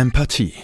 Empathie. 0.00 0.54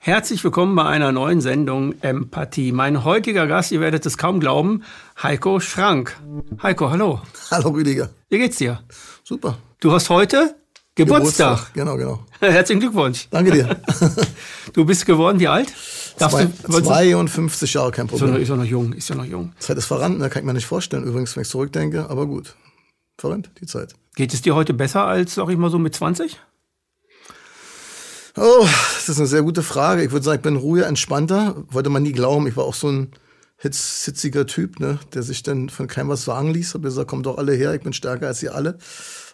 Herzlich 0.00 0.44
willkommen 0.44 0.76
bei 0.76 0.84
einer 0.84 1.12
neuen 1.12 1.40
Sendung 1.40 1.94
Empathie. 2.02 2.72
Mein 2.72 3.04
heutiger 3.04 3.46
Gast, 3.46 3.72
ihr 3.72 3.80
werdet 3.80 4.04
es 4.04 4.18
kaum 4.18 4.38
glauben, 4.38 4.82
Heiko 5.22 5.60
Schrank. 5.60 6.20
Heiko, 6.62 6.90
hallo. 6.90 7.22
Hallo 7.50 7.70
Rüdiger. 7.70 8.10
Wie 8.28 8.36
geht's 8.36 8.58
dir? 8.58 8.82
Super. 9.24 9.56
Du 9.80 9.92
hast 9.92 10.10
heute 10.10 10.56
Geburtstag. 10.94 11.56
Geburtstag. 11.56 11.72
Genau, 11.72 11.96
genau. 11.96 12.26
Herzlichen 12.40 12.80
Glückwunsch. 12.80 13.28
Danke 13.30 13.52
dir. 13.52 13.80
du 14.74 14.84
bist 14.84 15.06
geworden 15.06 15.40
wie 15.40 15.48
alt? 15.48 15.72
Zwei, 16.18 16.50
du, 16.66 16.82
52 16.82 17.72
Jahre, 17.72 17.92
kein 17.92 18.08
Problem. 18.08 18.36
Ist 18.36 18.50
ja 18.50 18.56
noch 18.56 18.64
jung, 18.64 18.92
ist 18.92 19.08
ja 19.08 19.14
noch 19.14 19.24
jung. 19.24 19.54
Zeit 19.58 19.78
ist 19.78 19.86
verrannt, 19.86 20.18
ne? 20.18 20.28
kann 20.28 20.42
ich 20.42 20.46
mir 20.46 20.52
nicht 20.52 20.66
vorstellen, 20.66 21.04
übrigens, 21.04 21.34
wenn 21.34 21.44
ich 21.44 21.48
zurückdenke, 21.48 22.10
aber 22.10 22.26
gut. 22.26 22.56
Verrannt, 23.16 23.52
die 23.58 23.66
Zeit. 23.66 23.94
Geht 24.16 24.34
es 24.34 24.42
dir 24.42 24.54
heute 24.54 24.74
besser 24.74 25.06
als, 25.06 25.34
sag 25.34 25.48
ich 25.48 25.56
mal 25.56 25.70
so, 25.70 25.78
mit 25.78 25.94
20? 25.94 26.38
Oh, 28.42 28.66
das 28.94 29.10
ist 29.10 29.18
eine 29.18 29.26
sehr 29.26 29.42
gute 29.42 29.62
Frage. 29.62 30.02
Ich 30.02 30.12
würde 30.12 30.24
sagen, 30.24 30.36
ich 30.36 30.42
bin 30.42 30.56
ruhiger, 30.56 30.86
entspannter. 30.86 31.62
Wollte 31.68 31.90
man 31.90 32.02
nie 32.02 32.12
glauben. 32.12 32.46
Ich 32.46 32.56
war 32.56 32.64
auch 32.64 32.74
so 32.74 32.88
ein 32.88 33.08
hitzitziger 33.58 34.46
Typ, 34.46 34.80
ne, 34.80 34.98
der 35.12 35.22
sich 35.22 35.42
dann 35.42 35.68
von 35.68 35.88
keinem 35.88 36.08
was 36.08 36.24
sagen 36.24 36.50
ließ. 36.50 36.72
Hab 36.72 36.82
gesagt, 36.82 37.10
kommt 37.10 37.26
doch 37.26 37.36
alle 37.36 37.52
her, 37.52 37.74
ich 37.74 37.82
bin 37.82 37.92
stärker 37.92 38.28
als 38.28 38.42
ihr 38.42 38.54
alle. 38.54 38.78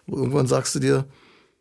Und 0.09 0.19
irgendwann 0.19 0.49
sagst 0.49 0.75
du 0.75 0.81
dir, 0.81 1.05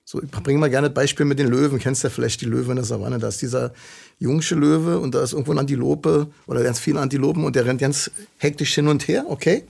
so, 0.04 0.24
ich 0.24 0.32
bringe 0.32 0.58
mal 0.58 0.72
gerne 0.72 0.88
ein 0.88 0.94
Beispiel 0.96 1.28
mit 1.28 1.38
den 1.38 1.48
Löwen. 1.48 1.78
Kennst 1.78 2.04
ja 2.04 2.10
vielleicht 2.10 2.42
die 2.42 2.46
Löwen 2.46 2.72
in 2.72 2.76
der 2.78 2.86
Savanne. 2.86 3.20
Da 3.20 3.28
ist 3.28 3.44
dieser 3.44 3.74
jungsche 4.18 4.56
Löwe 4.56 4.98
und 5.00 5.14
da 5.14 5.22
ist 5.22 5.34
irgendwo 5.34 5.52
ein 5.52 5.60
Antilope 5.60 6.26
oder 6.48 6.64
ganz 6.64 6.80
viele 6.80 7.00
Antilopen 7.00 7.44
und 7.44 7.56
der 7.56 7.68
rennt 7.68 7.80
ganz 7.80 8.10
hektisch 8.40 8.74
hin 8.74 8.88
und 8.88 9.08
her, 9.08 9.26
okay? 9.28 9.66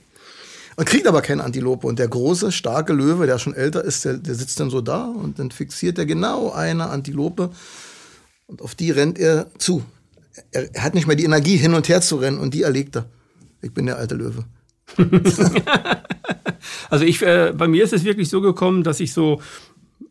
Und 0.76 0.84
kriegt 0.84 1.06
aber 1.06 1.22
keine 1.22 1.42
Antilope. 1.42 1.86
Und 1.86 1.98
der 1.98 2.08
große, 2.08 2.52
starke 2.52 2.92
Löwe, 2.92 3.26
der 3.26 3.38
schon 3.38 3.54
älter 3.54 3.82
ist, 3.82 4.04
der, 4.04 4.18
der 4.18 4.34
sitzt 4.34 4.60
dann 4.60 4.70
so 4.70 4.82
da 4.82 5.06
und 5.06 5.38
dann 5.38 5.50
fixiert 5.50 5.98
er 5.98 6.06
genau 6.06 6.52
eine 6.52 6.90
Antilope 6.90 7.50
und 8.46 8.62
auf 8.62 8.74
die 8.74 8.90
rennt 8.90 9.18
er 9.18 9.46
zu. 9.58 9.84
Er, 10.52 10.74
er 10.74 10.84
hat 10.84 10.94
nicht 10.94 11.06
mehr 11.06 11.16
die 11.16 11.24
Energie, 11.24 11.56
hin 11.56 11.74
und 11.74 11.88
her 11.88 12.00
zu 12.00 12.16
rennen 12.16 12.38
und 12.38 12.52
die 12.52 12.62
erlegt 12.62 12.96
er. 12.96 13.06
Ich 13.62 13.72
bin 13.72 13.86
der 13.86 13.96
alte 13.96 14.14
Löwe. 14.14 14.44
also 16.90 17.04
ich, 17.04 17.22
äh, 17.22 17.52
bei 17.56 17.66
mir 17.66 17.82
ist 17.82 17.92
es 17.92 18.04
wirklich 18.04 18.28
so 18.28 18.40
gekommen, 18.40 18.84
dass 18.84 19.00
ich 19.00 19.12
so 19.12 19.40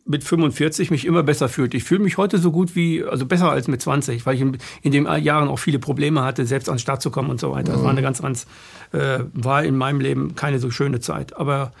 mit 0.06 0.22
45 0.22 0.90
mich 0.90 1.04
immer 1.04 1.22
besser 1.22 1.48
fühlte. 1.48 1.76
Ich 1.76 1.84
fühle 1.84 2.02
mich 2.02 2.16
heute 2.16 2.38
so 2.38 2.52
gut 2.52 2.76
wie, 2.76 3.04
also 3.04 3.26
besser 3.26 3.50
als 3.50 3.68
mit 3.68 3.82
20, 3.82 4.24
weil 4.24 4.36
ich 4.36 4.40
in, 4.40 4.58
in 4.82 4.92
den 4.92 5.06
Jahren 5.22 5.48
auch 5.48 5.58
viele 5.58 5.78
Probleme 5.78 6.22
hatte, 6.22 6.46
selbst 6.46 6.68
an 6.68 6.76
den 6.76 6.80
Start 6.80 7.02
zu 7.02 7.10
kommen 7.10 7.30
und 7.30 7.40
so 7.40 7.50
weiter. 7.50 7.72
Das 7.72 7.82
war 7.82 7.90
eine 7.90 8.02
ganz, 8.02 8.22
ganz, 8.22 8.46
äh, 8.92 9.20
war 9.32 9.64
in 9.64 9.76
meinem 9.76 10.00
Leben 10.00 10.34
keine 10.36 10.58
so 10.58 10.70
schöne 10.70 11.00
Zeit. 11.00 11.36
Aber 11.36 11.72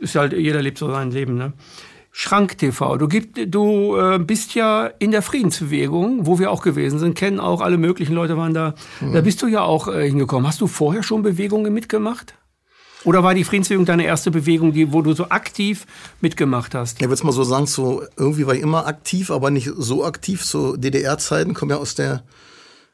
ist 0.00 0.14
halt, 0.14 0.32
jeder 0.32 0.62
lebt 0.62 0.78
so 0.78 0.90
sein 0.90 1.10
Leben, 1.10 1.36
ne? 1.36 1.52
Schrank 2.18 2.56
TV. 2.56 2.96
Du, 2.96 3.08
gibt, 3.08 3.54
du 3.54 3.94
äh, 3.96 4.18
bist 4.18 4.54
ja 4.54 4.86
in 4.86 5.10
der 5.10 5.20
Friedensbewegung, 5.20 6.24
wo 6.24 6.38
wir 6.38 6.50
auch 6.50 6.62
gewesen 6.62 6.98
sind, 6.98 7.14
kennen 7.14 7.38
auch 7.38 7.60
alle 7.60 7.76
möglichen 7.76 8.14
Leute 8.14 8.38
waren 8.38 8.54
da. 8.54 8.74
Mhm. 9.02 9.12
Da 9.12 9.20
bist 9.20 9.42
du 9.42 9.48
ja 9.48 9.60
auch 9.60 9.88
äh, 9.88 10.08
hingekommen. 10.08 10.46
Hast 10.46 10.62
du 10.62 10.66
vorher 10.66 11.02
schon 11.02 11.22
Bewegungen 11.22 11.74
mitgemacht? 11.74 12.34
Oder 13.06 13.22
war 13.22 13.34
die 13.34 13.44
Friedensbewegung 13.44 13.86
deine 13.86 14.04
erste 14.04 14.32
Bewegung, 14.32 14.72
die, 14.72 14.92
wo 14.92 15.00
du 15.00 15.12
so 15.12 15.28
aktiv 15.28 15.86
mitgemacht 16.20 16.74
hast? 16.74 17.00
Ich 17.00 17.08
würde 17.08 17.24
mal 17.24 17.30
so 17.30 17.44
sagen, 17.44 17.66
so 17.66 18.02
irgendwie 18.16 18.48
war 18.48 18.54
ich 18.54 18.62
immer 18.62 18.88
aktiv, 18.88 19.30
aber 19.30 19.52
nicht 19.52 19.70
so 19.76 20.04
aktiv. 20.04 20.44
So 20.44 20.76
DDR-Zeiten, 20.76 21.54
komme 21.54 21.74
ja 21.74 21.78
aus 21.78 21.94
der 21.94 22.24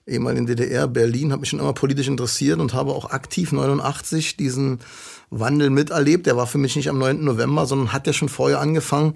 ehemaligen 0.06 0.44
DDR, 0.44 0.86
Berlin, 0.86 1.32
habe 1.32 1.40
mich 1.40 1.48
schon 1.48 1.60
immer 1.60 1.72
politisch 1.72 2.08
interessiert 2.08 2.60
und 2.60 2.74
habe 2.74 2.92
auch 2.92 3.10
aktiv 3.10 3.52
89 3.52 4.36
diesen 4.36 4.80
Wandel 5.30 5.70
miterlebt. 5.70 6.26
Der 6.26 6.36
war 6.36 6.46
für 6.46 6.58
mich 6.58 6.76
nicht 6.76 6.90
am 6.90 6.98
9. 6.98 7.24
November, 7.24 7.64
sondern 7.64 7.94
hat 7.94 8.06
ja 8.06 8.12
schon 8.12 8.28
vorher 8.28 8.60
angefangen 8.60 9.14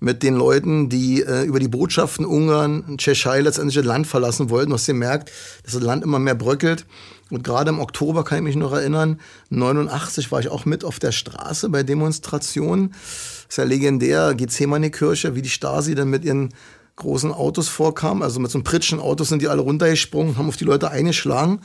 mit 0.00 0.24
den 0.24 0.34
Leuten, 0.34 0.88
die 0.88 1.22
äh, 1.22 1.44
über 1.44 1.60
die 1.60 1.68
Botschaften 1.68 2.26
Ungarn, 2.26 2.96
Tschechei 2.98 3.40
letztendlich 3.40 3.76
das 3.76 3.84
Land 3.84 4.08
verlassen 4.08 4.50
wollten. 4.50 4.70
Du 4.70 4.74
hast 4.74 4.86
gemerkt, 4.86 5.30
dass 5.62 5.74
das 5.74 5.82
Land 5.82 6.02
immer 6.02 6.18
mehr 6.18 6.34
bröckelt. 6.34 6.84
Und 7.32 7.44
gerade 7.44 7.70
im 7.70 7.80
Oktober 7.80 8.24
kann 8.24 8.38
ich 8.38 8.44
mich 8.44 8.56
noch 8.56 8.72
erinnern, 8.72 9.18
89 9.48 10.30
war 10.30 10.40
ich 10.40 10.50
auch 10.50 10.66
mit 10.66 10.84
auf 10.84 10.98
der 10.98 11.12
Straße 11.12 11.70
bei 11.70 11.82
Demonstrationen. 11.82 12.90
Das 12.90 13.46
ist 13.48 13.56
ja 13.56 13.64
legendär, 13.64 14.34
Gethsemane-Kirche, 14.34 15.34
wie 15.34 15.40
die 15.40 15.48
Stasi 15.48 15.94
dann 15.94 16.10
mit 16.10 16.26
ihren 16.26 16.52
großen 16.96 17.32
Autos 17.32 17.68
vorkam. 17.68 18.20
Also 18.20 18.38
mit 18.38 18.50
so 18.50 18.58
einem 18.58 18.64
Pritschen 18.64 19.00
Autos 19.00 19.30
sind 19.30 19.40
die 19.40 19.48
alle 19.48 19.62
runtergesprungen, 19.62 20.36
haben 20.36 20.48
auf 20.48 20.58
die 20.58 20.66
Leute 20.66 20.90
eingeschlagen. 20.90 21.60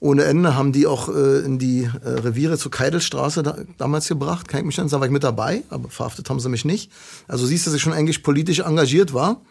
Ohne 0.00 0.24
Ende 0.24 0.56
haben 0.56 0.72
die 0.72 0.86
auch 0.86 1.10
äh, 1.10 1.40
in 1.40 1.58
die 1.58 1.82
äh, 1.82 2.08
Reviere 2.08 2.56
zur 2.56 2.70
Keidelstraße 2.70 3.42
da, 3.42 3.58
damals 3.76 4.08
gebracht. 4.08 4.48
Kann 4.48 4.60
ich 4.60 4.66
mich 4.66 4.76
dann 4.76 4.88
sagen, 4.88 5.02
war 5.02 5.08
ich 5.08 5.12
mit 5.12 5.24
dabei, 5.24 5.62
aber 5.68 5.90
verhaftet 5.90 6.30
haben 6.30 6.40
sie 6.40 6.48
mich 6.48 6.64
nicht. 6.64 6.90
Also 7.28 7.44
siehst 7.44 7.66
du, 7.66 7.70
dass 7.70 7.76
ich 7.76 7.82
schon 7.82 7.92
eigentlich 7.92 8.22
politisch 8.22 8.60
engagiert 8.60 9.12
war. 9.12 9.42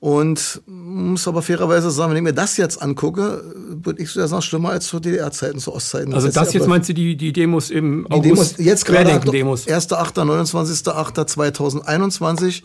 Und 0.00 0.62
muss 0.64 1.28
aber 1.28 1.42
fairerweise 1.42 1.90
sagen, 1.90 2.10
wenn 2.10 2.16
ich 2.16 2.22
mir 2.22 2.32
das 2.32 2.56
jetzt 2.56 2.80
angucke, 2.80 3.44
würde 3.82 4.02
ich 4.02 4.10
so 4.10 4.26
sagen, 4.26 4.40
schlimmer 4.40 4.70
als 4.70 4.86
zu 4.86 4.98
DDR-Zeiten, 4.98 5.58
zu 5.58 5.74
Ostzeiten. 5.74 6.14
Also 6.14 6.28
das, 6.28 6.54
jetzt 6.54 6.66
meinst 6.66 6.88
du 6.88 6.94
die, 6.94 7.18
die 7.18 7.34
Demos 7.34 7.68
im 7.68 8.06
die 8.08 8.14
August? 8.14 8.24
Demos, 8.24 8.54
jetzt 8.56 8.86
gerade 8.86 9.20
Demos. 9.30 9.66
1.8., 9.66 10.24
29.8.2021. 10.24 12.62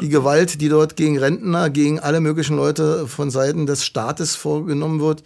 Die 0.00 0.08
Gewalt, 0.08 0.62
die 0.62 0.70
dort 0.70 0.96
gegen 0.96 1.18
Rentner, 1.18 1.68
gegen 1.68 2.00
alle 2.00 2.20
möglichen 2.20 2.56
Leute 2.56 3.06
von 3.06 3.30
Seiten 3.30 3.66
des 3.66 3.84
Staates 3.84 4.36
vorgenommen 4.36 5.00
wird, 5.00 5.22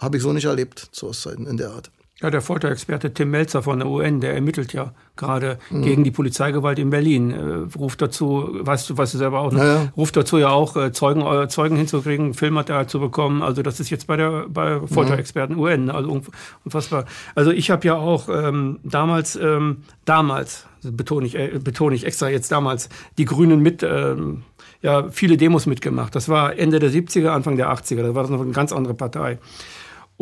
habe 0.00 0.18
ich 0.18 0.22
so 0.22 0.32
nicht 0.32 0.44
erlebt 0.44 0.86
zu 0.92 1.08
Ostzeiten 1.08 1.48
in 1.48 1.56
der 1.56 1.72
Art. 1.72 1.90
Ja, 2.22 2.30
der 2.30 2.40
Folterexperte 2.40 3.12
Tim 3.12 3.30
Melzer 3.30 3.62
von 3.62 3.80
der 3.80 3.88
UN, 3.88 4.20
der 4.20 4.34
ermittelt 4.34 4.72
ja 4.72 4.92
gerade 5.16 5.58
mhm. 5.70 5.82
gegen 5.82 6.04
die 6.04 6.12
Polizeigewalt 6.12 6.78
in 6.78 6.90
Berlin. 6.90 7.30
Äh, 7.32 7.76
ruft 7.76 8.00
dazu, 8.00 8.48
weißt 8.52 8.90
du, 8.90 8.96
weißt 8.96 9.14
du 9.14 9.18
selber 9.18 9.40
auch, 9.40 9.52
ne? 9.52 9.58
ja, 9.58 9.74
ja. 9.74 9.92
ruft 9.96 10.16
dazu 10.16 10.38
ja 10.38 10.50
auch, 10.50 10.76
äh, 10.76 10.92
Zeugen, 10.92 11.22
äh, 11.22 11.48
Zeugen 11.48 11.76
hinzukriegen, 11.76 12.32
Filmmaterial 12.34 12.86
zu 12.86 13.00
bekommen. 13.00 13.42
Also 13.42 13.62
das 13.62 13.80
ist 13.80 13.90
jetzt 13.90 14.06
bei 14.06 14.16
der 14.16 14.46
bei 14.48 14.80
Folterexperten 14.86 15.56
mhm. 15.56 15.62
UN, 15.62 15.90
also 15.90 16.22
unfassbar. 16.64 17.06
Also 17.34 17.50
ich 17.50 17.70
habe 17.72 17.84
ja 17.86 17.96
auch 17.96 18.28
ähm, 18.28 18.78
damals, 18.84 19.34
ähm, 19.34 19.78
damals, 20.04 20.66
betone 20.82 21.26
ich, 21.26 21.34
äh, 21.34 21.58
betone 21.58 21.96
ich 21.96 22.06
extra 22.06 22.28
jetzt 22.28 22.52
damals, 22.52 22.88
die 23.18 23.24
Grünen 23.24 23.60
mit 23.60 23.82
ähm, 23.82 24.44
ja, 24.82 25.08
viele 25.10 25.36
Demos 25.36 25.66
mitgemacht. 25.66 26.14
Das 26.14 26.28
war 26.28 26.58
Ende 26.58 26.78
der 26.78 26.90
70er, 26.90 27.28
Anfang 27.28 27.56
der 27.56 27.72
80er. 27.72 28.02
Da 28.02 28.14
war 28.14 28.22
das 28.22 28.30
noch 28.30 28.40
eine 28.40 28.50
ganz 28.50 28.72
andere 28.72 28.94
Partei. 28.94 29.38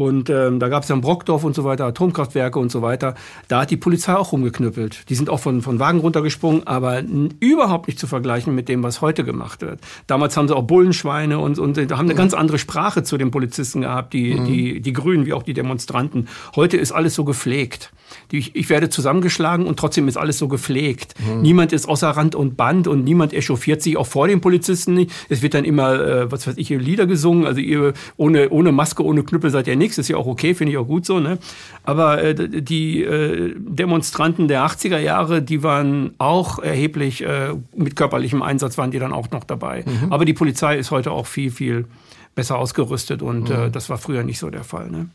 Und 0.01 0.31
ähm, 0.31 0.61
da 0.61 0.71
gab 0.71 0.85
es 0.85 0.89
dann 0.89 1.03
Brockdorf 1.03 1.45
und 1.45 1.55
so 1.55 1.63
weiter, 1.63 1.85
Atomkraftwerke 1.85 2.59
und 2.59 2.73
so 2.73 2.81
weiter. 2.81 3.17
Da 3.49 3.61
hat 3.61 3.71
die 3.71 3.77
Polizei 3.77 4.15
auch 4.15 4.33
rumgeknüppelt. 4.33 5.11
Die 5.11 5.15
sind 5.15 5.29
auch 5.29 5.41
von, 5.41 5.61
von 5.61 5.79
Wagen 5.79 5.99
runtergesprungen, 5.99 6.67
aber 6.67 7.03
überhaupt 7.39 7.87
nicht 7.87 7.99
zu 7.99 8.07
vergleichen 8.07 8.55
mit 8.55 8.71
dem, 8.71 8.83
was 8.83 9.03
heute 9.03 9.25
gemacht 9.25 9.61
wird. 9.61 9.79
Damals 10.07 10.39
haben 10.39 10.49
sie 10.49 10.57
auch 10.57 10.63
Bullenschweine 10.63 11.39
und, 11.39 11.59
und 11.59 11.77
haben 11.77 11.93
eine 11.93 12.15
mhm. 12.15 12.17
ganz 12.17 12.33
andere 12.33 12.59
Sprache 12.59 13.03
zu 13.03 13.19
den 13.19 13.31
Polizisten 13.31 13.83
gehabt, 13.83 14.15
die, 14.15 14.33
mhm. 14.33 14.45
die, 14.47 14.81
die 14.81 14.93
Grünen 14.95 15.27
wie 15.27 15.35
auch 15.35 15.43
die 15.43 15.53
Demonstranten. 15.53 16.29
Heute 16.57 16.79
ist 16.79 16.93
alles 16.93 17.15
so 17.15 17.25
gepflegt. 17.27 17.93
Ich, 18.33 18.57
ich 18.57 18.71
werde 18.71 18.89
zusammengeschlagen 18.89 19.67
und 19.67 19.79
trotzdem 19.79 20.09
ist 20.09 20.17
alles 20.17 20.39
so 20.39 20.49
gepflegt. 20.49 21.15
Mhm. 21.21 21.43
Niemand 21.43 21.75
ist 21.75 21.87
außer 21.87 22.09
Rand 22.09 22.35
und 22.35 22.57
Band 22.57 22.89
und 22.89 23.05
niemand 23.05 23.35
echauffiert 23.35 23.83
sich 23.83 23.99
auch 23.99 24.07
vor 24.07 24.29
den 24.29 24.41
Polizisten 24.41 24.95
nicht. 24.95 25.13
Es 25.29 25.43
wird 25.43 25.53
dann 25.53 25.67
immer, 25.67 26.01
äh, 26.01 26.33
was 26.33 26.47
weiß 26.47 26.55
ich, 26.57 26.71
Lieder 26.71 27.07
gesungen. 27.07 27.47
Also 27.47 27.61
ihr 27.61 27.93
ohne, 28.17 28.49
ohne 28.49 28.73
Maske, 28.73 29.05
ohne 29.05 29.25
Knüppel 29.25 29.51
seid 29.51 29.69
ihr 29.69 29.77
nichts. 29.77 29.90
Ist 29.99 30.09
ja 30.09 30.17
auch 30.17 30.27
okay, 30.27 30.55
finde 30.55 30.73
ich 30.73 30.79
auch 30.79 30.87
gut 30.87 31.07
so. 31.07 31.21
Ne? 31.21 31.39
Aber 31.85 32.23
äh, 32.23 32.35
die 32.35 33.03
äh, 33.03 33.55
Demonstranten 33.57 34.49
der 34.49 34.65
80er 34.67 34.99
Jahre, 34.99 35.43
die 35.43 35.63
waren 35.63 36.15
auch 36.19 36.59
erheblich 36.59 37.23
äh, 37.23 37.55
mit 37.75 37.97
körperlichem 37.97 38.43
Einsatz, 38.43 38.79
waren 38.79 38.91
die 38.91 38.99
dann 38.99 39.13
auch 39.13 39.31
noch 39.31 39.45
dabei. 39.45 39.85
Mhm. 39.87 40.13
Aber 40.13 40.25
die 40.25 40.35
Polizei 40.35 40.77
ist 40.79 40.91
heute 40.91 41.13
auch 41.13 41.27
viel, 41.27 41.51
viel 41.51 41.87
besser 42.35 42.59
ausgerüstet 42.59 43.23
und 43.23 43.51
äh, 43.51 43.57
mhm. 43.57 43.63
äh, 43.65 43.71
das 43.71 43.91
war 43.91 43.99
früher 43.99 44.23
nicht 44.23 44.39
so 44.39 44.51
der 44.51 44.65
Fall. 44.65 44.91
Ne? 44.91 45.09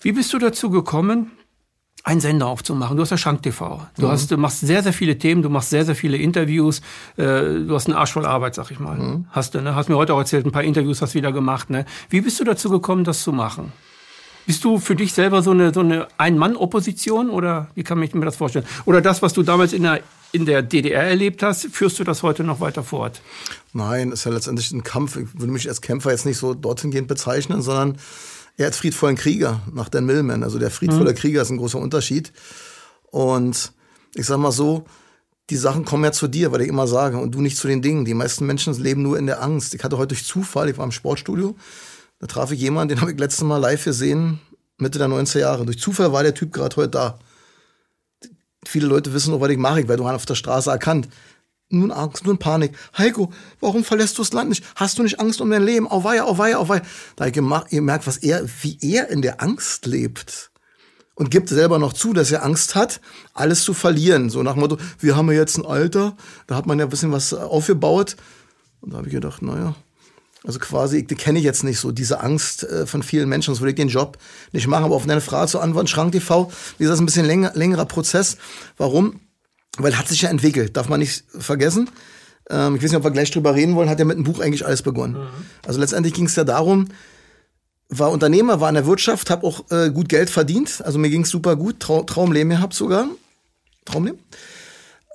Wie 0.00 0.12
bist 0.12 0.32
du 0.32 0.38
dazu 0.38 0.70
gekommen, 0.70 1.30
einen 2.02 2.20
Sender 2.20 2.46
aufzumachen. 2.46 2.96
Du 2.96 3.02
hast 3.02 3.10
ja 3.10 3.18
Schank 3.18 3.42
TV. 3.42 3.86
Du, 3.96 4.06
mhm. 4.06 4.10
hast, 4.10 4.30
du 4.30 4.36
machst 4.36 4.60
sehr, 4.60 4.82
sehr 4.82 4.92
viele 4.92 5.18
Themen, 5.18 5.42
du 5.42 5.50
machst 5.50 5.70
sehr, 5.70 5.84
sehr 5.84 5.94
viele 5.94 6.16
Interviews. 6.16 6.80
Äh, 7.16 7.24
du 7.66 7.74
hast 7.74 7.86
einen 7.86 7.96
Arsch 7.96 8.12
voll 8.12 8.26
Arbeit, 8.26 8.54
sag 8.54 8.70
ich 8.70 8.80
mal. 8.80 8.98
Mhm. 8.98 9.26
Hast 9.30 9.54
du, 9.54 9.60
ne? 9.60 9.74
Hast 9.74 9.88
mir 9.88 9.96
heute 9.96 10.14
auch 10.14 10.18
erzählt, 10.18 10.46
ein 10.46 10.52
paar 10.52 10.64
Interviews 10.64 11.02
hast 11.02 11.14
du 11.14 11.18
wieder 11.18 11.32
gemacht. 11.32 11.70
Ne? 11.70 11.84
Wie 12.08 12.20
bist 12.20 12.40
du 12.40 12.44
dazu 12.44 12.70
gekommen, 12.70 13.04
das 13.04 13.22
zu 13.22 13.32
machen? 13.32 13.72
Bist 14.46 14.64
du 14.64 14.78
für 14.78 14.96
dich 14.96 15.12
selber 15.12 15.42
so 15.42 15.50
eine, 15.50 15.72
so 15.72 15.80
eine 15.80 16.08
Ein-Mann-Opposition 16.16 17.30
oder 17.30 17.68
wie 17.74 17.82
kann 17.82 18.02
ich 18.02 18.14
mir 18.14 18.24
das 18.24 18.36
vorstellen? 18.36 18.64
Oder 18.86 19.00
das, 19.00 19.22
was 19.22 19.34
du 19.34 19.42
damals 19.42 19.72
in 19.72 19.82
der, 19.82 20.00
in 20.32 20.46
der 20.46 20.62
DDR 20.62 21.04
erlebt 21.04 21.42
hast, 21.42 21.66
führst 21.70 21.98
du 21.98 22.04
das 22.04 22.22
heute 22.22 22.42
noch 22.42 22.60
weiter 22.60 22.82
fort? 22.82 23.20
Nein, 23.74 24.10
ist 24.10 24.24
ja 24.24 24.32
letztendlich 24.32 24.72
ein 24.72 24.82
Kampf. 24.82 25.16
Ich 25.16 25.38
würde 25.38 25.52
mich 25.52 25.68
als 25.68 25.82
Kämpfer 25.82 26.10
jetzt 26.10 26.26
nicht 26.26 26.38
so 26.38 26.54
dorthin 26.54 26.90
gehend 26.90 27.08
bezeichnen, 27.08 27.62
sondern 27.62 27.98
er 28.60 28.66
als 28.66 28.76
friedvollen 28.76 29.16
Krieger 29.16 29.62
nach 29.72 29.88
Dan 29.88 30.04
Millman. 30.04 30.42
Also 30.42 30.58
der 30.58 30.70
friedvolle 30.70 31.12
mhm. 31.12 31.16
Krieger 31.16 31.42
ist 31.42 31.50
ein 31.50 31.56
großer 31.56 31.78
Unterschied. 31.78 32.30
Und 33.10 33.72
ich 34.14 34.26
sag 34.26 34.38
mal 34.38 34.52
so, 34.52 34.84
die 35.48 35.56
Sachen 35.56 35.86
kommen 35.86 36.04
ja 36.04 36.12
zu 36.12 36.28
dir, 36.28 36.52
weil 36.52 36.60
ich 36.60 36.68
immer 36.68 36.86
sage, 36.86 37.16
und 37.16 37.34
du 37.34 37.40
nicht 37.40 37.56
zu 37.56 37.66
den 37.68 37.80
Dingen. 37.80 38.04
Die 38.04 38.12
meisten 38.12 38.44
Menschen 38.44 38.74
leben 38.74 39.02
nur 39.02 39.18
in 39.18 39.26
der 39.26 39.42
Angst. 39.42 39.74
Ich 39.74 39.82
hatte 39.82 39.96
heute 39.96 40.08
durch 40.08 40.26
Zufall, 40.26 40.68
ich 40.68 40.76
war 40.76 40.84
im 40.84 40.92
Sportstudio, 40.92 41.56
da 42.18 42.26
traf 42.26 42.52
ich 42.52 42.60
jemanden, 42.60 42.94
den 42.94 43.00
habe 43.00 43.12
ich 43.12 43.18
letztes 43.18 43.44
Mal 43.44 43.56
live 43.56 43.82
gesehen, 43.82 44.40
Mitte 44.76 44.98
der 44.98 45.08
90er 45.08 45.38
Jahre. 45.38 45.64
Durch 45.64 45.78
Zufall 45.78 46.12
war 46.12 46.22
der 46.22 46.34
Typ 46.34 46.52
gerade 46.52 46.76
heute 46.76 46.90
da. 46.90 47.18
Viele 48.66 48.86
Leute 48.86 49.14
wissen 49.14 49.30
noch, 49.32 49.40
was 49.40 49.50
ich 49.50 49.58
mache, 49.58 49.80
ich 49.80 49.88
werde 49.88 50.04
auf 50.04 50.26
der 50.26 50.34
Straße 50.34 50.70
erkannt. 50.70 51.08
Nun 51.70 51.92
Angst, 51.92 52.26
nun 52.26 52.38
Panik. 52.38 52.72
Heiko, 52.98 53.32
warum 53.60 53.84
verlässt 53.84 54.18
du 54.18 54.22
das 54.22 54.32
Land 54.32 54.50
nicht? 54.50 54.64
Hast 54.74 54.98
du 54.98 55.02
nicht 55.02 55.20
Angst 55.20 55.40
um 55.40 55.50
dein 55.50 55.62
Leben? 55.62 55.88
Auweia, 55.88 56.24
auweia, 56.24 56.58
auweia. 56.58 56.82
Da 57.16 57.24
habe 57.24 57.30
ich 57.30 57.70
gemerkt, 57.70 58.06
was 58.06 58.18
er, 58.18 58.44
wie 58.62 58.78
er 58.82 59.08
in 59.08 59.22
der 59.22 59.40
Angst 59.40 59.86
lebt. 59.86 60.50
Und 61.14 61.30
gibt 61.30 61.48
selber 61.48 61.78
noch 61.78 61.92
zu, 61.92 62.12
dass 62.12 62.30
er 62.30 62.44
Angst 62.44 62.74
hat, 62.74 63.00
alles 63.34 63.62
zu 63.62 63.74
verlieren. 63.74 64.30
So 64.30 64.42
nach 64.42 64.54
dem 64.54 64.60
Motto, 64.60 64.78
wir 64.98 65.16
haben 65.16 65.30
ja 65.30 65.38
jetzt 65.38 65.58
ein 65.58 65.66
Alter, 65.66 66.16
da 66.46 66.56
hat 66.56 66.66
man 66.66 66.78
ja 66.78 66.86
ein 66.86 66.90
bisschen 66.90 67.12
was 67.12 67.34
aufgebaut. 67.34 68.16
Und 68.80 68.92
da 68.92 68.98
habe 68.98 69.08
ich 69.08 69.12
gedacht, 69.12 69.42
naja, 69.42 69.74
also 70.44 70.58
quasi, 70.58 71.06
die 71.06 71.16
kenne 71.16 71.38
ich 71.38 71.44
jetzt 71.44 71.62
nicht 71.62 71.78
so, 71.78 71.92
diese 71.92 72.20
Angst 72.20 72.64
äh, 72.64 72.86
von 72.86 73.02
vielen 73.02 73.28
Menschen, 73.28 73.48
sonst 73.48 73.60
würde 73.60 73.70
ich 73.70 73.76
den 73.76 73.88
Job 73.88 74.16
nicht 74.52 74.66
machen. 74.66 74.84
Aber 74.84 74.96
auf 74.96 75.04
deine 75.04 75.20
Frage 75.20 75.50
zu 75.50 75.60
antworten, 75.60 75.88
Schrank 75.88 76.12
TV, 76.12 76.50
wie 76.78 76.84
gesagt, 76.84 76.94
ist 76.94 77.00
ein 77.00 77.06
bisschen 77.06 77.26
länger, 77.26 77.52
längerer 77.54 77.84
Prozess. 77.84 78.38
Warum? 78.78 79.20
Weil 79.82 79.98
hat 79.98 80.08
sich 80.08 80.22
ja 80.22 80.30
entwickelt, 80.30 80.76
darf 80.76 80.88
man 80.88 81.00
nicht 81.00 81.24
vergessen. 81.38 81.88
Ähm, 82.48 82.76
ich 82.76 82.82
weiß 82.82 82.90
nicht, 82.90 82.98
ob 82.98 83.04
wir 83.04 83.10
gleich 83.10 83.30
drüber 83.30 83.54
reden 83.54 83.74
wollen, 83.74 83.88
hat 83.88 83.98
ja 83.98 84.04
mit 84.04 84.16
dem 84.16 84.24
Buch 84.24 84.40
eigentlich 84.40 84.66
alles 84.66 84.82
begonnen. 84.82 85.14
Mhm. 85.14 85.28
Also 85.66 85.80
letztendlich 85.80 86.14
ging 86.14 86.26
es 86.26 86.36
ja 86.36 86.44
darum, 86.44 86.88
war 87.88 88.10
Unternehmer, 88.10 88.60
war 88.60 88.68
in 88.68 88.76
der 88.76 88.86
Wirtschaft, 88.86 89.30
habe 89.30 89.46
auch 89.46 89.70
äh, 89.70 89.90
gut 89.90 90.08
Geld 90.08 90.30
verdient. 90.30 90.82
Also 90.84 90.98
mir 90.98 91.10
ging 91.10 91.22
es 91.22 91.30
super 91.30 91.56
gut, 91.56 91.80
Trau 91.80 92.02
Traumleben 92.02 92.50
gehabt 92.50 92.74
sogar. 92.74 93.06
Traumleben? 93.84 94.20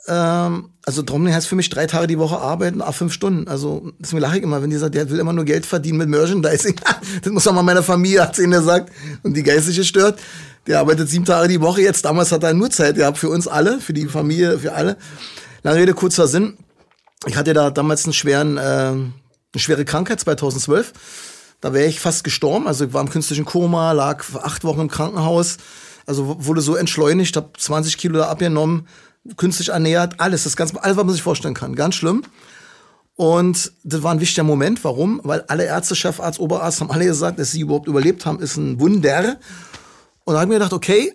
Ähm, 0.08 0.70
also 0.86 1.02
Trommeln 1.02 1.34
heißt 1.34 1.48
für 1.48 1.56
mich 1.56 1.70
drei 1.70 1.88
Tage 1.88 2.08
die 2.08 2.20
Woche 2.20 2.38
arbeiten, 2.38 2.82
a 2.82 2.92
fünf 2.92 3.12
Stunden. 3.12 3.48
Also 3.48 3.92
deswegen 4.00 4.22
lache 4.22 4.38
ich 4.38 4.44
immer, 4.44 4.62
wenn 4.62 4.70
die 4.70 4.78
sagt, 4.78 4.96
der 4.96 5.10
will 5.10 5.20
immer 5.20 5.34
nur 5.34 5.46
Geld 5.46 5.66
verdienen 5.66 5.98
mit 5.98 6.10
Merchandising. 6.10 6.76
das 7.24 7.34
muss 7.34 7.48
auch 7.48 7.54
mal 7.54 7.64
meiner 7.64 7.84
Familie 7.84 8.20
erzählen, 8.20 8.52
der 8.52 8.62
sagt, 8.62 8.92
und 9.24 9.36
die 9.36 9.44
geistige 9.44 9.84
stört. 9.84 10.20
Der 10.68 10.80
arbeitet 10.80 11.10
sieben 11.10 11.26
Tage 11.26 11.48
die 11.48 11.62
Woche 11.62 11.82
jetzt. 11.82 12.06
Damals 12.06 12.32
hat 12.32 12.44
er 12.44 12.54
nur 12.54 12.70
Zeit 12.70 12.96
gehabt 12.96 13.18
für 13.18 13.30
uns 13.30 13.48
alle, 13.48 13.80
für 13.80 13.94
die 13.94 14.06
Familie, 14.08 14.60
für 14.60 14.74
alle. 14.74 14.98
Lange 15.64 15.80
Rede, 15.80 15.94
kurzer 15.94 16.28
Sinn. 16.28 16.58
Ich 17.28 17.36
hatte 17.36 17.54
da 17.54 17.72
damals 17.72 18.06
einen 18.06 18.14
schweren, 18.14 18.58
äh, 18.58 18.62
eine 18.62 19.12
schwere 19.58 19.86
Krankheit, 19.86 20.20
2012. 20.20 20.94
Da 21.62 21.74
wäre 21.74 21.88
ich 21.88 22.00
fast 22.00 22.24
gestorben. 22.24 22.68
Also 22.68 22.86
ich 22.86 22.94
war 22.94 23.02
im 23.02 23.10
künstlichen 23.10 23.46
Koma, 23.46 23.92
lag 23.92 24.24
acht 24.42 24.64
Wochen 24.64 24.82
im 24.82 24.90
Krankenhaus. 24.90 25.58
Also 26.06 26.46
wurde 26.46 26.62
so 26.62 26.76
entschleunigt, 26.76 27.36
habe 27.36 27.50
20 27.58 27.98
Kilo 27.98 28.20
da 28.20 28.28
abgenommen 28.28 28.88
künstlich 29.38 29.70
ernährt, 29.70 30.20
alles, 30.20 30.44
das 30.44 30.56
ganze, 30.56 30.82
alles, 30.84 30.98
was 30.98 31.06
man 31.06 31.14
sich 31.14 31.24
vorstellen 31.24 31.54
kann. 31.54 31.76
Ganz 31.76 31.96
schlimm. 31.96 32.24
Und 33.16 33.72
das 33.84 34.04
war 34.04 34.12
ein 34.12 34.20
wichtiger 34.20 34.44
Moment. 34.44 34.84
Warum? 34.84 35.22
Weil 35.24 35.42
alle 35.48 35.66
Ärzte, 35.66 35.96
Chefarzt, 35.96 36.40
Oberarzt 36.40 36.82
haben 36.82 36.92
alle 36.92 37.06
gesagt, 37.06 37.40
dass 37.40 37.52
sie 37.52 37.62
überhaupt 37.62 37.88
überlebt 37.88 38.26
haben, 38.26 38.40
ist 38.40 38.58
ein 38.58 38.80
Wunder. 38.80 39.38
Und 40.26 40.34
da 40.34 40.40
habe 40.40 40.46
ich 40.46 40.50
mir 40.50 40.56
gedacht, 40.56 40.74
okay, 40.74 41.14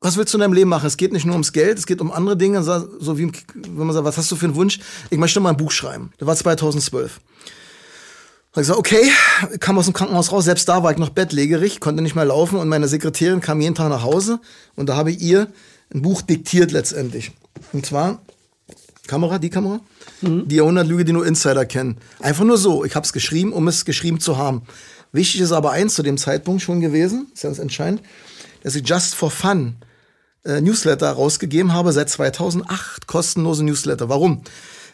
was 0.00 0.16
willst 0.16 0.32
du 0.32 0.38
in 0.38 0.42
deinem 0.42 0.52
Leben 0.52 0.70
machen? 0.70 0.86
Es 0.86 0.96
geht 0.96 1.12
nicht 1.12 1.24
nur 1.24 1.34
ums 1.34 1.52
Geld, 1.52 1.78
es 1.78 1.86
geht 1.86 2.00
um 2.00 2.12
andere 2.12 2.36
Dinge. 2.36 2.62
So 2.62 3.18
wie, 3.18 3.32
wenn 3.54 3.86
man 3.86 3.92
sagt, 3.92 4.04
was 4.04 4.18
hast 4.18 4.30
du 4.30 4.36
für 4.36 4.46
einen 4.46 4.54
Wunsch? 4.54 4.78
Ich 5.10 5.18
möchte 5.18 5.40
mal 5.40 5.50
ein 5.50 5.56
Buch 5.56 5.70
schreiben. 5.70 6.12
Das 6.18 6.28
war 6.28 6.36
2012. 6.36 7.20
Da 8.52 8.60
ich 8.60 8.68
gesagt, 8.68 8.78
okay, 8.78 9.10
kam 9.58 9.76
aus 9.78 9.86
dem 9.86 9.94
Krankenhaus 9.94 10.30
raus, 10.30 10.44
selbst 10.44 10.68
da 10.68 10.84
war 10.84 10.92
ich 10.92 10.98
noch 10.98 11.08
bettlägerig, 11.08 11.80
konnte 11.80 12.02
nicht 12.02 12.14
mehr 12.14 12.24
laufen 12.24 12.56
und 12.56 12.68
meine 12.68 12.86
Sekretärin 12.86 13.40
kam 13.40 13.60
jeden 13.60 13.74
Tag 13.74 13.88
nach 13.88 14.04
Hause 14.04 14.38
und 14.76 14.88
da 14.88 14.94
habe 14.94 15.10
ich 15.10 15.20
ihr 15.20 15.48
ein 15.92 16.02
Buch 16.02 16.22
diktiert 16.22 16.70
letztendlich. 16.72 17.32
Und 17.72 17.86
zwar, 17.86 18.22
Kamera, 19.06 19.38
die 19.38 19.50
Kamera, 19.50 19.80
mhm. 20.22 20.48
die 20.48 20.56
Jahrhundertlüge, 20.56 21.04
die 21.04 21.12
nur 21.12 21.26
Insider 21.26 21.66
kennen. 21.66 21.98
Einfach 22.20 22.44
nur 22.44 22.58
so, 22.58 22.84
ich 22.84 22.94
habe 22.94 23.04
es 23.04 23.12
geschrieben, 23.12 23.52
um 23.52 23.68
es 23.68 23.84
geschrieben 23.84 24.20
zu 24.20 24.36
haben. 24.38 24.62
Wichtig 25.12 25.40
ist 25.40 25.52
aber 25.52 25.70
eins 25.70 25.94
zu 25.94 26.02
dem 26.02 26.18
Zeitpunkt 26.18 26.62
schon 26.62 26.80
gewesen, 26.80 27.28
ist 27.32 27.42
ganz 27.42 27.58
entscheidend, 27.58 28.02
dass 28.62 28.74
ich 28.74 28.86
Just 28.88 29.14
for 29.14 29.30
Fun 29.30 29.76
äh, 30.44 30.60
Newsletter 30.60 31.10
rausgegeben 31.10 31.72
habe 31.72 31.92
seit 31.92 32.10
2008, 32.10 33.06
kostenlose 33.06 33.64
Newsletter. 33.64 34.08
Warum? 34.08 34.42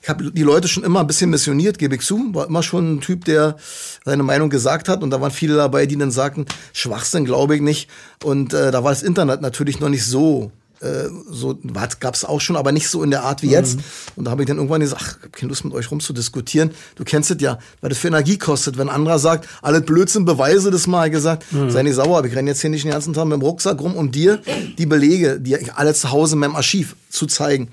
Ich 0.02 0.08
habe 0.08 0.31
die 0.32 0.42
Leute 0.42 0.66
schon 0.66 0.84
immer 0.84 1.00
ein 1.00 1.06
bisschen 1.06 1.31
missioniert, 1.31 1.78
gebe 1.78 1.94
ich 1.94 2.00
zu. 2.00 2.32
War 2.32 2.46
immer 2.46 2.62
schon 2.62 2.94
ein 2.94 3.00
Typ, 3.00 3.26
der 3.26 3.56
seine 4.04 4.22
Meinung 4.22 4.48
gesagt 4.48 4.88
hat. 4.88 5.02
Und 5.02 5.10
da 5.10 5.20
waren 5.20 5.31
viele 5.31 5.56
dabei, 5.56 5.84
die 5.84 5.96
dann 5.96 6.10
sagten, 6.10 6.46
Schwachsinn 6.72 7.26
glaube 7.26 7.56
ich 7.56 7.60
nicht. 7.60 7.90
Und 8.25 8.54
äh, 8.54 8.70
da 8.70 8.82
war 8.82 8.92
das 8.92 9.02
Internet 9.02 9.42
natürlich 9.42 9.78
noch 9.78 9.90
nicht 9.90 10.04
so 10.04 10.52
äh, 10.81 11.09
so 11.31 11.59
gab 12.00 12.15
es 12.15 12.25
auch 12.25 12.41
schon, 12.41 12.56
aber 12.56 12.73
nicht 12.73 12.88
so 12.88 13.03
in 13.03 13.11
der 13.11 13.25
Art 13.25 13.43
wie 13.43 13.50
jetzt. 13.50 13.77
Mhm. 13.77 13.82
Und 14.17 14.25
da 14.25 14.31
habe 14.31 14.43
ich 14.43 14.49
dann 14.49 14.56
irgendwann 14.56 14.81
gesagt, 14.81 15.03
ach, 15.05 15.17
ich 15.17 15.23
habe 15.23 15.31
keine 15.31 15.49
Lust 15.50 15.65
mit 15.65 15.75
euch 15.75 15.91
rumzudiskutieren. 15.91 16.71
Du 16.97 17.05
kennst 17.05 17.31
es 17.31 17.41
ja, 17.41 17.59
weil 17.81 17.91
das 17.91 17.99
für 17.99 18.09
Energie 18.09 18.38
kostet. 18.38 18.79
Wenn 18.79 18.88
ein 18.88 18.94
anderer 18.94 19.19
sagt, 19.19 19.49
alles 19.62 19.85
Blödsinn, 19.85 20.25
beweise 20.25 20.71
das 20.71 20.87
mal, 20.87 21.11
gesagt, 21.11 21.53
mhm. 21.53 21.71
sei 21.71 21.82
nicht 21.82 21.94
sauer, 21.94 22.19
aber 22.19 22.27
ich 22.27 22.35
renne 22.35 22.50
jetzt 22.50 22.61
hier 22.61 22.71
nicht 22.71 22.85
den 22.85 22.93
ganzen 22.93 23.12
Tag 23.12 23.27
mit 23.27 23.35
dem 23.35 23.43
Rucksack 23.43 23.81
rum, 23.81 23.94
um 23.94 24.11
dir 24.11 24.41
die 24.79 24.87
Belege, 24.87 25.41
die 25.41 25.71
alle 25.73 25.94
zu 25.94 26.11
Hause 26.11 26.35
in 26.35 26.41
meinem 26.41 26.56
Archiv 26.56 26.97
zu 27.11 27.26
zeigen. 27.26 27.69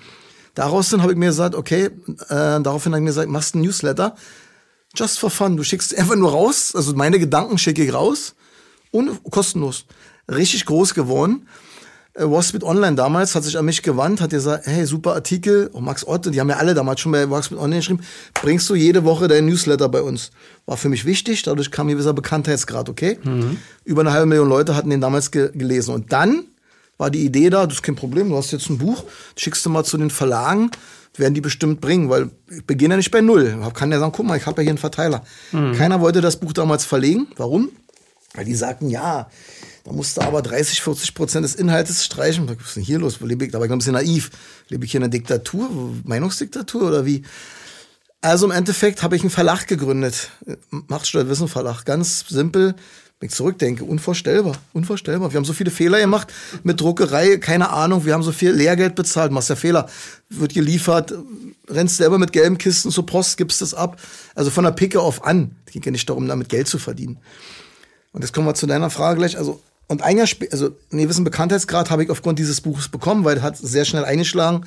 Daraus 0.55 0.89
dann 0.89 1.01
habe 1.01 1.11
ich 1.11 1.17
mir 1.17 1.27
gesagt, 1.27 1.55
okay, 1.55 1.85
äh, 1.85 1.89
daraufhin 2.29 2.91
habe 2.91 2.99
ich 2.99 3.03
mir 3.03 3.09
gesagt, 3.11 3.29
machst 3.29 3.55
ein 3.55 3.61
Newsletter, 3.61 4.15
just 4.95 5.19
for 5.19 5.29
fun. 5.29 5.55
Du 5.55 5.63
schickst 5.63 5.95
einfach 5.97 6.15
nur 6.15 6.31
raus, 6.31 6.73
also 6.75 6.93
meine 6.93 7.19
Gedanken 7.19 7.57
schicke 7.57 7.83
ich 7.83 7.93
raus, 7.93 8.33
und 8.91 9.23
kostenlos. 9.29 9.85
Richtig 10.29 10.65
groß 10.65 10.93
geworden. 10.93 11.47
Äh, 12.17 12.23
Wall 12.23 12.43
Online 12.63 12.95
damals 12.95 13.35
hat 13.35 13.43
sich 13.43 13.57
an 13.57 13.65
mich 13.65 13.83
gewandt, 13.83 14.21
hat 14.21 14.31
gesagt, 14.31 14.65
hey, 14.65 14.85
super 14.85 15.13
Artikel, 15.13 15.69
oh, 15.73 15.79
Max 15.79 16.05
Otte, 16.05 16.31
die 16.31 16.39
haben 16.39 16.49
ja 16.49 16.57
alle 16.57 16.73
damals 16.73 16.99
schon 16.99 17.11
bei 17.11 17.29
Wall 17.29 17.43
Online 17.55 17.77
geschrieben, 17.77 18.01
bringst 18.33 18.69
du 18.69 18.75
jede 18.75 19.03
Woche 19.03 19.27
deinen 19.27 19.47
Newsletter 19.47 19.87
bei 19.89 20.01
uns. 20.01 20.31
War 20.65 20.77
für 20.77 20.89
mich 20.89 21.05
wichtig, 21.05 21.43
dadurch 21.43 21.71
kam 21.71 21.87
ein 21.87 21.91
gewisser 21.91 22.13
Bekanntheitsgrad, 22.13 22.89
okay? 22.89 23.19
Mhm. 23.23 23.57
Über 23.85 24.01
eine 24.01 24.11
halbe 24.11 24.25
Million 24.25 24.49
Leute 24.49 24.75
hatten 24.75 24.89
den 24.89 25.01
damals 25.01 25.31
ge 25.31 25.51
gelesen. 25.53 25.93
Und 25.93 26.11
dann 26.11 26.45
war 26.97 27.11
die 27.11 27.23
Idee 27.23 27.49
da, 27.49 27.65
das 27.65 27.75
ist 27.75 27.83
kein 27.83 27.95
Problem, 27.95 28.29
du 28.29 28.37
hast 28.37 28.51
jetzt 28.51 28.69
ein 28.69 28.79
Buch, 28.79 29.03
schickst 29.35 29.65
du 29.65 29.69
mal 29.69 29.83
zu 29.83 29.97
den 29.97 30.09
Verlagen, 30.09 30.71
werden 31.15 31.33
die 31.33 31.41
bestimmt 31.41 31.81
bringen, 31.81 32.09
weil 32.09 32.29
ich 32.49 32.65
beginne 32.65 32.93
ja 32.93 32.97
nicht 32.97 33.11
bei 33.11 33.21
Null. 33.21 33.57
Ich 33.67 33.73
kann 33.73 33.91
ja 33.91 33.99
sagen, 33.99 34.11
guck 34.11 34.25
mal, 34.25 34.37
ich 34.37 34.45
habe 34.45 34.61
ja 34.61 34.63
hier 34.63 34.71
einen 34.71 34.77
Verteiler. 34.77 35.23
Mhm. 35.51 35.73
Keiner 35.73 36.01
wollte 36.01 36.21
das 36.21 36.39
Buch 36.39 36.53
damals 36.53 36.85
verlegen. 36.85 37.27
Warum? 37.37 37.69
Weil 38.33 38.45
die 38.45 38.53
sagten, 38.53 38.89
ja, 38.89 39.29
da 39.87 39.93
musste 39.93 40.21
aber 40.21 40.41
30, 40.41 40.81
40 40.81 41.13
Prozent 41.13 41.45
des 41.45 41.55
Inhaltes 41.55 42.03
streichen. 42.03 42.49
Was 42.49 42.57
ist 42.57 42.75
denn 42.75 42.83
hier 42.83 42.99
los? 42.99 43.21
Lebe 43.21 43.45
ich, 43.45 43.55
aber 43.55 43.65
ich 43.65 43.71
ein 43.71 43.77
bisschen 43.77 43.93
naiv. 43.93 44.31
Lebe 44.67 44.83
ich 44.83 44.91
hier 44.91 44.97
in 44.99 45.05
einer 45.05 45.11
Diktatur? 45.11 45.69
Meinungsdiktatur 46.03 46.89
oder 46.89 47.05
wie? 47.05 47.23
Also 48.19 48.45
im 48.45 48.51
Endeffekt 48.51 49.01
habe 49.01 49.15
ich 49.15 49.21
einen 49.21 49.29
Verlag 49.29 49.65
gegründet. 49.65 50.29
Machtsteuerwissen 50.71 51.47
Verlag. 51.47 51.85
Ganz 51.85 52.25
simpel. 52.27 52.75
Wenn 53.21 53.29
ich 53.29 53.33
zurückdenke, 53.33 53.85
unvorstellbar. 53.85 54.57
Unvorstellbar. 54.73 55.31
Wir 55.31 55.37
haben 55.37 55.45
so 55.45 55.53
viele 55.53 55.71
Fehler 55.71 56.01
gemacht 56.01 56.33
mit 56.63 56.81
Druckerei, 56.81 57.37
keine 57.37 57.69
Ahnung. 57.69 58.03
Wir 58.03 58.13
haben 58.13 58.23
so 58.23 58.33
viel 58.33 58.51
Lehrgeld 58.51 58.93
bezahlt. 58.93 59.31
Machst 59.31 59.47
ja 59.47 59.55
Fehler. 59.55 59.89
Wird 60.27 60.53
geliefert, 60.53 61.13
rennst 61.69 61.95
selber 61.95 62.17
mit 62.17 62.33
gelben 62.33 62.57
Kisten 62.57 62.91
zur 62.91 63.05
Post, 63.05 63.37
gibst 63.37 63.61
es 63.61 63.73
ab. 63.73 64.01
Also 64.35 64.51
von 64.51 64.65
der 64.65 64.71
Picke 64.71 64.99
auf 64.99 65.23
an. 65.23 65.55
Es 65.65 65.71
ging 65.71 65.83
ja 65.83 65.91
nicht 65.91 66.09
darum, 66.09 66.27
damit 66.27 66.49
Geld 66.49 66.67
zu 66.67 66.77
verdienen. 66.77 67.19
Und 68.11 68.23
jetzt 68.23 68.33
kommen 68.33 68.47
wir 68.47 68.53
zu 68.53 68.67
deiner 68.67 68.89
Frage 68.89 69.19
gleich. 69.19 69.37
Also 69.37 69.61
und 69.87 70.03
ein 70.03 70.17
Jahr 70.17 70.27
später, 70.27 70.53
also 70.53 70.75
einen 70.91 71.01
gewissen 71.01 71.23
Bekanntheitsgrad 71.23 71.89
habe 71.89 72.03
ich 72.03 72.09
aufgrund 72.09 72.39
dieses 72.39 72.61
Buches 72.61 72.89
bekommen, 72.89 73.23
weil 73.23 73.37
es 73.37 73.43
hat 73.43 73.57
sehr 73.57 73.85
schnell 73.85 74.03
eingeschlagen. 74.03 74.65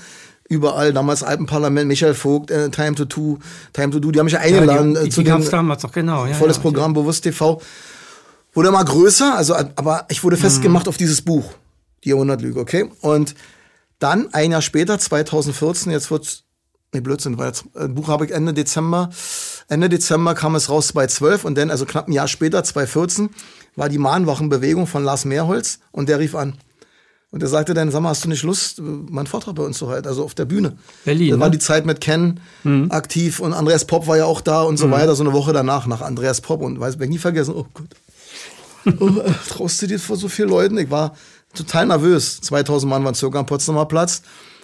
Überall, 0.49 0.93
damals 0.93 1.23
Alpenparlament, 1.23 1.87
Michael 1.87 2.15
Vogt, 2.15 2.50
äh, 2.50 2.71
Time 2.71 2.95
to 2.95 3.05
Do, 3.05 3.39
Time 3.73 3.91
to 3.91 4.00
Do, 4.00 4.11
die 4.11 4.19
haben 4.19 4.25
mich 4.25 4.33
ja 4.33 4.41
eingeladen. 4.41 4.95
Ja, 4.95 5.03
die, 5.03 5.09
äh, 5.09 5.11
zu 5.11 5.23
die 5.23 5.29
gab's 5.29 5.50
damals 5.50 5.83
doch, 5.83 5.93
genau. 5.93 6.27
Ja, 6.27 6.35
volles 6.35 6.57
ja, 6.57 6.62
Programm, 6.62 6.95
Bewusst 6.95 7.23
TV. 7.23 7.61
Wurde 8.53 8.69
immer 8.71 8.85
größer, 8.85 9.37
also, 9.37 9.55
aber 9.55 10.07
ich 10.09 10.25
wurde 10.25 10.37
festgemacht 10.37 10.87
mhm. 10.87 10.89
auf 10.89 10.97
dieses 10.97 11.23
Buch, 11.23 11.53
die 12.03 12.09
Jahrhundertlüge, 12.09 12.59
okay? 12.59 12.91
Und 13.00 13.37
dann, 14.00 14.33
ein 14.33 14.50
Jahr 14.50 14.62
später, 14.62 14.99
2014, 14.99 15.93
jetzt 15.93 16.11
wird's, 16.11 16.45
nee, 16.92 17.00
Blödsinn, 17.00 17.38
weil 17.38 17.49
jetzt, 17.49 17.64
ein 17.75 17.87
äh, 17.87 17.88
Buch 17.88 18.09
habe 18.09 18.26
ich 18.26 18.32
Ende 18.32 18.52
Dezember, 18.52 19.11
Ende 19.68 19.88
Dezember 19.88 20.35
kam 20.35 20.54
es 20.54 20.68
raus 20.68 20.88
2012 20.88 21.44
und 21.44 21.56
dann, 21.56 21.70
also 21.70 21.87
knapp 21.87 22.09
ein 22.09 22.12
Jahr 22.12 22.28
später, 22.28 22.62
2014, 22.62 23.30
war 23.76 23.88
die 23.88 23.99
Mahnwachenbewegung 23.99 24.87
von 24.87 25.04
Lars 25.04 25.25
Mehrholz 25.25 25.78
und 25.92 26.09
der 26.09 26.18
rief 26.18 26.35
an. 26.35 26.54
Und 27.32 27.44
er 27.44 27.49
sagte 27.49 27.75
dann, 27.75 27.92
sag 27.92 28.00
mal, 28.00 28.09
hast 28.09 28.25
du 28.25 28.28
nicht 28.28 28.42
Lust, 28.42 28.80
meinen 28.80 29.28
Vortrag 29.28 29.54
bei 29.54 29.62
uns 29.62 29.78
zu 29.78 29.88
halten, 29.88 30.09
also 30.09 30.25
auf 30.25 30.35
der 30.35 30.47
Bühne. 30.47 30.76
Berlin. 31.04 31.30
Das 31.30 31.38
war 31.38 31.47
ne? 31.47 31.52
die 31.52 31.61
Zeit 31.61 31.87
mit 31.87 32.00
Ken 32.00 32.40
mhm. 32.64 32.90
aktiv 32.90 33.38
und 33.38 33.52
Andreas 33.52 33.85
Popp 33.85 34.09
war 34.09 34.16
ja 34.16 34.25
auch 34.25 34.40
da 34.40 34.62
und 34.62 34.78
so 34.78 34.88
mhm. 34.88 34.92
weiter, 34.92 35.14
so 35.14 35.23
eine 35.23 35.32
Woche 35.32 35.52
danach, 35.52 35.87
nach 35.87 36.00
Andreas 36.00 36.40
Popp 36.40 36.61
und 36.61 36.80
weiß, 36.80 36.97
ich 37.00 37.09
nie 37.09 37.18
vergessen, 37.18 37.54
oh 37.54 37.66
Gott. 37.73 37.87
oh, 39.00 39.20
äh, 39.20 39.32
traust 39.49 39.80
du 39.82 39.87
dir 39.87 40.00
vor 40.00 40.16
so 40.16 40.28
vielen 40.28 40.49
Leuten? 40.49 40.76
Ich 40.78 40.90
war 40.90 41.14
total 41.54 41.87
nervös. 41.87 42.40
2000 42.40 42.90
Mann 42.90 43.04
waren 43.04 43.14
circa 43.14 43.38
am 43.38 43.47
Potsdamer 43.47 43.87
Platz. 43.87 44.23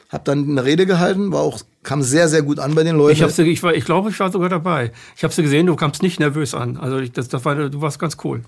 Hab 0.08 0.24
dann 0.24 0.50
eine 0.50 0.64
Rede 0.64 0.86
gehalten, 0.86 1.32
war 1.32 1.42
auch, 1.42 1.60
kam 1.86 2.02
sehr, 2.02 2.28
sehr 2.28 2.42
gut 2.42 2.58
an 2.58 2.74
bei 2.74 2.82
den 2.82 2.96
Leuten. 2.96 3.12
Ich, 3.12 3.22
hab's, 3.22 3.38
ich, 3.38 3.62
war, 3.62 3.72
ich 3.74 3.84
glaube, 3.84 4.10
ich 4.10 4.20
war 4.20 4.30
sogar 4.30 4.50
dabei. 4.50 4.92
Ich 5.16 5.24
habe 5.24 5.32
sie 5.32 5.42
gesehen, 5.42 5.66
du 5.66 5.76
kamst 5.76 6.02
nicht 6.02 6.20
nervös 6.20 6.52
an. 6.52 6.76
Also 6.76 7.00
das, 7.00 7.28
das 7.28 7.44
war, 7.44 7.54
du 7.54 7.80
warst 7.80 7.98
ganz 7.98 8.16
cool. 8.24 8.42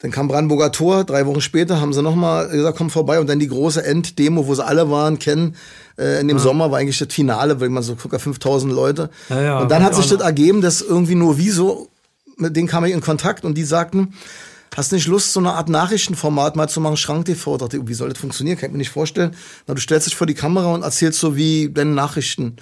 Dann 0.00 0.12
kam 0.12 0.28
Brandenburger 0.28 0.70
Tor, 0.70 1.02
drei 1.02 1.26
Wochen 1.26 1.40
später 1.40 1.80
haben 1.80 1.92
sie 1.92 2.02
nochmal 2.02 2.48
gesagt, 2.48 2.78
komm 2.78 2.90
vorbei. 2.90 3.18
Und 3.18 3.28
dann 3.28 3.40
die 3.40 3.48
große 3.48 3.84
Enddemo, 3.84 4.46
wo 4.46 4.54
sie 4.54 4.64
alle 4.64 4.88
waren, 4.90 5.18
kennen. 5.18 5.56
Äh, 5.98 6.20
in 6.20 6.28
dem 6.28 6.36
ja. 6.36 6.42
Sommer 6.42 6.70
war 6.70 6.78
eigentlich 6.78 6.98
das 6.98 7.12
Finale, 7.12 7.60
weil 7.60 7.70
man 7.70 7.82
so 7.82 7.96
circa 7.98 8.18
5000 8.20 8.72
Leute. 8.72 9.10
Ja, 9.28 9.42
ja, 9.42 9.58
und 9.58 9.70
dann 9.70 9.82
hat 9.82 9.96
sich 9.96 10.06
das 10.06 10.20
ergeben, 10.20 10.60
dass 10.60 10.82
irgendwie 10.82 11.16
nur 11.16 11.38
Wieso, 11.38 11.88
mit 12.36 12.54
denen 12.54 12.68
kam 12.68 12.84
ich 12.84 12.92
in 12.92 13.00
Kontakt 13.00 13.44
und 13.44 13.56
die 13.56 13.64
sagten, 13.64 14.12
hast 14.76 14.92
du 14.92 14.96
nicht 14.96 15.06
Lust, 15.06 15.32
so 15.32 15.40
eine 15.40 15.52
Art 15.52 15.68
Nachrichtenformat 15.68 16.56
mal 16.56 16.68
zu 16.68 16.80
machen, 16.80 16.96
Schrank 16.96 17.26
TV? 17.26 17.54
Ich 17.54 17.60
dachte, 17.60 17.88
wie 17.88 17.94
soll 17.94 18.08
das 18.10 18.18
funktionieren? 18.18 18.58
Kann 18.58 18.70
ich 18.70 18.72
mir 18.72 18.78
nicht 18.78 18.90
vorstellen. 18.90 19.34
Na, 19.66 19.74
du 19.74 19.80
stellst 19.80 20.06
dich 20.06 20.16
vor 20.16 20.26
die 20.26 20.34
Kamera 20.34 20.74
und 20.74 20.82
erzählst 20.82 21.20
so 21.20 21.36
wie 21.36 21.70
deine 21.70 21.92
Nachrichten 21.92 22.56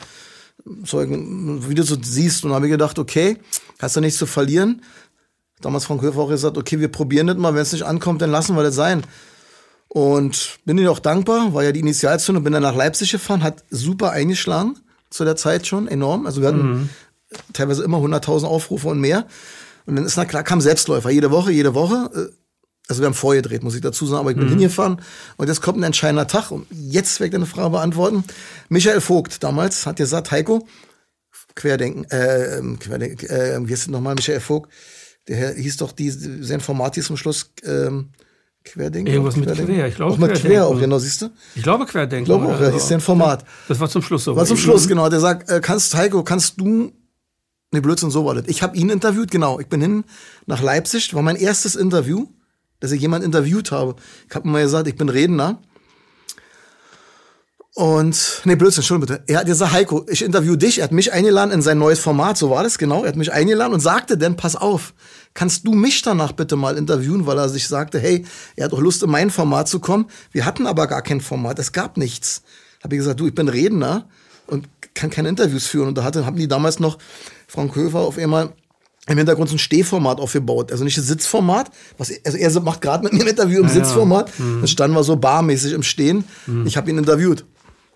Zeugen, 0.85 1.69
wie 1.69 1.75
du 1.75 1.83
so 1.83 1.97
siehst. 2.01 2.45
Und 2.45 2.53
habe 2.53 2.67
ich 2.67 2.73
gedacht, 2.73 2.99
okay, 2.99 3.37
hast 3.79 3.97
du 3.97 4.01
nichts 4.01 4.19
zu 4.19 4.27
verlieren. 4.27 4.83
Damals 5.61 5.85
Frank 5.85 6.03
Höfer 6.03 6.21
auch 6.21 6.29
gesagt, 6.29 6.59
okay, 6.59 6.81
wir 6.81 6.89
probieren 6.89 7.29
das 7.29 7.37
mal, 7.37 7.55
wenn 7.55 7.63
es 7.63 7.73
nicht 7.73 7.85
ankommt, 7.85 8.21
dann 8.21 8.31
lassen 8.31 8.57
wir 8.57 8.63
das 8.63 8.75
sein. 8.75 9.03
Und 9.89 10.59
bin 10.65 10.77
ihnen 10.77 10.89
auch 10.89 10.99
dankbar, 10.99 11.55
war 11.55 11.63
ja 11.63 11.73
die 11.73 11.81
Initialzündung, 11.81 12.45
bin 12.45 12.53
dann 12.53 12.63
nach 12.63 12.75
Leipzig 12.75 13.13
gefahren, 13.13 13.43
hat 13.43 13.65
super 13.71 14.11
eingeschlagen 14.11 14.77
zu 15.11 15.25
der 15.25 15.37
Zeit 15.37 15.67
schon, 15.67 15.89
enorm. 15.89 16.27
Also 16.27 16.41
wir 16.43 16.49
hatten 16.49 16.69
mhm. 16.69 16.89
teilweise 17.53 17.85
immer 17.85 17.99
100.000 17.99 18.45
Aufrufe 18.45 18.89
und 18.89 19.01
mehr. 19.01 19.27
Und 19.87 19.97
dann 19.97 20.05
ist 20.05 20.17
na 20.17 20.25
klar, 20.25 20.43
kam 20.43 20.61
Selbstläufer, 20.61 21.11
jede 21.11 21.31
Woche, 21.31 21.53
jede 21.53 21.75
Woche. 21.75 22.11
Äh, 22.15 22.37
also 22.89 23.03
wir 23.03 23.07
haben 23.07 23.15
vorgedreht, 23.15 23.65
muss 23.65 23.75
ich 23.75 23.81
dazu 23.81 24.07
sagen, 24.07 24.21
aber 24.21 24.31
ich 24.31 24.37
bin 24.37 24.47
mhm. 24.47 24.51
hingefahren 24.51 25.01
und 25.37 25.49
jetzt 25.49 25.61
kommt 25.61 25.79
ein 25.79 25.83
entscheidender 25.83 26.29
Tag. 26.29 26.53
Und 26.53 26.67
jetzt 26.71 27.19
werde 27.19 27.29
ich 27.29 27.33
deine 27.33 27.47
Frage 27.47 27.71
beantworten. 27.71 28.23
Michael 28.69 29.01
Vogt 29.01 29.43
damals 29.43 29.87
hat 29.87 29.97
gesagt, 29.97 30.31
Heiko, 30.31 30.69
Querdenken, 31.57 32.05
äh, 32.11 32.59
ähm, 32.59 32.79
Querdenken, 32.79 33.29
äh, 33.29 33.59
wie 33.67 33.73
ist 33.73 33.89
nochmal 33.89 34.15
Michael 34.15 34.41
Vogt? 34.41 34.71
Der 35.27 35.55
hieß 35.55 35.79
doch, 35.79 35.91
die, 35.91 36.11
sein 36.11 36.61
Format 36.61 36.95
hieß 36.95 37.07
zum 37.07 37.17
Schluss, 37.17 37.51
ähm, 37.65 38.11
Querdenken. 38.67 39.13
Irgendwas 39.13 39.35
Querdenken. 39.35 39.67
mit 39.67 39.77
Quer, 39.77 39.89
ich 39.89 39.95
glaube. 39.95 40.13
Auch 40.13 40.19
mit 40.19 40.35
Quer, 40.35 40.67
auch, 40.67 40.79
genau, 40.79 40.99
siehst 40.99 41.23
du? 41.23 41.31
Ich 41.55 41.63
glaube 41.63 41.87
Querdenken. 41.87 42.23
Ich 42.23 42.39
glaube 42.39 42.55
auch, 42.55 42.61
ja, 42.61 42.71
hieß 42.71 42.89
der 42.89 43.01
Format. 43.01 43.45
Das 43.69 43.81
war 43.81 43.89
zum 43.89 44.03
Schluss 44.03 44.25
so. 44.25 44.37
War 44.37 44.45
zum 44.45 44.57
Schluss, 44.57 44.87
genau. 44.87 45.09
Der 45.09 45.21
sagt, 45.21 45.49
äh, 45.49 45.61
kannst, 45.61 45.95
Heiko, 45.95 46.23
kannst 46.23 46.61
du, 46.61 46.93
ne 47.73 47.83
Blödsinn, 47.83 48.11
so 48.11 48.25
war 48.25 48.35
das. 48.35 48.45
Ich 48.47 48.63
habe 48.63 48.77
ihn 48.77 48.91
interviewt, 48.91 49.31
genau. 49.31 49.61
Ich 49.61 49.69
bin 49.69 49.81
hin 49.81 50.05
nach 50.47 50.63
Leipzig, 50.63 51.15
war 51.15 51.23
mein 51.23 51.37
erstes 51.37 51.77
Interview 51.77 52.27
dass 52.81 52.93
ich 52.93 53.01
jemand 53.01 53.25
interviewt 53.25 53.73
habe. 53.73 53.97
Ich 54.29 54.35
habe 54.35 54.49
mal 54.49 54.63
gesagt, 54.63 54.89
ich 54.89 54.97
bin 54.97 55.09
Redner. 55.09 55.61
Und, 57.75 58.41
nee, 58.45 58.57
Blödsinn, 58.57 58.81
Entschuldigung 58.81 59.19
bitte. 59.19 59.33
Er 59.33 59.41
hat 59.41 59.47
gesagt, 59.47 59.73
Heiko, 59.73 60.07
ich 60.09 60.23
interview 60.23 60.57
dich. 60.57 60.79
Er 60.79 60.85
hat 60.85 60.93
mich 60.93 61.13
eingeladen 61.13 61.53
in 61.53 61.61
sein 61.61 61.77
neues 61.79 62.01
Format, 62.01 62.39
so 62.39 62.49
war 62.49 62.63
das 62.63 62.79
genau. 62.79 63.03
Er 63.03 63.09
hat 63.09 63.17
mich 63.17 63.33
eingeladen 63.33 63.75
und 63.75 63.81
sagte 63.81 64.17
dann, 64.17 64.37
pass 64.37 64.57
auf, 64.57 64.95
kannst 65.35 65.67
du 65.67 65.73
mich 65.73 66.01
danach 66.01 66.33
bitte 66.33 66.57
mal 66.57 66.79
interviewen, 66.79 67.27
weil 67.27 67.37
er 67.37 67.51
sich 67.51 67.69
sagte, 67.69 67.99
hey, 67.99 68.25
er 68.57 68.67
hat 68.67 68.73
doch 68.73 68.81
Lust, 68.81 69.03
in 69.03 69.11
mein 69.11 69.31
Format 69.31 69.69
zu 69.69 69.81
kommen. 69.81 70.07
Wir 70.33 70.47
hatten 70.47 70.67
aber 70.67 70.87
gar 70.87 71.03
kein 71.03 71.21
Format, 71.21 71.59
es 71.59 71.73
gab 71.73 71.99
nichts. 71.99 72.43
Habe 72.83 72.95
ich 72.95 73.01
gesagt, 73.01 73.21
du, 73.21 73.27
ich 73.27 73.35
bin 73.35 73.49
Redner 73.49 74.09
und 74.47 74.69
kann 74.95 75.11
keine 75.11 75.29
Interviews 75.29 75.67
führen. 75.67 75.89
Und 75.89 75.99
da 75.99 76.05
hatte, 76.05 76.25
haben 76.25 76.37
die 76.37 76.49
damals 76.49 76.81
noch 76.81 76.97
Frank 77.47 77.75
Höfer 77.75 78.01
auf 78.01 78.19
einmal 78.19 78.53
im 79.09 79.19
Hintergrund 79.19 79.49
so 79.49 79.55
ein 79.55 79.61
Stehformat 79.61 80.19
aufgebaut. 80.19 80.73
Also 80.73 80.85
nicht 80.85 80.99
ein 80.99 81.05
Sitzformat. 81.05 81.71
Was, 81.97 82.13
also 82.25 82.39
er 82.39 82.61
macht 82.61 82.81
gerade 82.81 83.05
mit 83.05 83.13
mir 83.13 83.23
ein 83.23 83.29
Interview 83.29 83.61
im 83.61 83.69
ja, 83.69 83.73
Sitzformat. 83.73 84.33
Ja. 84.39 84.45
Mhm. 84.45 84.61
Das 84.63 84.71
standen 84.71 84.97
wir 84.97 85.05
so 85.05 85.17
barmäßig 85.17 85.73
im 85.73 85.83
Stehen. 85.83 86.25
Mhm. 86.47 86.67
Ich 86.67 86.77
habe 86.77 86.91
ihn 86.91 86.99
interviewt. 86.99 87.45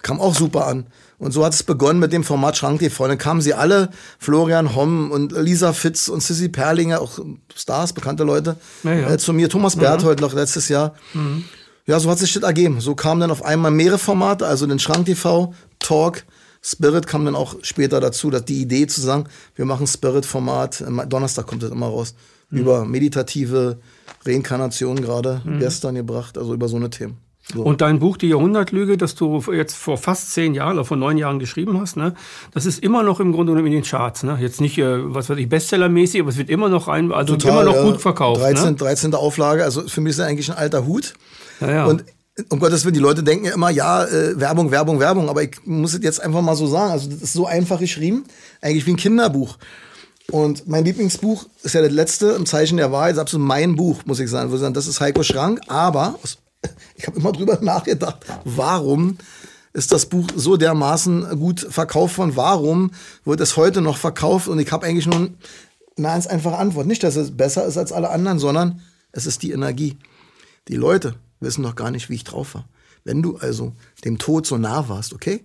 Kam 0.02 0.20
auch 0.20 0.34
super 0.34 0.66
an. 0.66 0.86
Und 1.18 1.32
so 1.32 1.44
hat 1.44 1.52
es 1.52 1.62
begonnen 1.62 1.98
mit 1.98 2.12
dem 2.12 2.24
Format 2.24 2.56
Schrank 2.56 2.78
TV. 2.78 3.08
Dann 3.08 3.18
kamen 3.18 3.42
sie 3.42 3.52
alle, 3.52 3.90
Florian 4.18 4.74
Homm 4.74 5.10
und 5.10 5.32
Lisa 5.32 5.74
Fitz 5.74 6.08
und 6.08 6.22
Sissy 6.22 6.48
Perlinger, 6.48 7.02
auch 7.02 7.18
Stars, 7.54 7.92
bekannte 7.92 8.24
Leute, 8.24 8.56
ja, 8.84 9.10
äh, 9.10 9.18
zu 9.18 9.34
mir. 9.34 9.50
Thomas 9.50 9.76
Berthold 9.76 10.20
noch 10.20 10.32
letztes 10.32 10.70
Jahr. 10.70 10.94
Mhm. 11.12 11.44
Ja, 11.86 12.00
so 12.00 12.10
hat 12.10 12.18
sich 12.18 12.32
das 12.32 12.42
ergeben. 12.42 12.80
So 12.80 12.94
kamen 12.94 13.20
dann 13.20 13.30
auf 13.30 13.44
einmal 13.44 13.70
mehrere 13.70 13.98
Formate, 13.98 14.46
also 14.46 14.66
den 14.66 14.78
Schrank 14.78 15.06
TV, 15.06 15.52
Talk, 15.78 16.24
Spirit 16.62 17.06
kam 17.06 17.24
dann 17.24 17.34
auch 17.34 17.56
später 17.62 18.00
dazu, 18.00 18.30
dass 18.30 18.44
die 18.44 18.60
Idee 18.60 18.86
zu 18.86 19.00
sagen, 19.00 19.24
wir 19.54 19.64
machen 19.64 19.86
Spirit-Format, 19.86 20.84
Donnerstag 21.08 21.46
kommt 21.46 21.62
das 21.62 21.70
immer 21.70 21.86
raus, 21.86 22.14
mhm. 22.50 22.58
über 22.58 22.84
meditative 22.84 23.78
Reinkarnation 24.26 25.00
gerade 25.00 25.40
mhm. 25.44 25.58
gestern 25.58 25.94
gebracht, 25.94 26.36
also 26.36 26.52
über 26.52 26.68
so 26.68 26.76
eine 26.76 26.90
Themen. 26.90 27.18
So. 27.54 27.62
Und 27.62 27.80
dein 27.80 27.98
Buch 27.98 28.16
Die 28.16 28.28
Jahrhundertlüge, 28.28 28.96
das 28.96 29.14
du 29.14 29.42
jetzt 29.52 29.74
vor 29.74 29.98
fast 29.98 30.32
zehn 30.32 30.54
Jahren 30.54 30.74
oder 30.74 30.84
vor 30.84 30.96
neun 30.96 31.16
Jahren 31.18 31.38
geschrieben 31.38 31.80
hast, 31.80 31.96
ne, 31.96 32.14
das 32.52 32.66
ist 32.66 32.82
immer 32.82 33.02
noch 33.02 33.18
im 33.18 33.32
Grunde 33.32 33.52
genommen 33.52 33.66
in 33.66 33.72
den 33.72 33.82
Charts. 33.82 34.22
Ne? 34.22 34.38
Jetzt 34.40 34.60
nicht, 34.60 34.78
äh, 34.78 35.14
was 35.14 35.28
weiß 35.30 35.38
ich, 35.38 35.48
Bestsellermäßig, 35.48 36.20
aber 36.20 36.30
es 36.30 36.36
wird 36.36 36.50
immer 36.50 36.68
noch 36.68 36.86
rein, 36.86 37.10
also 37.12 37.34
Total, 37.34 37.52
immer 37.52 37.64
noch 37.64 37.74
ja. 37.74 37.90
gut 37.90 38.00
verkauft. 38.00 38.40
13, 38.40 38.64
ne? 38.70 38.74
13. 38.76 39.14
Auflage, 39.14 39.64
also 39.64 39.88
für 39.88 40.00
mich 40.00 40.10
ist 40.10 40.18
das 40.20 40.28
eigentlich 40.28 40.50
ein 40.50 40.58
alter 40.58 40.86
Hut. 40.86 41.14
Ja, 41.60 41.70
ja. 41.72 41.86
Und 41.86 42.04
um 42.48 42.58
Gottes 42.58 42.84
Willen, 42.84 42.94
die 42.94 43.00
Leute 43.00 43.22
denken 43.22 43.46
ja 43.46 43.54
immer, 43.54 43.70
ja, 43.70 44.04
äh, 44.04 44.38
Werbung, 44.38 44.70
Werbung, 44.70 45.00
Werbung, 45.00 45.28
aber 45.28 45.42
ich 45.42 45.56
muss 45.64 45.94
es 45.94 46.02
jetzt 46.02 46.20
einfach 46.20 46.42
mal 46.42 46.56
so 46.56 46.66
sagen. 46.66 46.92
Also, 46.92 47.10
das 47.10 47.22
ist 47.22 47.32
so 47.32 47.46
einfach 47.46 47.80
geschrieben, 47.80 48.24
eigentlich 48.60 48.86
wie 48.86 48.92
ein 48.92 48.96
Kinderbuch. 48.96 49.58
Und 50.30 50.68
mein 50.68 50.84
Lieblingsbuch 50.84 51.46
ist 51.62 51.74
ja 51.74 51.82
das 51.82 51.90
letzte 51.90 52.30
im 52.30 52.46
Zeichen 52.46 52.76
der 52.76 52.92
Wahrheit, 52.92 53.14
ist 53.14 53.18
absolut 53.18 53.46
mein 53.46 53.76
Buch, 53.76 54.02
muss 54.04 54.20
ich 54.20 54.30
sagen. 54.30 54.50
Das 54.72 54.86
ist 54.86 55.00
Heiko 55.00 55.22
Schrank, 55.22 55.60
aber 55.66 56.18
ich 56.96 57.06
habe 57.06 57.18
immer 57.18 57.32
drüber 57.32 57.58
nachgedacht, 57.60 58.18
warum 58.44 59.18
ist 59.72 59.92
das 59.92 60.06
Buch 60.06 60.26
so 60.34 60.56
dermaßen 60.56 61.38
gut 61.38 61.60
verkauft 61.68 62.18
worden? 62.18 62.36
Warum 62.36 62.90
wird 63.24 63.40
es 63.40 63.56
heute 63.56 63.80
noch 63.80 63.96
verkauft? 63.96 64.48
Und 64.48 64.58
ich 64.58 64.70
habe 64.72 64.86
eigentlich 64.86 65.06
nur 65.06 65.16
eine 65.16 65.30
ganz 66.00 66.26
einfache 66.26 66.56
Antwort. 66.56 66.86
Nicht, 66.86 67.02
dass 67.02 67.16
es 67.16 67.36
besser 67.36 67.66
ist 67.66 67.76
als 67.76 67.92
alle 67.92 68.10
anderen, 68.10 68.38
sondern 68.38 68.80
es 69.12 69.26
ist 69.26 69.42
die 69.42 69.52
Energie. 69.52 69.98
Die 70.68 70.76
Leute, 70.76 71.14
wissen 71.40 71.62
doch 71.62 71.74
gar 71.74 71.90
nicht, 71.90 72.08
wie 72.10 72.14
ich 72.14 72.24
drauf 72.24 72.54
war. 72.54 72.68
Wenn 73.04 73.22
du 73.22 73.36
also 73.38 73.74
dem 74.04 74.18
Tod 74.18 74.46
so 74.46 74.58
nah 74.58 74.88
warst, 74.88 75.12
okay? 75.12 75.44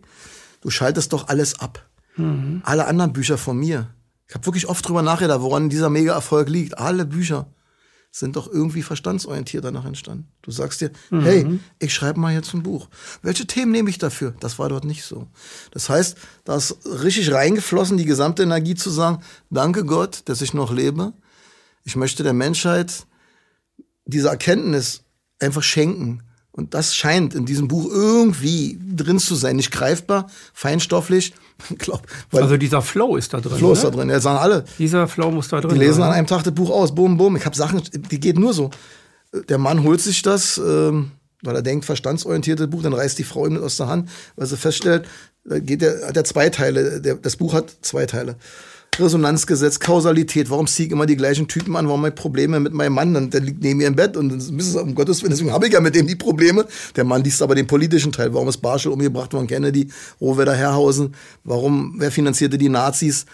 Du 0.61 0.69
schaltest 0.69 1.13
doch 1.13 1.27
alles 1.27 1.59
ab. 1.59 1.87
Mhm. 2.17 2.61
Alle 2.63 2.87
anderen 2.87 3.13
Bücher 3.13 3.37
von 3.37 3.57
mir. 3.57 3.89
Ich 4.27 4.35
habe 4.35 4.45
wirklich 4.45 4.67
oft 4.67 4.87
drüber 4.87 5.01
nachgedacht, 5.01 5.41
woran 5.41 5.69
dieser 5.69 5.89
Mega-Erfolg 5.89 6.49
liegt. 6.49 6.77
Alle 6.77 7.05
Bücher 7.05 7.47
sind 8.11 8.37
doch 8.37 8.47
irgendwie 8.51 8.81
verstandsorientiert 8.81 9.65
danach 9.65 9.85
entstanden. 9.85 10.29
Du 10.41 10.49
sagst 10.49 10.79
dir, 10.79 10.91
mhm. 11.09 11.21
hey, 11.21 11.59
ich 11.79 11.93
schreibe 11.93 12.19
mal 12.19 12.33
jetzt 12.33 12.53
ein 12.53 12.63
Buch. 12.63 12.87
Welche 13.21 13.45
Themen 13.45 13.71
nehme 13.71 13.89
ich 13.89 13.97
dafür? 13.97 14.33
Das 14.39 14.57
war 14.57 14.69
dort 14.69 14.85
nicht 14.85 15.03
so. 15.03 15.27
Das 15.71 15.89
heißt, 15.89 16.17
da 16.45 16.55
ist 16.55 16.77
richtig 16.85 17.33
reingeflossen, 17.33 17.97
die 17.97 18.05
gesamte 18.05 18.43
Energie 18.43 18.75
zu 18.75 18.89
sagen, 18.89 19.21
danke 19.49 19.83
Gott, 19.83 20.21
dass 20.25 20.41
ich 20.41 20.53
noch 20.53 20.71
lebe. 20.71 21.13
Ich 21.83 21.95
möchte 21.95 22.23
der 22.23 22.33
Menschheit 22.33 23.05
diese 24.05 24.29
Erkenntnis 24.29 25.04
einfach 25.39 25.63
schenken. 25.63 26.21
Und 26.51 26.73
das 26.73 26.95
scheint 26.95 27.35
in 27.35 27.45
diesem 27.45 27.67
Buch 27.67 27.89
irgendwie 27.91 28.79
drin 28.95 29.19
zu 29.19 29.35
sein. 29.35 29.57
Nicht 29.57 29.71
greifbar, 29.71 30.27
feinstofflich. 30.53 31.33
Glaub, 31.77 32.07
also 32.31 32.55
dieser 32.55 32.81
Flow 32.81 33.17
ist 33.17 33.33
da 33.33 33.41
drin. 33.41 33.57
Flow 33.57 33.73
ist 33.73 33.83
da 33.83 33.89
drin, 33.89 34.09
ja, 34.09 34.19
sagen 34.19 34.37
alle. 34.37 34.63
Dieser 34.77 35.07
Flow 35.07 35.31
muss 35.31 35.49
da 35.49 35.59
drin. 35.59 35.73
Die 35.73 35.79
lesen 35.79 35.95
sein. 35.95 36.09
an 36.09 36.13
einem 36.13 36.27
Tag 36.27 36.43
das 36.43 36.53
Buch 36.53 36.69
aus, 36.69 36.95
bum, 36.95 37.17
bum. 37.17 37.35
Ich 37.35 37.45
habe 37.45 37.55
Sachen, 37.55 37.81
die 37.93 38.19
geht 38.19 38.39
nur 38.39 38.53
so. 38.53 38.69
Der 39.49 39.57
Mann 39.57 39.83
holt 39.83 39.99
sich 39.99 40.21
das, 40.21 40.57
ähm, 40.57 41.11
weil 41.41 41.55
er 41.55 41.61
denkt, 41.61 41.83
verstandsorientiertes 41.83 42.69
Buch, 42.69 42.83
dann 42.83 42.93
reißt 42.93 43.19
die 43.19 43.23
Frau 43.23 43.45
ihm 43.45 43.55
das 43.55 43.63
aus 43.63 43.77
der 43.77 43.87
Hand, 43.87 44.09
weil 44.37 44.47
sie 44.47 44.55
feststellt, 44.57 45.07
da 45.43 45.59
geht 45.59 45.81
der, 45.81 46.07
hat 46.07 46.15
er 46.15 46.23
zwei 46.23 46.49
Teile. 46.49 47.01
Der, 47.01 47.15
das 47.15 47.35
Buch 47.35 47.53
hat 47.53 47.75
zwei 47.81 48.05
Teile. 48.05 48.37
Resonanzgesetz, 48.99 49.79
Kausalität, 49.79 50.49
warum 50.49 50.67
ziehe 50.67 50.87
ich 50.87 50.91
immer 50.91 51.05
die 51.05 51.15
gleichen 51.15 51.47
Typen 51.47 51.75
an, 51.75 51.87
warum 51.87 52.01
habe 52.01 52.09
ich 52.09 52.15
Probleme 52.15 52.59
mit 52.59 52.73
meinem 52.73 52.93
Mann, 52.93 53.13
dann, 53.13 53.29
der 53.29 53.41
liegt 53.41 53.63
neben 53.63 53.77
mir 53.77 53.87
im 53.87 53.95
Bett 53.95 54.17
und 54.17 54.31
um 54.31 54.95
Gottes 54.95 55.21
Willen, 55.21 55.31
deswegen 55.31 55.51
habe 55.51 55.67
ich 55.67 55.73
ja 55.73 55.79
mit 55.79 55.95
dem 55.95 56.07
die 56.07 56.15
Probleme. 56.15 56.65
Der 56.95 57.03
Mann 57.03 57.23
liest 57.23 57.41
aber 57.41 57.55
den 57.55 57.67
politischen 57.67 58.11
Teil, 58.11 58.33
warum 58.33 58.47
ist 58.47 58.57
Barschel 58.57 58.91
umgebracht 58.91 59.33
worden, 59.33 59.47
Kennedy, 59.47 59.89
Rohwedder, 60.19 60.55
Herrhausen, 60.55 61.15
warum, 61.43 61.95
wer 61.97 62.11
finanzierte 62.11 62.57
die 62.57 62.69
Nazis, 62.69 63.25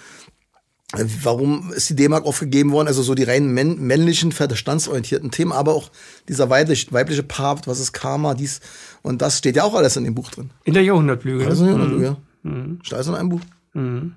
warum 1.24 1.72
ist 1.74 1.89
die 1.89 1.96
D-Mark 1.96 2.25
aufgegeben 2.25 2.72
worden, 2.72 2.88
also 2.88 3.01
so 3.01 3.15
die 3.15 3.24
rein 3.24 3.51
männlichen, 3.51 4.32
verstandsorientierten 4.32 5.32
Themen, 5.32 5.51
aber 5.51 5.74
auch 5.74 5.89
dieser 6.27 6.50
weibliche, 6.50 6.91
weibliche 6.91 7.24
Part, 7.24 7.68
was 7.68 7.80
ist 7.80 7.94
Karma, 7.94 8.34
dies 8.34 8.60
und 9.01 9.22
das 9.22 9.38
steht 9.38 9.56
ja 9.56 9.63
auch 9.63 9.75
alles 9.75 9.96
in 9.98 10.03
dem 10.03 10.15
Buch 10.15 10.30
drin. 10.32 10.50
In 10.63 10.74
der 10.74 10.84
Jahrhundertlüge. 10.84 11.46
Also 11.46 11.65
in 11.65 11.72
der 11.72 11.77
Jahrhundertlüge, 11.77 12.18
mhm. 12.44 12.77
ja. 12.80 12.84
Steht 12.84 12.94
alles 12.94 13.08
in 13.08 13.15
einem 13.15 13.30
Buch. 13.30 13.41
Mhm. 13.74 14.13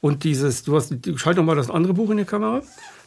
Und 0.00 0.24
dieses, 0.24 0.62
du 0.62 0.76
hast, 0.76 0.94
schalt 1.16 1.38
doch 1.38 1.42
mal 1.42 1.56
das 1.56 1.70
andere 1.70 1.94
Buch 1.94 2.10
in 2.10 2.18
die 2.18 2.24
Kamera. 2.24 2.62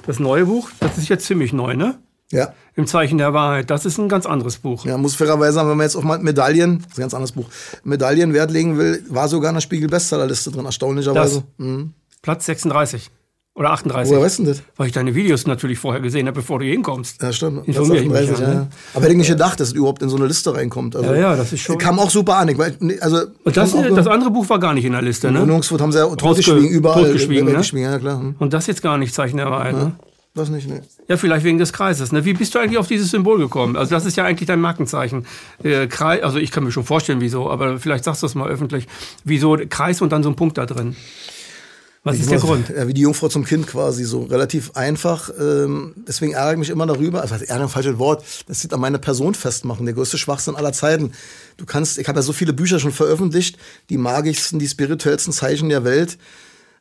Das 0.06 0.20
neue 0.20 0.46
Buch, 0.46 0.70
das 0.80 0.98
ist 0.98 1.10
jetzt 1.10 1.26
ziemlich 1.26 1.54
neu, 1.54 1.76
ne? 1.76 2.00
Ja. 2.32 2.54
Im 2.76 2.88
Zeichen 2.88 3.18
der 3.18 3.34
Wahrheit. 3.34 3.70
Das 3.70 3.86
ist 3.86 3.98
ein 3.98 4.10
ganz 4.10 4.26
anderes 4.26 4.58
Buch. 4.58 4.86
Ja, 4.86 4.98
muss 4.98 5.16
fairerweise 5.16 5.54
sagen, 5.54 5.70
wenn 5.70 5.78
man 5.78 5.86
jetzt 5.86 5.96
auf 5.96 6.04
Medaillen, 6.04 6.80
das 6.80 6.92
ist 6.92 6.98
ein 6.98 7.02
ganz 7.02 7.14
anderes 7.14 7.34
Buch, 7.34 7.48
Medaillen 7.84 8.34
Wert 8.34 8.52
legen 8.52 8.78
will, 8.78 9.04
war 9.10 9.28
sogar 9.28 9.50
in 9.50 9.56
der 9.56 9.62
Spiegel-Bestsellerliste 9.62 10.52
drin, 10.52 10.66
erstaunlicherweise. 10.66 11.44
Mhm. 11.58 11.94
Platz 12.22 12.46
36. 12.46 13.12
Oder 13.54 13.72
38. 13.72 14.10
Woher 14.10 14.24
weißt 14.24 14.40
du 14.40 14.44
das? 14.46 14.64
Weil 14.78 14.88
ich 14.88 14.94
deine 14.94 15.14
Videos 15.14 15.46
natürlich 15.46 15.78
vorher 15.78 16.02
gesehen 16.02 16.26
habe, 16.28 16.36
bevor 16.36 16.60
du 16.60 16.66
hier 16.66 16.74
hinkommst. 16.74 17.22
Ja, 17.22 17.34
stimmt. 17.34 17.68
Informiere 17.68 18.06
38, 18.06 18.40
ja, 18.40 18.54
ja. 18.54 18.68
Aber 18.94 19.04
hätte 19.04 19.12
ich 19.12 19.18
nicht 19.18 19.28
gedacht, 19.28 19.60
dass 19.60 19.70
es 19.70 19.74
überhaupt 19.74 20.02
in 20.02 20.08
so 20.08 20.16
eine 20.16 20.26
Liste 20.26 20.56
reinkommt. 20.56 20.96
Also, 20.96 21.14
ja, 21.14 21.20
ja, 21.20 21.36
das 21.36 21.52
ist 21.52 21.60
schon. 21.60 21.78
Kam 21.78 22.00
auch 22.00 22.10
super 22.10 22.38
an. 22.38 22.48
Ich, 22.48 22.60
also, 23.04 23.18
Und 23.44 23.58
das, 23.58 23.74
das 23.74 24.08
andere 24.08 24.32
Buch 24.32 24.48
war 24.48 24.60
gar 24.60 24.74
nicht 24.74 24.86
in 24.86 24.94
der 24.94 25.02
Liste, 25.02 25.32
ne? 25.32 25.42
Wohnungswut 25.42 25.82
haben 25.82 25.92
sie 25.92 25.98
ja 25.98 26.08
totgeschwiegen, 26.16 26.70
überall. 26.70 27.04
Totgeschwiegen, 27.04 27.46
ne? 27.46 27.82
ja, 27.82 28.00
klar. 28.00 28.20
Hm. 28.20 28.36
Und 28.40 28.54
das 28.54 28.68
jetzt 28.68 28.82
gar 28.82 28.98
nicht 28.98 29.14
Zeichen 29.14 29.36
der 29.36 29.52
Wahrheit, 29.52 29.76
ne? 29.76 29.92
Das 30.34 30.48
nicht, 30.50 30.70
ne? 30.70 30.82
Ja, 31.10 31.18
vielleicht 31.18 31.44
wegen 31.44 31.58
des 31.58 31.74
Kreises. 31.74 32.14
Ne? 32.14 32.24
Wie 32.24 32.34
bist 32.34 32.56
du 32.56 32.60
eigentlich 32.60 32.78
auf 32.78 32.88
dieses 32.88 33.12
Symbol 33.12 33.38
gekommen? 33.38 33.76
Also 33.76 33.94
das 33.94 34.06
ist 34.06 34.16
ja 34.16 34.24
eigentlich 34.24 34.48
dein 34.48 34.62
Markenzeichen. 34.62 35.26
Äh, 35.62 35.88
Kreis, 35.88 36.24
also 36.24 36.38
ich 36.38 36.52
kann 36.52 36.64
mir 36.64 36.72
schon 36.72 36.86
vorstellen, 36.86 37.20
wieso, 37.20 37.50
aber 37.50 37.80
vielleicht 37.80 38.06
sagst 38.06 38.24
du 38.24 38.28
es 38.28 38.36
mal 38.36 38.48
öffentlich. 38.50 38.88
Wieso 39.26 39.58
Kreis 39.68 40.02
und 40.02 40.14
dann 40.14 40.24
so 40.24 40.30
ein 40.30 40.38
Punkt 40.38 40.58
da 40.58 40.66
drin? 40.66 40.96
Was 42.04 42.18
ist 42.18 42.32
der 42.32 42.40
Grund? 42.40 42.70
Ja, 42.70 42.88
wie 42.88 42.96
die 42.96 43.02
Jungfrau 43.02 43.28
zum 43.28 43.46
Kind 43.46 43.68
quasi, 43.68 44.06
so 44.06 44.24
relativ 44.24 44.72
einfach. 44.74 45.30
Ähm, 45.40 45.94
deswegen 46.08 46.34
ärgere 46.34 46.54
ich 46.54 46.58
mich 46.58 46.70
immer 46.72 46.88
darüber, 46.88 47.22
also 47.22 47.36
ärgere 47.36 47.62
ein 47.62 47.70
falsches 47.70 48.00
Wort, 48.00 48.24
das 48.48 48.60
sieht 48.60 48.74
an 48.74 48.80
meiner 48.80 48.98
Person 48.98 49.36
festmachen, 49.36 49.86
der 49.86 49.94
größte 49.94 50.18
Schwachsinn 50.18 50.56
aller 50.56 50.74
Zeiten. 50.74 51.12
Du 51.58 51.66
kannst, 51.68 52.00
ich 52.00 52.08
habe 52.08 52.18
ja 52.18 52.24
so 52.24 52.34
viele 52.34 52.54
Bücher 52.54 52.80
schon 52.80 52.92
veröffentlicht, 52.92 53.60
die 53.92 54.00
magischsten, 54.00 54.58
die 54.58 54.68
spirituellsten 54.68 55.32
Zeichen 55.32 55.70
der 55.70 55.84
Welt. 55.84 56.18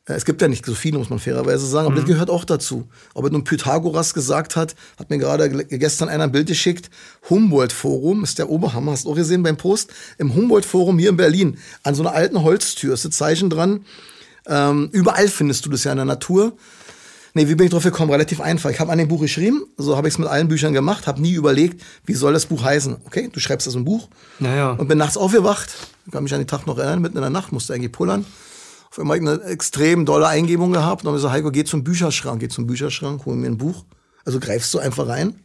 Äh, 0.07 0.13
es 0.13 0.25
gibt 0.25 0.41
ja 0.41 0.47
nicht 0.47 0.65
so 0.65 0.73
viele, 0.73 0.97
muss 0.97 1.11
man 1.11 1.19
fairerweise 1.19 1.67
sagen, 1.67 1.85
aber 1.85 1.97
mhm. 1.97 1.99
das 1.99 2.07
gehört 2.07 2.31
auch 2.31 2.43
dazu. 2.43 2.87
Ob 3.13 3.25
er 3.25 3.29
nun 3.29 3.43
Pythagoras 3.43 4.15
gesagt 4.15 4.55
hat, 4.55 4.73
hat 4.97 5.11
mir 5.11 5.19
gerade 5.19 5.49
gestern 5.65 6.09
einer 6.09 6.23
ein 6.23 6.31
Bild 6.31 6.47
geschickt. 6.47 6.89
Humboldt-Forum 7.29 8.23
ist 8.23 8.39
der 8.39 8.49
Oberhammer, 8.49 8.93
hast 8.93 9.05
du 9.05 9.11
auch 9.11 9.15
gesehen 9.15 9.43
beim 9.43 9.57
Post? 9.57 9.91
Im 10.17 10.33
Humboldt-Forum 10.33 10.97
hier 10.97 11.09
in 11.09 11.17
Berlin, 11.17 11.59
an 11.83 11.93
so 11.93 12.01
einer 12.01 12.13
alten 12.13 12.41
Holztür 12.41 12.95
ist 12.95 13.05
das 13.05 13.11
Zeichen 13.11 13.51
dran 13.51 13.85
ähm, 14.47 14.89
überall 14.91 15.27
findest 15.27 15.65
du 15.65 15.69
das 15.69 15.83
ja 15.83 15.91
in 15.91 15.97
der 15.97 16.05
Natur. 16.05 16.53
Nee, 17.33 17.47
wie 17.47 17.55
bin 17.55 17.65
ich 17.65 17.71
drauf 17.71 17.83
gekommen? 17.83 18.11
Relativ 18.11 18.41
einfach. 18.41 18.69
Ich 18.69 18.79
habe 18.79 18.91
an 18.91 18.97
dem 18.97 19.07
Buch 19.07 19.21
geschrieben, 19.21 19.65
so 19.77 19.95
habe 19.95 20.07
ich 20.07 20.15
es 20.15 20.17
mit 20.17 20.27
allen 20.27 20.49
Büchern 20.49 20.73
gemacht, 20.73 21.07
habe 21.07 21.21
nie 21.21 21.33
überlegt, 21.33 21.81
wie 22.05 22.13
soll 22.13 22.33
das 22.33 22.45
Buch 22.45 22.63
heißen. 22.63 22.97
Okay, 23.05 23.29
du 23.31 23.39
schreibst 23.39 23.67
das 23.67 23.75
im 23.75 23.85
Buch 23.85 24.09
naja. 24.39 24.71
und 24.71 24.87
bin 24.87 24.97
nachts 24.97 25.15
aufgewacht. 25.15 25.69
Ich 26.05 26.11
kann 26.11 26.23
mich 26.23 26.33
an 26.33 26.41
den 26.41 26.47
Tag 26.47 26.67
noch 26.67 26.77
erinnern, 26.77 27.01
mitten 27.01 27.15
in 27.15 27.21
der 27.21 27.29
Nacht 27.29 27.53
musste 27.53 27.73
eigentlich 27.73 27.91
pullern. 27.93 28.25
Auf 28.89 28.99
einmal 28.99 29.17
eine 29.17 29.41
extrem 29.43 30.05
dolle 30.05 30.27
Eingebung 30.27 30.73
gehabt 30.73 31.03
und 31.03 31.05
dann 31.05 31.11
habe 31.11 31.17
ich 31.17 31.23
gesagt, 31.23 31.35
Heiko, 31.35 31.51
geh 31.51 31.63
zum 31.63 31.85
Bücherschrank, 31.85 32.41
geh 32.41 32.49
zum 32.49 32.67
Bücherschrank, 32.67 33.25
hol 33.25 33.35
mir 33.35 33.47
ein 33.47 33.57
Buch. 33.57 33.85
Also 34.25 34.41
greifst 34.41 34.73
du 34.73 34.79
einfach 34.79 35.07
rein, 35.07 35.39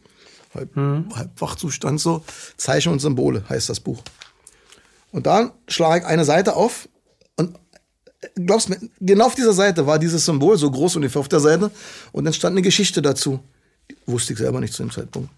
halb, 0.53 0.75
mhm. 0.75 1.05
halb 1.15 1.29
Wachzustand 1.39 2.01
so, 2.01 2.23
Zeichen 2.57 2.91
und 2.91 2.99
Symbole 2.99 3.43
heißt 3.47 3.69
das 3.69 3.79
Buch. 3.79 4.03
Und 5.11 5.25
dann 5.25 5.51
schlage 5.69 6.01
ich 6.01 6.07
eine 6.07 6.25
Seite 6.25 6.57
auf 6.57 6.89
und 7.37 7.57
glaubst 8.35 8.69
mir, 8.69 8.77
genau 8.99 9.25
auf 9.25 9.35
dieser 9.35 9.53
Seite 9.53 9.85
war 9.85 9.99
dieses 9.99 10.25
Symbol 10.25 10.57
so 10.57 10.69
groß 10.69 10.95
ungefähr 10.97 11.19
auf 11.19 11.29
der 11.29 11.39
Seite 11.39 11.71
und 12.11 12.25
dann 12.25 12.33
stand 12.33 12.53
eine 12.53 12.61
Geschichte 12.61 13.01
dazu. 13.01 13.39
Wusste 14.05 14.33
ich 14.33 14.39
selber 14.39 14.59
nicht 14.59 14.73
zu 14.73 14.83
dem 14.83 14.91
Zeitpunkt. 14.91 15.29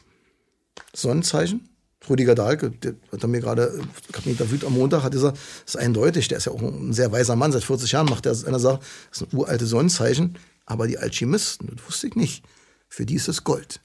Sonnenzeichen. 0.94 1.70
Rüdiger 2.10 2.34
Dahlke, 2.34 2.72
der 2.72 2.96
hat 3.12 3.28
mir 3.28 3.42
gerade, 3.42 3.84
Kapitän 4.14 4.38
David 4.38 4.64
am 4.64 4.74
Montag 4.74 5.04
hat 5.04 5.12
gesagt, 5.12 5.38
das 5.66 5.76
ist 5.76 5.82
eindeutig, 5.82 6.30
der 6.30 6.38
ist 6.38 6.46
ja 6.46 6.54
auch 6.54 6.62
ein 6.62 6.94
sehr 6.94 7.12
weiser 7.12 7.36
Mann, 7.36 7.52
seit 7.52 7.66
40 7.66 7.92
Jahren 7.92 8.08
macht 8.08 8.26
er 8.26 8.36
einer 8.48 8.60
Sache, 8.60 8.80
das 9.10 9.22
ist 9.22 9.34
ein 9.34 9.38
uralte 9.38 9.66
Sonnenzeichen, 9.66 10.38
aber 10.66 10.88
die 10.88 10.98
Alchemisten, 10.98 11.70
das 11.76 11.86
wusste 11.86 12.08
ich 12.08 12.16
nicht, 12.16 12.46
für 12.88 13.06
die 13.06 13.16
ist 13.16 13.28
es 13.28 13.44
Gold. 13.44 13.82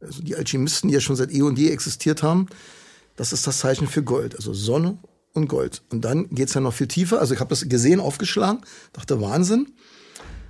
Also 0.00 0.22
die 0.22 0.34
Alchemisten, 0.34 0.88
die 0.88 0.94
ja 0.94 1.00
schon 1.00 1.14
seit 1.14 1.30
eh 1.30 1.42
und 1.42 1.58
je 1.58 1.68
existiert 1.68 2.22
haben, 2.22 2.46
das 3.16 3.34
ist 3.34 3.46
das 3.46 3.58
Zeichen 3.58 3.86
für 3.86 4.02
Gold, 4.02 4.34
also 4.34 4.54
Sonne 4.54 4.96
und 5.34 5.48
Gold. 5.48 5.82
Und 5.90 6.04
dann 6.04 6.28
geht's 6.30 6.54
ja 6.54 6.60
noch 6.60 6.74
viel 6.74 6.88
tiefer. 6.88 7.20
Also 7.20 7.34
ich 7.34 7.40
habe 7.40 7.50
das 7.50 7.68
gesehen, 7.68 8.00
aufgeschlagen, 8.00 8.60
dachte 8.92 9.20
Wahnsinn. 9.20 9.68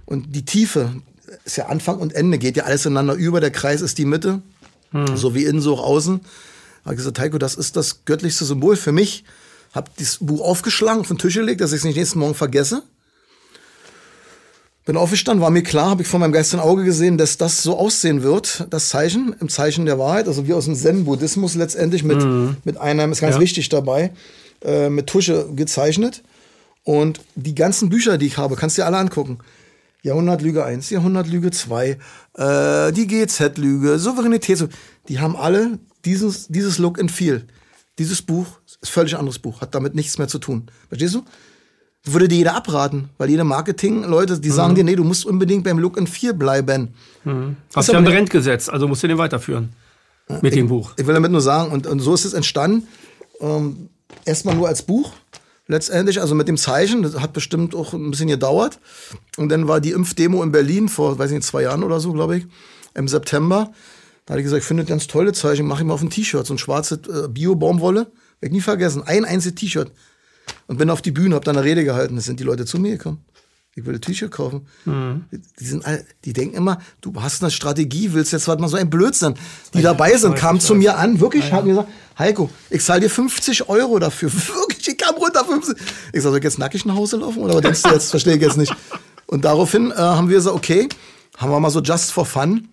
Und 0.04 0.34
die 0.34 0.44
Tiefe 0.44 0.90
ist 1.44 1.56
ja 1.56 1.66
Anfang 1.66 1.98
und 1.98 2.14
Ende, 2.14 2.38
geht 2.38 2.56
ja 2.56 2.64
alles 2.64 2.86
ineinander 2.86 3.14
über. 3.14 3.40
Der 3.40 3.50
Kreis 3.50 3.80
ist 3.80 3.98
die 3.98 4.04
Mitte, 4.04 4.42
hm. 4.90 5.16
so 5.16 5.34
wie 5.34 5.44
innen, 5.44 5.60
so 5.60 5.74
auch 5.74 5.84
außen. 5.84 6.20
Da 6.20 6.84
habe 6.84 6.94
ich 6.94 6.98
gesagt, 6.98 7.18
Heiko, 7.18 7.38
das 7.38 7.54
ist 7.54 7.76
das 7.76 8.04
göttlichste 8.04 8.44
Symbol 8.44 8.76
für 8.76 8.92
mich. 8.92 9.24
Habe 9.72 9.90
das 9.98 10.18
Buch 10.20 10.42
aufgeschlagen, 10.42 11.00
auf 11.00 11.08
den 11.08 11.18
Tisch 11.18 11.34
gelegt, 11.34 11.60
dass 11.60 11.72
ich 11.72 11.78
es 11.78 11.84
nicht 11.84 11.96
nächsten 11.96 12.18
Morgen 12.18 12.34
vergesse. 12.34 12.82
Bin 14.84 14.96
aufgestanden, 14.96 15.40
war 15.40 15.50
mir 15.50 15.62
klar, 15.62 15.90
habe 15.90 16.02
ich 16.02 16.08
vor 16.08 16.18
meinem 16.18 16.32
geistigen 16.32 16.60
Auge 16.60 16.82
gesehen, 16.82 17.16
dass 17.16 17.36
das 17.36 17.62
so 17.62 17.78
aussehen 17.78 18.24
wird, 18.24 18.66
das 18.70 18.88
Zeichen, 18.88 19.34
im 19.38 19.48
Zeichen 19.48 19.86
der 19.86 19.96
Wahrheit, 20.00 20.26
also 20.26 20.48
wie 20.48 20.54
aus 20.54 20.64
dem 20.64 20.74
Zen-Buddhismus 20.74 21.54
letztendlich 21.54 22.02
mit, 22.02 22.18
mhm. 22.18 22.56
mit 22.64 22.78
einem, 22.78 23.12
ist 23.12 23.20
ganz 23.20 23.36
ja. 23.36 23.40
wichtig 23.40 23.68
dabei, 23.68 24.10
äh, 24.64 24.88
mit 24.88 25.06
Tusche 25.06 25.48
gezeichnet. 25.54 26.22
Und 26.84 27.20
die 27.34 27.54
ganzen 27.54 27.88
Bücher, 27.88 28.18
die 28.18 28.26
ich 28.26 28.38
habe, 28.38 28.56
kannst 28.56 28.76
du 28.76 28.82
dir 28.82 28.86
alle 28.86 28.98
angucken. 28.98 29.38
Jahrhundertlüge 30.02 30.64
1, 30.64 30.90
Jahrhundertlüge 30.90 31.52
2, 31.52 31.98
äh, 32.34 32.92
die 32.92 33.06
GZ-Lüge, 33.06 33.98
Souveränität, 34.00 34.68
die 35.08 35.20
haben 35.20 35.36
alle 35.36 35.78
dieses, 36.04 36.48
dieses 36.48 36.78
Look 36.78 36.98
and 36.98 37.10
Feel. 37.10 37.46
Dieses 37.98 38.22
Buch 38.22 38.46
ist 38.66 38.82
ein 38.82 38.86
völlig 38.86 39.16
anderes 39.16 39.38
Buch, 39.38 39.60
hat 39.60 39.74
damit 39.74 39.94
nichts 39.94 40.18
mehr 40.18 40.26
zu 40.26 40.38
tun. 40.40 40.66
Verstehst 40.88 41.14
du? 41.14 41.22
Würde 42.04 42.26
dir 42.26 42.38
jeder 42.38 42.56
abraten, 42.56 43.10
weil 43.16 43.30
jede 43.30 43.44
Marketing-Leute, 43.44 44.40
die 44.40 44.48
mhm. 44.48 44.54
sagen 44.54 44.74
dir, 44.74 44.82
nee, 44.82 44.96
du 44.96 45.04
musst 45.04 45.24
unbedingt 45.24 45.62
beim 45.62 45.78
Look 45.78 45.96
and 45.98 46.08
Feel 46.08 46.34
bleiben. 46.34 46.94
Mhm. 47.22 47.56
Hast 47.76 47.88
du 47.88 47.92
ja 47.92 47.98
ein 47.98 48.04
Brand 48.04 48.28
gesetzt, 48.28 48.70
also 48.70 48.88
musst 48.88 49.04
du 49.04 49.08
den 49.08 49.18
weiterführen. 49.18 49.72
Mit 50.28 50.46
ich, 50.46 50.54
dem 50.54 50.68
Buch. 50.68 50.94
Ich 50.96 51.06
will 51.06 51.14
damit 51.14 51.30
nur 51.30 51.40
sagen, 51.40 51.70
und, 51.70 51.86
und 51.86 52.00
so 52.00 52.14
ist 52.14 52.24
es 52.24 52.32
entstanden. 52.32 52.88
Ähm, 53.40 53.88
erstmal 54.24 54.54
nur 54.54 54.68
als 54.68 54.82
Buch 54.82 55.12
letztendlich, 55.68 56.20
also 56.20 56.34
mit 56.34 56.48
dem 56.48 56.56
Zeichen, 56.56 57.02
das 57.02 57.18
hat 57.20 57.32
bestimmt 57.32 57.74
auch 57.74 57.92
ein 57.92 58.10
bisschen 58.10 58.28
gedauert. 58.28 58.78
Und 59.36 59.48
dann 59.48 59.68
war 59.68 59.80
die 59.80 59.92
Impfdemo 59.92 60.42
in 60.42 60.52
Berlin 60.52 60.88
vor, 60.88 61.18
weiß 61.18 61.30
ich 61.30 61.36
nicht, 61.36 61.46
zwei 61.46 61.62
Jahren 61.62 61.82
oder 61.82 62.00
so, 62.00 62.12
glaube 62.12 62.38
ich, 62.38 62.46
im 62.94 63.08
September. 63.08 63.72
Da 64.26 64.34
hatte 64.34 64.40
ich 64.40 64.44
gesagt, 64.44 64.62
ich 64.62 64.66
finde 64.66 64.84
ganz 64.84 65.06
tolle 65.06 65.32
Zeichen, 65.32 65.66
mache 65.66 65.82
ich 65.82 65.86
mal 65.86 65.94
auf 65.94 66.02
ein 66.02 66.10
T-Shirt, 66.10 66.46
so 66.46 66.54
ein 66.54 66.58
schwarzes 66.58 66.98
äh, 67.08 67.28
Bio-Baumwolle. 67.28 68.00
Werde 68.40 68.46
ich 68.46 68.52
nie 68.52 68.60
vergessen, 68.60 69.02
ein 69.02 69.24
einziges 69.24 69.56
T-Shirt. 69.56 69.90
Und 70.66 70.78
bin 70.78 70.90
auf 70.90 71.02
die 71.02 71.12
Bühne, 71.12 71.34
habe 71.34 71.44
da 71.44 71.52
eine 71.52 71.64
Rede 71.64 71.84
gehalten, 71.84 72.16
es 72.16 72.24
sind 72.24 72.40
die 72.40 72.44
Leute 72.44 72.66
zu 72.66 72.78
mir 72.78 72.92
gekommen 72.92 73.24
ich 73.74 73.86
will 73.86 73.94
ein 73.94 74.00
T-Shirt 74.00 74.30
kaufen. 74.30 74.66
Mhm. 74.84 75.24
Die, 75.58 75.64
sind 75.64 75.86
alle, 75.86 76.04
die 76.24 76.34
denken 76.34 76.56
immer, 76.56 76.78
du 77.00 77.12
hast 77.22 77.42
eine 77.42 77.50
Strategie, 77.50 78.12
willst 78.12 78.32
jetzt 78.32 78.46
was 78.46 78.58
mal 78.58 78.68
so 78.68 78.76
ein 78.76 78.90
Blödsinn. 78.90 79.34
Die 79.72 79.80
dabei 79.80 80.16
sind, 80.16 80.34
kamen 80.36 80.60
zu 80.60 80.74
mir 80.74 80.98
an, 80.98 81.20
wirklich, 81.20 81.48
ja, 81.48 81.52
haben 81.52 81.68
gesagt, 81.68 81.88
Heiko, 82.18 82.50
ich 82.68 82.82
zahle 82.82 83.00
dir 83.00 83.10
50 83.10 83.68
Euro 83.70 83.98
dafür. 83.98 84.30
Wirklich, 84.54 84.86
ich 84.86 84.98
kam 84.98 85.14
runter 85.14 85.44
50. 85.44 85.76
Ich 86.12 86.22
sag, 86.22 86.30
soll 86.30 86.38
ich 86.38 86.44
jetzt 86.44 86.58
nackig 86.58 86.84
nach 86.84 86.94
Hause 86.94 87.16
laufen? 87.16 87.42
Oder 87.42 87.54
was 87.54 87.62
denkst 87.62 87.82
du 87.82 87.88
jetzt? 87.88 88.10
Verstehe 88.10 88.36
ich 88.36 88.42
jetzt 88.42 88.58
nicht. 88.58 88.74
Und 89.26 89.46
daraufhin 89.46 89.90
äh, 89.90 89.94
haben 89.94 90.28
wir 90.28 90.36
gesagt, 90.36 90.54
okay, 90.54 90.90
haben 91.38 91.50
wir 91.50 91.58
mal 91.58 91.70
so 91.70 91.80
just 91.80 92.12
for 92.12 92.26
fun. 92.26 92.68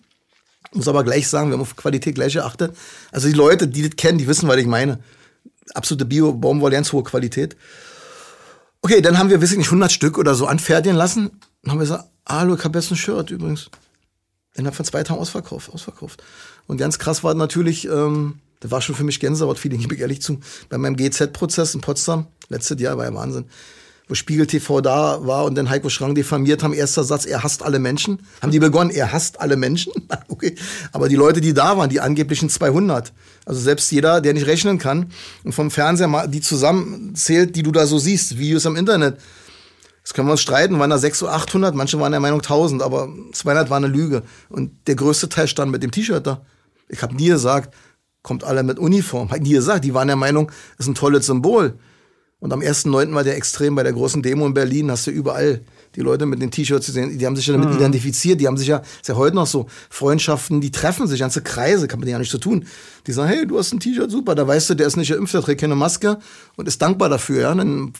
Muss 0.74 0.90
aber 0.90 1.06
gleich 1.06 1.30
sagen, 1.30 1.50
wir 1.50 1.54
haben 1.54 1.62
auf 1.62 1.78
Qualität 1.78 2.16
gleich 2.16 2.34
geachtet. 2.34 2.76
Also 3.12 3.30
die 3.30 3.34
Leute, 3.34 3.68
die 3.68 3.82
das 3.82 3.96
kennen, 3.96 4.18
die 4.18 4.28
wissen, 4.28 4.50
was 4.50 4.58
ich 4.58 4.68
meine. 4.68 5.00
Absolute 5.74 6.06
Bio-Baumwolle, 6.06 6.76
ganz 6.76 6.92
hohe 6.92 7.04
Qualität. 7.04 7.56
Okay, 8.82 9.02
dann 9.02 9.18
haben 9.18 9.30
wir, 9.30 9.42
weiß 9.42 9.52
ich 9.52 9.58
nicht, 9.58 9.68
100 9.68 9.92
Stück 9.92 10.18
oder 10.18 10.36
so 10.36 10.48
anfertigen 10.48 10.96
lassen. 10.96 11.32
Dann 11.64 11.72
haben 11.72 11.80
wir 11.80 11.86
gesagt, 11.86 12.06
hallo, 12.28 12.56
ich 12.56 12.64
habe 12.64 12.78
jetzt 12.80 12.92
ein 12.92 12.96
Shirt 12.98 13.30
übrigens. 13.32 13.70
Innerhalb 14.56 14.76
von 14.76 14.86
zwei 14.86 15.04
Tagen 15.04 15.20
ausverkauft, 15.20 15.72
ausverkauft. 15.72 16.24
Und 16.68 16.78
ganz 16.78 16.98
krass 17.00 17.24
war 17.24 17.34
natürlich, 17.34 17.88
ähm, 17.88 18.40
das 18.62 18.72
war 18.72 18.82
schon 18.82 18.96
für 18.96 19.04
mich 19.04 19.20
Gänsehaut-Feeling, 19.20 19.80
ich 19.82 19.88
bin 19.88 20.00
ehrlich 20.00 20.22
zu, 20.22 20.40
bei 20.70 20.78
meinem 20.78 20.96
GZ-Prozess 20.96 21.76
in 21.76 21.82
Potsdam, 21.82 22.28
letztes 22.50 22.80
Jahr 22.80 22.98
war 22.98 23.06
ja 23.06 23.14
Wahnsinn 23.14 23.46
wo 24.10 24.16
Spiegel 24.16 24.48
TV 24.48 24.82
da 24.82 25.26
war 25.26 25.46
und 25.46 25.56
dann 25.56 25.70
Heiko 25.70 25.88
Schrang 25.88 26.16
diffamiert 26.16 26.64
haben, 26.64 26.74
erster 26.74 27.04
Satz, 27.04 27.26
er 27.26 27.44
hasst 27.44 27.62
alle 27.62 27.78
Menschen. 27.78 28.20
Haben 28.42 28.52
die 28.52 28.60
begonnen, 28.60 28.90
er 28.90 29.14
hasst 29.14 29.40
alle 29.40 29.56
Menschen? 29.56 29.94
okay. 30.28 30.56
Aber 30.92 31.08
die 31.08 31.16
Leute, 31.16 31.42
die 31.42 31.54
da 31.54 31.78
waren, 31.78 31.92
die 31.92 32.02
angeblichen 32.02 32.50
200. 32.50 33.14
Also 33.46 33.62
selbst 33.62 33.92
jeder, 33.92 34.20
der 34.20 34.34
nicht 34.34 34.48
rechnen 34.48 34.80
kann 34.80 35.12
und 35.44 35.54
vom 35.54 35.70
Fernseher 35.70 36.08
mal 36.08 36.28
die 36.28 36.42
zusammenzählt, 36.42 37.56
die 37.56 37.62
du 37.62 37.72
da 37.72 37.86
so 37.86 38.00
siehst, 38.00 38.40
Videos 38.40 38.66
am 38.66 38.76
Internet. 38.76 39.20
Das 40.02 40.16
können 40.16 40.28
wir 40.28 40.32
uns 40.32 40.42
streiten, 40.42 40.80
waren 40.80 40.90
da 40.90 40.98
600, 40.98 41.36
800, 41.36 41.76
manche 41.76 42.00
waren 42.00 42.12
der 42.12 42.20
Meinung 42.20 42.40
1000, 42.40 42.82
aber 42.82 43.10
200 43.32 43.70
war 43.70 43.78
eine 43.78 43.88
Lüge. 43.88 44.24
Und 44.50 44.72
der 44.88 44.96
größte 44.96 45.30
Teil 45.30 45.48
stand 45.48 45.72
mit 45.72 45.84
dem 45.84 45.92
T-Shirt 45.92 46.26
da. 46.26 46.42
Ich 46.88 47.04
habe 47.04 47.14
nie 47.14 47.28
gesagt, 47.28 47.76
kommt 48.24 48.44
alle 48.44 48.64
mit 48.64 48.80
Uniform. 48.80 49.30
Hab 49.30 49.40
nie 49.40 49.54
gesagt, 49.54 49.86
die 49.86 49.94
waren 49.94 50.08
der 50.08 50.16
Meinung, 50.16 50.52
ist 50.80 50.88
ein 50.88 50.96
tolles 50.96 51.28
Symbol. 51.28 51.78
Und 52.40 52.54
am 52.54 52.62
1.9. 52.62 53.14
war 53.14 53.24
der 53.24 53.36
extrem 53.36 53.76
bei 53.76 53.84
der 53.84 53.92
großen 53.92 54.22
Demo 54.22 54.46
in 54.46 54.54
Berlin, 54.54 54.90
hast 54.90 55.08
du 55.08 55.12
überall 55.12 55.62
die 55.96 56.02
Leute 56.02 56.26
mit 56.26 56.42
den 56.42 56.52
T-Shirts 56.52 56.86
gesehen, 56.86 57.18
die 57.18 57.26
haben 57.26 57.36
sich 57.36 57.48
ja 57.48 57.54
damit 57.54 57.70
mhm. 57.70 57.78
identifiziert, 57.78 58.40
die 58.40 58.48
haben 58.48 58.56
sich 58.56 58.68
ja, 58.68 58.78
ist 58.78 59.10
ja 59.10 59.16
heute 59.16 59.36
noch 59.36 59.48
so, 59.48 59.66
Freundschaften, 59.90 60.62
die 60.62 60.72
treffen 60.72 61.08
sich, 61.08 61.20
ganze 61.20 61.42
Kreise, 61.42 61.88
kann 61.88 62.00
man 62.00 62.08
ja 62.08 62.18
nicht 62.18 62.32
so 62.32 62.38
tun. 62.38 62.66
Die 63.08 63.12
sagen, 63.12 63.30
hey, 63.30 63.46
du 63.46 63.58
hast 63.58 63.74
ein 63.74 63.80
T-Shirt, 63.82 64.10
super, 64.10 64.36
da 64.36 64.48
weißt 64.48 64.70
du, 64.70 64.76
der 64.76 64.88
ist 64.88 64.96
nicht 64.96 65.12
geimpft, 65.12 65.34
der 65.34 65.42
trägt 65.42 65.62
keine 65.62 65.76
Maske 65.76 66.20
und 66.56 66.68
ist 66.68 66.82
dankbar 66.82 67.10
dafür, 67.10 67.42
ja. 67.42 67.56
Dann 67.56 67.92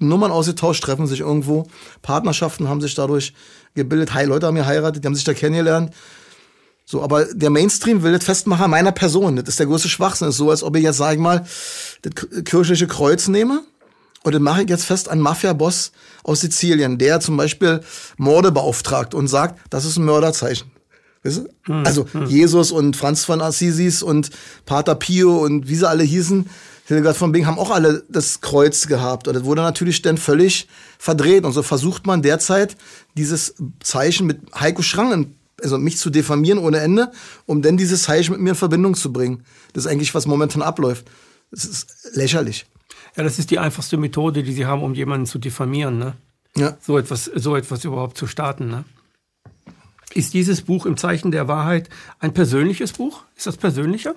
Nummern 0.00 0.32
ausgetauscht, 0.32 0.82
treffen 0.82 1.06
sich 1.06 1.20
irgendwo, 1.20 1.68
Partnerschaften 2.02 2.68
haben 2.68 2.80
sich 2.80 2.94
dadurch 2.96 3.32
gebildet, 3.74 4.14
hey, 4.14 4.26
Leute 4.26 4.46
haben 4.46 4.56
geheiratet, 4.56 5.04
die 5.04 5.06
haben 5.06 5.14
sich 5.14 5.24
da 5.24 5.34
kennengelernt. 5.34 5.92
So, 6.86 7.02
aber 7.02 7.24
der 7.26 7.48
Mainstream 7.48 8.02
will 8.02 8.12
das 8.12 8.24
festmachen 8.24 8.70
meiner 8.70 8.92
Person. 8.92 9.36
Das 9.36 9.48
ist 9.48 9.58
der 9.58 9.66
größte 9.66 9.88
Schwachsinn. 9.88 10.26
Das 10.26 10.34
ist 10.34 10.38
so, 10.38 10.50
als 10.50 10.62
ob 10.62 10.76
ich 10.76 10.82
jetzt, 10.82 10.98
sag 10.98 11.14
ich 11.14 11.18
mal, 11.18 11.46
das 12.02 12.12
kirchliche 12.44 12.86
Kreuz 12.86 13.26
nehme 13.26 13.62
und 14.24 14.32
dann 14.32 14.42
mache 14.42 14.62
ich 14.62 14.70
jetzt 14.70 14.84
fest 14.84 15.10
an 15.10 15.20
Mafia-Boss 15.20 15.92
aus 16.24 16.40
Sizilien, 16.40 16.96
der 16.96 17.20
zum 17.20 17.36
Beispiel 17.36 17.82
Morde 18.16 18.50
beauftragt 18.50 19.14
und 19.14 19.28
sagt, 19.28 19.60
das 19.68 19.84
ist 19.84 19.98
ein 19.98 20.04
Mörderzeichen. 20.06 20.70
Weißt 21.22 21.38
du? 21.38 21.48
Hm, 21.64 21.86
also 21.86 22.06
hm. 22.10 22.26
Jesus 22.26 22.72
und 22.72 22.96
Franz 22.96 23.24
von 23.24 23.42
Assisis 23.42 24.02
und 24.02 24.30
Pater 24.64 24.94
Pio 24.94 25.44
und 25.44 25.68
wie 25.68 25.76
sie 25.76 25.88
alle 25.88 26.04
hießen, 26.04 26.48
Hildegard 26.86 27.16
von 27.16 27.32
Bing 27.32 27.46
haben 27.46 27.58
auch 27.58 27.70
alle 27.70 28.02
das 28.08 28.40
Kreuz 28.40 28.86
gehabt. 28.86 29.28
Und 29.28 29.34
das 29.34 29.44
wurde 29.44 29.62
natürlich 29.62 30.00
dann 30.02 30.18
völlig 30.18 30.68
verdreht. 30.98 31.44
Und 31.44 31.52
so 31.52 31.62
versucht 31.62 32.06
man 32.06 32.22
derzeit 32.22 32.76
dieses 33.16 33.54
Zeichen 33.82 34.26
mit 34.26 34.40
Heiko 34.58 34.82
Schrangen, 34.82 35.38
also 35.62 35.78
mich 35.78 35.98
zu 35.98 36.10
diffamieren 36.10 36.58
ohne 36.58 36.78
Ende, 36.78 37.10
um 37.46 37.62
dann 37.62 37.76
dieses 37.76 38.04
Zeichen 38.04 38.32
mit 38.32 38.40
mir 38.40 38.50
in 38.50 38.56
Verbindung 38.56 38.94
zu 38.94 39.12
bringen. 39.12 39.44
Das 39.72 39.84
ist 39.84 39.90
eigentlich, 39.90 40.14
was 40.14 40.26
momentan 40.26 40.62
abläuft. 40.62 41.06
Das 41.50 41.64
ist 41.64 41.86
lächerlich. 42.12 42.66
Ja, 43.16 43.22
das 43.22 43.38
ist 43.38 43.50
die 43.50 43.58
einfachste 43.58 43.96
Methode, 43.96 44.42
die 44.42 44.52
sie 44.52 44.66
haben, 44.66 44.82
um 44.82 44.94
jemanden 44.94 45.26
zu 45.26 45.38
diffamieren. 45.38 45.98
Ne? 45.98 46.14
ja. 46.56 46.76
so, 46.80 46.98
etwas, 46.98 47.24
so 47.34 47.56
etwas 47.56 47.84
überhaupt 47.84 48.16
zu 48.16 48.26
starten. 48.26 48.68
Ne? 48.68 48.84
Ist 50.14 50.34
dieses 50.34 50.62
Buch 50.62 50.86
im 50.86 50.96
Zeichen 50.96 51.30
der 51.30 51.48
Wahrheit 51.48 51.88
ein 52.20 52.32
persönliches 52.32 52.92
Buch? 52.92 53.22
Ist 53.36 53.46
das 53.46 53.56
persönlicher? 53.56 54.14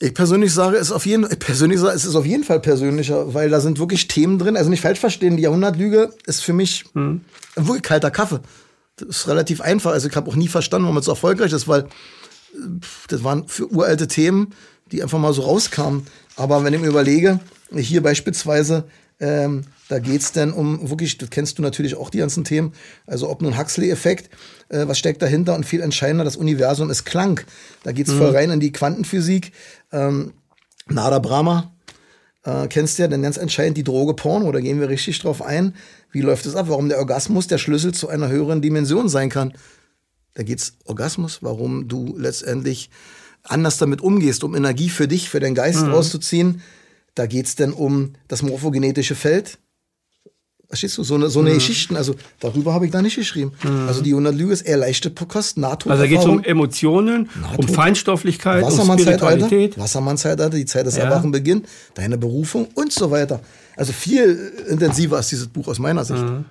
Ich 0.00 0.14
persönlich 0.14 0.54
sage, 0.54 0.76
es 0.76 0.88
ist 0.88 0.92
auf 0.92 1.06
jeden, 1.06 1.28
persönlich 1.28 1.80
sage, 1.80 1.94
es 1.94 2.04
ist 2.04 2.14
auf 2.14 2.24
jeden 2.24 2.44
Fall 2.44 2.60
persönlicher, 2.60 3.34
weil 3.34 3.50
da 3.50 3.60
sind 3.60 3.80
wirklich 3.80 4.06
Themen 4.06 4.38
drin. 4.38 4.56
Also 4.56 4.70
nicht 4.70 4.80
falsch 4.80 5.00
verstehen, 5.00 5.36
die 5.36 5.42
Jahrhundertlüge 5.42 6.12
ist 6.24 6.42
für 6.42 6.52
mich 6.52 6.84
hm. 6.94 7.22
wirklich 7.56 7.82
kalter 7.82 8.12
Kaffee. 8.12 8.40
Das 8.96 9.08
ist 9.08 9.28
relativ 9.28 9.60
einfach. 9.60 9.90
Also 9.90 10.08
ich 10.08 10.16
habe 10.16 10.30
auch 10.30 10.36
nie 10.36 10.48
verstanden, 10.48 10.84
warum 10.84 10.98
es 10.98 11.06
so 11.06 11.12
erfolgreich 11.12 11.52
ist, 11.52 11.66
weil 11.66 11.88
das 13.08 13.24
waren 13.24 13.48
für 13.48 13.70
uralte 13.70 14.06
Themen, 14.06 14.54
die 14.92 15.02
einfach 15.02 15.18
mal 15.18 15.32
so 15.32 15.42
rauskamen. 15.42 16.06
Aber 16.38 16.62
wenn 16.62 16.72
ich 16.72 16.80
mir 16.80 16.86
überlege, 16.86 17.40
hier 17.74 18.00
beispielsweise, 18.00 18.84
ähm, 19.20 19.64
da 19.88 19.98
geht's 19.98 20.30
dann 20.30 20.52
um 20.52 20.88
wirklich, 20.88 21.18
das 21.18 21.30
kennst 21.30 21.58
du 21.58 21.62
natürlich 21.62 21.96
auch 21.96 22.10
die 22.10 22.18
ganzen 22.18 22.44
Themen, 22.44 22.72
also 23.06 23.28
ob 23.28 23.42
nun 23.42 23.58
Huxley-Effekt, 23.58 24.30
äh, 24.68 24.86
was 24.86 24.98
steckt 24.98 25.20
dahinter 25.20 25.56
und 25.56 25.66
viel 25.66 25.80
entscheidender, 25.80 26.24
das 26.24 26.36
Universum 26.36 26.90
ist 26.90 27.04
Klang. 27.04 27.40
Da 27.82 27.90
geht's 27.90 28.12
mhm. 28.12 28.18
voll 28.18 28.30
rein 28.30 28.50
in 28.50 28.60
die 28.60 28.70
Quantenphysik. 28.70 29.52
Ähm, 29.92 30.32
Nada 30.86 31.18
Brahma, 31.18 31.72
äh, 32.44 32.68
kennst 32.68 32.98
du 32.98 33.02
ja, 33.02 33.08
dann 33.08 33.22
ganz 33.22 33.36
entscheidend 33.36 33.76
die 33.76 33.84
Droge 33.84 34.14
Porno, 34.14 34.52
da 34.52 34.60
gehen 34.60 34.80
wir 34.80 34.88
richtig 34.88 35.18
drauf 35.18 35.42
ein. 35.42 35.74
Wie 36.12 36.20
läuft 36.20 36.46
es 36.46 36.54
ab? 36.54 36.66
Warum 36.68 36.88
der 36.88 36.98
Orgasmus 36.98 37.48
der 37.48 37.58
Schlüssel 37.58 37.92
zu 37.92 38.08
einer 38.08 38.28
höheren 38.28 38.62
Dimension 38.62 39.08
sein 39.08 39.28
kann. 39.28 39.54
Da 40.34 40.44
geht's 40.44 40.74
Orgasmus, 40.84 41.42
warum 41.42 41.88
du 41.88 42.14
letztendlich 42.16 42.90
anders 43.48 43.78
damit 43.78 44.00
umgehst, 44.00 44.44
um 44.44 44.54
Energie 44.54 44.88
für 44.88 45.08
dich, 45.08 45.28
für 45.28 45.40
deinen 45.40 45.54
Geist 45.54 45.84
mhm. 45.84 45.92
rauszuziehen. 45.92 46.62
Da 47.14 47.26
geht's 47.26 47.56
dann 47.56 47.72
um 47.72 48.12
das 48.28 48.42
morphogenetische 48.42 49.14
Feld. 49.14 49.58
Verstehst 50.68 50.98
du? 50.98 51.02
So 51.02 51.14
eine, 51.14 51.30
so 51.30 51.40
eine 51.40 51.50
mhm. 51.50 51.54
Geschichten, 51.54 51.96
also 51.96 52.14
darüber 52.40 52.74
habe 52.74 52.84
ich 52.84 52.92
da 52.92 53.00
nicht 53.00 53.16
geschrieben. 53.16 53.52
Mhm. 53.64 53.88
Also 53.88 54.02
die 54.02 54.10
100 54.10 54.34
Lüge 54.34 54.52
ist 54.52 54.62
eher 54.62 54.76
leichte 54.76 55.10
Kost, 55.10 55.56
NATO. 55.56 55.88
Also 55.88 56.02
da 56.02 56.08
geht 56.08 56.18
es 56.18 56.26
um 56.26 56.44
Emotionen, 56.44 57.30
NATO 57.40 57.62
um 57.62 57.68
Feinstofflichkeit, 57.68 58.62
um 58.62 58.98
Spiritualität. 58.98 59.78
Wassermannzeitalter, 59.78 60.54
die 60.54 60.66
Zeit 60.66 60.84
des 60.84 60.96
ja. 60.96 61.04
Erwachen 61.04 61.30
beginnt, 61.30 61.66
deine 61.94 62.18
Berufung 62.18 62.68
und 62.74 62.92
so 62.92 63.10
weiter. 63.10 63.40
Also 63.76 63.94
viel 63.94 64.52
intensiver 64.68 65.18
ist 65.18 65.30
dieses 65.30 65.46
Buch 65.46 65.68
aus 65.68 65.78
meiner 65.78 66.04
Sicht. 66.04 66.22
Mhm. 66.22 66.44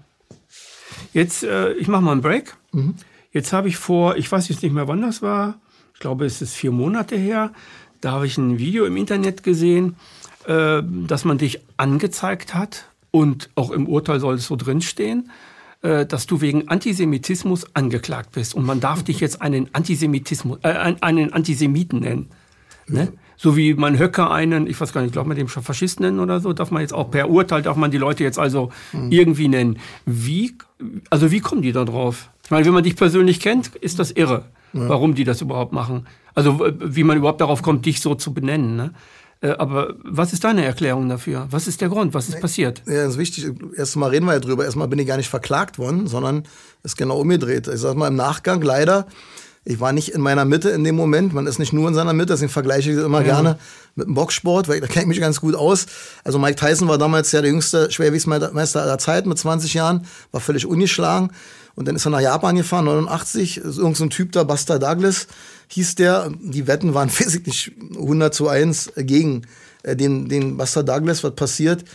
Jetzt, 1.14 1.44
äh, 1.44 1.74
ich 1.74 1.88
mache 1.88 2.02
mal 2.02 2.14
einen 2.14 2.22
Break. 2.22 2.58
Mhm. 2.72 2.96
Jetzt 3.32 3.54
habe 3.54 3.68
ich 3.68 3.78
vor, 3.78 4.18
ich 4.18 4.32
weiß 4.32 4.50
jetzt 4.50 4.64
nicht 4.64 4.74
mehr, 4.74 4.88
wann 4.88 5.02
das 5.04 5.22
war, 5.22 5.60
ich 5.98 6.02
glaube, 6.02 6.28
es 6.28 6.44
ist 6.44 6.54
vier 6.54 6.72
Monate 6.72 7.16
her, 7.16 7.52
da 8.02 8.12
habe 8.12 8.28
ich 8.28 8.38
ein 8.38 8.60
Video 8.60 8.86
im 8.86 8.96
Internet 8.98 9.42
gesehen, 9.42 9.96
äh, 10.46 10.84
dass 10.84 11.26
man 11.26 11.40
dich 11.40 11.60
angezeigt 11.76 12.54
hat 12.54 12.86
und 13.10 13.50
auch 13.56 13.72
im 13.72 13.88
Urteil 13.88 14.20
soll 14.20 14.36
es 14.36 14.46
so 14.46 14.56
drinstehen, 14.56 15.32
äh, 15.82 16.06
dass 16.06 16.28
du 16.28 16.40
wegen 16.40 16.68
Antisemitismus 16.68 17.76
angeklagt 17.76 18.34
bist 18.34 18.54
und 18.54 18.64
man 18.64 18.80
darf 18.80 19.02
dich 19.02 19.20
jetzt 19.20 19.42
einen 19.42 19.74
Antisemitismus, 19.74 20.60
äh, 20.62 20.94
einen 21.02 21.34
Antisemiten 21.34 22.02
nennen. 22.02 22.30
Ne? 22.86 23.12
So 23.36 23.58
wie 23.58 23.74
man 23.74 23.98
Höcker 23.98 24.30
einen, 24.30 24.68
ich 24.68 24.80
weiß 24.80 24.94
gar 24.94 25.02
nicht, 25.02 25.14
glaube 25.14 25.30
man 25.30 25.38
dem 25.38 25.48
Faschisten 25.48 26.06
nennen 26.06 26.20
oder 26.20 26.40
so, 26.42 26.54
darf 26.54 26.70
man 26.70 26.84
jetzt 26.84 26.94
auch 26.94 27.10
per 27.10 27.28
Urteil, 27.28 27.64
darf 27.64 27.76
man 27.76 27.90
die 27.90 27.98
Leute 27.98 28.24
jetzt 28.24 28.38
also 28.38 28.72
mhm. 28.94 29.12
irgendwie 29.12 29.48
nennen. 29.48 29.80
Wie, 30.06 30.60
also 31.10 31.32
wie 31.32 31.40
kommen 31.40 31.64
die 31.64 31.72
da 31.72 31.86
drauf? 31.86 32.30
Ich 32.44 32.52
meine, 32.52 32.68
wenn 32.68 32.74
man 32.74 32.84
dich 32.84 32.96
persönlich 32.96 33.40
kennt, 33.40 33.76
ist 33.78 33.98
das 33.98 34.12
irre, 34.12 34.46
ja. 34.74 34.90
warum 34.90 35.16
die 35.16 35.24
das 35.24 35.42
überhaupt 35.42 35.74
machen. 35.74 36.08
Also 36.36 36.60
wie 36.80 37.04
man 37.04 37.18
überhaupt 37.18 37.42
darauf 37.42 37.62
kommt, 37.62 37.86
dich 37.86 38.02
so 38.02 38.16
zu 38.16 38.34
benennen. 38.34 38.76
Ne? 38.76 38.94
Äh, 39.42 39.50
aber 39.52 39.96
was 40.04 40.34
ist 40.34 40.44
deine 40.44 40.66
Erklärung 40.66 41.10
dafür? 41.10 41.48
Was 41.52 41.68
ist 41.68 41.82
der 41.82 41.90
Grund? 41.90 42.14
Was 42.14 42.30
ist 42.30 42.40
passiert? 42.40 42.84
Ja, 42.86 43.04
das 43.04 43.14
ist 43.14 43.18
wichtig. 43.18 43.52
Erstmal 43.76 44.10
reden 44.10 44.26
wir 44.26 44.34
ja 44.34 44.40
drüber. 44.40 44.66
Erstmal 44.66 44.88
bin 44.88 45.00
ich 45.00 45.08
gar 45.08 45.18
nicht 45.18 45.30
verklagt 45.30 45.78
worden, 45.78 46.08
sondern 46.08 46.44
es 46.84 46.94
ist 46.94 46.98
genau 46.98 47.20
umgedreht. 47.20 47.68
Ich 47.68 47.80
sag 47.80 47.96
mal 47.96 48.08
im 48.08 48.16
Nachgang 48.16 48.62
leider. 48.62 49.08
Ich 49.70 49.82
war 49.82 49.92
nicht 49.92 50.10
in 50.10 50.22
meiner 50.22 50.46
Mitte 50.46 50.70
in 50.70 50.86
dem 50.86 50.96
Moment. 50.96 51.34
Man 51.34 51.46
ist 51.46 51.60
nicht 51.60 51.74
nur 51.74 51.90
in 51.90 51.94
seiner 51.94 52.14
Mitte. 52.14 52.34
Deswegen 52.34 52.52
vergleiche 52.52 52.90
ich 52.90 52.98
immer 52.98 53.20
ja. 53.20 53.26
gerne 53.26 53.60
mit 53.96 54.08
dem 54.08 54.14
Boxsport, 54.14 54.70
weil 54.70 54.80
da 54.80 54.88
kenne 54.88 55.04
ich 55.04 55.08
mich 55.10 55.20
ganz 55.20 55.42
gut 55.42 55.56
aus. 55.56 55.88
Also 56.24 56.40
Mike 56.40 56.56
Tyson 56.56 56.88
war 56.88 56.98
damals 56.98 57.32
ja 57.34 57.42
der 57.42 57.52
jüngste 57.52 57.92
Schwergewichtsmeister 57.92 58.82
aller 58.82 58.98
Zeit 58.98 59.26
mit 59.26 59.38
20 59.38 59.74
Jahren, 59.74 60.06
war 60.32 60.40
völlig 60.40 60.66
ungeschlagen. 60.66 61.32
Und 61.78 61.88
dann 61.88 61.96
ist 61.96 62.08
er 62.08 62.10
nach 62.10 62.22
Japan 62.22 62.56
gefahren, 62.56 62.86
89, 62.86 63.58
ist 63.58 63.78
irgend 63.78 63.98
so 63.98 64.04
ein 64.04 64.10
Typ 64.10 64.32
da, 64.32 64.44
Buster 64.44 64.80
Douglas 64.80 65.28
hieß 65.68 65.94
der. 65.94 66.32
Die 66.42 66.66
Wetten 66.66 66.96
waren 66.96 67.10
physisch 67.12 67.72
100 67.94 68.34
zu 68.34 68.50
1 68.50 68.94
gegen 68.98 69.44
äh, 69.84 69.96
den, 69.96 70.28
den 70.28 70.58
Buster 70.58 70.82
Douglas. 70.82 71.24
Was 71.24 71.36
passiert? 71.36 71.86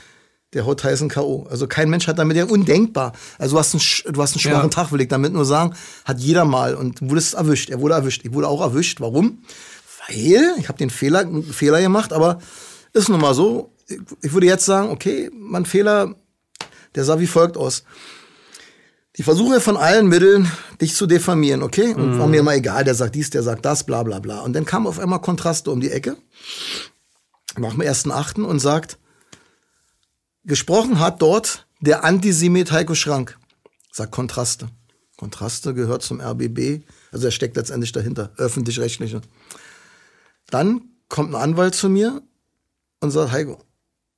Der 0.55 0.66
haut 0.66 0.79
Tyson 0.81 1.09
K.O. 1.09 1.49
Also 1.51 1.66
kein 1.66 1.90
Mensch 1.90 2.07
hat 2.07 2.21
damit 2.21 2.37
ja 2.37 2.45
undenkbar. 2.45 3.12
Also 3.38 3.57
du 3.57 3.59
hast 3.59 3.75
einen, 3.75 4.14
du 4.14 4.23
hast 4.23 4.35
einen 4.35 4.40
schwachen 4.40 4.62
ja. 4.62 4.68
Tag, 4.68 4.92
will 4.92 5.01
ich 5.01 5.09
damit 5.09 5.33
nur 5.33 5.45
sagen. 5.45 5.75
Hat 6.05 6.21
jeder 6.21 6.45
mal 6.45 6.77
und 6.77 7.03
wurdest 7.03 7.35
erwischt. 7.35 7.68
Er 7.68 7.81
wurde 7.81 7.95
erwischt. 7.95 8.25
Ich 8.25 8.33
wurde 8.33 8.47
auch 8.47 8.61
erwischt. 8.61 9.01
Warum? 9.01 9.42
Weil 10.07 10.55
ich 10.59 10.68
habe 10.68 10.79
den 10.79 10.90
Fehler, 10.90 11.27
Fehler 11.51 11.81
gemacht, 11.81 12.12
aber 12.12 12.38
ist 12.92 13.09
nun 13.09 13.21
mal 13.21 13.35
so. 13.35 13.73
Ich 14.21 14.33
würde 14.33 14.47
jetzt 14.47 14.64
sagen, 14.64 14.90
okay, 14.90 15.29
mein 15.35 15.66
Fehler, 15.66 16.14
der 16.95 17.03
sah 17.03 17.18
wie 17.18 17.27
folgt 17.27 17.57
aus. 17.57 17.83
Die 19.16 19.22
versuchen 19.22 19.53
ja 19.53 19.61
von 19.61 19.77
allen 19.77 20.07
Mitteln, 20.07 20.51
dich 20.81 20.94
zu 20.94 21.07
diffamieren, 21.07 21.62
okay? 21.62 21.94
Und 21.94 22.14
mhm. 22.14 22.18
war 22.18 22.27
mir 22.27 22.42
mal 22.42 22.57
egal, 22.57 22.85
der 22.85 22.94
sagt 22.94 23.14
dies, 23.14 23.29
der 23.31 23.42
sagt 23.42 23.64
das, 23.64 23.85
bla 23.85 24.03
bla 24.03 24.20
bla. 24.20 24.40
Und 24.40 24.55
dann 24.55 24.64
kam 24.64 24.87
auf 24.87 24.98
einmal 24.98 25.20
Kontraste 25.20 25.70
um 25.70 25.81
die 25.81 25.90
Ecke, 25.90 26.16
nach 27.59 27.72
dem 27.72 27.83
ersten 27.83 28.11
Achten 28.11 28.44
und 28.44 28.59
sagt, 28.59 28.98
gesprochen 30.44 30.98
hat 30.98 31.20
dort 31.20 31.66
der 31.81 32.05
Antisemit 32.05 32.72
Heiko 32.72 32.94
Schrank. 32.94 33.38
Sagt 33.90 34.12
Kontraste. 34.12 34.68
Kontraste 35.18 35.75
gehört 35.75 36.03
zum 36.03 36.20
RBB, 36.20 36.83
also 37.12 37.27
er 37.27 37.31
steckt 37.31 37.57
letztendlich 37.57 37.92
dahinter, 37.92 38.33
öffentlich-rechtliche. 38.38 39.20
Dann 40.48 40.83
kommt 41.09 41.35
ein 41.35 41.40
Anwalt 41.40 41.75
zu 41.75 41.90
mir 41.90 42.22
und 43.01 43.11
sagt, 43.11 43.31
Heiko, 43.31 43.62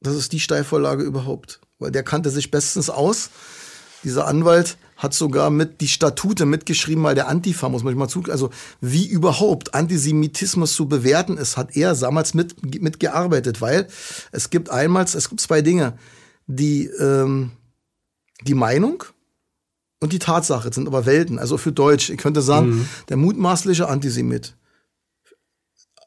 das 0.01 0.15
ist 0.15 0.33
die 0.33 0.41
Steilvorlage 0.41 1.03
überhaupt. 1.03 1.61
Weil 1.79 1.91
der 1.91 2.05
kannte 2.05 2.31
sich 2.31 2.51
bestens 2.51 2.89
aus. 2.89 3.31
Dieser 4.05 4.27
Anwalt 4.27 4.79
hat 4.97 5.15
sogar 5.15 5.51
mit 5.51 5.81
die 5.81 5.89
Statute 5.89 6.47
mitgeschrieben, 6.47 7.03
weil 7.03 7.15
der 7.15 7.29
Antifa, 7.29 7.69
muss 7.69 7.83
man 7.83 7.95
mal 7.97 8.09
zu, 8.09 8.23
also 8.31 8.51
wie 8.81 9.07
überhaupt 9.07 9.75
Antisemitismus 9.75 10.75
zu 10.75 10.87
bewerten 10.87 11.37
ist, 11.37 11.57
hat 11.57 11.77
er 11.77 11.95
damals 11.95 12.35
mit, 12.35 12.81
mitgearbeitet, 12.81 13.61
weil 13.61 13.89
es 14.33 14.51
gibt 14.51 14.71
einmal, 14.71 15.05
es 15.05 15.29
gibt 15.29 15.41
zwei 15.41 15.63
Dinge, 15.63 15.99
die, 16.47 16.87
ähm, 16.87 17.53
die 18.43 18.55
Meinung 18.55 19.05
und 20.01 20.13
die 20.13 20.19
Tatsache 20.19 20.73
sind 20.73 20.87
aber 20.87 21.07
Welten, 21.07 21.39
also 21.39 21.57
für 21.57 21.73
Deutsch. 21.73 22.11
Ich 22.11 22.19
könnte 22.19 22.43
sagen, 22.43 22.71
mhm. 22.71 22.89
der 23.09 23.17
mutmaßliche 23.17 23.89
Antisemit. 23.89 24.57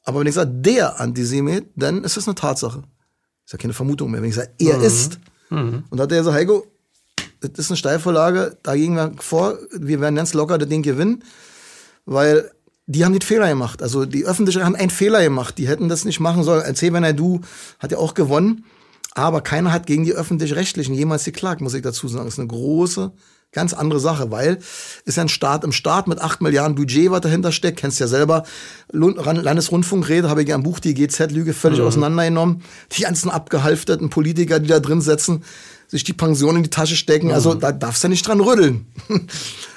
Aber 0.04 0.20
wenn 0.22 0.28
ich 0.28 0.36
sage, 0.36 0.52
der 0.52 1.00
Antisemit, 1.02 1.68
dann 1.76 2.04
ist 2.04 2.16
das 2.16 2.28
eine 2.28 2.36
Tatsache. 2.36 2.84
Ist 3.44 3.54
ja 3.54 3.58
keine 3.58 3.74
Vermutung 3.74 4.12
mehr. 4.12 4.22
Wenn 4.22 4.30
ich 4.30 4.36
sage, 4.36 4.52
er 4.60 4.78
mhm. 4.78 4.84
ist. 4.84 5.20
Mhm. 5.50 5.84
Und 5.90 5.98
da 5.98 6.04
hat 6.04 6.12
er 6.12 6.20
gesagt, 6.20 6.38
Heiko, 6.38 6.68
das 7.40 7.52
ist 7.58 7.72
eine 7.72 7.78
Steilvorlage, 7.78 8.58
da 8.64 8.76
gehen 8.76 8.96
wir 8.96 9.14
vor, 9.20 9.58
wir 9.72 10.02
werden 10.02 10.16
ganz 10.16 10.34
locker 10.34 10.58
das 10.58 10.70
Ding 10.70 10.82
gewinnen, 10.82 11.24
weil 12.06 12.52
die 12.88 13.04
haben 13.04 13.12
den 13.12 13.22
Fehler 13.22 13.50
gemacht. 13.50 13.84
Also 13.84 14.06
die 14.06 14.26
Öffentlichen 14.26 14.64
haben 14.64 14.76
einen 14.76 14.90
Fehler 14.90 15.22
gemacht. 15.22 15.58
Die 15.58 15.68
hätten 15.68 15.90
das 15.90 16.06
nicht 16.06 16.22
machen 16.22 16.44
sollen. 16.44 16.64
Erzähl, 16.66 16.94
wenn 16.94 17.04
er 17.04 17.14
du 17.14 17.42
hat 17.80 17.92
ja 17.92 17.98
auch 17.98 18.14
gewonnen, 18.14 18.64
aber 19.14 19.42
keiner 19.42 19.74
hat 19.74 19.88
gegen 19.88 20.06
die 20.06 20.14
öffentlich-rechtlichen 20.14 20.96
jemals 20.96 21.26
geklagt, 21.26 21.60
muss 21.60 21.74
ich 21.74 21.82
dazu 21.82 22.08
sagen. 22.08 22.26
Das 22.26 22.36
ist 22.36 22.40
eine 22.40 22.48
große, 22.48 23.12
ganz 23.52 23.74
andere 23.74 24.00
Sache, 24.00 24.32
weil 24.32 24.60
ist 25.04 25.18
ja 25.18 25.24
ein 25.24 25.30
Staat 25.30 25.66
im 25.66 25.74
Staat 25.74 26.08
mit 26.08 26.20
acht 26.20 26.42
Milliarden 26.42 26.76
Budget, 26.76 27.12
was 27.12 27.22
dahinter 27.22 27.52
steckt. 27.52 27.80
Kennst 27.80 28.00
ja 28.00 28.08
selber. 28.08 28.44
Landesrundfunkrede 28.92 30.30
habe 30.30 30.44
ich 30.44 30.50
ja 30.50 30.56
im 30.56 30.64
Buch 30.64 30.80
die 30.80 30.94
GZ-Lüge 30.94 31.54
völlig 31.54 31.80
mhm. 31.80 31.88
auseinandergenommen. 31.88 32.64
Die 32.94 33.02
ganzen 33.02 33.30
abgehalfterten 33.30 34.10
Politiker, 34.10 34.60
die 34.60 34.68
da 34.68 34.80
drin 34.80 35.02
sitzen, 35.02 35.44
sich 35.88 36.04
die 36.04 36.14
Pension 36.14 36.56
in 36.58 36.64
die 36.64 36.70
Tasche 36.70 36.96
stecken. 36.96 37.32
Also 37.32 37.54
da 37.54 37.72
darfst 37.72 38.04
du 38.04 38.10
nicht 38.10 38.28
dran 38.28 38.42
rütteln 38.42 38.88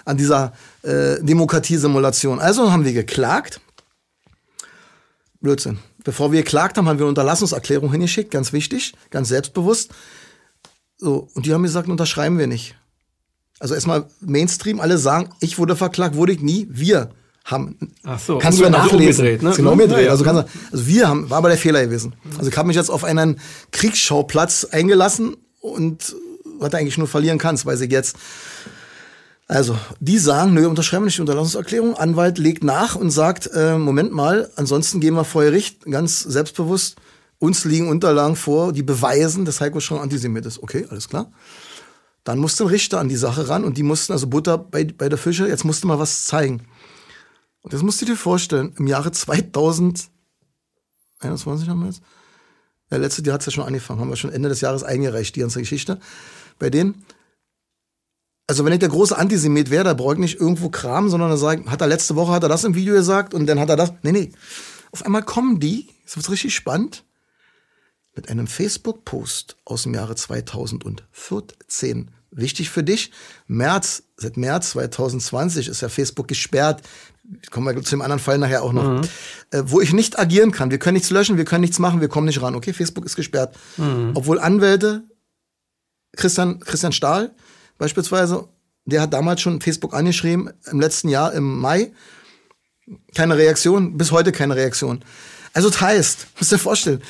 an 0.04 0.16
dieser 0.16 0.52
äh, 0.82 1.22
Demokratiesimulation. 1.22 2.40
Also 2.40 2.72
haben 2.72 2.84
wir 2.84 2.92
geklagt. 2.92 3.60
Blödsinn. 5.40 5.78
Bevor 6.04 6.32
wir 6.32 6.42
geklagt 6.42 6.76
haben, 6.76 6.88
haben 6.88 6.98
wir 6.98 7.04
eine 7.04 7.10
Unterlassungserklärung 7.10 7.90
hingeschickt, 7.92 8.30
ganz 8.30 8.52
wichtig, 8.52 8.94
ganz 9.10 9.28
selbstbewusst. 9.28 9.90
So, 10.98 11.28
und 11.34 11.46
die 11.46 11.54
haben 11.54 11.62
gesagt, 11.62 11.88
unterschreiben 11.88 12.38
wir 12.38 12.46
nicht. 12.46 12.74
Also 13.58 13.74
erstmal 13.74 14.06
Mainstream, 14.20 14.80
alle 14.80 14.98
sagen, 14.98 15.30
ich 15.40 15.58
wurde 15.58 15.76
verklagt, 15.76 16.16
wurde 16.16 16.32
ich 16.32 16.40
nie, 16.40 16.66
wir 16.70 17.10
haben. 17.44 17.76
Ach 18.04 18.18
so, 18.18 18.38
kannst 18.38 18.58
du 18.58 18.64
ja 18.64 18.70
nachlesen. 18.70 19.26
Umgedreht, 19.26 19.42
ne? 19.42 19.52
Genau 19.54 19.72
umgedreht. 19.72 20.08
Also, 20.08 20.24
kannst, 20.24 20.48
also 20.72 20.86
wir 20.86 21.08
haben, 21.08 21.30
war 21.30 21.38
aber 21.38 21.48
der 21.48 21.58
Fehler 21.58 21.84
gewesen. 21.84 22.14
Also 22.38 22.50
ich 22.50 22.56
habe 22.56 22.68
mich 22.68 22.76
jetzt 22.76 22.90
auf 22.90 23.04
einen 23.04 23.38
Kriegsschauplatz 23.70 24.64
eingelassen 24.64 25.36
und 25.60 26.16
was 26.58 26.70
du 26.70 26.76
eigentlich 26.76 26.98
nur 26.98 27.06
verlieren 27.06 27.38
kannst, 27.38 27.64
weiß 27.64 27.80
ich 27.82 27.92
jetzt. 27.92 28.16
Also, 29.46 29.76
die 29.98 30.18
sagen, 30.18 30.54
nö, 30.54 30.68
unterschreiben 30.68 31.04
nicht 31.04 31.16
die 31.16 31.22
Unterlassungserklärung. 31.22 31.94
Anwalt 31.94 32.38
legt 32.38 32.62
nach 32.62 32.94
und 32.94 33.10
sagt, 33.10 33.50
äh, 33.52 33.76
Moment 33.78 34.12
mal, 34.12 34.48
ansonsten 34.54 35.00
gehen 35.00 35.14
wir 35.14 35.24
vor 35.24 35.42
Gericht, 35.42 35.84
ganz 35.86 36.20
selbstbewusst. 36.20 36.96
Uns 37.40 37.64
liegen 37.64 37.88
Unterlagen 37.88 38.36
vor, 38.36 38.72
die 38.72 38.82
beweisen, 38.82 39.44
dass 39.44 39.60
Heiko 39.60 39.80
schon 39.80 39.98
Antisemit 39.98 40.46
ist. 40.46 40.62
Okay, 40.62 40.86
alles 40.90 41.08
klar. 41.08 41.32
Dann 42.22 42.38
musste 42.38 42.64
ein 42.64 42.68
Richter 42.68 43.00
an 43.00 43.08
die 43.08 43.16
Sache 43.16 43.48
ran 43.48 43.64
und 43.64 43.76
die 43.76 43.82
mussten, 43.82 44.12
also 44.12 44.26
Butter 44.28 44.58
bei, 44.58 44.84
bei 44.84 45.08
der 45.08 45.18
Fische, 45.18 45.48
jetzt 45.48 45.64
musste 45.64 45.86
mal 45.86 45.98
was 45.98 46.26
zeigen. 46.26 46.62
Und 47.62 47.72
das 47.72 47.82
musst 47.82 48.00
du 48.02 48.06
dir 48.06 48.16
vorstellen, 48.16 48.74
im 48.78 48.86
Jahre 48.86 49.10
2021 49.10 50.10
haben 51.68 51.80
wir 51.80 51.86
jetzt, 51.86 52.02
ja, 52.90 52.98
letztes 52.98 53.24
Jahr 53.24 53.34
hat 53.34 53.40
es 53.40 53.46
ja 53.46 53.52
schon 53.52 53.64
angefangen, 53.64 54.00
haben 54.00 54.10
wir 54.10 54.16
schon 54.16 54.32
Ende 54.32 54.48
des 54.48 54.60
Jahres 54.60 54.82
eingereicht, 54.82 55.36
die 55.36 55.40
ganze 55.40 55.60
Geschichte. 55.60 56.00
Bei 56.58 56.70
denen, 56.70 57.04
also 58.46 58.64
wenn 58.64 58.72
ich 58.72 58.80
der 58.80 58.88
große 58.88 59.16
Antisemit 59.16 59.70
wäre, 59.70 59.84
da 59.84 59.94
brauche 59.94 60.14
ich 60.14 60.20
nicht 60.20 60.40
irgendwo 60.40 60.70
Kram, 60.70 61.08
sondern 61.08 61.30
er 61.30 61.36
sagt, 61.36 61.70
hat 61.70 61.80
er 61.80 61.86
letzte 61.86 62.16
Woche 62.16 62.32
hat 62.32 62.42
er 62.42 62.48
das 62.48 62.64
im 62.64 62.74
Video 62.74 62.94
gesagt 62.94 63.32
und 63.32 63.46
dann 63.46 63.60
hat 63.60 63.68
er 63.68 63.76
das. 63.76 63.92
Nee, 64.02 64.12
nee. 64.12 64.32
Auf 64.90 65.04
einmal 65.04 65.22
kommen 65.22 65.60
die, 65.60 65.88
das 66.04 66.16
wird 66.16 66.28
richtig 66.30 66.54
spannend, 66.54 67.04
mit 68.14 68.28
einem 68.28 68.48
Facebook-Post 68.48 69.56
aus 69.64 69.84
dem 69.84 69.94
Jahre 69.94 70.16
2014. 70.16 72.10
Wichtig 72.32 72.70
für 72.70 72.82
dich, 72.82 73.12
März, 73.46 74.02
seit 74.16 74.36
März 74.36 74.70
2020 74.70 75.68
ist 75.68 75.82
ja 75.82 75.88
Facebook 75.88 76.28
gesperrt. 76.28 76.82
Kommen 77.50 77.74
wir 77.74 77.82
zu 77.82 77.90
dem 77.90 78.02
anderen 78.02 78.20
Fall 78.20 78.38
nachher 78.38 78.62
auch 78.62 78.72
noch. 78.72 79.02
Mhm. 79.02 79.08
Äh, 79.50 79.62
wo 79.66 79.80
ich 79.80 79.92
nicht 79.92 80.18
agieren 80.18 80.52
kann. 80.52 80.70
Wir 80.70 80.78
können 80.78 80.94
nichts 80.94 81.10
löschen, 81.10 81.36
wir 81.36 81.44
können 81.44 81.62
nichts 81.62 81.78
machen, 81.78 82.00
wir 82.00 82.08
kommen 82.08 82.26
nicht 82.26 82.42
ran. 82.42 82.54
Okay, 82.54 82.72
Facebook 82.72 83.04
ist 83.04 83.16
gesperrt. 83.16 83.56
Mhm. 83.76 84.12
Obwohl 84.14 84.38
Anwälte, 84.38 85.04
Christian, 86.16 86.60
Christian 86.60 86.92
Stahl 86.92 87.32
beispielsweise, 87.78 88.48
der 88.84 89.02
hat 89.02 89.12
damals 89.12 89.40
schon 89.40 89.60
Facebook 89.60 89.94
angeschrieben, 89.94 90.50
im 90.70 90.80
letzten 90.80 91.08
Jahr, 91.08 91.32
im 91.32 91.60
Mai. 91.60 91.92
Keine 93.14 93.36
Reaktion, 93.36 93.96
bis 93.96 94.10
heute 94.10 94.32
keine 94.32 94.56
Reaktion. 94.56 95.04
Also 95.52 95.70
das 95.70 95.80
heißt, 95.80 96.26
musst 96.38 96.52
dir 96.52 96.58
vorstellen, 96.58 97.02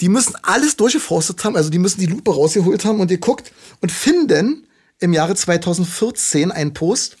die 0.00 0.08
müssen 0.08 0.34
alles 0.42 0.76
durchgeforstet 0.76 1.44
haben, 1.44 1.56
also 1.56 1.70
die 1.70 1.78
müssen 1.78 2.00
die 2.00 2.06
Lupe 2.06 2.34
rausgeholt 2.34 2.84
haben 2.84 3.00
und 3.00 3.08
geguckt 3.08 3.52
und 3.80 3.92
finden 3.92 4.66
im 4.98 5.12
Jahre 5.12 5.34
2014 5.34 6.50
einen 6.50 6.74
Post, 6.74 7.18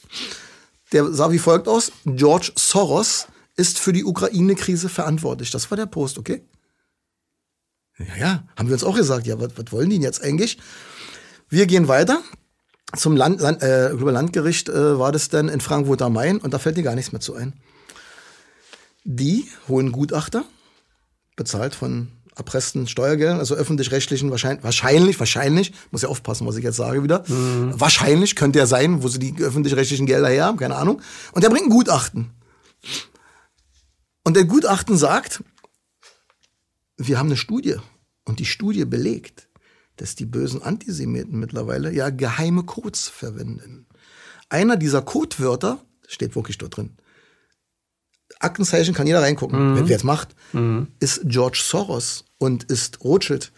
der 0.92 1.12
sah 1.12 1.30
wie 1.30 1.38
folgt 1.38 1.68
aus. 1.68 1.92
George 2.04 2.52
Soros 2.56 3.26
ist 3.56 3.78
für 3.78 3.92
die 3.92 4.04
Ukraine-Krise 4.04 4.88
verantwortlich. 4.88 5.50
Das 5.50 5.70
war 5.70 5.76
der 5.76 5.86
Post, 5.86 6.18
okay? 6.18 6.42
Ja, 7.98 8.16
ja, 8.18 8.44
haben 8.56 8.68
wir 8.68 8.74
uns 8.74 8.84
auch 8.84 8.96
gesagt, 8.96 9.26
ja, 9.26 9.38
was, 9.38 9.50
wollen 9.70 9.90
die 9.90 9.96
denn 9.96 10.02
jetzt 10.02 10.22
eigentlich? 10.22 10.58
Wir 11.48 11.66
gehen 11.66 11.88
weiter. 11.88 12.22
Zum 12.96 13.16
Land, 13.16 13.40
Land, 13.40 13.62
äh, 13.62 13.90
über 13.90 14.12
Landgericht 14.12 14.68
äh, 14.68 14.98
war 14.98 15.12
das 15.12 15.28
dann 15.28 15.48
in 15.48 15.60
Frankfurt 15.60 16.02
am 16.02 16.14
Main 16.14 16.38
und 16.38 16.52
da 16.52 16.58
fällt 16.58 16.76
dir 16.76 16.82
gar 16.82 16.94
nichts 16.94 17.12
mehr 17.12 17.20
zu 17.20 17.34
ein. 17.34 17.54
Die 19.04 19.48
holen 19.68 19.92
Gutachter, 19.92 20.44
bezahlt 21.36 21.74
von 21.74 22.08
erpressten 22.36 22.86
Steuergeldern, 22.86 23.38
also 23.38 23.54
öffentlich-rechtlichen, 23.54 24.30
wahrscheinlich, 24.30 24.64
wahrscheinlich, 24.64 25.18
wahrscheinlich, 25.18 25.72
muss 25.90 26.02
ja 26.02 26.08
aufpassen, 26.08 26.46
was 26.46 26.56
ich 26.56 26.64
jetzt 26.64 26.76
sage 26.76 27.02
wieder, 27.02 27.24
mhm. 27.28 27.78
wahrscheinlich 27.78 28.36
könnte 28.36 28.58
ja 28.58 28.66
sein, 28.66 29.02
wo 29.02 29.08
sie 29.08 29.18
die 29.18 29.42
öffentlich-rechtlichen 29.42 30.06
Gelder 30.06 30.28
her 30.28 30.46
haben, 30.46 30.56
keine 30.56 30.76
Ahnung. 30.76 31.02
Und 31.32 31.44
der 31.44 31.50
bringt 31.50 31.66
ein 31.66 31.70
Gutachten. 31.70 32.30
Und 34.24 34.36
der 34.36 34.44
Gutachten 34.44 34.96
sagt, 34.96 35.42
wir 36.96 37.18
haben 37.18 37.26
eine 37.26 37.36
Studie 37.36 37.76
und 38.24 38.38
die 38.38 38.46
Studie 38.46 38.84
belegt, 38.84 39.48
dass 39.96 40.14
die 40.14 40.26
bösen 40.26 40.62
Antisemiten 40.62 41.38
mittlerweile 41.38 41.92
ja 41.92 42.10
geheime 42.10 42.62
Codes 42.62 43.08
verwenden. 43.08 43.86
Einer 44.48 44.76
dieser 44.76 45.02
Codewörter, 45.02 45.84
steht 46.06 46.34
wirklich 46.34 46.58
dort 46.58 46.76
drin, 46.76 46.96
Aktenzeichen 48.40 48.94
kann 48.94 49.06
jeder 49.06 49.22
reingucken, 49.22 49.74
mhm. 49.74 49.88
wer 49.88 49.96
es 49.96 50.04
macht, 50.04 50.34
mhm. 50.52 50.88
ist 51.00 51.22
George 51.24 51.60
Soros 51.62 52.24
und 52.38 52.64
ist 52.64 53.02
Rothschild 53.04 53.52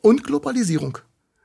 und 0.00 0.24
Globalisierung. 0.24 0.98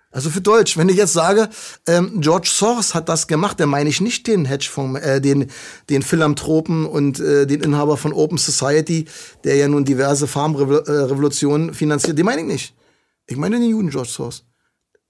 Also 0.10 0.30
für 0.30 0.42
Deutsch, 0.42 0.78
wenn 0.78 0.90
ich 0.90 0.96
jetzt 0.96 1.14
sage, 1.14 1.50
ähm, 1.86 2.22
George 2.22 2.50
Soros 2.52 2.96
hat 2.96 3.10
das 3.10 3.28
gemacht, 3.28 3.60
dann 3.60 3.70
meine 3.70 3.90
ich 3.90 4.02
nicht 4.02 4.26
den 4.26 4.46
Hedgefonds, 4.46 5.00
äh, 5.02 5.22
den, 5.22 5.52
den 5.90 6.02
Philanthropen 6.02 6.86
und 6.86 7.20
äh, 7.20 7.46
den 7.46 7.62
Inhaber 7.62 7.98
von 7.98 8.14
Open 8.14 8.38
Society, 8.38 9.06
der 9.44 9.58
ja 9.58 9.68
nun 9.68 9.86
diverse 9.86 10.26
Farmrevolutionen 10.26 11.74
finanziert. 11.74 12.18
Den 12.18 12.26
meine 12.26 12.42
ich 12.42 12.48
nicht. 12.48 12.76
Ich 13.28 13.38
meine 13.38 13.60
den 13.60 13.70
Juden 13.70 13.90
George 13.90 14.10
Soros. 14.10 14.44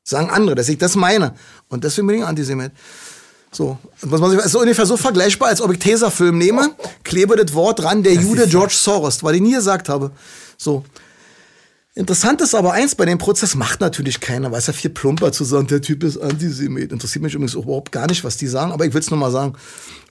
Sagen 0.03 0.29
andere, 0.29 0.55
dass 0.55 0.67
ich 0.67 0.77
das 0.77 0.95
meine. 0.95 1.35
Und 1.67 1.83
deswegen 1.83 2.07
bin 2.07 2.17
ich 2.17 2.25
Antisemit. 2.25 2.71
So, 3.51 3.77
was 4.01 4.19
man 4.19 4.31
sich, 4.31 4.39
ist 4.39 4.51
so 4.51 4.59
ungefähr 4.59 4.85
so 4.85 4.97
vergleichbar, 4.97 5.49
als 5.49 5.61
ob 5.61 5.71
ich 5.71 5.79
Tesafilm 5.79 6.37
nehme, 6.37 6.71
klebe 7.03 7.35
das 7.35 7.53
Wort 7.53 7.79
dran, 7.79 8.03
der 8.03 8.15
das 8.15 8.23
Jude 8.23 8.47
George 8.47 8.73
Soros, 8.75 9.23
weil 9.23 9.35
ich 9.35 9.41
nie 9.41 9.53
gesagt 9.53 9.89
habe. 9.89 10.11
So. 10.57 10.83
Interessant 11.95 12.41
ist 12.41 12.53
aber 12.53 12.73
eins, 12.73 12.93
bei 12.93 13.05
dem 13.05 13.17
Prozess 13.17 13.55
macht 13.55 13.81
natürlich 13.81 14.19
keiner, 14.19 14.51
weil 14.51 14.59
es 14.59 14.67
ja 14.67 14.73
viel 14.73 14.91
plumper 14.91 15.31
zu 15.31 15.43
sagen, 15.43 15.65
der 15.65 15.81
Typ 15.81 16.03
ist 16.03 16.17
Antisemit. 16.17 16.91
Interessiert 16.91 17.23
mich 17.23 17.33
übrigens 17.33 17.55
überhaupt 17.55 17.91
gar 17.91 18.05
nicht, 18.05 18.23
was 18.23 18.37
die 18.37 18.45
sagen, 18.45 18.71
aber 18.71 18.85
ich 18.85 18.93
will 18.93 19.01
es 19.01 19.09
nur 19.09 19.17
mal 19.17 19.31
sagen, 19.31 19.53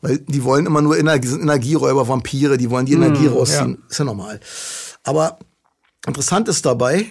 weil 0.00 0.18
die 0.18 0.42
wollen 0.42 0.66
immer 0.66 0.82
nur 0.82 0.98
Energie, 0.98 1.28
sind 1.28 1.42
Energieräuber, 1.42 2.08
Vampire, 2.08 2.58
die 2.58 2.70
wollen 2.70 2.86
die 2.86 2.94
Energie 2.94 3.28
mm, 3.28 3.32
rausziehen. 3.32 3.78
Ja. 3.80 3.88
Ist 3.88 3.98
ja 3.98 4.04
normal. 4.04 4.40
Aber 5.04 5.38
interessant 6.08 6.48
ist 6.48 6.66
dabei, 6.66 7.06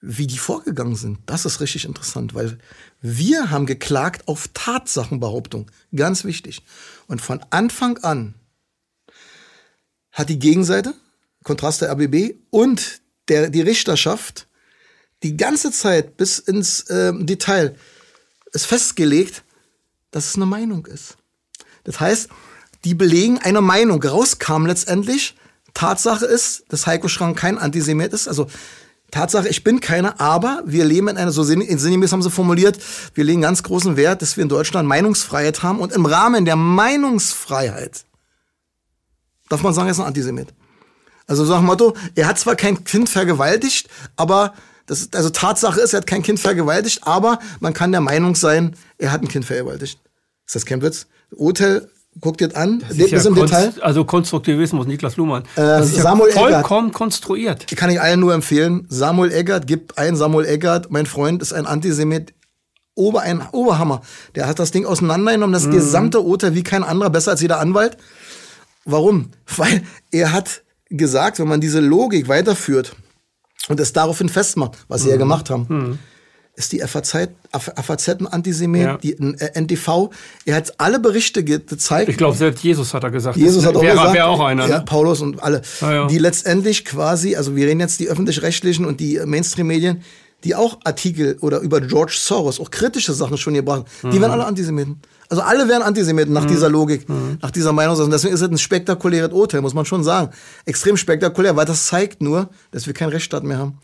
wie 0.00 0.26
die 0.26 0.38
vorgegangen 0.38 0.96
sind. 0.96 1.18
Das 1.26 1.44
ist 1.44 1.60
richtig 1.60 1.84
interessant, 1.84 2.34
weil 2.34 2.58
wir 3.00 3.50
haben 3.50 3.66
geklagt 3.66 4.28
auf 4.28 4.48
Tatsachenbehauptung. 4.52 5.70
Ganz 5.94 6.24
wichtig. 6.24 6.62
Und 7.06 7.20
von 7.20 7.40
Anfang 7.50 7.98
an 7.98 8.34
hat 10.12 10.28
die 10.28 10.38
Gegenseite, 10.38 10.94
Kontrast 11.44 11.80
der 11.80 11.90
RBB 11.92 12.34
und 12.50 13.00
der, 13.28 13.50
die 13.50 13.60
Richterschaft 13.60 14.46
die 15.22 15.36
ganze 15.36 15.72
Zeit 15.72 16.16
bis 16.16 16.38
ins 16.38 16.82
äh, 16.90 17.12
Detail 17.14 17.74
ist 18.52 18.66
festgelegt, 18.66 19.42
dass 20.10 20.28
es 20.28 20.36
eine 20.36 20.46
Meinung 20.46 20.86
ist. 20.86 21.16
Das 21.84 22.00
heißt, 22.00 22.28
die 22.84 22.94
belegen 22.94 23.38
eine 23.38 23.60
Meinung. 23.60 24.02
Rauskam 24.02 24.66
letztendlich, 24.66 25.34
Tatsache 25.74 26.26
ist, 26.26 26.64
dass 26.68 26.86
Heiko 26.86 27.08
Schrank 27.08 27.38
kein 27.38 27.58
Antisemit 27.58 28.12
ist. 28.12 28.28
Also 28.28 28.48
Tatsache, 29.10 29.48
ich 29.48 29.62
bin 29.62 29.80
keiner, 29.80 30.20
aber 30.20 30.62
wir 30.66 30.84
leben 30.84 31.08
in 31.08 31.16
einer, 31.16 31.30
so 31.30 31.42
sinngemäß 31.42 32.12
haben 32.12 32.22
sie 32.22 32.30
formuliert, 32.30 32.78
wir 33.14 33.24
legen 33.24 33.40
ganz 33.40 33.62
großen 33.62 33.96
Wert, 33.96 34.20
dass 34.20 34.36
wir 34.36 34.42
in 34.42 34.48
Deutschland 34.48 34.88
Meinungsfreiheit 34.88 35.62
haben 35.62 35.80
und 35.80 35.92
im 35.92 36.06
Rahmen 36.06 36.44
der 36.44 36.56
Meinungsfreiheit 36.56 38.04
darf 39.48 39.62
man 39.62 39.74
sagen, 39.74 39.88
er 39.88 39.92
ist 39.92 40.00
ein 40.00 40.06
Antisemit. 40.06 40.52
Also 41.26 41.44
sag 41.44 41.62
Motto, 41.62 41.96
er 42.14 42.26
hat 42.26 42.38
zwar 42.38 42.56
kein 42.56 42.84
Kind 42.84 43.08
vergewaltigt, 43.08 43.88
aber 44.16 44.54
das, 44.86 45.08
also 45.12 45.30
Tatsache 45.30 45.80
ist, 45.80 45.92
er 45.92 45.98
hat 45.98 46.06
kein 46.06 46.22
Kind 46.22 46.38
vergewaltigt, 46.38 47.00
aber 47.02 47.40
man 47.60 47.72
kann 47.72 47.90
der 47.90 48.00
Meinung 48.00 48.36
sein, 48.36 48.76
er 48.98 49.10
hat 49.10 49.22
ein 49.22 49.28
Kind 49.28 49.44
vergewaltigt. 49.44 49.98
Ist 50.46 50.54
das 50.54 50.66
kein 50.66 50.82
Witz? 50.82 51.06
Urteil 51.30 51.90
guckt 52.20 52.40
dir 52.40 52.56
an, 52.56 52.82
das 52.88 52.96
ist 52.98 53.10
ja 53.10 53.22
im 53.24 53.34
Detail. 53.34 53.72
Also 53.80 54.04
Konstruktivismus, 54.04 54.86
Niklas 54.86 55.16
Luhmann. 55.16 55.44
Äh, 55.56 55.82
Samuel 55.82 56.30
ja 56.30 56.40
vollkommen 56.40 56.88
Eggert. 56.88 56.94
konstruiert. 56.94 57.66
Kann 57.76 57.90
ich 57.90 58.00
allen 58.00 58.20
nur 58.20 58.34
empfehlen. 58.34 58.86
Samuel 58.88 59.32
Eggert 59.32 59.66
gibt 59.66 59.98
ein 59.98 60.16
Samuel 60.16 60.46
Eggert, 60.46 60.90
mein 60.90 61.06
Freund 61.06 61.42
ist 61.42 61.52
ein 61.52 61.66
Antisemit. 61.66 62.32
Ober, 62.94 63.20
ein 63.20 63.42
Oberhammer. 63.52 64.00
Der 64.34 64.46
hat 64.46 64.58
das 64.58 64.70
Ding 64.70 64.86
auseinandergenommen, 64.86 65.52
das 65.52 65.66
mhm. 65.66 65.72
gesamte 65.72 66.20
Urteil 66.20 66.54
wie 66.54 66.62
kein 66.62 66.82
anderer, 66.82 67.10
besser 67.10 67.32
als 67.32 67.42
jeder 67.42 67.60
Anwalt. 67.60 67.98
Warum? 68.86 69.30
Weil 69.56 69.82
er 70.10 70.32
hat 70.32 70.62
gesagt, 70.88 71.38
wenn 71.38 71.48
man 71.48 71.60
diese 71.60 71.80
Logik 71.80 72.28
weiterführt 72.28 72.96
und 73.68 73.80
es 73.80 73.92
daraufhin 73.92 74.28
festmacht, 74.28 74.78
was 74.88 75.02
sie 75.02 75.10
ja 75.10 75.16
mhm. 75.16 75.20
gemacht 75.20 75.50
haben, 75.50 75.66
mhm 75.68 75.98
ist 76.56 76.72
die 76.72 76.80
FAZ, 76.80 77.28
FAZ 77.52 78.08
ein 78.08 78.26
Antisemit, 78.26 78.82
ja. 78.82 78.96
die 78.96 79.12
äh, 79.12 79.60
NTV. 79.60 80.10
Er 80.46 80.56
hat 80.56 80.74
alle 80.78 80.98
Berichte 80.98 81.44
gezeigt. 81.44 82.08
Ich 82.08 82.16
glaube, 82.16 82.36
selbst 82.36 82.64
Jesus 82.64 82.94
hat 82.94 83.04
er 83.04 83.10
gesagt. 83.10 83.36
Jesus 83.36 83.66
hat 83.66 83.76
auch 83.76 83.82
wär, 83.82 83.92
gesagt. 83.92 84.14
Wäre 84.14 84.26
auch 84.26 84.40
einer. 84.40 84.66
Ja, 84.66 84.78
ne? 84.78 84.84
Paulus 84.86 85.20
und 85.20 85.42
alle. 85.42 85.60
Ah, 85.82 85.92
ja. 85.92 86.06
Die 86.06 86.18
letztendlich 86.18 86.86
quasi, 86.86 87.36
also 87.36 87.54
wir 87.54 87.66
reden 87.66 87.80
jetzt 87.80 88.00
die 88.00 88.08
öffentlich-rechtlichen 88.08 88.86
und 88.86 89.00
die 89.00 89.20
Mainstream-Medien, 89.24 90.02
die 90.44 90.54
auch 90.54 90.78
Artikel 90.84 91.36
oder 91.40 91.60
über 91.60 91.80
George 91.82 92.16
Soros, 92.16 92.58
auch 92.58 92.70
kritische 92.70 93.12
Sachen 93.12 93.36
schon 93.36 93.54
gebracht 93.54 93.86
haben, 94.02 94.10
die 94.10 94.18
mhm. 94.18 94.22
wären 94.22 94.32
alle 94.32 94.46
Antisemiten. 94.46 95.00
Also 95.28 95.42
alle 95.42 95.68
wären 95.68 95.82
Antisemiten 95.82 96.32
nach 96.32 96.44
mhm. 96.44 96.48
dieser 96.48 96.70
Logik, 96.70 97.08
mhm. 97.08 97.38
nach 97.42 97.50
dieser 97.50 97.72
Meinung. 97.72 97.96
Und 98.00 98.10
deswegen 98.10 98.32
ist 98.32 98.40
es 98.40 98.48
ein 98.48 98.56
spektakuläres 98.56 99.32
Urteil, 99.32 99.60
muss 99.60 99.74
man 99.74 99.84
schon 99.84 100.04
sagen. 100.04 100.30
Extrem 100.64 100.96
spektakulär, 100.96 101.56
weil 101.56 101.66
das 101.66 101.86
zeigt 101.86 102.22
nur, 102.22 102.48
dass 102.70 102.86
wir 102.86 102.94
keinen 102.94 103.10
Rechtsstaat 103.10 103.42
mehr 103.42 103.58
haben. 103.58 103.78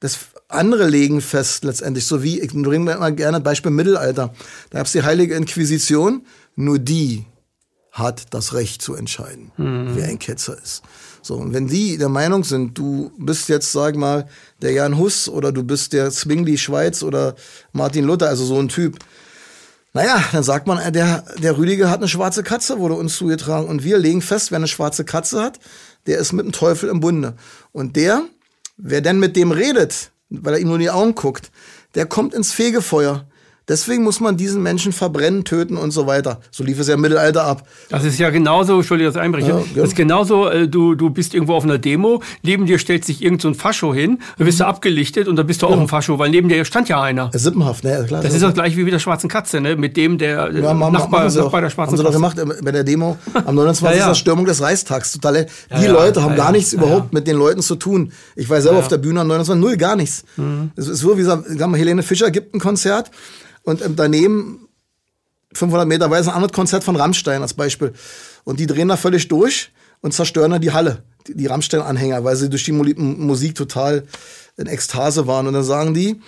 Das 0.00 0.18
andere 0.48 0.88
legen 0.88 1.20
fest 1.20 1.64
letztendlich, 1.64 2.06
so 2.06 2.22
wie, 2.22 2.40
ich 2.40 2.52
bringe 2.52 2.92
immer 2.92 3.10
gerne 3.12 3.40
Beispiel 3.40 3.70
Mittelalter. 3.70 4.32
Da 4.70 4.78
gab 4.78 4.86
es 4.86 4.92
die 4.92 5.02
Heilige 5.02 5.34
Inquisition, 5.34 6.26
nur 6.56 6.78
die 6.78 7.26
hat 7.92 8.32
das 8.32 8.54
Recht 8.54 8.82
zu 8.82 8.94
entscheiden, 8.94 9.52
mhm. 9.56 9.90
wer 9.94 10.08
ein 10.08 10.18
Ketzer 10.18 10.56
ist. 10.62 10.82
So, 11.22 11.34
und 11.34 11.52
wenn 11.52 11.66
die 11.66 11.98
der 11.98 12.08
Meinung 12.08 12.44
sind, 12.44 12.78
du 12.78 13.12
bist 13.18 13.48
jetzt, 13.48 13.72
sag 13.72 13.96
mal, 13.96 14.26
der 14.62 14.72
Jan 14.72 14.96
Hus 14.96 15.28
oder 15.28 15.52
du 15.52 15.62
bist 15.62 15.92
der 15.92 16.10
Zwingli 16.10 16.56
Schweiz 16.56 17.02
oder 17.02 17.34
Martin 17.72 18.04
Luther, 18.04 18.28
also 18.28 18.44
so 18.44 18.58
ein 18.58 18.68
Typ, 18.68 18.98
naja, 19.92 20.22
dann 20.32 20.44
sagt 20.44 20.66
man, 20.66 20.92
der, 20.92 21.24
der 21.42 21.58
Rüdiger 21.58 21.90
hat 21.90 21.98
eine 21.98 22.08
schwarze 22.08 22.42
Katze, 22.44 22.78
wurde 22.78 22.94
uns 22.94 23.16
zugetragen. 23.16 23.68
Und 23.68 23.82
wir 23.82 23.98
legen 23.98 24.22
fest, 24.22 24.52
wer 24.52 24.56
eine 24.56 24.68
schwarze 24.68 25.04
Katze 25.04 25.42
hat, 25.42 25.58
der 26.06 26.18
ist 26.18 26.32
mit 26.32 26.46
dem 26.46 26.52
Teufel 26.52 26.88
im 26.88 27.00
Bunde. 27.00 27.34
Und 27.72 27.96
der, 27.96 28.22
wer 28.82 29.00
denn 29.00 29.18
mit 29.18 29.36
dem 29.36 29.52
redet, 29.52 30.10
weil 30.30 30.54
er 30.54 30.60
ihm 30.60 30.68
nur 30.68 30.76
in 30.76 30.82
die 30.82 30.90
Augen 30.90 31.14
guckt, 31.14 31.50
der 31.94 32.06
kommt 32.06 32.34
ins 32.34 32.52
Fegefeuer. 32.52 33.26
Deswegen 33.70 34.02
muss 34.02 34.18
man 34.18 34.36
diesen 34.36 34.64
Menschen 34.64 34.92
verbrennen, 34.92 35.44
töten 35.44 35.76
und 35.76 35.92
so 35.92 36.08
weiter. 36.08 36.40
So 36.50 36.64
lief 36.64 36.80
es 36.80 36.88
ja 36.88 36.94
im 36.94 37.02
Mittelalter 37.02 37.44
ab. 37.44 37.68
Das 37.88 38.02
ist 38.02 38.18
ja 38.18 38.30
genauso, 38.30 38.78
Entschuldigung, 38.78 39.12
das 39.12 39.22
einbrechen. 39.22 39.48
Ja, 39.48 39.62
das 39.76 39.90
ist 39.90 39.94
genauso, 39.94 40.48
äh, 40.48 40.66
du, 40.66 40.96
du 40.96 41.10
bist 41.10 41.34
irgendwo 41.34 41.54
auf 41.54 41.62
einer 41.62 41.78
Demo, 41.78 42.20
neben 42.42 42.66
dir 42.66 42.80
stellt 42.80 43.04
sich 43.04 43.22
irgend 43.22 43.40
so 43.42 43.46
ein 43.46 43.54
Fascho 43.54 43.94
hin, 43.94 44.18
dann 44.38 44.44
bist 44.44 44.58
du 44.58 44.64
mhm. 44.64 44.70
abgelichtet 44.70 45.28
und 45.28 45.36
dann 45.36 45.46
bist 45.46 45.62
du 45.62 45.68
auch 45.68 45.76
ja. 45.76 45.82
ein 45.82 45.86
Fascho, 45.86 46.18
weil 46.18 46.30
neben 46.30 46.48
dir 46.48 46.64
stand 46.64 46.88
ja 46.88 47.00
einer. 47.00 47.30
Sippenhaft, 47.32 47.84
ne? 47.84 48.04
Klar, 48.08 48.22
das 48.24 48.34
ist 48.34 48.42
das 48.42 48.54
gleiche 48.54 48.76
wie 48.76 48.82
mit 48.82 48.92
der 48.92 48.98
schwarzen 48.98 49.30
Katze, 49.30 49.60
ne? 49.60 49.76
Mit 49.76 49.96
dem 49.96 50.18
der 50.18 50.50
ja, 50.52 50.74
Nachbar, 50.74 50.90
Nachbar 51.30 51.60
der 51.60 51.70
schwarzen. 51.70 51.92
Haben 51.92 51.96
sie 51.96 52.02
doch 52.02 52.12
gemacht 52.12 52.38
äh, 52.40 52.46
bei 52.64 52.72
der 52.72 52.82
Demo 52.82 53.18
am 53.32 53.54
29. 53.54 54.00
ja, 54.00 54.12
Stürmung 54.16 54.46
des 54.46 54.60
Reichstags. 54.60 55.12
Total, 55.12 55.46
die 55.80 55.86
Leute 55.86 56.24
haben 56.24 56.34
gar 56.34 56.50
nichts 56.50 56.72
überhaupt 56.72 57.12
mit 57.12 57.28
den 57.28 57.36
Leuten 57.36 57.62
zu 57.62 57.76
tun. 57.76 58.10
Ich 58.34 58.50
war 58.50 58.60
selber 58.60 58.78
auf 58.78 58.88
der 58.88 58.98
Bühne 58.98 59.20
am 59.20 59.28
29. 59.28 59.62
Null, 59.62 59.76
gar 59.76 59.94
nichts. 59.94 60.24
Mhm. 60.36 60.72
Es 60.74 60.88
ist 60.88 60.98
so, 60.98 61.16
wie 61.16 61.22
sagen 61.22 61.44
wir, 61.46 61.76
Helene 61.76 62.02
Fischer 62.02 62.32
gibt 62.32 62.52
ein 62.52 62.58
Konzert 62.58 63.12
und 63.64 63.82
ähm, 63.82 63.96
daneben 63.96 64.68
500 65.52 65.86
Meter 65.86 66.10
weiter 66.10 66.28
ein 66.28 66.34
anderes 66.34 66.52
Konzert 66.52 66.84
von 66.84 66.96
Rammstein 66.96 67.42
als 67.42 67.54
Beispiel. 67.54 67.92
Und 68.44 68.60
die 68.60 68.66
drehen 68.66 68.88
da 68.88 68.96
völlig 68.96 69.28
durch 69.28 69.72
und 70.00 70.12
zerstören 70.14 70.52
dann 70.52 70.60
die 70.60 70.72
Halle, 70.72 71.02
die, 71.26 71.34
die 71.34 71.46
Rammstein-Anhänger, 71.46 72.24
weil 72.24 72.36
sie 72.36 72.48
durch 72.48 72.64
die 72.64 72.72
Musik 72.72 73.54
total 73.54 74.04
in 74.56 74.66
Ekstase 74.66 75.26
waren. 75.26 75.46
Und 75.46 75.54
dann 75.54 75.64
sagen 75.64 75.94
die, 75.94 76.20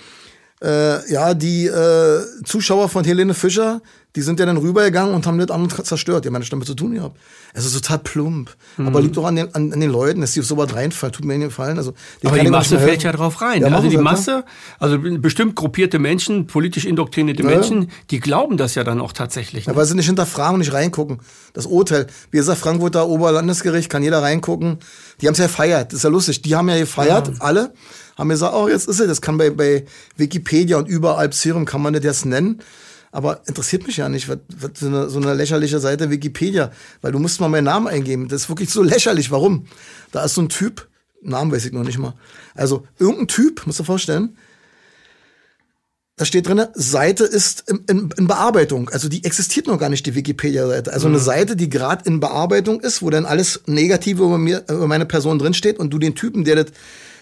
äh, 0.62 1.12
ja, 1.12 1.34
die 1.34 1.66
äh, 1.66 2.20
Zuschauer 2.44 2.88
von 2.88 3.04
Helene 3.04 3.34
Fischer, 3.34 3.80
die 4.14 4.20
sind 4.20 4.38
ja 4.40 4.46
dann 4.46 4.58
rübergegangen 4.58 5.14
und 5.14 5.26
haben 5.26 5.38
das 5.38 5.50
andere 5.50 5.84
zerstört. 5.84 6.24
Die 6.24 6.28
haben 6.28 6.34
ja 6.34 6.40
nichts 6.40 6.50
damit 6.50 6.66
zu 6.66 6.74
tun 6.74 6.92
gehabt. 6.92 7.18
Es 7.54 7.64
ist 7.64 7.72
total 7.74 7.98
plump. 7.98 8.50
Mhm. 8.76 8.86
Aber 8.86 9.00
liegt 9.00 9.16
doch 9.16 9.24
an 9.24 9.36
den, 9.36 9.54
an, 9.54 9.72
an 9.72 9.80
den 9.80 9.90
Leuten, 9.90 10.20
dass 10.20 10.32
die 10.32 10.42
so 10.42 10.56
was 10.58 10.74
reinfallen. 10.74 11.12
Tut 11.14 11.24
mir 11.24 11.38
nicht 11.38 11.48
gefallen. 11.48 11.78
Also, 11.78 11.94
aber 12.22 12.38
die 12.38 12.50
Masse 12.50 12.78
fällt 12.78 13.02
ja 13.02 13.12
drauf 13.12 13.40
rein. 13.40 13.62
Ja, 13.62 13.68
also 13.68 13.88
die 13.88 13.96
Masse, 13.96 14.44
also 14.78 14.98
bestimmt 14.98 15.56
gruppierte 15.56 15.98
Menschen, 15.98 16.46
politisch 16.46 16.84
indoktrinierte 16.84 17.42
ja. 17.42 17.48
Menschen, 17.48 17.90
die 18.10 18.20
glauben 18.20 18.58
das 18.58 18.74
ja 18.74 18.84
dann 18.84 19.00
auch 19.00 19.12
tatsächlich. 19.12 19.66
Ne? 19.66 19.72
Ja, 19.72 19.76
weil 19.78 19.86
sie 19.86 19.94
nicht 19.94 20.06
hinterfragen 20.06 20.54
und 20.54 20.60
nicht 20.60 20.74
reingucken. 20.74 21.20
Das 21.54 21.64
Urteil, 21.64 22.06
wie 22.30 22.36
gesagt, 22.36 22.58
Frankfurter 22.58 23.08
Oberlandesgericht, 23.08 23.88
kann 23.88 24.02
jeder 24.02 24.22
reingucken. 24.22 24.78
Die 25.22 25.26
haben 25.26 25.32
es 25.32 25.38
ja 25.38 25.46
gefeiert. 25.46 25.92
Das 25.92 25.98
ist 25.98 26.04
ja 26.04 26.10
lustig. 26.10 26.42
Die 26.42 26.54
haben 26.54 26.68
ja 26.68 26.78
gefeiert, 26.78 27.28
ja. 27.28 27.34
alle. 27.38 27.72
Haben 28.18 28.28
gesagt, 28.28 28.54
oh, 28.54 28.68
jetzt 28.68 28.88
ist 28.88 29.00
es. 29.00 29.06
Das 29.06 29.22
kann 29.22 29.38
bei, 29.38 29.50
bei 29.50 29.86
Wikipedia 30.16 30.76
und 30.76 30.86
überall 30.86 31.32
Serum 31.32 31.64
kann 31.64 31.80
man 31.80 31.94
das 31.94 32.04
jetzt 32.04 32.26
nennen. 32.26 32.60
Aber 33.12 33.42
interessiert 33.46 33.86
mich 33.86 33.98
ja 33.98 34.08
nicht, 34.08 34.28
was, 34.28 34.38
was 34.58 34.70
so, 34.74 34.86
eine, 34.86 35.10
so 35.10 35.20
eine 35.20 35.34
lächerliche 35.34 35.78
Seite 35.78 36.10
Wikipedia, 36.10 36.72
weil 37.02 37.12
du 37.12 37.18
musst 37.18 37.40
mal 37.40 37.48
meinen 37.48 37.64
Namen 37.64 37.86
eingeben. 37.86 38.26
Das 38.26 38.42
ist 38.42 38.48
wirklich 38.48 38.70
so 38.70 38.82
lächerlich. 38.82 39.30
Warum? 39.30 39.66
Da 40.10 40.24
ist 40.24 40.34
so 40.34 40.40
ein 40.40 40.48
Typ, 40.48 40.88
Namen 41.20 41.52
weiß 41.52 41.66
ich 41.66 41.72
noch 41.72 41.84
nicht 41.84 41.98
mal. 41.98 42.14
Also 42.54 42.86
irgendein 42.98 43.28
Typ, 43.28 43.66
musst 43.66 43.78
du 43.78 43.82
dir 43.82 43.86
vorstellen, 43.86 44.36
da 46.16 46.24
steht 46.24 46.46
drin, 46.46 46.64
Seite 46.74 47.24
ist 47.24 47.68
in, 47.68 47.84
in, 47.88 48.10
in, 48.16 48.26
Bearbeitung. 48.26 48.88
Also 48.90 49.08
die 49.08 49.24
existiert 49.24 49.66
noch 49.66 49.78
gar 49.78 49.88
nicht, 49.88 50.06
die 50.06 50.14
Wikipedia-Seite. 50.14 50.92
Also 50.92 51.08
mhm. 51.08 51.14
eine 51.14 51.22
Seite, 51.22 51.56
die 51.56 51.68
gerade 51.68 52.04
in 52.06 52.20
Bearbeitung 52.20 52.80
ist, 52.80 53.02
wo 53.02 53.10
dann 53.10 53.26
alles 53.26 53.60
Negative 53.66 54.22
über, 54.22 54.38
mir, 54.38 54.64
über 54.68 54.86
meine 54.86 55.06
Person 55.06 55.38
drinsteht 55.38 55.78
und 55.78 55.90
du 55.90 55.98
den 55.98 56.14
Typen, 56.14 56.44
der, 56.44 56.56
das, 56.56 56.66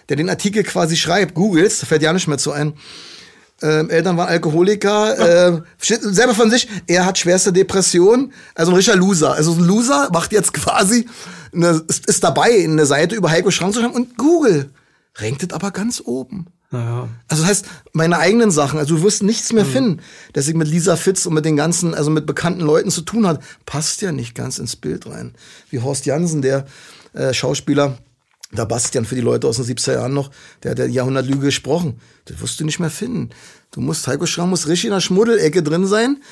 der 0.09 0.17
den 0.17 0.29
Artikel 0.29 0.63
quasi 0.63 0.97
schreibt, 0.97 1.35
googelst, 1.35 1.85
fällt 1.85 2.03
ja 2.03 2.13
nicht 2.13 2.29
mehr 2.29 2.39
zu 2.39 2.53
ein, 2.53 2.75
ähm, 3.63 3.91
Eltern 3.91 4.17
waren 4.17 4.29
Alkoholiker, 4.29 5.55
äh, 5.55 5.63
selber 5.79 6.35
von 6.35 6.51
sich, 6.51 6.69
er 6.87 7.05
hat 7.07 7.19
schwerste 7.19 7.53
Depression, 7.53 8.33
also 8.55 8.73
ein 8.73 8.77
richtiger 8.77 8.97
Loser. 8.97 9.33
Also 9.33 9.53
ein 9.53 9.65
Loser 9.65 10.09
macht 10.13 10.33
jetzt 10.33 10.53
quasi, 10.53 11.07
eine, 11.53 11.83
ist, 11.89 12.07
ist 12.07 12.25
dabei, 12.25 12.65
eine 12.65 12.87
Seite 12.87 13.15
über 13.15 13.31
Heiko 13.31 13.51
Schrank 13.51 13.75
zu 13.75 13.81
schreiben 13.81 13.95
und 13.95 14.17
Google 14.17 14.71
rankt 15.17 15.43
es 15.43 15.53
aber 15.53 15.71
ganz 15.71 16.03
oben. 16.05 16.47
Naja. 16.71 17.09
Also 17.27 17.43
das 17.43 17.51
heißt, 17.51 17.67
meine 17.93 18.19
eigenen 18.19 18.53
Sachen, 18.53 18.79
also 18.79 18.97
du 18.97 19.03
wirst 19.03 19.23
nichts 19.23 19.53
mehr 19.53 19.65
mhm. 19.65 19.71
finden, 19.71 20.01
dass 20.35 20.47
ich 20.47 20.55
mit 20.55 20.69
Lisa 20.69 20.97
Fitz 20.97 21.27
und 21.27 21.35
mit 21.35 21.45
den 21.45 21.57
ganzen, 21.57 21.95
also 21.95 22.11
mit 22.11 22.27
bekannten 22.27 22.61
Leuten 22.61 22.91
zu 22.91 23.03
tun 23.03 23.27
hat, 23.27 23.43
passt 23.67 24.03
ja 24.03 24.13
nicht 24.13 24.35
ganz 24.35 24.59
ins 24.59 24.77
Bild 24.77 25.07
rein. 25.07 25.35
Wie 25.71 25.81
Horst 25.81 26.07
Jansen, 26.07 26.43
der 26.43 26.67
äh, 27.13 27.35
Schauspieler, 27.35 27.99
da 28.53 28.65
Bastian 28.65 29.05
für 29.05 29.15
die 29.15 29.21
Leute 29.21 29.47
aus 29.47 29.57
den 29.57 29.65
70er 29.65 29.95
Jahren 29.95 30.15
noch, 30.15 30.31
der 30.63 30.73
hat 30.73 30.79
ja 30.79 30.87
Jahrhundertlüge 30.87 31.47
gesprochen. 31.47 32.01
Das 32.25 32.41
wirst 32.41 32.59
du 32.61 32.65
nicht 32.65 32.81
mehr 32.81 32.91
finden. 32.91 33.31
Du 33.71 33.81
musst, 33.81 34.07
Heiko 34.07 34.27
Schramm 34.27 34.51
muss 34.51 34.67
richtig 34.67 34.87
in 34.87 34.95
der 34.95 35.01
Schmuddelecke 35.01 35.63
drin 35.63 35.87
sein. 35.87 36.23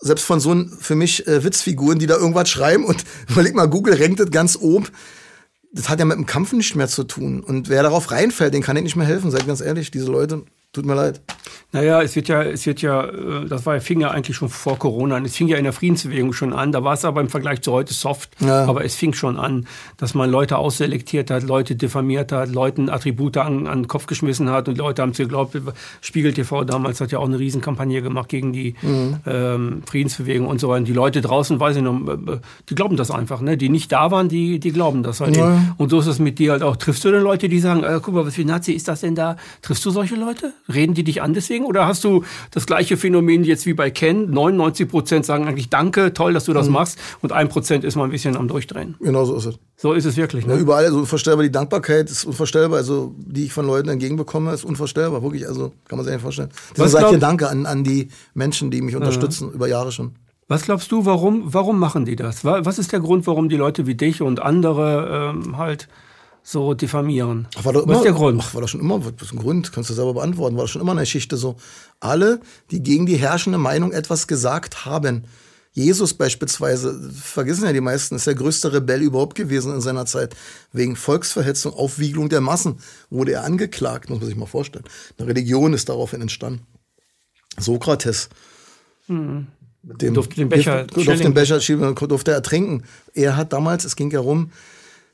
Selbst 0.00 0.24
von 0.24 0.40
so 0.40 0.54
für 0.80 0.96
mich 0.96 1.26
äh, 1.26 1.44
Witzfiguren, 1.44 1.98
die 1.98 2.06
da 2.06 2.16
irgendwas 2.16 2.50
schreiben 2.50 2.84
und 2.84 3.04
überleg 3.28 3.54
mal, 3.54 3.68
Google 3.68 3.94
rankt 3.94 4.20
das 4.20 4.30
ganz 4.30 4.56
oben. 4.56 4.86
Das 5.72 5.88
hat 5.88 6.00
ja 6.00 6.04
mit 6.04 6.18
dem 6.18 6.26
Kampf 6.26 6.52
nicht 6.52 6.76
mehr 6.76 6.88
zu 6.88 7.04
tun. 7.04 7.40
Und 7.40 7.70
wer 7.70 7.82
darauf 7.82 8.10
reinfällt, 8.10 8.52
den 8.52 8.62
kann 8.62 8.76
ich 8.76 8.82
nicht 8.82 8.96
mehr 8.96 9.06
helfen, 9.06 9.30
seid 9.30 9.46
ganz 9.46 9.62
ehrlich. 9.62 9.90
Diese 9.90 10.10
Leute, 10.10 10.44
Tut 10.72 10.86
mir 10.86 10.94
leid. 10.94 11.20
Naja, 11.74 12.02
es 12.02 12.14
wird 12.16 12.28
ja, 12.28 12.42
es 12.42 12.66
wird 12.66 12.82
ja, 12.82 13.04
äh, 13.04 13.46
das 13.46 13.64
war, 13.64 13.80
fing 13.80 14.00
ja 14.00 14.10
eigentlich 14.10 14.36
schon 14.36 14.50
vor 14.50 14.78
Corona 14.78 15.16
an. 15.16 15.24
Es 15.24 15.36
fing 15.36 15.48
ja 15.48 15.56
in 15.56 15.64
der 15.64 15.72
Friedensbewegung 15.72 16.34
schon 16.34 16.52
an. 16.52 16.70
Da 16.70 16.84
war 16.84 16.92
es 16.92 17.04
aber 17.06 17.22
im 17.22 17.30
Vergleich 17.30 17.62
zu 17.62 17.72
heute 17.72 17.94
soft. 17.94 18.30
Ja. 18.40 18.66
Aber 18.66 18.84
es 18.84 18.94
fing 18.94 19.14
schon 19.14 19.38
an, 19.38 19.66
dass 19.96 20.14
man 20.14 20.30
Leute 20.30 20.58
ausselektiert 20.58 21.30
hat, 21.30 21.42
Leute 21.44 21.74
diffamiert 21.74 22.30
hat, 22.30 22.50
Leuten 22.50 22.90
Attribute 22.90 23.38
an, 23.38 23.66
an 23.66 23.82
den 23.82 23.88
Kopf 23.88 24.06
geschmissen 24.06 24.50
hat 24.50 24.68
und 24.68 24.76
Leute 24.76 25.00
haben 25.00 25.10
es 25.10 25.16
geglaubt. 25.16 25.56
Spiegel 26.02 26.34
TV 26.34 26.64
damals 26.64 27.00
hat 27.00 27.10
ja 27.10 27.18
auch 27.18 27.26
eine 27.26 27.38
Riesenkampagne 27.38 28.02
gemacht 28.02 28.28
gegen 28.28 28.52
die 28.52 28.74
mhm. 28.82 29.16
ähm, 29.24 29.82
Friedensbewegung 29.86 30.46
und 30.46 30.60
so 30.60 30.68
weiter. 30.68 30.84
Die 30.84 30.92
Leute 30.92 31.22
draußen, 31.22 31.58
weiß 31.58 31.76
ich 31.76 31.82
noch, 31.82 32.00
äh, 32.06 32.38
die 32.68 32.74
glauben 32.74 32.98
das 32.98 33.10
einfach. 33.10 33.40
Ne? 33.40 33.56
Die 33.56 33.70
nicht 33.70 33.90
da 33.92 34.10
waren, 34.10 34.28
die, 34.28 34.58
die 34.58 34.72
glauben 34.72 35.02
das 35.02 35.20
halt. 35.20 35.38
Ja. 35.38 35.74
Und 35.78 35.88
so 35.88 36.00
ist 36.00 36.06
es 36.06 36.18
mit 36.18 36.38
dir 36.38 36.52
halt 36.52 36.62
auch. 36.62 36.76
Triffst 36.76 37.02
du 37.04 37.10
denn 37.10 37.22
Leute, 37.22 37.48
die 37.48 37.60
sagen, 37.60 37.82
äh, 37.82 37.98
guck 38.02 38.12
mal, 38.12 38.26
was 38.26 38.34
für 38.34 38.42
ein 38.42 38.48
Nazi 38.48 38.72
ist 38.72 38.88
das 38.88 39.00
denn 39.00 39.14
da? 39.14 39.36
Triffst 39.62 39.86
du 39.86 39.90
solche 39.90 40.16
Leute? 40.16 40.52
Reden 40.72 40.94
die 40.94 41.04
dich 41.04 41.22
an 41.22 41.34
deswegen? 41.34 41.64
Oder 41.64 41.86
hast 41.86 42.04
du 42.04 42.24
das 42.50 42.66
gleiche 42.66 42.96
Phänomen 42.96 43.44
jetzt 43.44 43.66
wie 43.66 43.74
bei 43.74 43.90
Ken? 43.90 44.30
99 44.30 44.88
Prozent 44.88 45.26
sagen 45.26 45.46
eigentlich 45.46 45.70
Danke, 45.70 46.14
toll, 46.14 46.32
dass 46.32 46.44
du 46.44 46.52
das 46.52 46.66
mhm. 46.66 46.74
machst. 46.74 46.98
Und 47.20 47.32
ein 47.32 47.48
Prozent 47.48 47.84
ist 47.84 47.96
mal 47.96 48.04
ein 48.04 48.10
bisschen 48.10 48.36
am 48.36 48.48
Durchdrehen. 48.48 48.96
Genau 49.00 49.24
so 49.24 49.36
ist 49.36 49.46
es. 49.46 49.58
So 49.76 49.92
ist 49.92 50.04
es 50.04 50.16
wirklich. 50.16 50.46
Ne? 50.46 50.54
Ja, 50.54 50.60
überall, 50.60 50.84
also 50.84 50.98
unvorstellbar. 50.98 51.42
Die 51.42 51.52
Dankbarkeit 51.52 52.10
ist 52.10 52.24
unvorstellbar. 52.24 52.78
Also, 52.78 53.14
die 53.18 53.44
ich 53.44 53.52
von 53.52 53.66
Leuten 53.66 53.88
entgegenbekomme, 53.88 54.52
ist 54.52 54.64
unvorstellbar. 54.64 55.22
Wirklich, 55.22 55.46
also, 55.46 55.72
kann 55.88 55.98
man 55.98 56.04
sich 56.04 56.12
nicht 56.12 56.22
vorstellen. 56.22 56.50
Deswegen 56.72 56.88
sage 56.88 57.04
ich 57.04 57.10
hier 57.10 57.18
Danke 57.18 57.48
an, 57.48 57.66
an 57.66 57.82
die 57.84 58.08
Menschen, 58.34 58.70
die 58.70 58.82
mich 58.82 58.96
unterstützen, 58.96 59.48
ja. 59.48 59.54
über 59.54 59.68
Jahre 59.68 59.92
schon. 59.92 60.12
Was 60.48 60.62
glaubst 60.62 60.92
du, 60.92 61.06
warum, 61.06 61.42
warum 61.46 61.78
machen 61.78 62.04
die 62.04 62.16
das? 62.16 62.44
Was 62.44 62.78
ist 62.78 62.92
der 62.92 63.00
Grund, 63.00 63.26
warum 63.26 63.48
die 63.48 63.56
Leute 63.56 63.86
wie 63.86 63.94
dich 63.94 64.20
und 64.20 64.42
andere 64.42 65.32
ähm, 65.34 65.56
halt 65.56 65.88
so 66.42 66.74
diffamieren? 66.74 67.48
Ach, 67.56 67.64
war 67.64 67.72
doch 67.72 67.82
immer, 67.82 67.92
Was 67.92 67.98
ist 67.98 68.04
der 68.04 68.12
Grund? 68.12 68.42
Ach, 68.42 68.54
war 68.54 68.60
das 68.60 68.70
schon 68.70 68.80
immer, 68.80 69.04
was 69.04 69.12
ist 69.20 69.32
ein 69.32 69.38
Grund? 69.38 69.72
Kannst 69.72 69.90
du 69.90 69.94
selber 69.94 70.14
beantworten. 70.14 70.56
War 70.56 70.64
das 70.64 70.70
schon 70.70 70.82
immer 70.82 70.92
eine 70.92 71.02
Geschichte 71.02 71.36
so. 71.36 71.56
Alle, 72.00 72.40
die 72.70 72.82
gegen 72.82 73.06
die 73.06 73.16
herrschende 73.16 73.58
Meinung 73.58 73.92
etwas 73.92 74.26
gesagt 74.26 74.84
haben, 74.84 75.24
Jesus 75.74 76.12
beispielsweise, 76.12 77.10
vergessen 77.10 77.64
ja 77.64 77.72
die 77.72 77.80
meisten, 77.80 78.14
ist 78.14 78.26
der 78.26 78.34
größte 78.34 78.74
Rebell 78.74 79.00
überhaupt 79.00 79.34
gewesen 79.34 79.72
in 79.74 79.80
seiner 79.80 80.04
Zeit. 80.04 80.36
Wegen 80.72 80.96
Volksverhetzung, 80.96 81.72
Aufwiegelung 81.72 82.28
der 82.28 82.42
Massen 82.42 82.78
wurde 83.08 83.32
er 83.32 83.44
angeklagt, 83.44 84.10
muss 84.10 84.20
man 84.20 84.28
sich 84.28 84.36
mal 84.36 84.46
vorstellen. 84.46 84.84
Eine 85.18 85.28
Religion 85.28 85.72
ist 85.72 85.88
daraufhin 85.88 86.20
entstanden. 86.20 86.66
Sokrates. 87.58 88.28
Hm. 89.06 89.46
dem, 89.82 90.14
durfte 90.14 90.36
den 90.36 90.48
Becher, 90.48 90.84
durfte 90.84 91.16
den 91.16 91.34
Becher 91.34 91.60
schieben, 91.60 91.94
durfte 91.94 92.32
er 92.32 92.42
trinken. 92.42 92.84
Er 93.14 93.36
hat 93.36 93.52
damals, 93.52 93.84
es 93.84 93.96
ging 93.96 94.10
ja 94.10 94.20
rum, 94.20 94.50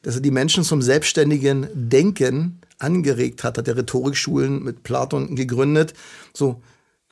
dass 0.03 0.17
er 0.17 0.21
die 0.21 0.31
Menschen 0.31 0.65
zum 0.65 0.83
selbstständigen 0.83 1.69
Denken 1.75 2.61
angeregt 2.79 3.45
hat, 3.45 3.59
hat 3.59 3.69
er 3.69 3.77
Rhetorikschulen 3.77 4.63
mit 4.63 4.83
Platon 4.83 5.37
gegründet. 5.37 5.95
So, 6.33 6.63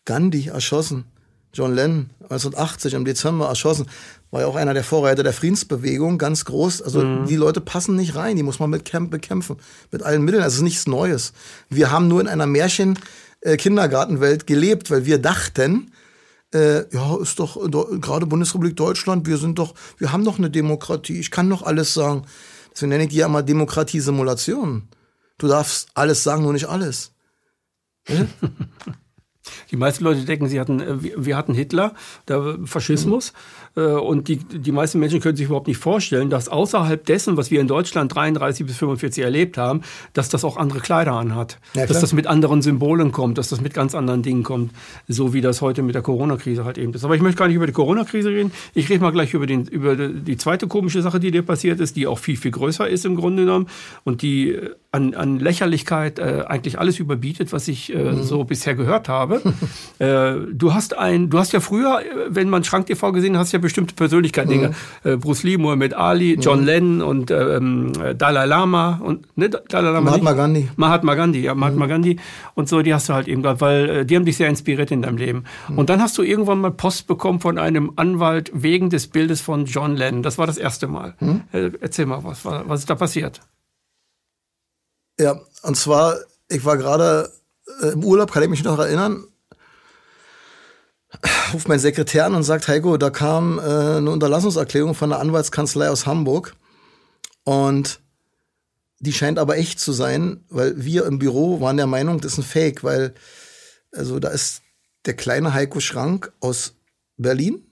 Gandhi 0.04 0.48
erschossen, 0.48 1.04
John 1.52 1.74
Lennon 1.74 2.10
1980 2.22 2.94
im 2.94 3.04
Dezember 3.04 3.48
erschossen, 3.48 3.86
war 4.30 4.42
ja 4.42 4.46
auch 4.46 4.56
einer 4.56 4.74
der 4.74 4.84
Vorreiter 4.84 5.22
der 5.22 5.32
Friedensbewegung, 5.32 6.18
ganz 6.18 6.44
groß. 6.44 6.82
Also 6.82 7.02
mhm. 7.02 7.26
die 7.26 7.36
Leute 7.36 7.60
passen 7.60 7.96
nicht 7.96 8.14
rein, 8.14 8.36
die 8.36 8.42
muss 8.42 8.58
man 8.58 8.70
mit 8.70 8.90
bekämpfen, 9.10 9.56
mit 9.90 10.02
allen 10.02 10.22
Mitteln. 10.22 10.42
Also 10.42 10.54
es 10.54 10.58
ist 10.58 10.64
nichts 10.64 10.86
Neues. 10.86 11.32
Wir 11.70 11.90
haben 11.90 12.08
nur 12.08 12.20
in 12.20 12.28
einer 12.28 12.46
Märchen-Kindergartenwelt 12.46 14.42
äh, 14.42 14.46
gelebt, 14.46 14.90
weil 14.90 15.06
wir 15.06 15.18
dachten, 15.18 15.90
äh, 16.54 16.84
ja, 16.94 17.16
ist 17.20 17.38
doch 17.38 17.58
gerade 18.00 18.26
Bundesrepublik 18.26 18.76
Deutschland, 18.76 19.26
wir 19.26 19.38
sind 19.38 19.58
doch, 19.58 19.74
wir 19.98 20.12
haben 20.12 20.24
doch 20.24 20.38
eine 20.38 20.50
Demokratie, 20.50 21.18
ich 21.18 21.30
kann 21.30 21.50
doch 21.50 21.62
alles 21.62 21.94
sagen. 21.94 22.22
Deswegen 22.76 22.90
nenne 22.90 23.04
ich 23.04 23.08
die 23.10 23.16
ja 23.16 23.28
mal 23.28 23.42
Demokratie-Simulation. 23.42 24.88
Du 25.38 25.48
darfst 25.48 25.88
alles 25.94 26.22
sagen, 26.22 26.42
nur 26.42 26.52
nicht 26.52 26.68
alles. 26.68 27.14
Ja? 28.06 28.26
Die 29.70 29.76
meisten 29.76 30.04
Leute 30.04 30.24
denken, 30.24 30.48
sie 30.48 30.60
hatten, 30.60 30.80
äh, 30.80 30.96
wir 31.00 31.36
hatten 31.38 31.54
Hitler, 31.54 31.94
der 32.28 32.58
Faschismus. 32.64 33.30
Äh, 33.30 33.32
und 33.80 34.28
die, 34.28 34.36
die 34.36 34.72
meisten 34.72 34.98
Menschen 34.98 35.20
können 35.20 35.36
sich 35.36 35.46
überhaupt 35.46 35.66
nicht 35.66 35.78
vorstellen, 35.78 36.30
dass 36.30 36.48
außerhalb 36.48 37.04
dessen, 37.04 37.36
was 37.36 37.50
wir 37.50 37.60
in 37.60 37.68
Deutschland 37.68 38.14
33 38.14 38.66
bis 38.66 38.76
45 38.76 39.22
erlebt 39.22 39.58
haben, 39.58 39.82
dass 40.12 40.28
das 40.28 40.44
auch 40.44 40.56
andere 40.56 40.80
Kleider 40.80 41.12
anhat. 41.12 41.58
Ja, 41.74 41.86
dass 41.86 42.00
das 42.00 42.12
mit 42.12 42.26
anderen 42.26 42.62
Symbolen 42.62 43.12
kommt, 43.12 43.38
dass 43.38 43.48
das 43.48 43.60
mit 43.60 43.74
ganz 43.74 43.94
anderen 43.94 44.22
Dingen 44.22 44.42
kommt. 44.42 44.72
So 45.08 45.34
wie 45.34 45.40
das 45.40 45.60
heute 45.60 45.82
mit 45.82 45.94
der 45.94 46.02
Corona-Krise 46.02 46.64
halt 46.64 46.78
eben 46.78 46.94
ist. 46.94 47.04
Aber 47.04 47.14
ich 47.14 47.22
möchte 47.22 47.38
gar 47.38 47.48
nicht 47.48 47.56
über 47.56 47.66
die 47.66 47.72
Corona-Krise 47.72 48.30
reden. 48.30 48.52
Ich 48.74 48.88
rede 48.88 49.02
mal 49.02 49.12
gleich 49.12 49.34
über, 49.34 49.46
den, 49.46 49.66
über 49.66 49.96
die 49.96 50.36
zweite 50.36 50.66
komische 50.66 51.02
Sache, 51.02 51.20
die 51.20 51.30
dir 51.30 51.42
passiert 51.42 51.80
ist, 51.80 51.96
die 51.96 52.06
auch 52.06 52.18
viel, 52.18 52.36
viel 52.36 52.50
größer 52.50 52.88
ist 52.88 53.04
im 53.04 53.16
Grunde 53.16 53.44
genommen 53.44 53.66
und 54.04 54.22
die 54.22 54.52
äh, 54.52 54.70
an, 54.96 55.14
an 55.14 55.38
Lächerlichkeit 55.38 56.18
äh, 56.18 56.44
eigentlich 56.46 56.78
alles 56.78 56.98
überbietet, 56.98 57.52
was 57.52 57.68
ich 57.68 57.94
äh, 57.94 57.98
mhm. 57.98 58.22
so 58.22 58.44
bisher 58.44 58.74
gehört 58.74 59.08
habe. 59.08 59.42
äh, 59.98 60.34
du 60.52 60.74
hast 60.74 60.96
ein, 60.96 61.28
du 61.28 61.38
hast 61.38 61.52
ja 61.52 61.60
früher, 61.60 62.00
äh, 62.00 62.04
wenn 62.28 62.48
man 62.48 62.64
Schrank 62.64 62.86
TV 62.86 63.12
gesehen 63.12 63.36
hast, 63.36 63.52
ja 63.52 63.58
bestimmte 63.66 63.94
Persönlichkeiten, 63.94 64.60
mhm. 64.60 64.74
Äh, 65.04 65.16
Bruce 65.16 65.42
Lee, 65.42 65.56
Muhammad 65.56 65.94
Ali, 65.94 66.36
mhm. 66.36 66.40
John 66.40 66.60
mhm. 66.60 66.66
Lennon 66.66 67.02
und 67.02 67.30
ähm, 67.30 67.92
Dalai 68.16 68.46
Lama 68.46 69.00
und 69.02 69.26
ne, 69.36 69.50
Dalai 69.50 69.90
Lama 69.90 70.10
Mahatma 70.10 70.30
nicht? 70.30 70.38
Gandhi. 70.38 70.68
Mahatma 70.76 71.14
Gandhi, 71.14 71.40
ja, 71.40 71.54
Mahatma 71.54 71.84
mhm. 71.84 71.90
Gandhi 71.90 72.16
und 72.54 72.68
so, 72.68 72.82
die 72.82 72.94
hast 72.94 73.08
du 73.08 73.14
halt 73.14 73.28
eben 73.28 73.42
gehabt, 73.42 73.60
weil 73.60 73.88
äh, 73.88 74.06
die 74.06 74.16
haben 74.16 74.24
dich 74.24 74.36
sehr 74.36 74.48
inspiriert 74.48 74.90
in 74.90 75.02
deinem 75.02 75.16
Leben. 75.16 75.44
Mhm. 75.68 75.78
Und 75.78 75.90
dann 75.90 76.00
hast 76.00 76.16
du 76.18 76.22
irgendwann 76.22 76.60
mal 76.60 76.70
Post 76.70 77.06
bekommen 77.06 77.40
von 77.40 77.58
einem 77.58 77.92
Anwalt 77.96 78.50
wegen 78.54 78.90
des 78.90 79.08
Bildes 79.08 79.40
von 79.40 79.66
John 79.66 79.96
Lennon. 79.96 80.22
Das 80.22 80.38
war 80.38 80.46
das 80.46 80.58
erste 80.58 80.86
Mal. 80.86 81.14
Äh, 81.52 81.70
erzähl 81.80 82.06
mal, 82.06 82.24
was, 82.24 82.44
was 82.44 82.80
ist 82.80 82.90
da 82.90 82.94
passiert? 82.94 83.40
Ja, 85.18 85.40
und 85.62 85.76
zwar, 85.76 86.16
ich 86.48 86.64
war 86.64 86.76
gerade 86.76 87.30
äh, 87.82 87.88
im 87.88 88.04
Urlaub, 88.04 88.30
kann 88.32 88.42
ich 88.42 88.48
mich 88.48 88.64
noch 88.64 88.78
erinnern, 88.78 89.24
ruft 91.52 91.68
mein 91.68 91.78
Sekretär 91.78 92.26
an 92.26 92.34
und 92.34 92.42
sagt, 92.42 92.68
Heiko, 92.68 92.96
da 92.96 93.10
kam 93.10 93.58
äh, 93.58 93.62
eine 93.62 94.10
Unterlassungserklärung 94.10 94.94
von 94.94 95.10
der 95.10 95.20
Anwaltskanzlei 95.20 95.90
aus 95.90 96.06
Hamburg 96.06 96.54
und 97.44 98.00
die 98.98 99.12
scheint 99.12 99.38
aber 99.38 99.58
echt 99.58 99.78
zu 99.78 99.92
sein, 99.92 100.44
weil 100.48 100.82
wir 100.82 101.04
im 101.06 101.18
Büro 101.18 101.60
waren 101.60 101.76
der 101.76 101.86
Meinung, 101.86 102.20
das 102.20 102.32
ist 102.32 102.38
ein 102.38 102.44
Fake, 102.44 102.82
weil 102.82 103.14
also 103.92 104.18
da 104.18 104.28
ist 104.28 104.62
der 105.04 105.14
kleine 105.14 105.54
Heiko 105.54 105.80
Schrank 105.80 106.32
aus 106.40 106.74
Berlin 107.16 107.62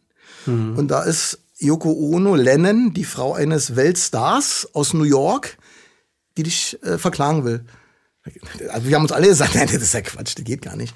mhm. 0.47 0.77
und 0.77 0.89
da 0.89 1.03
ist 1.03 1.39
Yoko 1.59 1.93
Ono 1.93 2.35
Lennon, 2.35 2.93
die 2.93 3.05
Frau 3.05 3.35
eines 3.35 3.77
Weltstars 3.77 4.69
aus 4.73 4.93
New 4.93 5.05
York, 5.05 5.57
die 6.37 6.43
dich 6.43 6.83
äh, 6.83 6.99
verklagen 6.99 7.45
will. 7.45 7.65
Also 8.71 8.89
wir 8.89 8.97
haben 8.97 9.03
uns 9.03 9.13
alle 9.13 9.29
gesagt, 9.29 9.55
nein, 9.55 9.67
das 9.67 9.83
ist 9.83 9.95
ja 9.95 10.01
Quatsch, 10.01 10.35
das 10.37 10.45
geht 10.45 10.63
gar 10.63 10.77
nicht. 10.77 10.95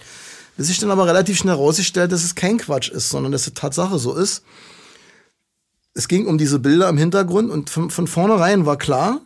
Bis 0.59 0.67
sich 0.67 0.81
dann 0.81 0.91
aber 0.91 1.07
relativ 1.07 1.39
schnell 1.39 1.55
herausgestellt, 1.55 2.11
dass 2.11 2.25
es 2.25 2.35
kein 2.35 2.59
Quatsch 2.59 2.91
ist, 2.91 3.11
sondern 3.11 3.31
dass 3.31 3.47
es 3.47 3.55
Tatsache 3.55 3.97
so 3.97 4.17
ist. 4.17 4.43
Es 5.95 6.09
ging 6.09 6.27
um 6.27 6.37
diese 6.37 6.59
Bilder 6.59 6.89
im 6.89 6.99
Hintergrund 6.99 7.49
und 7.49 7.71
von, 7.71 7.91
von 7.91 8.09
vornherein 8.09 8.67
war 8.67 8.77
klar, 8.77 9.21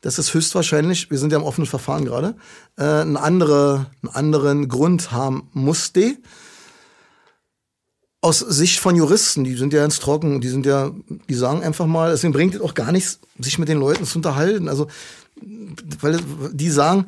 dass 0.00 0.16
es 0.16 0.32
höchstwahrscheinlich, 0.32 1.10
wir 1.10 1.18
sind 1.18 1.32
ja 1.32 1.38
im 1.38 1.44
offenen 1.44 1.66
Verfahren 1.66 2.06
gerade, 2.06 2.36
äh, 2.78 2.82
einen, 2.82 3.18
andere, 3.18 3.90
einen 4.00 4.14
anderen 4.14 4.68
Grund 4.68 5.12
haben 5.12 5.50
musste. 5.52 6.16
Aus 8.22 8.38
Sicht 8.38 8.80
von 8.80 8.96
Juristen, 8.96 9.44
die 9.44 9.56
sind 9.56 9.74
ja 9.74 9.82
ganz 9.82 10.00
trocken, 10.00 10.40
die 10.40 10.48
sind 10.48 10.64
ja, 10.64 10.92
die 11.28 11.34
sagen 11.34 11.62
einfach 11.62 11.84
mal, 11.84 12.12
deswegen 12.12 12.32
bringt 12.32 12.54
es 12.54 12.62
auch 12.62 12.72
gar 12.72 12.90
nichts, 12.90 13.20
sich 13.38 13.58
mit 13.58 13.68
den 13.68 13.78
Leuten 13.78 14.06
zu 14.06 14.16
unterhalten. 14.16 14.70
Also 14.70 14.86
weil 16.00 16.18
die 16.54 16.70
sagen, 16.70 17.04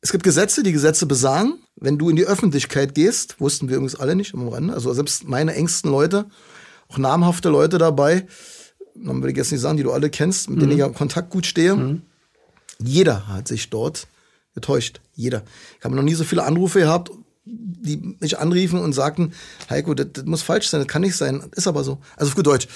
es 0.00 0.12
gibt 0.12 0.24
Gesetze, 0.24 0.62
die 0.62 0.72
Gesetze 0.72 1.06
besagen, 1.06 1.54
wenn 1.76 1.98
du 1.98 2.08
in 2.08 2.16
die 2.16 2.26
Öffentlichkeit 2.26 2.94
gehst, 2.94 3.40
wussten 3.40 3.68
wir 3.68 3.76
übrigens 3.76 3.96
alle 3.96 4.14
nicht 4.14 4.34
am 4.34 4.48
Rande, 4.48 4.74
also 4.74 4.92
selbst 4.92 5.28
meine 5.28 5.54
engsten 5.54 5.90
Leute, 5.90 6.26
auch 6.88 6.98
namhafte 6.98 7.48
Leute 7.48 7.78
dabei, 7.78 8.26
dann 8.94 9.16
würde 9.16 9.30
ich 9.32 9.36
jetzt 9.36 9.52
nicht 9.52 9.60
sagen, 9.60 9.76
die 9.76 9.82
du 9.82 9.92
alle 9.92 10.10
kennst, 10.10 10.48
mit 10.48 10.56
mhm. 10.56 10.60
denen 10.60 10.72
ich 10.72 10.78
ja 10.78 10.86
in 10.86 10.94
Kontakt 10.94 11.30
gut 11.30 11.46
stehe. 11.46 11.74
Mhm. 11.74 12.02
Jeder 12.78 13.28
hat 13.28 13.48
sich 13.48 13.70
dort 13.70 14.06
getäuscht. 14.54 15.00
Jeder. 15.14 15.42
Ich 15.78 15.84
habe 15.84 15.94
noch 15.94 16.02
nie 16.02 16.14
so 16.14 16.24
viele 16.24 16.44
Anrufe 16.44 16.80
gehabt, 16.80 17.10
die 17.44 18.16
mich 18.18 18.38
anriefen 18.38 18.80
und 18.80 18.92
sagten, 18.92 19.32
Heiko, 19.70 19.94
das, 19.94 20.08
das, 20.12 20.24
muss 20.24 20.42
falsch 20.42 20.68
sein, 20.68 20.80
das 20.80 20.88
kann 20.88 21.02
nicht 21.02 21.16
sein. 21.16 21.44
Ist 21.54 21.68
aber 21.68 21.84
so. 21.84 21.98
Also 22.16 22.30
auf 22.30 22.36
gut 22.36 22.46
Deutsch. 22.46 22.66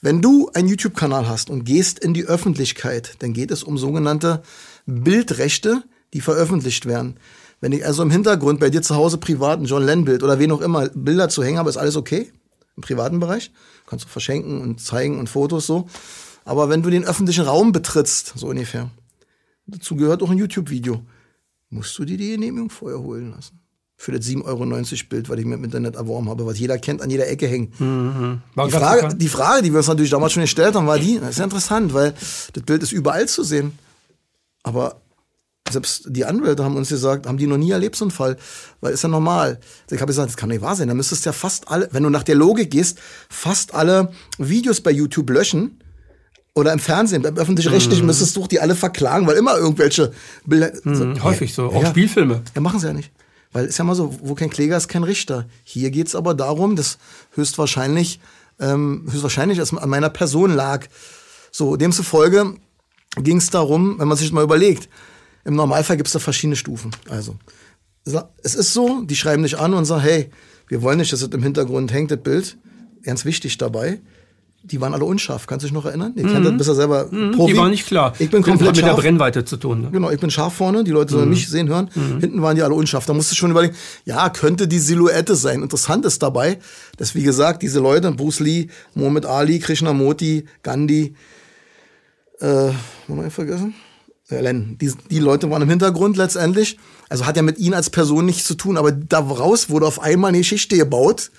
Wenn 0.00 0.22
du 0.22 0.50
einen 0.54 0.68
YouTube-Kanal 0.68 1.28
hast 1.28 1.50
und 1.50 1.64
gehst 1.64 1.98
in 1.98 2.14
die 2.14 2.24
Öffentlichkeit, 2.24 3.16
dann 3.18 3.32
geht 3.32 3.50
es 3.50 3.64
um 3.64 3.76
sogenannte 3.76 4.42
Bildrechte, 4.86 5.82
die 6.12 6.20
veröffentlicht 6.20 6.86
werden. 6.86 7.16
Wenn 7.60 7.72
ich 7.72 7.84
also 7.84 8.02
im 8.02 8.10
Hintergrund 8.10 8.60
bei 8.60 8.70
dir 8.70 8.82
zu 8.82 8.94
Hause 8.94 9.18
privaten 9.18 9.64
John 9.66 9.84
Lenn-Bild 9.84 10.22
oder 10.22 10.38
wen 10.38 10.52
auch 10.52 10.60
immer 10.60 10.88
Bilder 10.88 11.28
zu 11.28 11.44
hängen 11.44 11.58
habe, 11.58 11.68
ist 11.68 11.76
alles 11.76 11.96
okay. 11.96 12.32
Im 12.76 12.82
privaten 12.82 13.20
Bereich. 13.20 13.52
Kannst 13.86 14.06
du 14.06 14.08
verschenken 14.08 14.60
und 14.60 14.80
zeigen 14.80 15.18
und 15.18 15.28
Fotos 15.28 15.66
so. 15.66 15.86
Aber 16.44 16.68
wenn 16.68 16.82
du 16.82 16.90
den 16.90 17.04
öffentlichen 17.04 17.44
Raum 17.44 17.72
betrittst, 17.72 18.32
so 18.36 18.48
ungefähr, 18.48 18.90
dazu 19.66 19.94
gehört 19.94 20.22
auch 20.22 20.30
ein 20.30 20.38
YouTube-Video, 20.38 21.02
musst 21.68 21.98
du 21.98 22.04
dir 22.04 22.16
die 22.16 22.30
Genehmigung 22.30 22.70
vorher 22.70 23.00
holen 23.00 23.32
lassen 23.32 23.60
für 24.00 24.12
das 24.12 24.26
7,90 24.26 24.44
Euro 24.46 25.08
Bild, 25.10 25.28
weil 25.28 25.38
ich 25.40 25.44
mir 25.44 25.56
im 25.56 25.64
Internet 25.64 25.94
erworben 25.94 26.30
habe, 26.30 26.46
was 26.46 26.58
jeder 26.58 26.78
kennt, 26.78 27.02
an 27.02 27.10
jeder 27.10 27.28
Ecke 27.28 27.46
hängt. 27.46 27.78
Mhm. 27.78 28.40
Die, 28.56 28.70
Frage, 28.70 29.14
die 29.14 29.28
Frage, 29.28 29.62
die 29.62 29.70
wir 29.70 29.76
uns 29.76 29.88
natürlich 29.88 30.10
damals 30.10 30.32
schon 30.32 30.40
gestellt 30.40 30.74
haben, 30.74 30.86
war 30.86 30.98
die, 30.98 31.20
das 31.20 31.30
ist 31.30 31.38
ja 31.38 31.44
interessant, 31.44 31.92
weil 31.92 32.14
das 32.54 32.62
Bild 32.64 32.82
ist 32.82 32.92
überall 32.92 33.28
zu 33.28 33.44
sehen. 33.44 33.78
Aber 34.62 35.02
selbst 35.70 36.04
die 36.08 36.24
Anwälte 36.24 36.64
haben 36.64 36.76
uns 36.76 36.88
gesagt, 36.88 37.26
haben 37.26 37.38
die 37.38 37.46
noch 37.46 37.56
nie 37.56 37.70
erlebt, 37.70 37.96
so 37.96 38.04
einen 38.04 38.10
Fall. 38.10 38.36
Weil 38.80 38.92
ist 38.92 39.02
ja 39.02 39.08
normal. 39.08 39.58
Ich 39.90 40.00
habe 40.00 40.06
gesagt, 40.06 40.28
das 40.28 40.36
kann 40.36 40.48
nicht 40.48 40.62
wahr 40.62 40.76
sein. 40.76 40.88
Da 40.88 40.94
müsstest 40.94 41.24
du 41.24 41.28
ja 41.28 41.32
fast 41.32 41.68
alle, 41.68 41.88
wenn 41.92 42.02
du 42.02 42.10
nach 42.10 42.22
der 42.22 42.34
Logik 42.34 42.70
gehst, 42.70 42.98
fast 43.28 43.74
alle 43.74 44.12
Videos 44.38 44.80
bei 44.80 44.90
YouTube 44.90 45.30
löschen. 45.30 45.80
Oder 46.52 46.72
im 46.72 46.80
Fernsehen, 46.80 47.22
beim 47.22 47.36
öffentlich-rechtlichen 47.36 48.02
mhm. 48.02 48.08
müsstest 48.08 48.36
du 48.36 48.46
die 48.46 48.58
alle 48.60 48.74
verklagen, 48.74 49.26
weil 49.26 49.36
immer 49.36 49.56
irgendwelche 49.56 50.12
Bilder. 50.44 50.72
Mhm, 50.82 50.94
so, 50.94 51.22
häufig 51.22 51.54
so, 51.54 51.66
auch 51.66 51.82
ja, 51.82 51.88
Spielfilme. 51.88 52.42
Ja, 52.54 52.60
machen 52.60 52.80
sie 52.80 52.88
ja 52.88 52.92
nicht. 52.92 53.12
Weil 53.52 53.66
ist 53.66 53.78
ja 53.78 53.84
mal 53.84 53.94
so, 53.94 54.16
wo 54.22 54.34
kein 54.34 54.50
Kläger 54.50 54.76
ist, 54.76 54.88
kein 54.88 55.04
Richter. 55.04 55.46
Hier 55.64 55.90
geht's 55.90 56.14
aber 56.14 56.34
darum, 56.34 56.76
dass 56.76 56.98
höchstwahrscheinlich, 57.34 58.20
ähm, 58.58 59.06
höchstwahrscheinlich 59.10 59.58
es 59.58 59.72
an 59.72 59.88
meiner 59.88 60.10
Person 60.10 60.52
lag. 60.52 60.86
So, 61.52 61.76
demzufolge 61.76 62.56
ging 63.16 63.38
es 63.38 63.50
darum, 63.50 63.98
wenn 63.98 64.08
man 64.08 64.16
sich 64.16 64.32
mal 64.32 64.44
überlegt, 64.44 64.88
im 65.44 65.54
Normalfall 65.54 65.96
gibt 65.96 66.06
es 66.06 66.12
da 66.12 66.18
verschiedene 66.18 66.56
Stufen. 66.56 66.90
Also, 67.08 67.36
es 68.42 68.54
ist 68.54 68.72
so, 68.72 69.02
die 69.02 69.16
schreiben 69.16 69.42
dich 69.42 69.58
an 69.58 69.74
und 69.74 69.84
sagen, 69.84 70.02
hey, 70.02 70.30
wir 70.68 70.82
wollen 70.82 70.98
nicht, 70.98 71.12
dass 71.12 71.22
es 71.22 71.28
im 71.28 71.42
Hintergrund 71.42 71.92
hängt, 71.92 72.10
das 72.10 72.20
Bild. 72.20 72.56
Ganz 73.02 73.24
wichtig 73.24 73.58
dabei 73.58 74.00
die 74.62 74.80
waren 74.80 74.92
alle 74.92 75.04
unscharf. 75.04 75.46
Kannst 75.46 75.64
du 75.64 75.68
dich 75.68 75.72
noch 75.72 75.86
erinnern? 75.86 76.14
Kennt 76.14 76.32
mhm. 76.32 76.44
das 76.44 76.56
besser 76.58 76.74
selber. 76.74 77.08
Mhm, 77.10 77.32
Profi. 77.32 77.52
Die 77.52 77.58
waren 77.58 77.70
nicht 77.70 77.86
klar. 77.86 78.12
Ich 78.18 78.30
bin 78.30 78.42
komplett 78.42 78.76
mit 78.76 78.84
der 78.84 78.94
Brennweite 78.94 79.44
zu 79.44 79.56
tun. 79.56 79.82
Ne? 79.82 79.88
Genau, 79.90 80.10
ich 80.10 80.20
bin 80.20 80.30
scharf 80.30 80.54
vorne. 80.54 80.84
Die 80.84 80.90
Leute 80.90 81.12
sollen 81.12 81.24
mhm. 81.24 81.30
mich 81.30 81.48
sehen, 81.48 81.68
hören. 81.68 81.90
Mhm. 81.94 82.20
Hinten 82.20 82.42
waren 82.42 82.56
die 82.56 82.62
alle 82.62 82.74
unscharf. 82.74 83.06
Da 83.06 83.14
musst 83.14 83.30
du 83.30 83.36
schon 83.36 83.52
überlegen, 83.52 83.74
ja, 84.04 84.28
könnte 84.28 84.68
die 84.68 84.78
Silhouette 84.78 85.34
sein. 85.34 85.62
Interessant 85.62 86.04
ist 86.04 86.22
dabei, 86.22 86.58
dass, 86.98 87.14
wie 87.14 87.22
gesagt, 87.22 87.62
diese 87.62 87.80
Leute, 87.80 88.10
Bruce 88.12 88.40
Lee, 88.40 88.68
Muhammad 88.94 89.24
Ali, 89.24 89.60
Krishnamurti, 89.60 90.44
Gandhi, 90.62 91.14
äh, 92.40 92.46
haben 92.46 92.74
wir 93.08 93.30
vergessen? 93.30 93.74
Ja, 94.30 94.40
Len, 94.40 94.78
die, 94.80 94.92
die 95.10 95.18
Leute 95.18 95.50
waren 95.50 95.62
im 95.62 95.68
Hintergrund 95.68 96.16
letztendlich. 96.16 96.78
Also 97.08 97.26
hat 97.26 97.36
ja 97.36 97.42
mit 97.42 97.58
ihnen 97.58 97.74
als 97.74 97.90
Person 97.90 98.26
nichts 98.26 98.44
zu 98.46 98.54
tun, 98.54 98.76
aber 98.76 98.92
daraus 98.92 99.70
wurde 99.70 99.86
auf 99.86 100.00
einmal 100.00 100.28
eine 100.28 100.38
Geschichte 100.38 100.76
gebaut, 100.76 101.30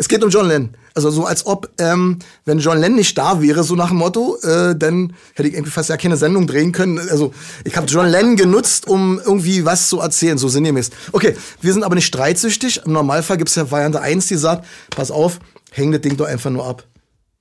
es 0.00 0.06
geht 0.08 0.22
um 0.22 0.30
John 0.30 0.46
Lennon. 0.46 0.70
Also 0.94 1.10
so 1.10 1.26
als 1.26 1.44
ob, 1.44 1.70
ähm, 1.78 2.20
wenn 2.44 2.60
John 2.60 2.78
Lennon 2.78 2.98
nicht 2.98 3.18
da 3.18 3.42
wäre, 3.42 3.64
so 3.64 3.74
nach 3.74 3.88
dem 3.88 3.98
Motto, 3.98 4.38
äh, 4.42 4.76
dann 4.76 5.12
hätte 5.34 5.48
ich 5.48 5.54
irgendwie 5.54 5.72
fast 5.72 5.88
ja 5.88 5.96
keine 5.96 6.16
Sendung 6.16 6.46
drehen 6.46 6.70
können. 6.70 7.00
Also 7.00 7.34
ich 7.64 7.76
habe 7.76 7.88
John 7.88 8.06
Lennon 8.06 8.36
genutzt, 8.36 8.86
um 8.86 9.18
irgendwie 9.18 9.64
was 9.64 9.88
zu 9.88 9.98
erzählen, 9.98 10.38
so 10.38 10.46
sinngemäß. 10.46 10.90
Okay, 11.10 11.36
wir 11.60 11.72
sind 11.72 11.82
aber 11.82 11.96
nicht 11.96 12.06
streitsüchtig. 12.06 12.82
Im 12.86 12.92
Normalfall 12.92 13.38
gibt's 13.38 13.56
ja 13.56 13.68
Variante 13.72 14.00
1, 14.00 14.28
die 14.28 14.36
sagt, 14.36 14.66
pass 14.90 15.10
auf, 15.10 15.40
häng 15.72 15.90
das 15.90 16.00
Ding 16.00 16.16
doch 16.16 16.26
einfach 16.26 16.50
nur 16.50 16.64
ab. 16.64 16.84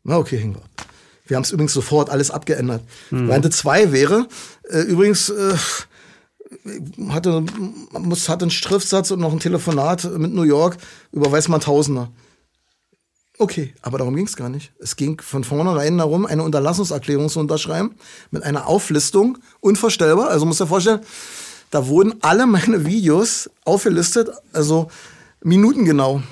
Na 0.03 0.17
okay, 0.17 0.39
hängen 0.39 0.55
wir 0.55 0.63
ab. 0.63 0.88
Wir 1.27 1.35
haben 1.35 1.43
es 1.43 1.51
übrigens 1.51 1.73
sofort 1.73 2.09
alles 2.09 2.31
abgeändert. 2.31 2.81
Mhm. 3.11 3.27
Variante 3.27 3.51
2 3.51 3.91
wäre, 3.91 4.27
äh, 4.70 4.82
übrigens, 4.82 5.30
äh, 5.30 5.55
hatte, 7.09 7.43
muss, 7.91 8.30
hatte 8.30 8.43
einen 8.43 8.51
Schriftsatz 8.51 9.11
und 9.11 9.20
noch 9.20 9.32
ein 9.32 9.39
Telefonat 9.39 10.05
mit 10.18 10.34
New 10.34 10.43
York, 10.43 10.78
überweist 11.11 11.49
man 11.49 11.61
Tausender. 11.61 12.09
Okay, 13.39 13.74
aber 13.82 13.99
darum 13.99 14.15
ging 14.15 14.26
es 14.26 14.36
gar 14.36 14.49
nicht. 14.49 14.74
Es 14.80 14.95
ging 14.95 15.22
von 15.22 15.43
vornherein 15.43 15.97
darum, 15.97 16.26
eine 16.26 16.41
Unterlassungserklärung 16.41 17.30
zu 17.30 17.39
unterschreiben 17.39 17.95
mit 18.32 18.43
einer 18.43 18.68
Auflistung, 18.68 19.38
unvorstellbar. 19.59 20.30
Also 20.30 20.45
muss 20.47 20.57
dir 20.57 20.65
vorstellen, 20.65 21.01
da 21.70 21.88
wurden 21.88 22.15
alle 22.22 22.47
meine 22.47 22.86
Videos 22.86 23.49
aufgelistet, 23.63 24.30
also 24.53 24.89
minutengenau. 25.43 26.24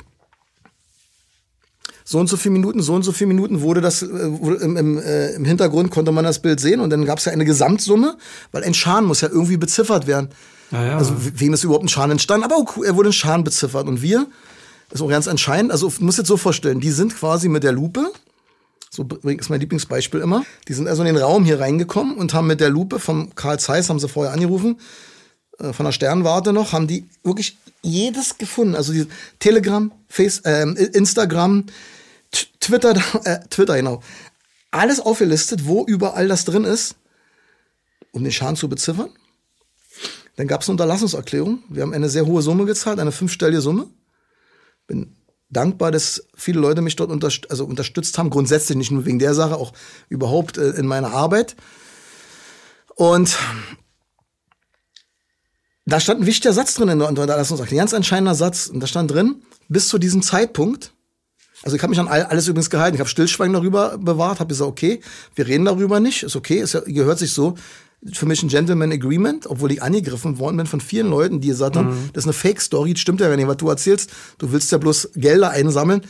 So 2.07 2.19
und 2.19 2.27
so 2.27 2.37
viele 2.37 2.53
Minuten, 2.53 2.81
so 2.81 2.93
und 2.93 3.03
so 3.03 3.11
viele 3.11 3.29
Minuten 3.29 3.61
wurde 3.61 3.81
das 3.81 4.03
äh, 4.03 4.05
im, 4.05 4.77
im, 4.77 4.97
äh, 4.99 5.31
im 5.31 5.43
Hintergrund 5.43 5.89
konnte 5.89 6.11
man 6.11 6.23
das 6.23 6.39
Bild 6.39 6.59
sehen 6.59 6.79
und 6.79 6.91
dann 6.91 7.03
gab 7.03 7.17
es 7.17 7.25
ja 7.25 7.31
eine 7.31 7.45
Gesamtsumme, 7.45 8.17
weil 8.51 8.63
ein 8.63 8.75
Schaden 8.75 9.07
muss 9.07 9.21
ja 9.21 9.29
irgendwie 9.29 9.57
beziffert 9.57 10.05
werden. 10.05 10.29
Ja, 10.71 10.85
ja. 10.85 10.97
Also 10.97 11.13
wem 11.17 11.53
ist 11.53 11.63
überhaupt 11.63 11.83
ein 11.83 11.89
Schaden 11.89 12.11
entstanden? 12.11 12.45
Aber 12.45 12.63
er 12.85 12.95
wurde 12.95 13.09
ein 13.09 13.13
Schaden 13.13 13.43
beziffert 13.43 13.87
und 13.87 14.01
wir 14.01 14.27
ist 14.91 15.01
auch 15.01 15.09
ganz 15.09 15.27
entscheidend. 15.27 15.71
Also, 15.71 15.91
muss 15.99 16.17
jetzt 16.17 16.27
so 16.27 16.37
vorstellen, 16.37 16.79
die 16.79 16.91
sind 16.91 17.15
quasi 17.15 17.49
mit 17.49 17.63
der 17.63 17.71
Lupe, 17.71 18.11
so 18.89 19.05
ist 19.23 19.49
mein 19.49 19.59
Lieblingsbeispiel 19.59 20.21
immer, 20.21 20.45
die 20.67 20.73
sind 20.73 20.87
also 20.87 21.03
in 21.03 21.13
den 21.13 21.17
Raum 21.17 21.43
hier 21.43 21.59
reingekommen 21.59 22.15
und 22.15 22.33
haben 22.33 22.47
mit 22.47 22.61
der 22.61 22.69
Lupe 22.69 22.99
vom 22.99 23.33
Karl 23.35 23.59
Zeiss, 23.59 23.89
haben 23.89 23.99
sie 23.99 24.07
vorher 24.07 24.33
angerufen, 24.33 24.79
äh, 25.59 25.73
von 25.73 25.85
der 25.85 25.91
Sternwarte 25.91 26.53
noch, 26.53 26.71
haben 26.71 26.87
die 26.87 27.05
wirklich 27.23 27.57
jedes 27.81 28.37
gefunden. 28.37 28.75
Also 28.75 28.93
die 28.93 29.07
Telegram, 29.39 29.91
Face, 30.07 30.39
äh, 30.39 30.63
Instagram, 30.63 31.65
Twitter, 32.59 32.95
äh, 33.25 33.39
Twitter, 33.49 33.75
genau. 33.75 34.01
Alles 34.71 34.99
aufgelistet, 34.99 35.65
wo 35.65 35.85
überall 35.85 36.27
das 36.27 36.45
drin 36.45 36.65
ist, 36.65 36.95
um 38.11 38.23
den 38.23 38.31
Schaden 38.31 38.55
zu 38.55 38.67
beziffern. 38.67 39.09
Dann 40.35 40.47
gab 40.47 40.61
es 40.61 40.67
eine 40.67 40.73
Unterlassungserklärung. 40.73 41.63
Wir 41.69 41.83
haben 41.83 41.93
eine 41.93 42.09
sehr 42.09 42.25
hohe 42.25 42.41
Summe 42.41 42.65
gezahlt, 42.65 42.99
eine 42.99 43.13
fünfstellige 43.13 43.61
Summe. 43.61 43.87
Bin 44.87 45.15
dankbar, 45.49 45.91
dass 45.91 46.27
viele 46.35 46.59
Leute 46.59 46.81
mich 46.81 46.95
dort 46.95 47.09
unterst 47.09 47.49
also 47.49 47.65
unterstützt 47.65 48.17
haben, 48.17 48.29
grundsätzlich 48.29 48.77
nicht 48.77 48.91
nur 48.91 49.05
wegen 49.05 49.19
der 49.19 49.33
Sache, 49.33 49.55
auch 49.55 49.71
überhaupt 50.09 50.57
äh, 50.57 50.71
in 50.71 50.87
meiner 50.87 51.13
Arbeit. 51.13 51.55
Und 52.95 53.37
da 55.85 55.99
stand 55.99 56.21
ein 56.21 56.25
wichtiger 56.25 56.53
Satz 56.53 56.73
drin 56.73 56.89
in 56.89 56.99
der 56.99 57.07
Unterlassungserklärung, 57.07 57.79
ein 57.79 57.83
ganz 57.83 57.93
entscheidender 57.93 58.35
Satz. 58.35 58.67
Und 58.67 58.79
da 58.79 58.87
stand 58.87 59.11
drin, 59.11 59.43
bis 59.69 59.87
zu 59.87 59.97
diesem 59.99 60.21
Zeitpunkt, 60.21 60.93
also 61.63 61.75
ich 61.75 61.81
habe 61.81 61.91
mich 61.91 61.99
an 61.99 62.07
alles 62.07 62.47
übrigens 62.47 62.69
gehalten, 62.69 62.95
ich 62.95 62.99
habe 62.99 63.09
Stillschweigen 63.09 63.53
darüber 63.53 63.97
bewahrt, 63.97 64.39
habe 64.39 64.49
gesagt, 64.49 64.69
okay, 64.69 65.01
wir 65.35 65.47
reden 65.47 65.65
darüber 65.65 65.99
nicht, 65.99 66.23
ist 66.23 66.35
okay, 66.35 66.59
es 66.59 66.77
gehört 66.85 67.19
sich 67.19 67.31
so. 67.31 67.55
Für 68.13 68.25
mich 68.27 68.43
ein 68.43 68.49
Gentleman 68.49 68.91
Agreement, 68.91 69.47
obwohl 69.47 69.71
ich 69.71 69.81
angegriffen 69.81 70.37
worden 70.37 70.57
bin 70.57 70.67
von 70.67 70.79
vielen 70.79 71.09
Leuten, 71.09 71.41
die 71.41 71.47
gesagt 71.47 71.75
haben, 71.75 71.89
mhm. 71.89 72.09
das 72.13 72.23
ist 72.23 72.27
eine 72.27 72.33
Fake-Story, 72.33 72.95
stimmt 72.97 73.21
ja 73.21 73.29
gar 73.29 73.35
nicht, 73.35 73.47
was 73.47 73.57
du 73.57 73.69
erzählst. 73.69 74.11
Du 74.37 74.51
willst 74.51 74.71
ja 74.71 74.77
bloß 74.77 75.11
Gelder 75.15 75.49
einsammeln. 75.49 76.01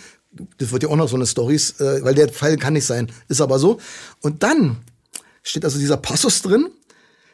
Das 0.58 0.72
wird 0.72 0.84
ja 0.84 0.90
auch 0.90 0.98
noch 0.98 1.08
so 1.08 1.16
eine 1.16 1.26
Story, 1.26 1.56
äh, 1.56 2.04
weil 2.04 2.16
der 2.16 2.28
Fall 2.28 2.58
kann 2.58 2.74
nicht 2.74 2.86
sein. 2.86 3.10
Ist 3.30 3.40
aber 3.40 3.60
so. 3.60 3.80
Und 4.22 4.44
dann 4.44 4.78
steht 5.42 5.64
also 5.64 5.80
dieser 5.80 5.96
Passus 5.96 6.42
drin, 6.42 6.68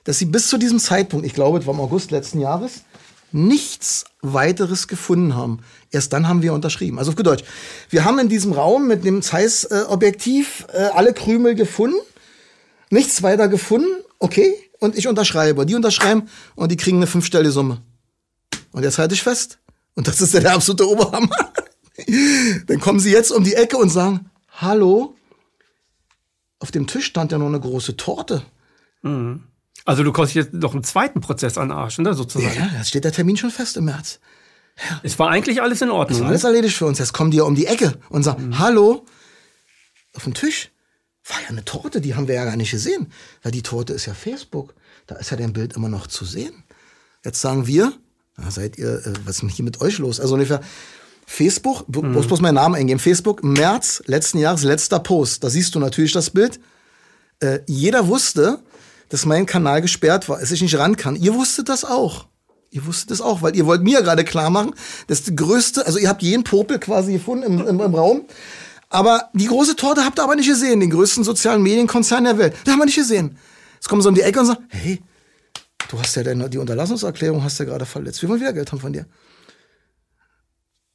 dass 0.03 0.19
sie 0.19 0.25
bis 0.25 0.47
zu 0.47 0.59
diesem 0.59 0.77
Zeitpunkt, 0.77 1.25
ich 1.25 1.33
glaube, 1.33 1.57
es 1.57 1.65
war 1.65 1.73
im 1.73 1.79
August 1.79 2.11
letzten 2.11 2.39
Jahres, 2.39 2.81
nichts 3.33 4.05
weiteres 4.21 4.87
gefunden 4.87 5.35
haben. 5.35 5.59
Erst 5.89 6.13
dann 6.13 6.27
haben 6.27 6.41
wir 6.41 6.53
unterschrieben. 6.53 6.99
Also 6.99 7.11
auf 7.11 7.15
Deutsch. 7.15 7.43
Wir 7.89 8.05
haben 8.05 8.19
in 8.19 8.29
diesem 8.29 8.53
Raum 8.53 8.87
mit 8.87 9.03
dem 9.03 9.21
Zeiss-Objektiv 9.21 10.65
äh, 10.73 10.83
alle 10.93 11.13
Krümel 11.13 11.55
gefunden, 11.55 11.97
nichts 12.89 13.23
weiter 13.23 13.47
gefunden, 13.47 13.89
okay, 14.19 14.53
und 14.79 14.97
ich 14.97 15.07
unterschreibe. 15.07 15.65
Die 15.65 15.75
unterschreiben 15.75 16.29
und 16.55 16.71
die 16.71 16.77
kriegen 16.77 16.97
eine 16.97 17.07
fünfstellige 17.07 17.51
Summe. 17.51 17.81
Und 18.71 18.83
jetzt 18.83 18.97
halte 18.97 19.13
ich 19.13 19.23
fest. 19.23 19.59
Und 19.95 20.07
das 20.07 20.21
ist 20.21 20.33
ja 20.33 20.39
der 20.39 20.53
absolute 20.53 20.89
Oberhammer. 20.89 21.35
dann 22.67 22.79
kommen 22.79 22.99
sie 22.99 23.11
jetzt 23.11 23.31
um 23.31 23.43
die 23.43 23.53
Ecke 23.53 23.77
und 23.77 23.89
sagen, 23.89 24.29
hallo, 24.49 25.15
auf 26.59 26.71
dem 26.71 26.87
Tisch 26.87 27.05
stand 27.05 27.31
ja 27.31 27.37
noch 27.37 27.47
eine 27.47 27.59
große 27.59 27.97
Torte. 27.97 28.43
Mhm. 29.01 29.43
Also 29.85 30.03
du 30.03 30.11
kommst 30.11 30.33
jetzt 30.33 30.53
noch 30.53 30.73
einen 30.73 30.83
zweiten 30.83 31.21
Prozess 31.21 31.57
an 31.57 31.71
Arsch, 31.71 31.97
ne, 31.97 32.13
sozusagen. 32.13 32.55
Ja, 32.55 32.69
jetzt 32.77 32.89
steht 32.89 33.03
der 33.03 33.11
Termin 33.11 33.37
schon 33.37 33.51
fest 33.51 33.77
im 33.77 33.85
März. 33.85 34.19
Ja. 34.77 35.01
Es 35.03 35.19
war 35.19 35.29
eigentlich 35.29 35.61
alles 35.61 35.81
in 35.81 35.89
Ordnung. 35.89 36.17
Es 36.17 36.21
war 36.21 36.29
alles 36.29 36.43
erledigt 36.43 36.75
für 36.75 36.85
uns. 36.85 36.99
Jetzt 36.99 37.13
kommen 37.13 37.31
die 37.31 37.37
ja 37.37 37.43
um 37.43 37.55
die 37.55 37.65
Ecke 37.65 37.97
und 38.09 38.23
sagen, 38.23 38.47
mhm. 38.47 38.59
hallo, 38.59 39.05
auf 40.13 40.23
dem 40.23 40.33
Tisch 40.33 40.69
war 41.25 41.41
ja 41.41 41.49
eine 41.49 41.65
Torte, 41.65 42.01
die 42.01 42.15
haben 42.15 42.27
wir 42.27 42.35
ja 42.35 42.45
gar 42.45 42.55
nicht 42.55 42.71
gesehen. 42.71 43.11
Weil 43.43 43.51
die 43.51 43.61
Torte 43.61 43.93
ist 43.93 44.05
ja 44.05 44.13
Facebook. 44.13 44.73
Da 45.07 45.15
ist 45.15 45.31
ja 45.31 45.37
dein 45.37 45.53
Bild 45.53 45.73
immer 45.73 45.89
noch 45.89 46.07
zu 46.07 46.25
sehen. 46.25 46.63
Jetzt 47.23 47.41
sagen 47.41 47.67
wir, 47.67 47.93
na, 48.37 48.49
seid 48.49 48.77
ihr, 48.77 49.05
äh, 49.05 49.13
was 49.25 49.35
ist 49.35 49.41
denn 49.41 49.49
hier 49.49 49.65
mit 49.65 49.81
euch 49.81 49.97
los? 49.97 50.19
Also 50.19 50.33
ungefähr 50.35 50.61
Facebook, 51.25 51.87
mhm. 51.87 52.13
bloß 52.13 52.27
bloß 52.27 52.41
meinen 52.41 52.55
Namen 52.55 52.75
eingeben. 52.75 52.99
Facebook, 52.99 53.43
März 53.43 54.03
letzten 54.05 54.39
Jahres, 54.39 54.63
letzter 54.63 54.99
Post. 54.99 55.43
Da 55.43 55.49
siehst 55.49 55.75
du 55.75 55.79
natürlich 55.79 56.13
das 56.13 56.29
Bild. 56.29 56.59
Äh, 57.39 57.59
jeder 57.67 58.07
wusste, 58.07 58.59
dass 59.11 59.25
mein 59.25 59.45
Kanal 59.45 59.81
gesperrt 59.81 60.29
war, 60.29 60.39
dass 60.39 60.51
ich 60.51 60.61
nicht 60.61 60.77
ran 60.77 60.95
kann. 60.95 61.17
Ihr 61.17 61.33
wusstet 61.33 61.67
das 61.67 61.83
auch. 61.83 62.27
Ihr 62.69 62.85
wusstet 62.85 63.11
das 63.11 63.19
auch, 63.19 63.41
weil 63.41 63.55
ihr 63.57 63.65
wollt 63.65 63.83
mir 63.83 64.01
gerade 64.01 64.23
klar 64.23 64.49
machen, 64.49 64.73
dass 65.07 65.23
die 65.23 65.35
größte, 65.35 65.85
also 65.85 65.99
ihr 65.99 66.07
habt 66.07 66.23
jeden 66.23 66.45
Popel 66.45 66.79
quasi 66.79 67.11
gefunden 67.11 67.43
im, 67.43 67.67
im, 67.67 67.81
im 67.81 67.93
Raum. 67.93 68.25
Aber 68.89 69.29
die 69.33 69.47
große 69.47 69.75
Torte 69.75 70.05
habt 70.05 70.17
ihr 70.17 70.23
aber 70.23 70.35
nicht 70.37 70.47
gesehen, 70.47 70.79
den 70.79 70.89
größten 70.89 71.25
sozialen 71.25 71.61
Medienkonzern 71.61 72.23
der 72.23 72.37
Welt. 72.37 72.55
Das 72.63 72.71
haben 72.71 72.79
wir 72.79 72.85
nicht 72.85 72.95
gesehen. 72.95 73.37
Jetzt 73.73 73.89
kommen 73.89 74.01
sie 74.01 74.07
um 74.07 74.15
die 74.15 74.21
Ecke 74.21 74.39
und 74.39 74.45
sagen, 74.45 74.65
hey, 74.69 75.01
du 75.89 75.99
hast 75.99 76.15
ja 76.15 76.23
deine, 76.23 76.49
die 76.49 76.57
Unterlassungserklärung 76.57 77.43
hast 77.43 77.59
ja 77.59 77.65
gerade 77.65 77.85
verletzt. 77.85 78.21
Wir 78.21 78.29
wollen 78.29 78.39
wieder 78.39 78.53
Geld 78.53 78.71
haben 78.71 78.79
von 78.79 78.93
dir. 78.93 79.05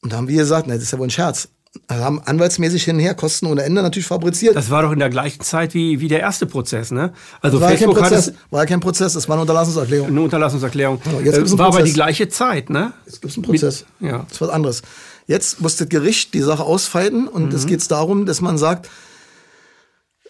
Und 0.00 0.12
da 0.12 0.16
haben 0.16 0.28
wir 0.28 0.38
gesagt, 0.38 0.66
ne, 0.66 0.74
das 0.74 0.84
ist 0.84 0.92
ja 0.92 0.98
wohl 0.98 1.06
ein 1.06 1.10
Scherz 1.10 1.48
haben 1.88 2.20
anwaltsmäßig 2.20 2.84
hinher 2.84 3.14
Kosten 3.14 3.46
ohne 3.46 3.62
Ende 3.62 3.82
natürlich 3.82 4.06
fabriziert. 4.06 4.56
Das 4.56 4.70
war 4.70 4.82
doch 4.82 4.92
in 4.92 4.98
der 4.98 5.10
gleichen 5.10 5.40
Zeit 5.42 5.74
wie, 5.74 6.00
wie 6.00 6.08
der 6.08 6.20
erste 6.20 6.46
Prozess, 6.46 6.90
ne? 6.90 7.12
Also 7.40 7.60
war 7.60 7.70
Facebook 7.70 7.96
kein 7.96 8.10
Prozess, 8.10 8.32
war 8.50 8.62
ja 8.62 8.66
kein 8.66 8.80
Prozess, 8.80 9.12
das 9.14 9.28
war 9.28 9.34
eine 9.34 9.42
Unterlassungserklärung. 9.42 10.08
Eine 10.08 10.20
Unterlassungserklärung. 10.22 11.00
Ja, 11.04 11.12
jetzt 11.20 11.34
gibt's 11.36 11.50
einen 11.50 11.58
war 11.58 11.66
Prozess. 11.66 11.80
aber 11.80 11.86
die 11.86 11.92
gleiche 11.92 12.28
Zeit, 12.28 12.70
ne? 12.70 12.92
Jetzt 13.06 13.20
gibt 13.20 13.30
es 13.30 13.36
einen 13.36 13.44
Prozess. 13.44 13.86
Mit, 13.98 14.10
ja. 14.10 14.18
Das 14.18 14.32
ist 14.32 14.40
was 14.40 14.50
anderes. 14.50 14.82
Jetzt 15.26 15.60
muss 15.60 15.76
das 15.76 15.88
Gericht 15.88 16.34
die 16.34 16.42
Sache 16.42 16.62
ausfeiten 16.62 17.26
und 17.28 17.52
es 17.52 17.64
mhm. 17.64 17.68
geht 17.68 17.90
darum, 17.90 18.26
dass 18.26 18.40
man 18.40 18.58
sagt, 18.58 18.88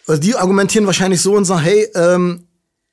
also 0.07 0.21
die 0.21 0.35
argumentieren 0.35 0.85
wahrscheinlich 0.85 1.21
so 1.21 1.35
und 1.35 1.45
sagen, 1.45 1.61
hey, 1.61 1.87
ähm, 1.93 2.47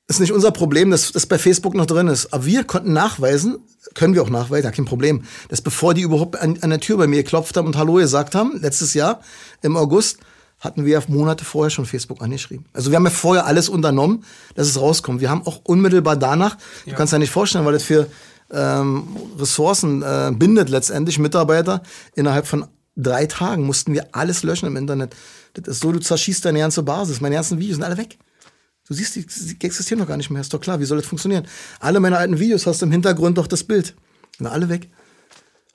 ist 0.07 0.19
nicht 0.19 0.31
unser 0.31 0.51
Problem, 0.51 0.91
dass 0.91 1.11
das 1.11 1.25
bei 1.25 1.39
Facebook 1.39 1.73
noch 1.73 1.87
drin 1.87 2.07
ist. 2.07 2.31
Aber 2.33 2.45
wir 2.45 2.63
konnten 2.63 2.93
nachweisen, 2.93 3.57
können 3.95 4.13
wir 4.13 4.21
auch 4.21 4.29
nachweisen, 4.29 4.71
kein 4.71 4.85
Problem, 4.85 5.23
dass 5.49 5.61
bevor 5.61 5.93
die 5.93 6.01
überhaupt 6.01 6.39
an, 6.39 6.59
an 6.61 6.69
der 6.69 6.79
Tür 6.79 6.97
bei 6.97 7.07
mir 7.07 7.23
geklopft 7.23 7.57
haben 7.57 7.65
und 7.65 7.77
Hallo 7.77 7.95
gesagt 7.95 8.35
haben, 8.35 8.59
letztes 8.61 8.93
Jahr 8.93 9.21
im 9.63 9.75
August, 9.75 10.19
hatten 10.59 10.85
wir 10.85 10.93
ja 10.93 11.01
Monate 11.07 11.43
vorher 11.43 11.69
schon 11.69 11.85
Facebook 11.85 12.21
angeschrieben. 12.21 12.65
Also 12.73 12.89
wir 12.89 12.97
haben 12.97 13.03
ja 13.05 13.11
vorher 13.11 13.45
alles 13.45 13.69
unternommen, 13.69 14.23
dass 14.55 14.67
es 14.67 14.79
rauskommt. 14.79 15.21
Wir 15.21 15.29
haben 15.29 15.45
auch 15.45 15.61
unmittelbar 15.63 16.15
danach, 16.15 16.57
ja. 16.85 16.91
du 16.91 16.97
kannst 16.97 17.13
dir 17.13 17.19
nicht 17.19 17.31
vorstellen, 17.31 17.65
weil 17.65 17.73
das 17.73 17.83
für 17.83 18.07
ähm, 18.51 19.07
Ressourcen 19.37 20.01
äh, 20.01 20.31
bindet 20.33 20.69
letztendlich 20.69 21.19
Mitarbeiter. 21.19 21.81
Innerhalb 22.15 22.47
von 22.47 22.65
drei 22.95 23.25
Tagen 23.25 23.63
mussten 23.63 23.93
wir 23.93 24.07
alles 24.11 24.43
löschen 24.43 24.67
im 24.67 24.77
Internet. 24.77 25.15
Das 25.53 25.67
ist 25.67 25.81
so, 25.81 25.91
du 25.91 25.99
zerschießt 25.99 26.45
deine 26.45 26.59
ganze 26.59 26.83
Basis. 26.83 27.21
Meine 27.21 27.35
ganzen 27.35 27.59
Videos 27.59 27.75
sind 27.75 27.83
alle 27.83 27.97
weg. 27.97 28.17
Du 28.87 28.93
siehst, 28.93 29.15
die, 29.15 29.25
die 29.25 29.65
existieren 29.65 29.99
doch 29.99 30.07
gar 30.07 30.17
nicht 30.17 30.29
mehr. 30.29 30.41
Ist 30.41 30.53
doch 30.53 30.61
klar, 30.61 30.79
wie 30.79 30.85
soll 30.85 30.97
das 30.97 31.07
funktionieren? 31.07 31.47
Alle 31.79 31.99
meine 31.99 32.17
alten 32.17 32.39
Videos 32.39 32.67
hast 32.67 32.81
du 32.81 32.85
im 32.85 32.91
Hintergrund 32.91 33.37
doch 33.37 33.47
das 33.47 33.63
Bild. 33.63 33.95
Sind 34.37 34.47
alle 34.47 34.69
weg. 34.69 34.89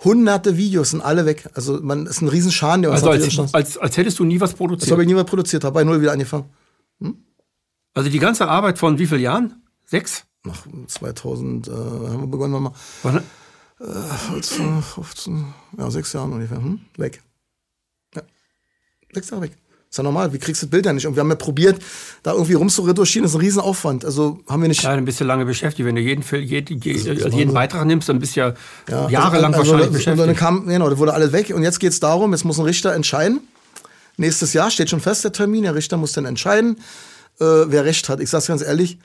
Hunderte 0.02 0.56
Videos 0.56 0.90
sind 0.90 1.02
alle 1.02 1.26
weg. 1.26 1.48
Also 1.54 1.80
man 1.82 2.06
ist 2.06 2.22
ein 2.22 2.28
Riesenschaden, 2.28 2.82
der 2.82 2.92
uns 2.92 3.02
also 3.02 3.10
als, 3.10 3.54
als, 3.54 3.78
als 3.78 3.96
hättest 3.96 4.18
du 4.18 4.24
nie 4.24 4.40
was 4.40 4.54
produziert. 4.54 4.84
Als 4.84 4.92
habe 4.92 5.02
ich 5.02 5.08
nie 5.08 5.16
was 5.16 5.24
produziert, 5.26 5.64
habe 5.64 5.74
bei 5.74 5.84
null 5.84 6.00
wieder 6.00 6.12
angefangen. 6.12 6.48
Hm? 7.00 7.18
Also 7.92 8.08
die 8.08 8.18
ganze 8.18 8.48
Arbeit 8.48 8.78
von 8.78 8.98
wie 8.98 9.06
vielen 9.06 9.20
Jahren? 9.20 9.62
Sechs? 9.84 10.24
Nach 10.44 10.64
2000 10.86 11.68
äh, 11.68 11.70
haben 11.70 12.20
wir 12.20 12.26
begonnen, 12.28 12.62
mal. 12.62 12.72
Wann? 13.02 13.22
Äh, 13.80 13.84
15, 13.84 14.82
15, 14.82 15.54
ja, 15.76 15.90
sechs 15.90 16.12
Jahren 16.12 16.32
ungefähr. 16.32 16.58
Hm? 16.58 16.80
Weg. 16.96 17.22
Ja. 18.14 18.22
Sechs 19.12 19.30
Jahre 19.30 19.44
weg. 19.44 19.56
Ist 19.90 19.98
ja 19.98 20.04
normal, 20.04 20.32
wie 20.32 20.38
kriegst 20.38 20.62
du 20.62 20.66
das 20.66 20.70
Bild 20.70 20.86
ja 20.86 20.92
nicht? 20.92 21.04
Und 21.08 21.16
wir 21.16 21.20
haben 21.20 21.30
ja 21.30 21.34
probiert, 21.34 21.82
da 22.22 22.32
irgendwie 22.32 22.54
rumzuretuschieren, 22.54 23.24
das 23.24 23.32
ist 23.32 23.36
ein 23.36 23.40
Riesenaufwand. 23.40 24.04
Also 24.04 24.38
haben 24.48 24.62
wir 24.62 24.68
nicht. 24.68 24.84
Ja, 24.84 24.94
dann 24.94 25.04
bist 25.04 25.20
du 25.20 25.24
lange 25.24 25.44
beschäftigt. 25.44 25.84
Wenn 25.84 25.96
du 25.96 26.00
jeden, 26.00 26.22
jeden, 26.22 26.80
jeden, 26.80 27.32
jeden 27.32 27.52
Beitrag 27.52 27.84
nimmst, 27.86 28.08
dann 28.08 28.20
bist 28.20 28.36
du 28.36 28.40
ja, 28.40 28.54
ja 28.88 29.08
jahrelang 29.08 29.52
also, 29.52 29.62
also, 29.62 29.72
wahrscheinlich 29.72 29.96
beschäftigt. 29.96 30.20
Und 30.20 30.28
dann 30.28 30.36
kam, 30.36 30.68
genau, 30.68 30.88
da 30.88 30.96
wurde 30.96 31.12
alles 31.12 31.32
weg. 31.32 31.50
Und 31.52 31.64
jetzt 31.64 31.80
geht 31.80 31.90
es 31.90 31.98
darum, 31.98 32.30
jetzt 32.30 32.44
muss 32.44 32.60
ein 32.60 32.66
Richter 32.66 32.94
entscheiden. 32.94 33.40
Nächstes 34.16 34.52
Jahr 34.52 34.70
steht 34.70 34.90
schon 34.90 35.00
fest 35.00 35.24
der 35.24 35.32
Termin. 35.32 35.64
Der 35.64 35.74
Richter 35.74 35.96
muss 35.96 36.12
dann 36.12 36.24
entscheiden, 36.24 36.76
äh, 37.40 37.44
wer 37.44 37.84
Recht 37.84 38.08
hat. 38.08 38.20
Ich 38.20 38.30
sag's 38.30 38.46
ganz 38.46 38.62
ehrlich, 38.62 38.96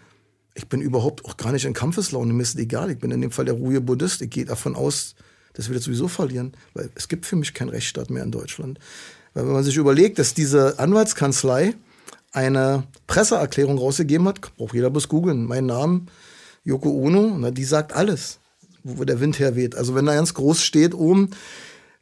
ich 0.54 0.70
bin 0.70 0.82
überhaupt 0.82 1.26
auch 1.26 1.36
gar 1.36 1.52
nicht 1.52 1.66
in 1.66 1.74
Kampfeslaune. 1.74 2.32
Mir 2.32 2.44
ist 2.44 2.60
egal. 2.60 2.92
Ich 2.92 3.00
bin 3.00 3.10
in 3.10 3.22
dem 3.22 3.32
Fall 3.32 3.46
der 3.46 3.56
ruhige 3.56 3.82
Buddhist. 3.82 4.22
Ich 4.22 4.30
gehe 4.30 4.46
davon 4.46 4.76
aus, 4.76 5.16
dass 5.54 5.68
wir 5.68 5.76
das 5.76 5.86
sowieso 5.86 6.08
verlieren. 6.08 6.54
Weil 6.76 6.92
es 6.94 7.08
gibt 7.08 7.26
für 7.26 7.38
mich 7.38 7.56
keinen 7.56 7.70
Rechtsstaat 7.70 8.12
mehr 8.12 8.22
in 8.22 8.30
Deutschland. 8.30 8.78
Wenn 9.36 9.52
man 9.52 9.66
sich 9.66 9.76
überlegt, 9.76 10.18
dass 10.18 10.34
diese 10.34 10.80
Anwaltskanzlei 10.80 11.74
eine 12.32 12.84
Presseerklärung 13.06 13.78
rausgegeben 13.78 14.28
hat, 14.30 14.40
braucht 14.56 14.74
jeder 14.74 14.90
bloß 14.90 15.10
googeln, 15.10 15.44
mein 15.44 15.66
Name, 15.66 16.04
Yoko 16.64 16.90
Ono, 16.90 17.36
na, 17.38 17.52
die 17.52 17.66
sagt 17.66 17.92
alles, 17.92 18.40
wo 18.84 19.04
der 19.04 19.20
Wind 19.20 19.38
herweht. 19.38 19.76
Also 19.76 19.94
wenn 19.94 20.06
da 20.06 20.16
ganz 20.16 20.34
groß 20.34 20.64
steht 20.64 20.94
oben, 20.94 21.32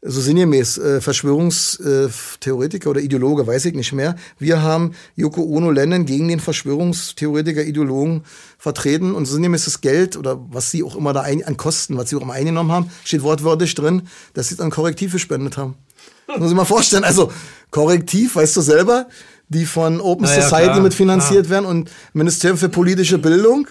so 0.04 0.22
sinngemäß, 0.22 0.78
äh, 0.78 1.02
Verschwörungstheoretiker 1.02 2.92
oder 2.92 3.02
Ideologe, 3.02 3.48
weiß 3.48 3.66
ich 3.66 3.74
nicht 3.74 3.94
mehr. 3.94 4.16
Wir 4.38 4.62
haben 4.62 4.94
Yoko 5.16 5.42
Ono 5.42 5.72
Lennon 5.72 6.06
gegen 6.06 6.28
den 6.28 6.40
Verschwörungstheoretiker, 6.40 7.64
Ideologen 7.64 8.26
vertreten 8.60 9.16
und 9.16 9.26
sinngemäß 9.26 9.66
das 9.66 9.82
Geld 9.82 10.18
oder 10.18 10.40
was 10.52 10.70
sie 10.70 10.84
auch 10.84 10.96
immer 10.96 11.14
da 11.14 11.22
ein, 11.22 11.44
an 11.44 11.58
Kosten, 11.58 11.98
was 11.98 12.10
sie 12.10 12.16
auch 12.16 12.22
immer 12.22 12.34
eingenommen 12.34 12.72
haben, 12.72 12.92
steht 13.04 13.24
wortwörtlich 13.24 13.74
drin, 13.74 14.04
dass 14.36 14.50
sie 14.50 14.56
dann 14.56 14.70
Korrektiv 14.70 15.14
gespendet 15.14 15.58
haben. 15.58 15.76
Das 16.28 16.40
muss 16.40 16.52
ich 16.52 16.56
mal 16.56 16.66
vorstellen. 16.66 17.04
Also 17.04 17.32
Korrektiv, 17.72 18.36
weißt 18.36 18.56
du 18.56 18.62
selber, 18.62 19.08
die 19.50 19.66
von 19.66 20.00
Open 20.00 20.26
naja, 20.26 20.42
Society 20.42 20.72
klar, 20.72 20.82
mitfinanziert 20.82 21.48
klar. 21.48 21.64
werden 21.64 21.66
und 21.66 21.92
Ministerium 22.14 22.58
für 22.58 22.70
politische 22.70 23.18
Bildung, 23.18 23.68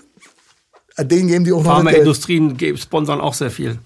denen 0.99 1.29
geben 1.29 1.45
die 1.45 1.53
auch 1.53 1.63
noch 1.63 1.77
Pharmaindustrien 1.77 2.57
sponsern 2.77 3.21
auch 3.21 3.35
sehr 3.35 3.51
viel. 3.51 3.79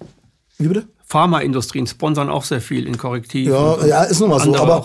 Wie 0.59 0.69
bitte? 0.69 0.87
Pharmaindustrien 1.05 1.87
sponsern 1.87 2.29
auch 2.29 2.45
sehr 2.45 2.61
viel 2.61 2.87
in 2.87 2.99
Korrektiv. 2.99 3.49
Ja, 3.49 3.87
ja 3.87 4.03
ist 4.05 4.21
nun 4.21 4.31
mal 4.31 4.41
so. 4.41 4.57
Aber 4.57 4.85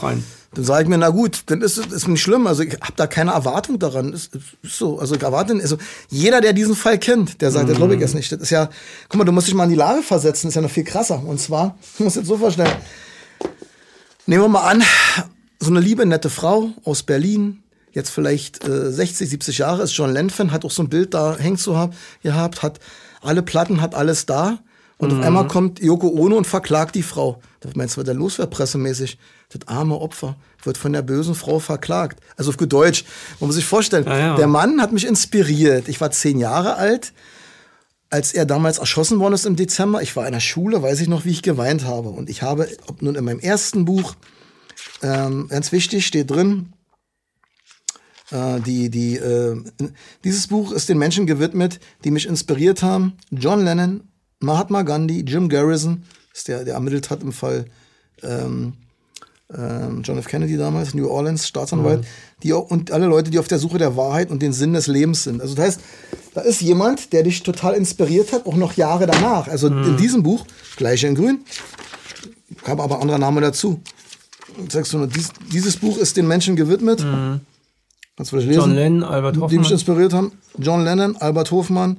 dann 0.53 0.65
sage 0.65 0.83
ich 0.83 0.89
mir, 0.89 0.97
na 0.97 1.09
gut, 1.09 1.43
dann 1.45 1.61
ist 1.61 1.77
es 1.77 2.07
nicht 2.07 2.21
schlimm. 2.21 2.45
Also 2.45 2.63
ich 2.63 2.73
habe 2.73 2.93
da 2.97 3.07
keine 3.07 3.31
Erwartung 3.31 3.79
daran. 3.79 4.11
Ist, 4.11 4.35
ist 4.35 4.77
so, 4.77 4.99
also 4.99 5.15
ich 5.15 5.23
erwarte, 5.23 5.53
also 5.53 5.77
jeder, 6.09 6.41
der 6.41 6.51
diesen 6.51 6.75
Fall 6.75 6.99
kennt, 6.99 7.41
der 7.41 7.51
sagt, 7.51 7.69
mhm. 7.69 7.75
glaube 7.75 7.95
ich 7.95 8.01
jetzt 8.01 8.15
nicht. 8.15 8.31
Das 8.31 8.41
ist 8.41 8.49
ja, 8.49 8.69
guck 9.07 9.17
mal, 9.17 9.23
du 9.23 9.31
musst 9.31 9.47
dich 9.47 9.55
mal 9.55 9.63
in 9.63 9.69
die 9.69 9.75
Lage 9.77 10.03
versetzen. 10.03 10.47
Das 10.47 10.51
ist 10.51 10.55
ja 10.55 10.61
noch 10.61 10.69
viel 10.69 10.83
krasser. 10.83 11.23
Und 11.25 11.39
zwar, 11.39 11.77
du 11.97 12.03
musst 12.03 12.17
jetzt 12.17 12.27
so 12.27 12.37
vorstellen. 12.37 12.69
Nehmen 14.27 14.43
wir 14.43 14.49
mal 14.49 14.69
an, 14.69 14.83
so 15.59 15.69
eine 15.69 15.79
liebe 15.79 16.05
nette 16.05 16.29
Frau 16.29 16.69
aus 16.83 17.03
Berlin, 17.03 17.63
jetzt 17.91 18.11
vielleicht 18.11 18.67
äh, 18.67 18.91
60, 18.91 19.29
70 19.29 19.57
Jahre, 19.57 19.83
ist 19.83 19.93
John 19.93 20.13
Lennon, 20.13 20.51
hat 20.51 20.63
auch 20.63 20.71
so 20.71 20.83
ein 20.83 20.89
Bild 20.89 21.13
da 21.13 21.37
hängt 21.37 21.59
zu 21.59 21.75
haben, 21.75 21.93
gehabt, 22.21 22.61
hat 22.61 22.79
alle 23.21 23.41
Platten, 23.41 23.81
hat 23.81 23.95
alles 23.95 24.25
da. 24.25 24.59
Und 24.97 25.11
mhm. 25.11 25.19
auf 25.19 25.25
einmal 25.25 25.47
kommt 25.47 25.81
Yoko 25.81 26.07
Ono 26.09 26.37
und 26.37 26.45
verklagt 26.45 26.93
die 26.93 27.01
Frau. 27.01 27.41
Da 27.61 27.69
meinst 27.75 27.95
du, 27.95 28.01
was 28.01 28.05
da 28.05 28.11
los 28.11 28.37
wäre 28.37 28.47
pressemäßig? 28.47 29.17
Das 29.49 29.67
arme 29.67 29.99
Opfer 29.99 30.35
wird 30.63 30.77
von 30.77 30.93
der 30.93 31.01
bösen 31.01 31.33
Frau 31.33 31.57
verklagt. 31.59 32.19
Also 32.37 32.51
auf 32.51 32.57
gut 32.57 32.71
Deutsch. 32.71 33.03
Man 33.39 33.47
muss 33.47 33.55
sich 33.55 33.65
vorstellen, 33.65 34.05
ja, 34.05 34.17
ja. 34.17 34.35
der 34.35 34.47
Mann 34.47 34.79
hat 34.81 34.91
mich 34.91 35.07
inspiriert. 35.07 35.87
Ich 35.87 35.99
war 35.99 36.11
zehn 36.11 36.37
Jahre 36.37 36.75
alt, 36.75 37.13
als 38.11 38.33
er 38.33 38.45
damals 38.45 38.77
erschossen 38.77 39.19
worden 39.19 39.33
ist 39.33 39.45
im 39.45 39.55
Dezember. 39.55 40.01
Ich 40.01 40.15
war 40.15 40.27
in 40.27 40.33
der 40.33 40.41
Schule, 40.41 40.83
weiß 40.83 40.99
ich 40.99 41.07
noch, 41.07 41.25
wie 41.25 41.31
ich 41.31 41.41
geweint 41.41 41.85
habe. 41.85 42.09
Und 42.09 42.29
ich 42.29 42.41
habe, 42.41 42.67
ob 42.87 43.01
nun 43.01 43.15
in 43.15 43.23
meinem 43.23 43.39
ersten 43.39 43.85
Buch, 43.85 44.15
ähm, 45.01 45.47
ganz 45.47 45.71
wichtig, 45.71 46.05
steht 46.05 46.29
drin, 46.29 46.73
äh, 48.31 48.59
die, 48.59 48.89
die, 48.89 49.15
äh, 49.15 49.63
dieses 50.25 50.47
Buch 50.47 50.73
ist 50.73 50.89
den 50.89 50.97
Menschen 50.97 51.25
gewidmet, 51.25 51.79
die 52.03 52.11
mich 52.11 52.27
inspiriert 52.27 52.83
haben. 52.83 53.13
John 53.31 53.63
Lennon, 53.63 54.03
Mahatma 54.39 54.81
Gandhi, 54.81 55.21
Jim 55.21 55.47
Garrison, 55.47 56.03
ist 56.33 56.49
der, 56.49 56.65
der 56.65 56.73
ermittelt 56.73 57.09
hat 57.09 57.23
im 57.23 57.31
Fall 57.31 57.65
ähm, 58.23 58.73
ähm, 59.57 60.01
John 60.03 60.17
F. 60.17 60.27
Kennedy 60.27 60.57
damals, 60.57 60.93
New 60.93 61.07
Orleans, 61.07 61.47
Staatsanwalt, 61.47 62.01
mhm. 62.01 62.05
die 62.43 62.53
auch, 62.53 62.69
und 62.69 62.91
alle 62.91 63.07
Leute, 63.07 63.31
die 63.31 63.39
auf 63.39 63.47
der 63.47 63.59
Suche 63.59 63.77
der 63.77 63.97
Wahrheit 63.97 64.31
und 64.31 64.41
den 64.41 64.53
Sinn 64.53 64.73
des 64.73 64.87
Lebens 64.87 65.23
sind. 65.23 65.41
Also 65.41 65.55
das 65.55 65.65
heißt, 65.65 65.81
da 66.33 66.41
ist 66.41 66.61
jemand, 66.61 67.13
der 67.13 67.23
dich 67.23 67.43
total 67.43 67.73
inspiriert 67.73 68.31
hat, 68.31 68.45
auch 68.45 68.55
noch 68.55 68.73
Jahre 68.73 69.07
danach. 69.07 69.47
Also 69.47 69.69
mhm. 69.69 69.83
in 69.83 69.97
diesem 69.97 70.23
Buch, 70.23 70.45
gleiche 70.77 71.07
in 71.07 71.15
Grün, 71.15 71.39
kam 72.63 72.79
aber 72.79 73.01
anderer 73.01 73.19
Name 73.19 73.41
dazu. 73.41 73.81
Sagst 74.69 74.93
du 74.93 74.97
nur, 74.97 75.07
dies, 75.07 75.29
dieses 75.51 75.77
Buch 75.77 75.97
ist 75.97 76.17
den 76.17 76.27
Menschen 76.27 76.55
gewidmet. 76.55 77.03
Mhm. 77.03 77.41
Kannst 78.15 78.31
du 78.31 78.37
vielleicht 78.37 78.49
lesen? 78.49 78.61
John 78.61 78.75
Lennon, 78.75 79.03
Albert 79.03 79.35
Hoffmann. 79.35 79.49
Die 79.49 79.57
mich 79.57 79.71
inspiriert 79.71 80.13
haben. 80.13 80.31
John 80.57 80.83
Lennon, 80.83 81.15
Albert 81.17 81.51
Hofmann, 81.51 81.97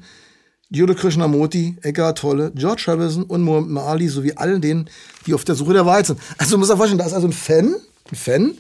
Jule 0.74 0.94
Krishnamurti, 0.94 1.76
Eckhart 1.82 2.18
Tolle, 2.18 2.52
George 2.54 2.84
Harrison 2.86 3.24
und 3.24 3.42
Muhammad 3.42 3.84
Ali 3.84 4.08
sowie 4.08 4.32
allen 4.34 4.60
denen, 4.60 4.88
die 5.26 5.34
auf 5.34 5.44
der 5.44 5.54
Suche 5.54 5.74
der 5.74 5.84
Wahrheit 5.84 6.06
sind. 6.06 6.18
Also 6.38 6.52
du 6.52 6.58
musst 6.58 6.70
dir 6.70 6.76
vorstellen, 6.76 6.98
da 6.98 7.06
ist 7.06 7.12
also 7.12 7.28
ein 7.28 7.32
Fan, 7.32 7.74
ein 8.10 8.16
Fan, 8.16 8.54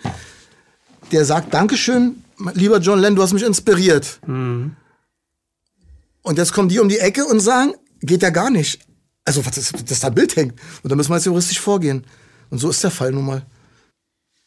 der 1.10 1.24
sagt, 1.24 1.54
Dankeschön, 1.54 2.22
lieber 2.54 2.78
John 2.78 2.98
Lennon, 2.98 3.16
du 3.16 3.22
hast 3.22 3.32
mich 3.32 3.42
inspiriert. 3.42 4.20
Mhm. 4.26 4.76
Und 6.22 6.38
jetzt 6.38 6.52
kommen 6.52 6.68
die 6.68 6.78
um 6.78 6.88
die 6.88 6.98
Ecke 6.98 7.24
und 7.24 7.40
sagen, 7.40 7.72
geht 8.00 8.22
ja 8.22 8.30
gar 8.30 8.50
nicht. 8.50 8.80
Also, 9.24 9.44
was 9.46 9.56
ist, 9.56 9.90
dass 9.90 10.00
da 10.00 10.08
ein 10.08 10.14
Bild 10.14 10.34
hängt. 10.36 10.54
Und 10.82 10.90
da 10.90 10.96
müssen 10.96 11.10
wir 11.10 11.16
jetzt 11.16 11.26
juristisch 11.26 11.60
vorgehen. 11.60 12.04
Und 12.50 12.58
so 12.58 12.70
ist 12.70 12.82
der 12.82 12.90
Fall 12.90 13.12
nun 13.12 13.24
mal 13.24 13.46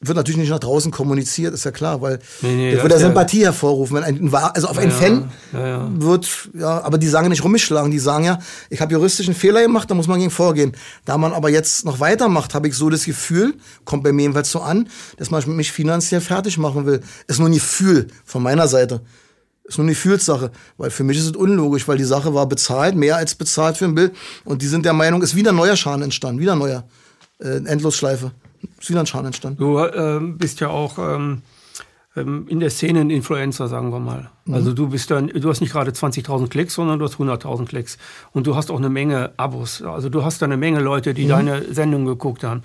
wird 0.07 0.17
natürlich 0.17 0.37
nicht 0.37 0.49
nach 0.49 0.59
draußen 0.59 0.91
kommuniziert, 0.91 1.53
ist 1.53 1.65
ja 1.65 1.71
klar, 1.71 2.01
weil 2.01 2.19
nee, 2.41 2.55
nee, 2.55 2.71
das 2.73 2.81
würde 2.81 2.95
ja 2.95 3.01
Sympathie 3.01 3.43
hervorrufen. 3.43 3.97
Wenn 3.97 4.03
ein, 4.03 4.33
also 4.33 4.67
auf 4.67 4.75
ja, 4.75 4.81
einen 4.83 4.91
Fan 4.91 5.31
ja, 5.53 5.89
wird, 5.95 6.49
ja, 6.53 6.81
aber 6.81 6.97
die 6.97 7.07
sagen 7.07 7.29
nicht 7.29 7.43
rumschlagen, 7.43 7.91
die 7.91 7.99
sagen 7.99 8.25
ja, 8.25 8.39
ich 8.69 8.81
habe 8.81 8.93
juristischen 8.93 9.33
Fehler 9.33 9.61
gemacht, 9.61 9.89
da 9.89 9.95
muss 9.95 10.07
man 10.07 10.19
gegen 10.19 10.31
vorgehen. 10.31 10.75
Da 11.05 11.17
man 11.17 11.33
aber 11.33 11.49
jetzt 11.49 11.85
noch 11.85 11.99
weitermacht, 11.99 12.53
habe 12.53 12.67
ich 12.67 12.75
so 12.75 12.89
das 12.89 13.05
Gefühl, 13.05 13.55
kommt 13.83 14.03
bei 14.03 14.11
mir 14.11 14.23
jedenfalls 14.23 14.51
so 14.51 14.61
an, 14.61 14.87
dass 15.17 15.31
man 15.31 15.43
mich 15.55 15.71
finanziell 15.71 16.21
fertig 16.21 16.57
machen 16.57 16.85
will. 16.85 17.01
Ist 17.27 17.39
nur 17.39 17.49
ein 17.49 17.53
Gefühl 17.53 18.07
von 18.25 18.43
meiner 18.43 18.67
Seite. 18.67 19.01
Ist 19.63 19.77
nur 19.77 19.85
eine 19.85 19.93
Gefühlssache, 19.93 20.51
weil 20.77 20.91
für 20.91 21.03
mich 21.03 21.17
ist 21.17 21.25
es 21.25 21.35
unlogisch, 21.35 21.87
weil 21.87 21.97
die 21.97 22.03
Sache 22.03 22.33
war 22.35 22.45
bezahlt, 22.47 22.95
mehr 22.95 23.17
als 23.17 23.33
bezahlt 23.33 23.77
für 23.77 23.85
ein 23.85 23.95
Bild. 23.95 24.15
Und 24.43 24.61
die 24.61 24.67
sind 24.67 24.85
der 24.85 24.93
Meinung, 24.93 25.23
ist 25.23 25.35
wieder 25.35 25.51
ein 25.51 25.55
neuer 25.55 25.75
Schaden 25.75 26.03
entstanden, 26.03 26.39
wieder 26.39 26.55
neuer. 26.55 26.83
Äh, 27.39 27.65
Endlosschleife 27.65 28.31
ist 28.79 28.89
wieder 28.89 28.99
ein 28.99 29.05
Schaden 29.05 29.27
entstanden. 29.27 29.59
Du 29.59 29.79
äh, 29.79 30.19
bist 30.21 30.59
ja 30.59 30.69
auch 30.69 30.97
ähm, 30.97 31.41
ähm, 32.15 32.47
in 32.47 32.59
der 32.59 32.69
Szene 32.69 33.01
ein 33.01 33.09
Influencer, 33.09 33.67
sagen 33.67 33.91
wir 33.91 33.99
mal. 33.99 34.29
Mhm. 34.45 34.53
Also 34.53 34.73
du 34.73 34.89
bist 34.89 35.11
dann, 35.11 35.27
du 35.27 35.49
hast 35.49 35.61
nicht 35.61 35.73
gerade 35.73 35.91
20.000 35.91 36.47
Klicks, 36.47 36.73
sondern 36.75 36.99
du 36.99 37.05
hast 37.05 37.15
100.000 37.15 37.65
Klicks. 37.65 37.97
Und 38.31 38.47
du 38.47 38.55
hast 38.55 38.71
auch 38.71 38.77
eine 38.77 38.89
Menge 38.89 39.31
Abos. 39.37 39.81
Also 39.81 40.09
du 40.09 40.23
hast 40.23 40.41
da 40.41 40.45
eine 40.45 40.57
Menge 40.57 40.79
Leute, 40.79 41.13
die 41.13 41.25
mhm. 41.25 41.29
deine 41.29 41.73
Sendung 41.73 42.05
geguckt 42.05 42.43
haben. 42.43 42.63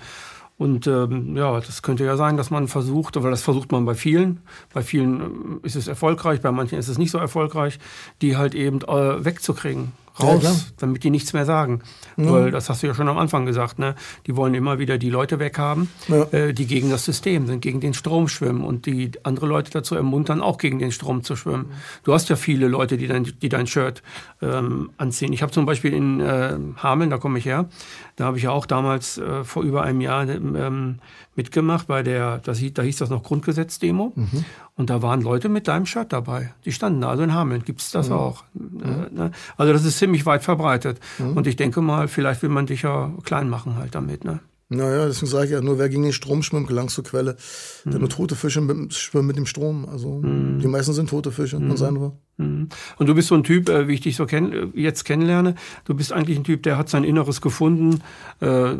Und 0.57 0.85
ähm, 0.85 1.35
ja, 1.35 1.59
das 1.59 1.81
könnte 1.81 2.05
ja 2.05 2.17
sein, 2.17 2.37
dass 2.37 2.51
man 2.51 2.67
versucht, 2.67 3.21
weil 3.21 3.31
das 3.31 3.41
versucht 3.41 3.71
man 3.71 3.83
bei 3.83 3.95
vielen. 3.95 4.41
Bei 4.71 4.83
vielen 4.83 5.19
ähm, 5.19 5.59
ist 5.63 5.75
es 5.75 5.87
erfolgreich, 5.87 6.41
bei 6.41 6.51
manchen 6.51 6.77
ist 6.77 6.87
es 6.87 6.99
nicht 6.99 7.09
so 7.09 7.17
erfolgreich, 7.17 7.79
die 8.21 8.37
halt 8.37 8.53
eben 8.53 8.81
äh, 8.81 9.25
wegzukriegen 9.25 9.91
raus, 10.19 10.43
ja, 10.43 10.55
damit 10.77 11.03
die 11.03 11.09
nichts 11.09 11.33
mehr 11.33 11.45
sagen. 11.45 11.81
Mhm. 12.17 12.31
Weil 12.31 12.51
das 12.51 12.69
hast 12.69 12.83
du 12.83 12.87
ja 12.87 12.93
schon 12.93 13.07
am 13.07 13.17
Anfang 13.17 13.45
gesagt, 13.45 13.79
ne? 13.79 13.95
Die 14.27 14.35
wollen 14.35 14.53
immer 14.53 14.79
wieder 14.79 14.97
die 14.97 15.09
Leute 15.09 15.39
weghaben, 15.39 15.89
ja. 16.07 16.23
äh, 16.31 16.53
die 16.53 16.67
gegen 16.67 16.89
das 16.89 17.05
System 17.05 17.47
sind, 17.47 17.61
gegen 17.61 17.79
den 17.79 17.93
Strom 17.93 18.27
schwimmen 18.27 18.63
und 18.63 18.85
die 18.85 19.11
andere 19.23 19.47
Leute 19.47 19.71
dazu 19.71 19.95
ermuntern, 19.95 20.41
auch 20.41 20.57
gegen 20.57 20.79
den 20.79 20.91
Strom 20.91 21.23
zu 21.23 21.35
schwimmen. 21.35 21.67
Mhm. 21.67 22.01
Du 22.03 22.13
hast 22.13 22.29
ja 22.29 22.35
viele 22.35 22.67
Leute, 22.67 22.97
die 22.97 23.07
dein, 23.07 23.23
die 23.23 23.49
dein 23.49 23.67
Shirt 23.67 24.03
ähm, 24.41 24.91
anziehen. 24.97 25.33
Ich 25.33 25.41
habe 25.41 25.51
zum 25.51 25.65
Beispiel 25.65 25.93
in 25.93 26.19
äh, 26.19 26.57
Hameln, 26.77 27.09
da 27.09 27.17
komme 27.17 27.39
ich 27.39 27.45
her, 27.45 27.69
da 28.15 28.25
habe 28.25 28.37
ich 28.37 28.43
ja 28.43 28.51
auch 28.51 28.65
damals 28.65 29.17
äh, 29.17 29.43
vor 29.43 29.63
über 29.63 29.83
einem 29.83 30.01
Jahr 30.01 30.27
ähm, 30.27 30.99
mitgemacht 31.35 31.87
bei 31.87 32.03
der, 32.03 32.39
das, 32.39 32.61
da 32.73 32.81
hieß 32.81 32.97
das 32.97 33.09
noch 33.09 33.23
Grundgesetz-Demo. 33.23 34.13
Mhm. 34.15 34.45
Und 34.75 34.89
da 34.89 35.01
waren 35.01 35.21
Leute 35.21 35.49
mit 35.49 35.67
deinem 35.67 35.85
Shirt 35.85 36.11
dabei. 36.11 36.53
Die 36.65 36.71
standen 36.71 37.01
da, 37.01 37.09
also 37.09 37.23
in 37.23 37.33
Hameln 37.33 37.63
gibt 37.63 37.81
es 37.81 37.91
das 37.91 38.09
mhm. 38.09 38.15
auch. 38.15 38.43
Mhm. 38.53 39.07
Ne? 39.11 39.31
Also 39.57 39.73
das 39.73 39.85
ist 39.85 39.97
ziemlich 39.97 40.25
weit 40.25 40.43
verbreitet. 40.43 40.99
Mhm. 41.19 41.37
Und 41.37 41.47
ich 41.47 41.55
denke 41.55 41.81
mal, 41.81 42.07
vielleicht 42.07 42.41
will 42.41 42.49
man 42.49 42.65
dich 42.65 42.81
ja 42.81 43.11
klein 43.23 43.49
machen 43.49 43.77
halt 43.77 43.95
damit. 43.95 44.25
Ne? 44.25 44.39
Naja, 44.73 45.05
deswegen 45.05 45.29
sage 45.29 45.45
ich 45.45 45.51
ja, 45.51 45.59
nur 45.59 45.79
wer 45.79 45.89
gegen 45.89 46.03
den 46.03 46.13
Strom 46.13 46.43
schwimmt, 46.43 46.69
gelangt 46.69 46.91
zur 46.91 47.03
Quelle. 47.03 47.35
Mhm. 47.83 47.91
Denn 47.91 47.99
nur 47.99 48.09
tote 48.09 48.37
Fische 48.37 48.65
schwimmen 48.89 49.27
mit 49.27 49.35
dem 49.35 49.45
Strom. 49.45 49.85
Also 49.85 50.21
mhm. 50.21 50.59
die 50.59 50.67
meisten 50.67 50.93
sind 50.93 51.09
tote 51.09 51.33
Fische, 51.33 51.59
mhm. 51.59 51.75
sein 51.75 51.99
wir. 51.99 52.13
Mhm. 52.37 52.69
Und 52.97 53.07
du 53.07 53.13
bist 53.13 53.27
so 53.27 53.35
ein 53.35 53.43
Typ, 53.43 53.67
äh, 53.67 53.89
wie 53.89 53.95
ich 53.95 53.99
dich 53.99 54.15
so 54.15 54.25
kenn, 54.25 54.53
äh, 54.53 54.67
jetzt 54.73 55.03
kennenlerne, 55.03 55.55
du 55.83 55.93
bist 55.93 56.13
eigentlich 56.13 56.37
ein 56.37 56.45
Typ, 56.45 56.63
der 56.63 56.77
hat 56.77 56.87
sein 56.87 57.03
Inneres 57.03 57.41
gefunden. 57.41 58.01
Äh, 58.39 58.75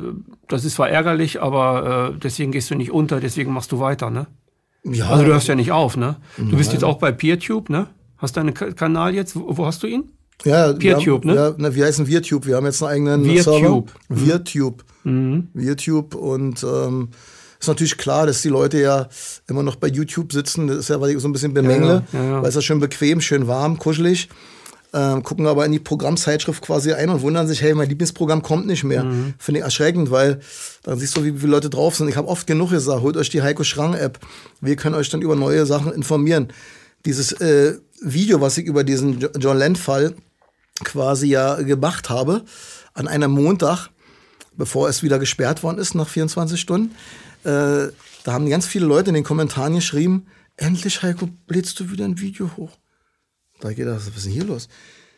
das 0.48 0.64
ist 0.64 0.76
zwar 0.76 0.90
ärgerlich, 0.90 1.42
aber 1.42 2.16
deswegen 2.22 2.54
gehst 2.54 2.72
du 2.72 2.76
nicht 2.76 2.92
unter, 2.92 3.20
deswegen 3.20 3.52
machst 3.52 3.72
du 3.72 3.80
weiter, 3.80 4.10
ne? 4.10 4.28
Ja. 4.84 5.10
Also 5.10 5.26
du 5.26 5.32
hörst 5.32 5.48
ja 5.48 5.56
nicht 5.56 5.72
auf, 5.72 5.98
ne? 5.98 6.18
Du 6.38 6.58
bist 6.58 6.74
jetzt 6.74 6.84
auch 6.84 6.98
bei 7.00 7.12
PeerTube, 7.12 7.70
ne? 7.70 7.88
Hast 8.18 8.38
deinen 8.38 8.54
Kanal 8.54 9.14
jetzt, 9.14 9.36
wo 9.36 9.66
hast 9.66 9.84
du 9.84 9.88
ihn? 9.88 10.12
Ja, 10.44 10.74
PeerTube, 10.74 11.26
ne? 11.26 11.36
Ja, 11.36 11.54
na, 11.58 11.74
wir 11.76 11.86
heißen 11.86 12.08
VirTube. 12.08 12.48
Wir 12.48 12.56
haben 12.56 12.66
jetzt 12.66 12.82
einen 12.82 12.92
eigenen 12.92 13.26
VirTube. 13.26 13.92
Server. 14.10 14.26
VirTube. 14.26 14.84
Mhm. 15.04 15.48
VirTube. 15.54 16.16
Und 16.16 16.64
ähm, 16.64 17.10
ist 17.60 17.68
natürlich 17.68 17.98
klar, 17.98 18.26
dass 18.26 18.42
die 18.42 18.50
Leute 18.50 18.82
ja 18.82 19.08
immer 19.48 19.64
noch 19.64 19.76
bei 19.76 19.88
YouTube 19.88 20.34
sitzen. 20.34 20.68
Das 20.68 20.78
ist 20.78 20.90
ja, 20.90 21.00
was 21.00 21.10
ich 21.10 21.20
so 21.20 21.28
ein 21.28 21.34
bisschen 21.34 21.54
bemängle, 21.54 22.04
ja, 22.12 22.24
ja. 22.24 22.42
weil 22.42 22.50
es 22.50 22.56
ja 22.56 22.62
schön 22.62 22.80
bequem, 22.80 23.22
schön 23.22 23.48
warm, 23.48 23.78
kuschelig. 23.78 24.30
Ähm, 24.94 25.24
gucken 25.24 25.48
aber 25.48 25.66
in 25.66 25.72
die 25.72 25.80
Programmzeitschrift 25.80 26.62
quasi 26.62 26.92
ein 26.92 27.10
und 27.10 27.22
wundern 27.22 27.48
sich, 27.48 27.62
hey, 27.62 27.74
mein 27.74 27.88
Lieblingsprogramm 27.88 28.42
kommt 28.42 28.68
nicht 28.68 28.84
mehr. 28.84 29.06
Mhm. 29.06 29.36
Finde 29.38 29.60
ich 29.60 29.64
erschreckend, 29.64 30.12
weil 30.12 30.42
dann 30.84 31.00
siehst 31.00 31.16
du, 31.16 31.24
wie 31.24 31.32
viele 31.32 31.52
Leute 31.52 31.70
drauf 31.70 31.96
sind. 31.96 32.10
Ich 32.10 32.18
habe 32.18 32.28
oft 32.28 32.46
genug 32.46 32.72
gesagt, 32.72 33.02
holt 33.02 33.16
euch 33.16 33.30
die 33.30 33.42
Heiko 33.42 33.64
Schrang-App. 33.64 34.20
Wir 34.60 34.76
können 34.76 34.96
euch 34.96 35.10
dann 35.10 35.22
über 35.22 35.36
neue 35.36 35.66
Sachen 35.66 35.94
informieren. 35.94 36.50
Dieses 37.06 37.32
äh, 37.34 37.76
Video, 38.02 38.42
was 38.42 38.58
ich 38.58 38.66
über 38.66 38.84
diesen 38.84 39.20
John 39.40 39.58
Land-Fall 39.58 40.16
quasi 40.84 41.28
ja 41.28 41.56
gemacht 41.62 42.10
habe, 42.10 42.44
an 42.94 43.08
einem 43.08 43.32
Montag, 43.32 43.90
bevor 44.56 44.90
es 44.90 45.04
wieder 45.04 45.20
gesperrt 45.20 45.64
worden 45.64 45.78
ist, 45.78 45.96
nach 45.96 46.08
24 46.08 46.60
Stunden. 46.60 46.96
Äh, 47.44 47.92
da 48.24 48.34
haben 48.34 48.50
ganz 48.50 48.68
viele 48.68 48.86
Leute 48.86 49.10
in 49.10 49.16
den 49.16 49.24
Kommentaren 49.24 49.76
geschrieben, 49.76 50.28
endlich, 50.58 51.02
Heiko, 51.02 51.30
lädst 51.48 51.80
du 51.80 51.92
wieder 51.92 52.06
ein 52.06 52.20
Video 52.20 52.52
hoch. 52.58 52.78
Da 53.60 53.74
geht 53.74 53.88
das, 53.88 54.08
was 54.08 54.18
ist 54.18 54.26
denn 54.26 54.34
hier 54.34 54.44
los? 54.44 54.68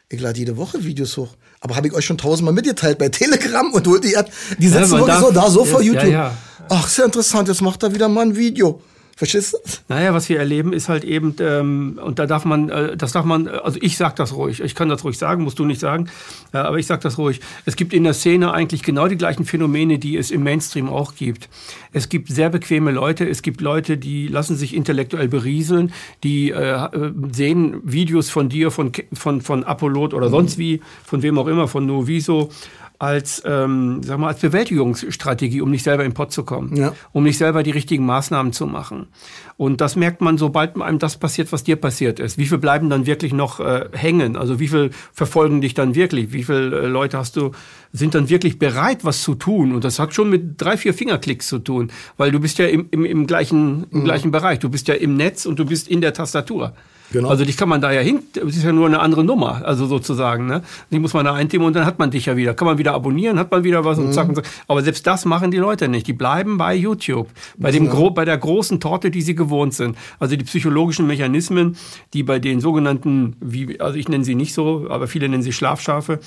Ich 0.09 0.21
lade 0.21 0.37
jede 0.37 0.57
Woche 0.57 0.83
Videos 0.83 1.17
hoch. 1.17 1.35
Aber 1.59 1.75
habe 1.75 1.87
ich 1.87 1.93
euch 1.93 2.05
schon 2.05 2.17
tausendmal 2.17 2.53
mitgeteilt 2.53 2.97
bei 2.99 3.09
Telegram 3.09 3.71
und 3.71 3.87
holt 3.87 4.03
die 4.03 4.13
App. 4.13 4.31
Die 4.59 4.67
sitzen 4.67 4.93
ja, 4.93 4.99
wirklich 4.99 5.17
so 5.17 5.31
da, 5.31 5.49
so 5.49 5.65
vor 5.65 5.81
YouTube. 5.81 6.03
Ja, 6.03 6.09
ja. 6.09 6.37
Ach, 6.69 6.87
sehr 6.87 7.05
interessant, 7.05 7.47
jetzt 7.47 7.61
macht 7.61 7.83
er 7.83 7.93
wieder 7.93 8.07
mal 8.09 8.21
ein 8.21 8.35
Video. 8.35 8.81
Verstehst 9.15 9.53
du? 9.53 9.57
Naja, 9.89 10.13
was 10.13 10.27
wir 10.27 10.39
erleben, 10.39 10.73
ist 10.73 10.89
halt 10.89 11.03
eben, 11.03 11.35
ähm, 11.39 11.99
und 12.03 12.17
da 12.17 12.25
darf 12.25 12.45
man, 12.45 12.69
äh, 12.69 12.97
das 12.97 13.11
darf 13.11 13.25
man, 13.25 13.47
also 13.47 13.77
ich 13.79 13.95
sag 13.95 14.15
das 14.15 14.33
ruhig, 14.33 14.59
ich 14.59 14.73
kann 14.73 14.89
das 14.89 15.03
ruhig 15.03 15.19
sagen, 15.19 15.43
musst 15.43 15.59
du 15.59 15.65
nicht 15.65 15.79
sagen, 15.79 16.09
äh, 16.51 16.57
aber 16.57 16.79
ich 16.79 16.87
sag 16.87 17.01
das 17.01 17.19
ruhig. 17.19 17.39
Es 17.65 17.75
gibt 17.75 17.93
in 17.93 18.03
der 18.03 18.15
Szene 18.15 18.53
eigentlich 18.53 18.81
genau 18.81 19.07
die 19.07 19.15
gleichen 19.15 19.45
Phänomene, 19.45 19.99
die 19.99 20.17
es 20.17 20.31
im 20.31 20.43
Mainstream 20.43 20.89
auch 20.89 21.13
gibt. 21.13 21.47
Es 21.91 22.09
gibt 22.09 22.29
sehr 22.29 22.49
bequeme 22.49 22.91
Leute, 22.91 23.29
es 23.29 23.43
gibt 23.43 23.61
Leute, 23.61 23.97
die 23.97 24.27
lassen 24.27 24.55
sich 24.55 24.75
intellektuell 24.75 25.27
berieseln, 25.27 25.93
die 26.23 26.49
äh, 26.49 26.89
sehen 27.31 27.81
Videos 27.83 28.31
von 28.31 28.49
dir, 28.49 28.71
von, 28.71 28.91
von, 29.13 29.41
von 29.41 29.63
Apollo 29.63 30.05
oder 30.05 30.29
sonst 30.29 30.57
wie, 30.57 30.81
von 31.05 31.21
wem 31.21 31.37
auch 31.37 31.47
immer, 31.47 31.67
von 31.67 31.85
Noviso 31.85 32.49
als, 33.03 33.43
ähm, 33.45 34.01
sag 34.01 34.17
mal, 34.17 34.29
als 34.29 34.39
Bewältigungsstrategie, 34.39 35.59
um 35.59 35.69
nicht 35.69 35.83
selber 35.83 36.05
in 36.05 36.11
den 36.11 36.15
Pott 36.15 36.31
zu 36.31 36.43
kommen, 36.45 36.73
ja. 36.73 36.93
um 37.11 37.23
nicht 37.23 37.37
selber 37.37 37.61
die 37.61 37.71
richtigen 37.71 38.05
Maßnahmen 38.05 38.53
zu 38.53 38.65
machen. 38.65 39.07
Und 39.57 39.81
das 39.81 39.97
merkt 39.97 40.21
man, 40.21 40.37
sobald 40.37 40.79
einem 40.81 40.99
das 40.99 41.17
passiert, 41.17 41.51
was 41.51 41.65
dir 41.65 41.75
passiert 41.75 42.21
ist. 42.21 42.37
Wie 42.37 42.45
viel 42.45 42.59
bleiben 42.59 42.89
dann 42.89 43.05
wirklich 43.05 43.33
noch 43.33 43.59
äh, 43.59 43.89
hängen? 43.91 44.37
Also 44.37 44.61
wie 44.61 44.69
viel 44.69 44.91
verfolgen 45.11 45.59
dich 45.59 45.73
dann 45.73 45.95
wirklich? 45.95 46.31
Wie 46.31 46.45
viele 46.45 46.83
äh, 46.83 46.87
Leute 46.87 47.17
hast 47.17 47.35
du, 47.35 47.51
sind 47.91 48.15
dann 48.15 48.29
wirklich 48.29 48.57
bereit, 48.57 49.03
was 49.03 49.21
zu 49.21 49.35
tun? 49.35 49.75
Und 49.75 49.83
das 49.83 49.99
hat 49.99 50.13
schon 50.13 50.29
mit 50.29 50.61
drei, 50.61 50.77
vier 50.77 50.93
Fingerklicks 50.93 51.49
zu 51.49 51.59
tun, 51.59 51.91
weil 52.15 52.31
du 52.31 52.39
bist 52.39 52.57
ja 52.57 52.67
im, 52.67 52.87
im, 52.91 53.03
im, 53.03 53.27
gleichen, 53.27 53.85
im 53.91 53.99
mhm. 53.99 54.03
gleichen 54.05 54.31
Bereich. 54.31 54.59
Du 54.59 54.69
bist 54.69 54.87
ja 54.87 54.93
im 54.93 55.17
Netz 55.17 55.45
und 55.45 55.59
du 55.59 55.65
bist 55.65 55.89
in 55.89 55.99
der 55.99 56.13
Tastatur. 56.13 56.73
Genau. 57.13 57.29
Also 57.29 57.45
dich 57.45 57.57
kann 57.57 57.69
man 57.69 57.79
da 57.79 57.91
ja 57.91 58.01
hin, 58.01 58.23
das 58.33 58.57
ist 58.57 58.63
ja 58.63 58.71
nur 58.71 58.87
eine 58.87 58.99
andere 58.99 59.23
Nummer, 59.23 59.61
also 59.63 59.85
sozusagen. 59.85 60.47
Ne? 60.47 60.63
Die 60.89 60.97
muss 60.97 61.13
man 61.13 61.23
da 61.23 61.35
eintippen 61.35 61.65
und 61.65 61.75
dann 61.75 61.85
hat 61.85 61.99
man 61.99 62.09
dich 62.09 62.25
ja 62.25 62.35
wieder. 62.35 62.55
Kann 62.55 62.65
man 62.65 62.79
wieder 62.79 62.95
abonnieren, 62.95 63.37
hat 63.37 63.51
man 63.51 63.63
wieder 63.63 63.85
was 63.85 63.99
mhm. 63.99 64.07
und 64.07 64.13
zack 64.13 64.29
und 64.29 64.35
zack. 64.35 64.45
Aber 64.67 64.81
selbst 64.81 65.05
das 65.05 65.23
machen 65.23 65.51
die 65.51 65.57
Leute 65.57 65.87
nicht. 65.87 66.07
Die 66.07 66.13
bleiben 66.13 66.57
bei 66.57 66.73
YouTube, 66.73 67.29
bei, 67.55 67.69
dem 67.69 67.85
ja. 67.85 68.09
bei 68.09 68.25
der 68.25 68.39
großen 68.39 68.79
Torte, 68.79 69.11
die 69.11 69.21
sie 69.21 69.35
gewohnt 69.35 69.75
sind. 69.75 69.95
Also 70.17 70.35
die 70.35 70.43
psychologischen 70.43 71.05
Mechanismen, 71.05 71.77
die 72.13 72.23
bei 72.23 72.39
den 72.39 72.59
sogenannten, 72.59 73.35
wie, 73.39 73.79
also 73.79 73.95
ich 73.95 74.09
nenne 74.09 74.23
sie 74.23 74.33
nicht 74.33 74.55
so, 74.55 74.87
aber 74.89 75.05
viele 75.05 75.29
nennen 75.29 75.43
sie 75.43 75.53
Schlafschafe, 75.53 76.19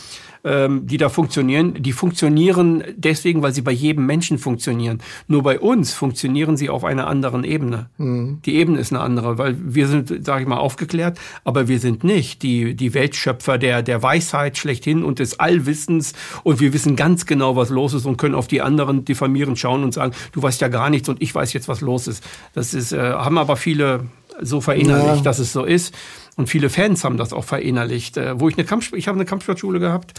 ähm, 0.45 0.87
die 0.87 0.97
da 0.97 1.09
funktionieren, 1.09 1.82
die 1.82 1.93
funktionieren 1.93 2.84
deswegen, 2.97 3.43
weil 3.43 3.53
sie 3.53 3.62
bei 3.62 3.72
jedem 3.72 4.07
Menschen 4.07 4.39
funktionieren. 4.39 5.01
Nur 5.28 5.43
bei 5.43 5.59
uns 5.59 5.93
funktionieren 5.93 6.57
sie 6.57 6.70
auf 6.70 6.84
einer 6.84 7.07
anderen 7.07 7.45
Ebene. 7.45 7.91
Mhm. 7.99 8.41
Die 8.45 8.57
Ebene 8.57 8.78
ist 8.78 8.93
eine 8.93 9.01
andere, 9.01 9.39
weil 9.39 9.57
wir 9.59 9.89
sind, 9.89 10.24
sage 10.24 10.43
ich 10.43 10.49
mal, 10.49 10.59
aufgeklärt, 10.59 11.18
aber 11.45 11.68
wir 11.68 11.78
sind 11.78 12.05
nicht 12.05 12.43
die, 12.43 12.74
die 12.74 12.95
Weltschöpfer 12.95 13.59
der, 13.59 13.82
der 13.82 14.03
Weisheit 14.03 14.57
schlechthin 14.59 15.03
und 15.03 15.18
des 15.18 15.41
Allwissens 15.41 16.14
und 16.43 16.61
wir 16.61 16.72
wissen 16.72 16.97
ganz 16.97 17.26
genau, 17.26 17.57
was 17.57 17.70
los 17.70 17.95
ist 17.95 18.07
und 18.07 18.16
können 18.16 18.34
auf 18.34 18.47
die 18.47 18.62
anderen 18.62 19.05
diffamierend 19.05 19.59
schauen 19.59 19.84
und 19.84 19.95
sagen, 19.95 20.12
du 20.32 20.43
weißt 20.43 20.61
ja 20.61 20.68
gar 20.68 20.91
nichts 20.91 21.09
und 21.09 21.22
ich 21.22 21.34
weiß 21.34 21.53
jetzt, 21.53 21.68
was 21.68 21.80
los 21.80 22.07
ist. 22.07 22.22
Das 22.55 22.74
ist, 22.74 22.93
äh, 22.93 22.99
haben 22.99 23.39
aber 23.39 23.57
viele 23.57 24.05
so 24.41 24.61
verinnerlicht, 24.61 25.16
ja. 25.16 25.22
dass 25.22 25.39
es 25.39 25.53
so 25.53 25.64
ist. 25.64 25.95
Und 26.37 26.49
viele 26.49 26.68
Fans 26.68 27.03
haben 27.03 27.16
das 27.16 27.32
auch 27.32 27.45
verinnerlicht. 27.45 28.16
Äh, 28.16 28.39
wo 28.39 28.49
ich 28.49 28.57
eine 28.57 28.66
Kampf 28.66 28.93
ich 28.93 29.09
habe 29.09 29.16
eine 29.16 29.24
Kampfsportschule 29.24 29.80
gehabt, 29.80 30.14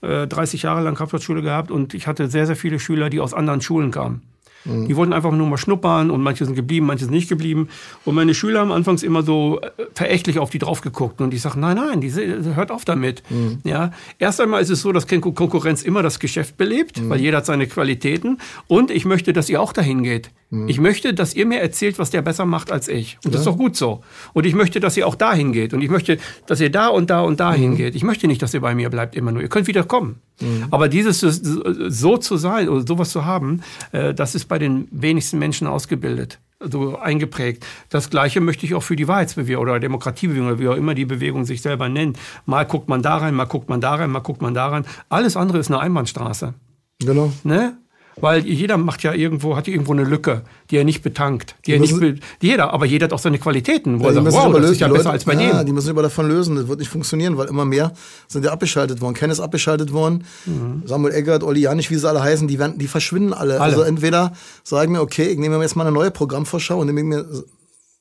äh, 0.00 0.26
30 0.26 0.62
Jahre 0.62 0.82
lang 0.82 0.94
Kampfsportschule 0.94 1.42
gehabt 1.42 1.70
und 1.70 1.94
ich 1.94 2.06
hatte 2.06 2.28
sehr, 2.28 2.46
sehr 2.46 2.56
viele 2.56 2.78
Schüler, 2.78 3.10
die 3.10 3.20
aus 3.20 3.34
anderen 3.34 3.60
Schulen 3.60 3.90
kamen. 3.90 4.22
Mhm. 4.64 4.88
Die 4.88 4.96
wollten 4.96 5.12
einfach 5.12 5.32
nur 5.32 5.46
mal 5.46 5.56
schnuppern 5.56 6.10
und 6.10 6.22
manche 6.22 6.44
sind 6.44 6.54
geblieben, 6.54 6.86
manche 6.86 7.04
sind 7.04 7.14
nicht 7.14 7.28
geblieben. 7.28 7.68
Und 8.04 8.14
meine 8.14 8.34
Schüler 8.34 8.60
haben 8.60 8.72
anfangs 8.72 9.02
immer 9.02 9.22
so 9.22 9.60
äh, 9.60 9.70
verächtlich 9.94 10.38
auf 10.38 10.50
die 10.50 10.58
drauf 10.58 10.80
geguckt 10.80 11.20
und 11.20 11.32
ich 11.34 11.42
sage, 11.42 11.58
nein, 11.58 11.76
nein, 11.76 12.00
diese, 12.00 12.54
hört 12.54 12.70
auf 12.70 12.84
damit. 12.84 13.22
Mhm. 13.30 13.58
Ja, 13.64 13.92
erst 14.18 14.40
einmal 14.40 14.62
ist 14.62 14.70
es 14.70 14.82
so, 14.82 14.92
dass 14.92 15.06
Konkurrenz 15.06 15.82
immer 15.82 16.02
das 16.02 16.18
Geschäft 16.18 16.56
belebt, 16.56 17.00
mhm. 17.00 17.10
weil 17.10 17.20
jeder 17.20 17.38
hat 17.38 17.46
seine 17.46 17.66
Qualitäten 17.66 18.38
und 18.66 18.90
ich 18.90 19.04
möchte, 19.04 19.32
dass 19.32 19.48
ihr 19.48 19.60
auch 19.60 19.72
dahin 19.72 20.02
geht. 20.02 20.30
Mhm. 20.50 20.68
Ich 20.68 20.80
möchte, 20.80 21.14
dass 21.14 21.34
ihr 21.34 21.46
mir 21.46 21.60
erzählt, 21.60 21.98
was 21.98 22.10
der 22.10 22.22
besser 22.22 22.44
macht 22.44 22.72
als 22.72 22.88
ich. 22.88 23.18
Und 23.24 23.26
ja. 23.26 23.30
das 23.32 23.40
ist 23.40 23.46
doch 23.46 23.56
gut 23.56 23.76
so. 23.76 24.02
Und 24.32 24.46
ich 24.46 24.54
möchte, 24.54 24.80
dass 24.80 24.96
ihr 24.96 25.06
auch 25.06 25.14
dahin 25.14 25.52
geht. 25.52 25.72
Und 25.72 25.80
ich 25.80 25.90
möchte, 25.90 26.18
dass 26.46 26.60
ihr 26.60 26.70
da 26.70 26.88
und 26.88 27.10
da 27.10 27.20
und 27.22 27.40
dahin 27.40 27.72
mhm. 27.72 27.76
geht. 27.76 27.94
Ich 27.94 28.02
möchte 28.02 28.26
nicht, 28.26 28.42
dass 28.42 28.52
ihr 28.52 28.60
bei 28.60 28.74
mir 28.74 28.90
bleibt 28.90 29.14
immer 29.14 29.32
nur. 29.32 29.42
Ihr 29.42 29.48
könnt 29.48 29.68
wieder 29.68 29.84
kommen. 29.84 30.20
Mhm. 30.40 30.66
Aber 30.70 30.88
dieses 30.88 31.20
so 31.20 32.16
zu 32.16 32.36
sein 32.36 32.68
oder 32.68 32.86
sowas 32.86 33.10
zu 33.10 33.24
haben, 33.24 33.62
äh, 33.92 34.12
das 34.12 34.34
ist 34.34 34.46
bei 34.46 34.58
den 34.58 34.88
wenigsten 34.90 35.38
Menschen 35.38 35.66
ausgebildet 35.66 36.40
so 36.60 36.98
eingeprägt. 36.98 37.64
Das 37.88 38.10
Gleiche 38.10 38.40
möchte 38.40 38.66
ich 38.66 38.74
auch 38.74 38.82
für 38.82 38.96
die 38.96 39.08
Wahrheitsbewegung 39.08 39.62
oder 39.62 39.80
Demokratiebewegung 39.80 40.48
oder 40.48 40.58
wie 40.58 40.68
auch 40.68 40.76
immer 40.76 40.94
die 40.94 41.06
Bewegung 41.06 41.46
sich 41.46 41.62
selber 41.62 41.88
nennt. 41.88 42.18
Mal 42.44 42.64
guckt 42.64 42.88
man 42.88 43.02
da 43.02 43.16
rein, 43.16 43.34
mal 43.34 43.46
guckt 43.46 43.70
man 43.70 43.80
da 43.80 43.94
rein, 43.94 44.10
mal 44.10 44.20
guckt 44.20 44.42
man 44.42 44.52
da 44.52 44.68
rein. 44.68 44.84
Alles 45.08 45.36
andere 45.36 45.58
ist 45.58 45.70
eine 45.70 45.80
Einbahnstraße. 45.80 46.54
Genau. 46.98 47.32
Ne? 47.44 47.78
Weil 48.20 48.46
jeder 48.46 48.76
macht 48.76 49.02
ja 49.02 49.12
irgendwo, 49.12 49.56
hat 49.56 49.68
irgendwo 49.68 49.92
eine 49.92 50.04
Lücke, 50.04 50.42
die 50.70 50.76
er 50.76 50.84
nicht 50.84 51.02
betankt. 51.02 51.56
Die, 51.66 51.72
die 51.72 51.76
er 51.76 51.80
nicht, 51.80 52.22
jeder, 52.40 52.72
aber 52.72 52.86
jeder 52.86 53.04
hat 53.04 53.12
auch 53.12 53.18
seine 53.18 53.38
Qualitäten, 53.38 54.00
wo 54.00 54.04
ja, 54.04 54.10
er 54.10 54.14
sagt, 54.14 54.32
wow, 54.32 54.60
das 54.60 54.70
ist 54.70 54.80
ja 54.80 54.88
besser 54.88 54.98
Leute, 54.98 55.10
als 55.10 55.24
bei 55.24 55.34
ja, 55.34 55.58
dem. 55.58 55.66
Die 55.66 55.72
müssen 55.72 55.86
sich 55.86 55.92
aber 55.92 56.02
davon 56.02 56.28
lösen, 56.28 56.56
das 56.56 56.68
wird 56.68 56.78
nicht 56.78 56.90
funktionieren, 56.90 57.36
weil 57.36 57.48
immer 57.48 57.64
mehr 57.64 57.92
sind 58.28 58.44
ja 58.44 58.52
abgeschaltet 58.52 59.00
worden. 59.00 59.14
Ken 59.14 59.30
ist 59.30 59.40
abgeschaltet 59.40 59.92
worden, 59.92 60.24
mhm. 60.46 60.82
Samuel 60.86 61.14
Eggert, 61.14 61.42
Olli 61.42 61.60
Janich, 61.60 61.90
wie 61.90 61.96
sie 61.96 62.08
alle 62.08 62.22
heißen, 62.22 62.48
die, 62.48 62.58
werden, 62.58 62.78
die 62.78 62.88
verschwinden 62.88 63.32
alle. 63.32 63.54
alle. 63.54 63.60
Also 63.60 63.82
entweder 63.82 64.32
sagen 64.64 64.92
wir, 64.92 65.02
okay, 65.02 65.28
ich 65.28 65.38
nehme 65.38 65.56
mir 65.56 65.62
jetzt 65.62 65.76
mal 65.76 65.86
eine 65.86 65.92
neue 65.92 66.10
Programmvorschau 66.10 66.78
und 66.78 66.86
nehme 66.86 67.02
mir 67.02 67.26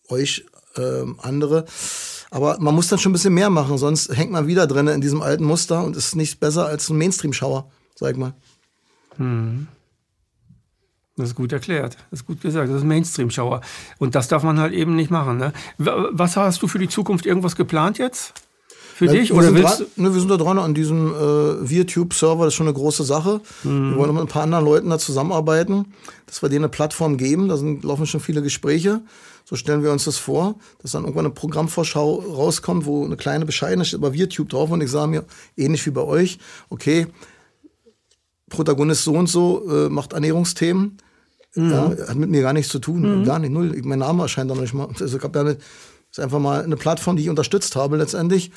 euch 0.10 0.46
äh, 0.76 1.06
andere. 1.22 1.66
Aber 2.32 2.58
man 2.60 2.76
muss 2.76 2.88
dann 2.88 3.00
schon 3.00 3.12
ein 3.12 3.14
bisschen 3.14 3.34
mehr 3.34 3.50
machen, 3.50 3.78
sonst 3.78 4.16
hängt 4.16 4.32
man 4.32 4.48
wieder 4.48 4.68
drin 4.68 4.88
in 4.88 5.02
diesem 5.02 5.22
alten 5.22 5.44
Muster 5.44 5.84
und 5.84 5.96
ist 5.96 6.16
nicht 6.16 6.40
besser 6.40 6.68
als 6.68 6.90
ein 6.90 6.98
Mainstream-Schauer, 6.98 7.72
sag 7.96 8.12
ich 8.12 8.18
mal. 8.18 8.34
Mhm. 9.18 9.68
Das 11.20 11.30
ist 11.30 11.36
gut 11.36 11.52
erklärt. 11.52 11.98
Das 12.12 12.22
ist 12.22 12.26
gut 12.26 12.42
gesagt. 12.42 12.70
Das 12.70 12.78
ist 12.78 12.86
Mainstream-Schauer. 12.86 13.62
Und 13.98 14.16
das 14.16 14.30
darf 14.30 14.44
man 14.44 14.60
halt 14.60 14.74
eben 14.74 14.96
nicht 14.96 15.12
machen. 15.12 15.38
Ne? 15.38 15.52
Was 15.78 16.38
hast 16.38 16.62
du 16.62 16.68
für 16.68 16.80
die 16.80 16.88
Zukunft 16.88 17.26
irgendwas 17.26 17.58
geplant 17.58 17.98
jetzt? 17.98 18.34
Für 18.96 19.06
ja, 19.06 19.14
dich? 19.14 19.34
Oder 19.34 19.54
willst 19.54 19.80
dran, 19.80 19.88
ne, 19.98 20.14
wir 20.14 20.20
sind 20.20 20.30
da 20.30 20.38
dran 20.38 20.58
an 20.58 20.74
diesem 20.74 21.14
äh, 21.14 21.70
ViaTube-Server. 21.70 22.46
Das 22.46 22.54
ist 22.54 22.58
schon 22.58 22.68
eine 22.68 22.74
große 22.74 23.04
Sache. 23.04 23.42
Mhm. 23.64 23.92
Wir 23.92 23.98
wollen 23.98 24.14
mit 24.14 24.24
ein 24.24 24.28
paar 24.28 24.44
anderen 24.44 24.64
Leuten 24.64 24.90
da 24.90 24.98
zusammenarbeiten, 24.98 25.94
dass 26.26 26.42
wir 26.42 26.48
denen 26.48 26.66
eine 26.66 26.70
Plattform 26.70 27.18
geben. 27.18 27.50
Da 27.50 27.58
sind, 27.58 27.84
laufen 27.84 28.06
schon 28.06 28.22
viele 28.22 28.42
Gespräche. 28.42 29.02
So 29.44 29.58
stellen 29.58 29.84
wir 29.84 29.92
uns 29.92 30.06
das 30.06 30.18
vor, 30.18 30.56
dass 30.82 30.92
dann 30.92 31.04
irgendwann 31.04 31.26
eine 31.26 31.34
Programmvorschau 31.34 32.16
rauskommt, 32.16 32.86
wo 32.86 33.04
eine 33.04 33.18
kleine 33.18 33.46
Bescheidenheit 33.46 33.88
steht 33.88 34.00
über 34.00 34.14
ViaTube 34.14 34.48
drauf 34.48 34.70
und 34.72 34.80
ich 34.82 34.92
sage 34.92 35.08
mir, 35.08 35.26
ähnlich 35.58 35.86
wie 35.86 35.92
bei 35.92 36.04
euch, 36.04 36.40
okay, 36.70 37.08
Protagonist 38.50 39.04
so 39.04 39.14
und 39.14 39.28
so 39.28 39.68
äh, 39.70 39.90
macht 39.90 40.14
Ernährungsthemen 40.14 40.98
Mhm. 41.56 41.72
Ja, 41.72 42.08
hat 42.08 42.16
mit 42.16 42.30
mir 42.30 42.42
gar 42.42 42.54
nichts 42.54 42.72
zu 42.72 42.80
tun. 42.80 43.22
Mhm. 43.22 43.26
Gar 43.26 43.40
nicht, 43.40 43.52
null. 43.52 43.80
Mein 43.84 44.00
Name 44.00 44.24
erscheint 44.24 44.52
da 44.52 44.56
nicht 44.56 44.74
mal. 44.74 44.88
Also 45.00 45.18
ich 45.18 45.24
habe 45.24 45.40
ja 45.40 45.46
eine, 45.46 45.58
ist 46.12 46.20
einfach 46.20 46.40
mal 46.40 46.64
eine 46.64 46.76
Plattform, 46.76 47.16
die 47.16 47.24
ich 47.24 47.30
unterstützt 47.30 47.76
habe 47.76 47.98
letztendlich. 47.98 48.52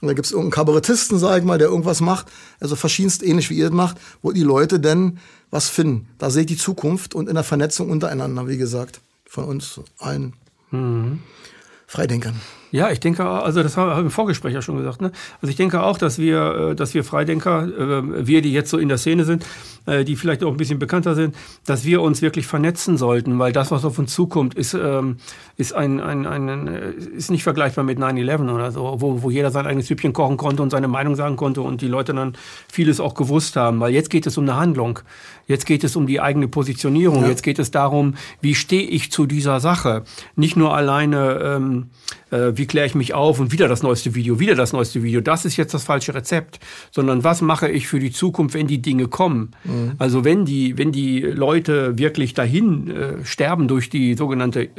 Und 0.00 0.08
da 0.08 0.14
gibt 0.14 0.26
es 0.26 0.32
irgendeinen 0.32 0.52
Kabarettisten, 0.52 1.18
sag 1.18 1.38
ich 1.38 1.44
mal, 1.44 1.58
der 1.58 1.68
irgendwas 1.68 2.00
macht, 2.00 2.26
also 2.60 2.76
verschiedenst 2.76 3.22
ähnlich 3.22 3.50
wie 3.50 3.54
ihr 3.54 3.66
das 3.66 3.74
macht, 3.74 3.96
wo 4.22 4.32
die 4.32 4.42
Leute 4.42 4.80
denn 4.80 5.18
was 5.50 5.68
finden. 5.68 6.08
Da 6.18 6.30
sehe 6.30 6.42
ich 6.42 6.48
die 6.48 6.56
Zukunft 6.56 7.14
und 7.14 7.28
in 7.28 7.34
der 7.34 7.44
Vernetzung 7.44 7.90
untereinander, 7.90 8.48
wie 8.48 8.56
gesagt, 8.56 9.00
von 9.26 9.44
uns 9.44 9.80
allen 9.98 10.34
mhm. 10.70 11.20
Freidenkern. 11.86 12.40
Ja, 12.74 12.90
ich 12.90 12.98
denke, 12.98 13.24
also 13.24 13.62
das 13.62 13.76
habe 13.76 13.92
ich 13.92 13.98
im 14.00 14.10
Vorgespräch 14.10 14.52
ja 14.52 14.60
schon 14.60 14.76
gesagt. 14.76 15.00
Ne? 15.00 15.12
Also 15.40 15.48
ich 15.48 15.54
denke 15.54 15.84
auch, 15.84 15.96
dass 15.96 16.18
wir, 16.18 16.70
äh, 16.70 16.74
dass 16.74 16.92
wir 16.92 17.04
Freidenker, 17.04 17.68
äh, 17.68 18.26
wir, 18.26 18.42
die 18.42 18.52
jetzt 18.52 18.68
so 18.68 18.78
in 18.78 18.88
der 18.88 18.98
Szene 18.98 19.24
sind, 19.24 19.46
äh, 19.86 20.04
die 20.04 20.16
vielleicht 20.16 20.42
auch 20.42 20.50
ein 20.50 20.56
bisschen 20.56 20.80
bekannter 20.80 21.14
sind, 21.14 21.36
dass 21.64 21.84
wir 21.84 22.02
uns 22.02 22.20
wirklich 22.20 22.48
vernetzen 22.48 22.96
sollten, 22.96 23.38
weil 23.38 23.52
das, 23.52 23.70
was 23.70 23.84
auf 23.84 23.96
uns 24.00 24.12
zukommt, 24.12 24.54
ist, 24.54 24.74
ähm, 24.74 25.18
ist, 25.56 25.72
ein, 25.72 26.00
ein, 26.00 26.26
ein, 26.26 26.66
ist 27.16 27.30
nicht 27.30 27.44
vergleichbar 27.44 27.84
mit 27.84 28.00
9-11 28.00 28.52
oder 28.52 28.72
so, 28.72 28.96
wo, 28.98 29.22
wo 29.22 29.30
jeder 29.30 29.52
sein 29.52 29.68
eigenes 29.68 29.86
Süppchen 29.86 30.12
kochen 30.12 30.36
konnte 30.36 30.60
und 30.60 30.70
seine 30.70 30.88
Meinung 30.88 31.14
sagen 31.14 31.36
konnte 31.36 31.60
und 31.60 31.80
die 31.80 31.86
Leute 31.86 32.12
dann 32.12 32.36
vieles 32.72 32.98
auch 32.98 33.14
gewusst 33.14 33.54
haben. 33.54 33.78
Weil 33.78 33.92
jetzt 33.92 34.10
geht 34.10 34.26
es 34.26 34.36
um 34.36 34.42
eine 34.42 34.56
Handlung. 34.56 34.98
Jetzt 35.46 35.66
geht 35.66 35.84
es 35.84 35.94
um 35.94 36.06
die 36.06 36.20
eigene 36.20 36.48
Positionierung. 36.48 37.22
Ja. 37.22 37.28
Jetzt 37.28 37.42
geht 37.42 37.58
es 37.58 37.70
darum, 37.70 38.14
wie 38.40 38.54
stehe 38.54 38.82
ich 38.88 39.12
zu 39.12 39.26
dieser 39.26 39.60
Sache. 39.60 40.02
Nicht 40.34 40.56
nur 40.56 40.74
alleine, 40.74 41.38
ähm, 41.40 41.90
äh, 42.34 42.56
wie 42.56 42.66
kläre 42.66 42.86
ich 42.86 42.94
mich 42.94 43.14
auf 43.14 43.38
und 43.38 43.52
wieder 43.52 43.68
das 43.68 43.82
neueste 43.82 44.14
Video, 44.14 44.40
wieder 44.40 44.54
das 44.54 44.72
neueste 44.72 45.02
Video. 45.02 45.20
Das 45.20 45.44
ist 45.44 45.56
jetzt 45.56 45.72
das 45.72 45.84
falsche 45.84 46.14
Rezept. 46.14 46.58
Sondern 46.90 47.24
was 47.24 47.40
mache 47.40 47.68
ich 47.68 47.86
für 47.86 48.00
die 48.00 48.10
Zukunft, 48.10 48.54
wenn 48.54 48.66
die 48.66 48.82
Dinge 48.82 49.08
kommen? 49.08 49.52
Mhm. 49.64 49.92
Also 49.98 50.24
wenn 50.24 50.44
die, 50.44 50.76
wenn 50.76 50.92
die 50.92 51.20
Leute 51.20 51.98
wirklich 51.98 52.34
dahin 52.34 52.90
äh, 52.90 53.24
sterben 53.24 53.68
durch 53.68 53.88
die 53.88 54.14
sogenannte 54.14 54.64
äh, 54.64 54.70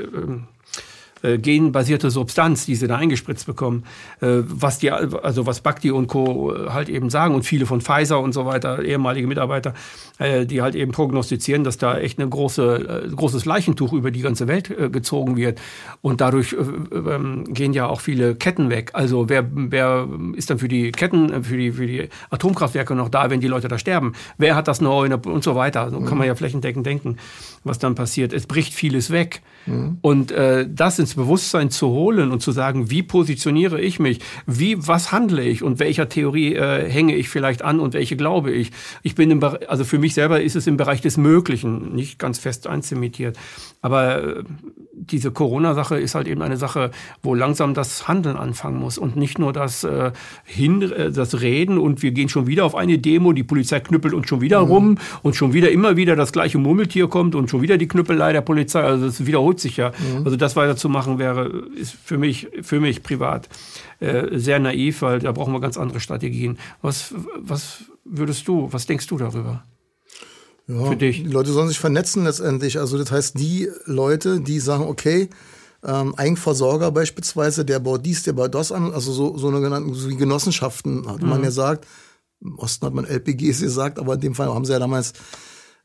äh, 1.26 1.38
genbasierte 1.38 2.09
Substanz, 2.11 2.65
die 2.65 2.76
sie 2.76 2.88
da 2.88 2.97
eingespritzt 2.97 3.45
bekommen, 3.45 3.84
äh, 4.21 4.43
was 4.43 4.80
die, 4.80 4.91
also 4.91 5.45
was 5.45 5.61
Bakti 5.61 5.91
und 5.91 6.07
Co. 6.07 6.53
halt 6.69 6.89
eben 6.89 7.09
sagen 7.09 7.36
und 7.36 7.43
viele 7.43 7.65
von 7.65 7.82
Pfizer 7.82 8.19
und 8.19 8.34
so 8.34 8.45
weiter, 8.45 8.84
ehemalige 8.84 9.28
Mitarbeiter, 9.28 9.73
äh, 10.19 10.45
die 10.45 10.61
halt 10.61 10.76
eben 10.76 10.91
prognostizieren, 10.91 11.63
dass 11.63 11.78
da 11.78 11.97
echt 11.97 12.19
ein 12.19 12.30
große, 12.30 13.05
äh, 13.05 13.15
großes 13.15 13.45
Leichentuch 13.45 13.93
über 13.93 14.11
die 14.11 14.21
ganze 14.21 14.47
Welt 14.47 14.69
äh, 14.69 14.89
gezogen 14.89 15.36
wird. 15.36 15.59
Und 16.01 16.21
dadurch 16.21 16.53
äh, 16.53 16.57
ähm, 16.95 17.45
gehen 17.53 17.73
ja 17.73 17.88
auch 17.88 18.01
viele 18.01 18.36
Ketten 18.36 18.69
weg. 18.69 18.91
Also 18.93 19.30
wer, 19.30 19.45
wer 19.51 20.07
ist 20.36 20.49
dann 20.49 20.59
für 20.59 20.67
die 20.67 20.91
Ketten, 20.91 21.43
für 21.43 21.57
die, 21.57 21.71
für 21.71 21.88
die 21.88 22.09
Atomkraftwerke 22.30 22.95
noch 22.95 23.09
da, 23.09 23.30
wenn 23.30 23.41
die 23.41 23.47
Leute 23.47 23.67
da 23.67 23.78
sterben? 23.78 24.13
Wer 24.38 24.55
hat 24.55 24.67
das 24.67 24.82
neu 24.82 25.09
und 25.13 25.43
so 25.43 25.55
weiter? 25.55 25.89
So 25.89 25.99
kann 26.01 26.17
man 26.17 26.28
ja 26.28 26.36
flächendeckend 26.36 26.86
denken, 26.86 27.17
was 27.63 27.80
dann 27.80 27.95
passiert. 27.95 28.34
Es 28.34 28.45
bricht 28.45 28.73
vieles 28.73 29.11
weg. 29.11 29.41
Mhm. 29.66 29.97
Und 30.01 30.32
äh, 30.32 30.68
das 30.70 30.99
ins 30.99 31.16
Bewusstsein 31.16 31.70
zu 31.70 31.88
holen 31.88 32.32
und 32.32 32.41
zu 32.41 32.51
sagen, 32.51 32.89
wie 32.89 33.03
positioniere 33.03 33.82
ich 33.82 33.99
mich, 33.99 34.20
wie, 34.45 34.76
was 34.88 35.11
handle 35.11 35.43
ich 35.43 35.63
und 35.63 35.80
welcher 35.80 36.09
Theorie 36.09 36.55
äh, 36.55 36.89
hänge 36.89 37.16
ich 37.16 37.30
vielleicht 37.30 37.61
an 37.61 37.80
und 37.80 37.93
welche 37.93 38.16
glaube 38.16 38.51
ich. 38.51 38.72
Ich 39.03 39.16
bin 39.16 39.32
im, 39.32 39.43
also 39.43 39.84
für 39.84 39.99
mich 39.99 40.13
selber 40.13 40.41
ist 40.41 40.55
es 40.55 40.68
im 40.68 40.78
Bereich 40.78 41.01
des 41.01 41.18
Möglichen, 41.18 41.93
nicht 41.93 42.20
ganz 42.20 42.39
fest 42.39 42.68
einzimitiert. 42.68 43.38
Aber 43.82 44.24
äh, 44.24 44.43
diese 44.93 45.32
Corona-Sache 45.32 45.99
ist 45.99 46.16
halt 46.16 46.28
eben 46.28 46.41
eine 46.41 46.57
Sache, 46.57 46.91
wo 47.22 47.36
langsam 47.36 47.74
das 47.74 48.07
Handeln 48.07 48.38
anfangen 48.38 48.80
muss 48.80 48.97
und 48.97 49.16
nicht 49.16 49.39
nur 49.39 49.53
das, 49.53 49.84
äh, 49.84 50.11
hin, 50.43 50.82
äh, 50.82 51.11
das 51.11 51.41
Reden 51.41 51.78
und 51.78 52.01
wir 52.01 52.11
gehen 52.11 52.30
schon 52.30 52.47
wieder 52.47 52.66
auf 52.66 52.76
eine 52.76 52.97
Demo, 52.97 53.34
die 53.34 53.43
Polizei 53.43 53.80
knüppelt 53.80 54.13
uns 54.13 54.28
schon 54.28 54.41
wieder 54.41 54.63
mhm. 54.63 54.72
rum 54.72 54.97
und 55.22 55.36
schon 55.36 55.53
wieder 55.53 55.72
immer 55.72 55.97
wieder 55.97 56.16
das 56.16 56.32
gleiche 56.32 56.57
Murmeltier 56.57 57.07
kommt 57.07 57.36
und 57.36 57.49
schon 57.49 57.61
wieder 57.61 57.78
die 57.78 57.88
Knüppelei 57.88 58.34
der 58.34 58.41
Polizei. 58.41 58.82
Also 58.82 59.05
das 59.05 59.26
wiederholt 59.26 59.55
sich 59.60 59.78
ja. 59.78 59.91
Mhm. 59.91 60.26
Also 60.26 60.38
das 60.38 60.56
weiterzumachen 60.56 61.20
wäre, 61.20 61.47
ist 61.76 61.93
für 61.93 62.18
mich, 62.18 62.47
für 62.62 62.80
mich 62.80 63.03
privat 63.03 63.49
äh, 63.99 64.38
sehr 64.38 64.60
naiv, 64.60 65.01
weil 65.01 65.20
da 65.20 65.32
brauchen 65.32 65.53
wir 65.53 65.60
ganz 65.60 65.78
andere 65.78 65.99
Strategien. 65.99 66.58
Was, 66.82 67.14
was 67.38 67.86
würdest 68.03 68.47
du, 68.47 68.68
was 68.72 68.86
denkst 68.86 69.08
du 69.08 69.18
darüber? 69.18 69.64
Ja, 70.68 70.86
für 70.86 70.95
dich. 70.95 71.24
Die 71.24 71.30
Leute 71.30 71.51
sollen 71.51 71.68
sich 71.68 71.80
vernetzen 71.80 72.24
letztendlich. 72.24 72.80
Also 72.80 72.97
das 72.97 73.12
heißt, 73.12 73.39
die 73.39 73.70
Leute, 73.86 74.41
die 74.41 74.60
sagen, 74.60 74.86
okay, 74.86 75.30
ähm, 75.84 76.16
Eigenversorger 76.16 76.91
beispielsweise, 76.91 77.64
der 77.64 77.80
baut 77.80 78.06
dies, 78.06 78.24
der 78.24 78.34
baut 78.34 78.56
das 78.56 78.72
an, 78.72 78.91
also 78.91 79.12
so, 79.12 79.38
so 79.38 79.47
eine 79.49 79.62
genannten 79.62 79.93
so 79.93 80.10
wie 80.10 80.16
Genossenschaften, 80.16 81.08
hat 81.08 81.22
mhm. 81.22 81.30
man 81.30 81.43
ja 81.43 81.51
sagt. 81.51 81.86
Im 82.41 82.58
Osten 82.58 82.86
hat 82.86 82.93
man 82.93 83.06
LPGs 83.06 83.62
gesagt, 83.62 83.99
aber 83.99 84.16
in 84.16 84.22
dem 84.22 84.36
Fall 84.36 84.53
haben 84.53 84.66
sie 84.66 84.74
ja 84.74 84.80
damals 84.80 85.14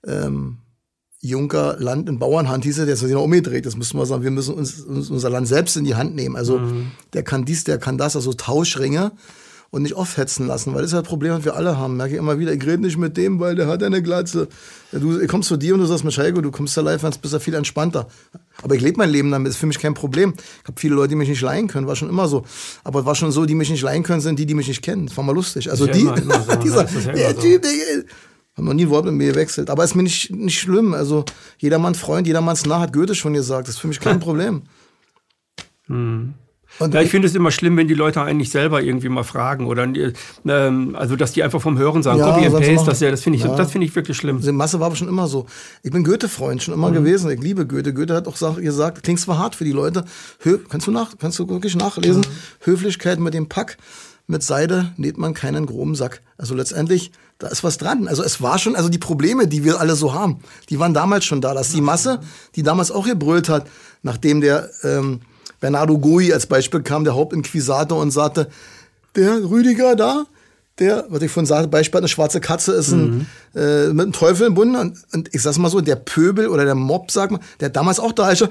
ähm, 0.06 0.58
Juncker 1.22 1.76
Land 1.78 2.08
in 2.08 2.18
Bauernhand 2.18 2.64
hieß 2.64 2.78
er, 2.78 2.86
der 2.86 2.94
ist 2.94 3.02
ja 3.02 3.18
umgedreht. 3.18 3.66
Das 3.66 3.76
müssen 3.76 3.98
wir 3.98 4.06
sagen, 4.06 4.22
wir 4.22 4.30
müssen 4.30 4.54
uns, 4.54 4.80
uns, 4.80 5.10
unser 5.10 5.28
Land 5.28 5.48
selbst 5.48 5.76
in 5.76 5.84
die 5.84 5.94
Hand 5.94 6.14
nehmen. 6.14 6.36
Also 6.36 6.58
mhm. 6.58 6.92
der 7.12 7.22
kann 7.22 7.44
dies, 7.44 7.64
der 7.64 7.78
kann 7.78 7.98
das, 7.98 8.16
also 8.16 8.32
Tauschringe 8.32 9.12
und 9.70 9.82
nicht 9.82 9.94
aufhetzen 9.94 10.46
lassen, 10.46 10.74
weil 10.74 10.80
das 10.80 10.90
ist 10.90 10.94
ja 10.94 11.00
das 11.00 11.08
Problem, 11.08 11.32
was 11.32 11.44
wir 11.44 11.54
alle 11.54 11.76
haben. 11.76 11.96
Merke 11.96 12.14
ich 12.14 12.18
immer 12.18 12.38
wieder, 12.38 12.52
ich 12.52 12.62
rede 12.62 12.82
nicht 12.82 12.96
mit 12.96 13.16
dem, 13.16 13.38
weil 13.38 13.54
der 13.54 13.68
hat 13.68 13.82
eine 13.82 14.02
Glatze. 14.02 14.48
Du 14.92 15.24
kommst 15.28 15.48
zu 15.48 15.56
dir 15.56 15.74
und 15.74 15.80
du 15.80 15.86
sagst 15.86 16.10
Scheiko, 16.12 16.40
du 16.40 16.50
kommst 16.50 16.76
da 16.76 16.80
live, 16.80 17.02
bist 17.20 17.32
ja 17.32 17.38
viel 17.38 17.54
entspannter. 17.54 18.08
Aber 18.62 18.74
ich 18.74 18.82
lebe 18.82 18.98
mein 18.98 19.10
Leben 19.10 19.30
damit, 19.30 19.50
ist 19.50 19.58
für 19.58 19.66
mich 19.66 19.78
kein 19.78 19.94
Problem. 19.94 20.34
Ich 20.62 20.68
habe 20.68 20.80
viele 20.80 20.94
Leute, 20.96 21.10
die 21.10 21.14
mich 21.14 21.28
nicht 21.28 21.40
leihen 21.42 21.68
können, 21.68 21.86
war 21.86 21.94
schon 21.94 22.08
immer 22.08 22.26
so. 22.26 22.44
Aber 22.82 23.04
war 23.06 23.14
schon 23.14 23.30
so, 23.30 23.46
die 23.46 23.54
mich 23.54 23.70
nicht 23.70 23.82
leihen 23.82 24.02
können, 24.02 24.20
sind 24.20 24.38
die, 24.38 24.46
die 24.46 24.54
mich 24.54 24.66
nicht 24.66 24.82
kennen. 24.82 25.06
Das 25.06 25.16
war 25.16 25.22
mal 25.22 25.34
lustig. 25.34 25.70
Also 25.70 25.86
die, 25.86 26.04
ja 26.04 26.14
immer, 26.14 26.42
so, 26.42 26.56
dieser, 26.62 26.88
ja 26.88 27.12
der 27.12 27.34
so. 27.34 27.40
Typ, 27.40 27.62
der, 27.62 27.70
haben 28.56 28.64
noch 28.64 28.74
nie 28.74 28.86
ein 28.86 28.90
Wort 28.90 29.04
mit 29.04 29.14
mir 29.14 29.32
gewechselt. 29.32 29.70
Aber 29.70 29.84
ist 29.84 29.94
mir 29.94 30.02
nicht, 30.02 30.30
nicht 30.30 30.58
schlimm. 30.58 30.94
Also 30.94 31.24
jedermanns 31.58 31.98
Freund, 31.98 32.26
jedermanns 32.26 32.66
nah, 32.66 32.80
hat 32.80 32.92
Goethe 32.92 33.14
schon 33.14 33.34
gesagt. 33.34 33.68
Das 33.68 33.76
ist 33.76 33.80
für 33.80 33.88
mich 33.88 34.00
kein 34.00 34.20
Problem. 34.20 34.62
Hm. 35.86 36.34
Und 36.78 36.94
ja, 36.94 37.02
ich 37.02 37.10
finde 37.10 37.26
es 37.26 37.34
immer 37.34 37.50
schlimm, 37.50 37.76
wenn 37.76 37.88
die 37.88 37.94
Leute 37.94 38.22
eigentlich 38.22 38.50
selber 38.50 38.80
irgendwie 38.80 39.08
mal 39.08 39.24
fragen 39.24 39.66
oder 39.66 39.88
ähm, 40.46 40.96
also 40.96 41.16
dass 41.16 41.32
die 41.32 41.42
einfach 41.42 41.60
vom 41.60 41.76
Hören 41.76 42.02
sagen, 42.02 42.20
ja, 42.20 42.32
Copy 42.32 42.46
and 42.46 42.54
Paste, 42.54 42.86
das, 42.86 43.00
ja, 43.00 43.10
das 43.10 43.22
finde 43.22 43.38
ich, 43.38 43.44
ja. 43.44 43.54
das 43.54 43.74
ich 43.74 43.96
wirklich 43.96 44.16
schlimm. 44.16 44.40
Die 44.40 44.52
Masse 44.52 44.78
war 44.78 44.86
aber 44.86 44.96
schon 44.96 45.08
immer 45.08 45.26
so. 45.26 45.46
Ich 45.82 45.90
bin 45.90 46.04
Goethe-Freund 46.04 46.62
schon 46.62 46.72
immer 46.72 46.90
mhm. 46.90 46.94
gewesen. 46.94 47.30
Ich 47.30 47.40
liebe 47.40 47.66
Goethe. 47.66 47.92
Goethe 47.92 48.14
hat 48.14 48.28
auch 48.28 48.56
gesagt, 48.56 49.02
klingt 49.02 49.20
zwar 49.20 49.38
hart 49.38 49.56
für 49.56 49.64
die 49.64 49.72
Leute. 49.72 50.04
Hö 50.38 50.58
kannst 50.68 50.86
du 50.86 50.92
nach, 50.92 51.18
kannst 51.18 51.38
du 51.38 51.48
wirklich 51.48 51.74
nachlesen? 51.74 52.20
Mhm. 52.20 52.64
Höflichkeit 52.70 53.18
mit 53.18 53.34
dem 53.34 53.48
Pack. 53.48 53.76
Mit 54.26 54.44
Seide 54.44 54.92
näht 54.96 55.18
man 55.18 55.34
keinen 55.34 55.66
groben 55.66 55.96
Sack. 55.96 56.22
Also 56.38 56.54
letztendlich, 56.54 57.10
da 57.40 57.48
ist 57.48 57.64
was 57.64 57.78
dran. 57.78 58.06
Also 58.06 58.22
es 58.22 58.40
war 58.40 58.58
schon, 58.58 58.76
also 58.76 58.88
die 58.88 58.98
Probleme, 58.98 59.48
die 59.48 59.64
wir 59.64 59.80
alle 59.80 59.96
so 59.96 60.12
haben, 60.14 60.40
die 60.68 60.78
waren 60.78 60.94
damals 60.94 61.24
schon 61.24 61.40
da. 61.40 61.54
Dass 61.54 61.72
die 61.72 61.80
Masse, 61.80 62.20
die 62.54 62.62
damals 62.62 62.90
auch 62.90 63.06
gebrüllt 63.06 63.48
hat, 63.48 63.66
nachdem 64.02 64.40
der 64.40 64.70
ähm, 64.84 65.22
Bernardo 65.58 65.98
Gui 65.98 66.32
als 66.32 66.46
Beispiel 66.46 66.82
kam, 66.82 67.02
der 67.04 67.14
Hauptinquisitor 67.14 67.98
und 67.98 68.10
sagte, 68.10 68.50
der 69.16 69.50
Rüdiger 69.50 69.96
da, 69.96 70.26
der, 70.80 71.04
was 71.08 71.22
ich 71.22 71.30
von 71.30 71.46
sagte, 71.46 71.68
Beispiel 71.68 71.98
eine 71.98 72.08
schwarze 72.08 72.40
Katze 72.40 72.72
ist 72.72 72.90
ein, 72.90 73.10
mhm. 73.10 73.26
äh, 73.54 73.86
mit 73.88 74.00
einem 74.00 74.12
Teufel 74.12 74.46
im 74.46 74.54
Bund. 74.54 74.76
Und, 74.76 74.98
und, 75.12 75.34
ich 75.34 75.42
sag's 75.42 75.58
mal 75.58 75.68
so, 75.68 75.80
der 75.80 75.96
Pöbel 75.96 76.48
oder 76.48 76.64
der 76.64 76.74
Mob, 76.74 77.10
sag 77.10 77.30
mal, 77.30 77.40
der 77.60 77.68
damals 77.68 78.00
auch 78.00 78.12
da 78.12 78.30
ist, 78.30 78.48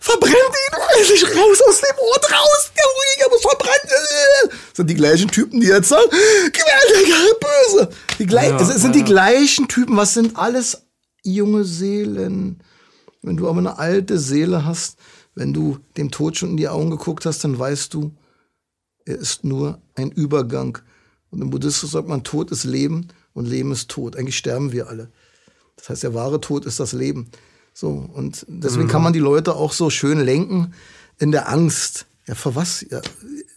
verbrennt 0.00 0.34
ihn, 0.34 1.04
sich 1.04 1.24
raus 1.24 1.62
aus 1.68 1.80
dem 1.80 1.98
Ort, 1.98 2.32
raus, 2.32 2.72
der 2.76 2.84
Rüdiger 2.84 3.30
muss 3.30 3.42
verbrannt. 3.42 4.54
Sind 4.74 4.90
die 4.90 4.94
gleichen 4.94 5.30
Typen, 5.30 5.60
die 5.60 5.68
jetzt 5.68 5.88
sagen, 5.88 6.10
Querdenker, 6.10 7.38
böse. 7.40 7.88
Die 8.18 8.26
gleich, 8.26 8.50
ja, 8.50 8.60
es 8.60 8.68
sind 8.68 8.96
ja. 8.96 9.02
die 9.02 9.04
gleichen 9.04 9.68
Typen, 9.68 9.96
was 9.96 10.14
sind 10.14 10.36
alles 10.36 10.82
junge 11.22 11.64
Seelen. 11.64 12.62
Wenn 13.22 13.36
du 13.36 13.48
aber 13.48 13.58
eine 13.58 13.78
alte 13.78 14.18
Seele 14.18 14.64
hast, 14.64 14.96
wenn 15.34 15.52
du 15.52 15.78
dem 15.96 16.10
Tod 16.10 16.36
schon 16.36 16.50
in 16.50 16.56
die 16.56 16.68
Augen 16.68 16.90
geguckt 16.90 17.26
hast, 17.26 17.44
dann 17.44 17.58
weißt 17.58 17.94
du, 17.94 18.12
er 19.04 19.16
ist 19.16 19.44
nur 19.44 19.80
ein 19.94 20.10
Übergang. 20.10 20.78
Und 21.30 21.40
im 21.40 21.50
Buddhismus 21.50 21.92
sagt 21.92 22.08
man, 22.08 22.24
Tod 22.24 22.50
ist 22.50 22.64
Leben 22.64 23.08
und 23.34 23.46
Leben 23.46 23.72
ist 23.72 23.88
Tod. 23.88 24.16
Eigentlich 24.16 24.36
sterben 24.36 24.72
wir 24.72 24.88
alle. 24.88 25.10
Das 25.76 25.88
heißt, 25.88 26.02
der 26.02 26.14
wahre 26.14 26.40
Tod 26.40 26.66
ist 26.66 26.80
das 26.80 26.92
Leben. 26.92 27.30
So, 27.72 27.88
und 28.12 28.44
deswegen 28.48 28.84
mhm. 28.84 28.90
kann 28.90 29.02
man 29.02 29.12
die 29.12 29.20
Leute 29.20 29.54
auch 29.54 29.72
so 29.72 29.90
schön 29.90 30.20
lenken 30.20 30.74
in 31.18 31.32
der 31.32 31.48
Angst. 31.48 32.06
Ja, 32.30 32.36
für 32.36 32.54
was? 32.54 32.86
Ja, 32.88 33.00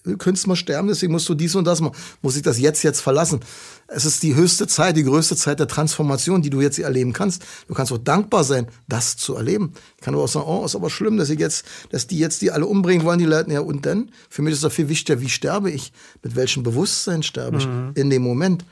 du 0.03 0.17
könntest 0.17 0.47
mal 0.47 0.55
sterben, 0.55 0.87
deswegen 0.87 1.11
musst 1.11 1.29
du 1.29 1.35
dies 1.35 1.53
und 1.53 1.65
das 1.65 1.79
machen. 1.79 1.95
Muss 2.23 2.35
ich 2.35 2.41
das 2.41 2.57
jetzt, 2.57 2.81
jetzt 2.81 3.01
verlassen? 3.01 3.39
Es 3.85 4.03
ist 4.03 4.23
die 4.23 4.33
höchste 4.33 4.65
Zeit, 4.65 4.97
die 4.97 5.03
größte 5.03 5.35
Zeit 5.35 5.59
der 5.59 5.67
Transformation, 5.67 6.41
die 6.41 6.49
du 6.49 6.59
jetzt 6.59 6.79
erleben 6.79 7.13
kannst. 7.13 7.43
Du 7.67 7.75
kannst 7.75 7.91
auch 7.91 7.99
dankbar 7.99 8.43
sein, 8.43 8.65
das 8.87 9.15
zu 9.15 9.35
erleben. 9.35 9.73
Ich 9.97 10.03
kann 10.03 10.15
aber 10.15 10.23
auch 10.23 10.27
sagen, 10.27 10.47
oh, 10.47 10.65
ist 10.65 10.73
aber 10.75 10.89
schlimm, 10.89 11.17
dass 11.17 11.29
ich 11.29 11.39
jetzt, 11.39 11.65
dass 11.91 12.07
die 12.07 12.17
jetzt 12.17 12.41
die 12.41 12.49
alle 12.49 12.65
umbringen 12.65 13.05
wollen, 13.05 13.19
die 13.19 13.25
Leute. 13.25 13.53
Ja, 13.53 13.59
und 13.59 13.85
dann? 13.85 14.09
Für 14.27 14.41
mich 14.41 14.55
ist 14.55 14.63
das 14.63 14.73
viel 14.73 14.89
wichtiger, 14.89 15.21
wie 15.21 15.29
sterbe 15.29 15.69
ich? 15.69 15.93
Mit 16.23 16.35
welchem 16.35 16.63
Bewusstsein 16.63 17.21
sterbe 17.21 17.57
ich 17.57 17.67
mhm. 17.67 17.91
in 17.93 18.09
dem 18.09 18.23
Moment? 18.23 18.65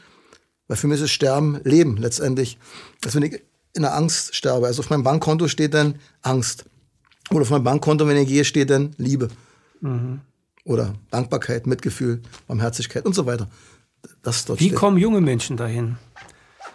Weil 0.68 0.78
für 0.78 0.88
mich 0.88 1.00
ist 1.00 1.12
Sterben 1.12 1.60
Leben 1.64 1.98
letztendlich. 1.98 2.58
Dass 3.02 3.14
wenn 3.14 3.22
ich 3.22 3.40
in 3.76 3.84
der 3.84 3.96
Angst 3.96 4.36
sterbe, 4.36 4.66
also 4.66 4.82
auf 4.82 4.90
meinem 4.90 5.04
Bankkonto 5.04 5.48
steht 5.48 5.76
dann 5.76 6.00
Angst. 6.24 6.66
Oder 7.30 7.42
auf 7.42 7.52
meinem 7.52 7.66
Bankkonto, 7.66 8.08
wenn 8.08 8.18
ich 8.18 8.28
gehe, 8.28 8.44
steht 8.44 8.72
dann 8.72 8.96
Liebe. 8.98 9.30
Mhm. 9.82 10.22
Oder 10.64 10.94
Dankbarkeit, 11.10 11.68
Mitgefühl, 11.68 12.22
Barmherzigkeit 12.48 13.06
und 13.06 13.14
so 13.14 13.26
weiter. 13.26 13.48
Das 14.22 14.46
dort 14.46 14.60
Wie 14.60 14.66
steht. 14.66 14.78
kommen 14.78 14.98
junge 14.98 15.22
Menschen 15.22 15.58
dahin? 15.58 15.98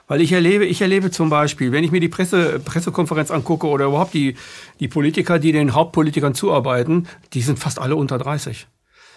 Weil 0.09 0.20
ich 0.20 0.32
erlebe, 0.32 0.64
ich 0.64 0.80
erlebe 0.80 1.11
zum 1.11 1.30
Beispiel, 1.30 1.72
wenn 1.72 1.82
ich 1.82 1.90
mir 1.90 2.00
die 2.00 2.09
Presse, 2.09 2.61
Pressekonferenz 2.61 3.30
angucke 3.30 3.66
oder 3.66 3.86
überhaupt 3.86 4.14
die, 4.14 4.36
die 4.78 4.86
Politiker, 4.86 5.38
die 5.38 5.50
den 5.50 5.74
Hauptpolitikern 5.74 6.34
zuarbeiten, 6.34 7.09
die 7.32 7.42
sind 7.42 7.59
fast 7.59 7.80
alle 7.80 7.96
unter 7.96 8.18
30. 8.18 8.68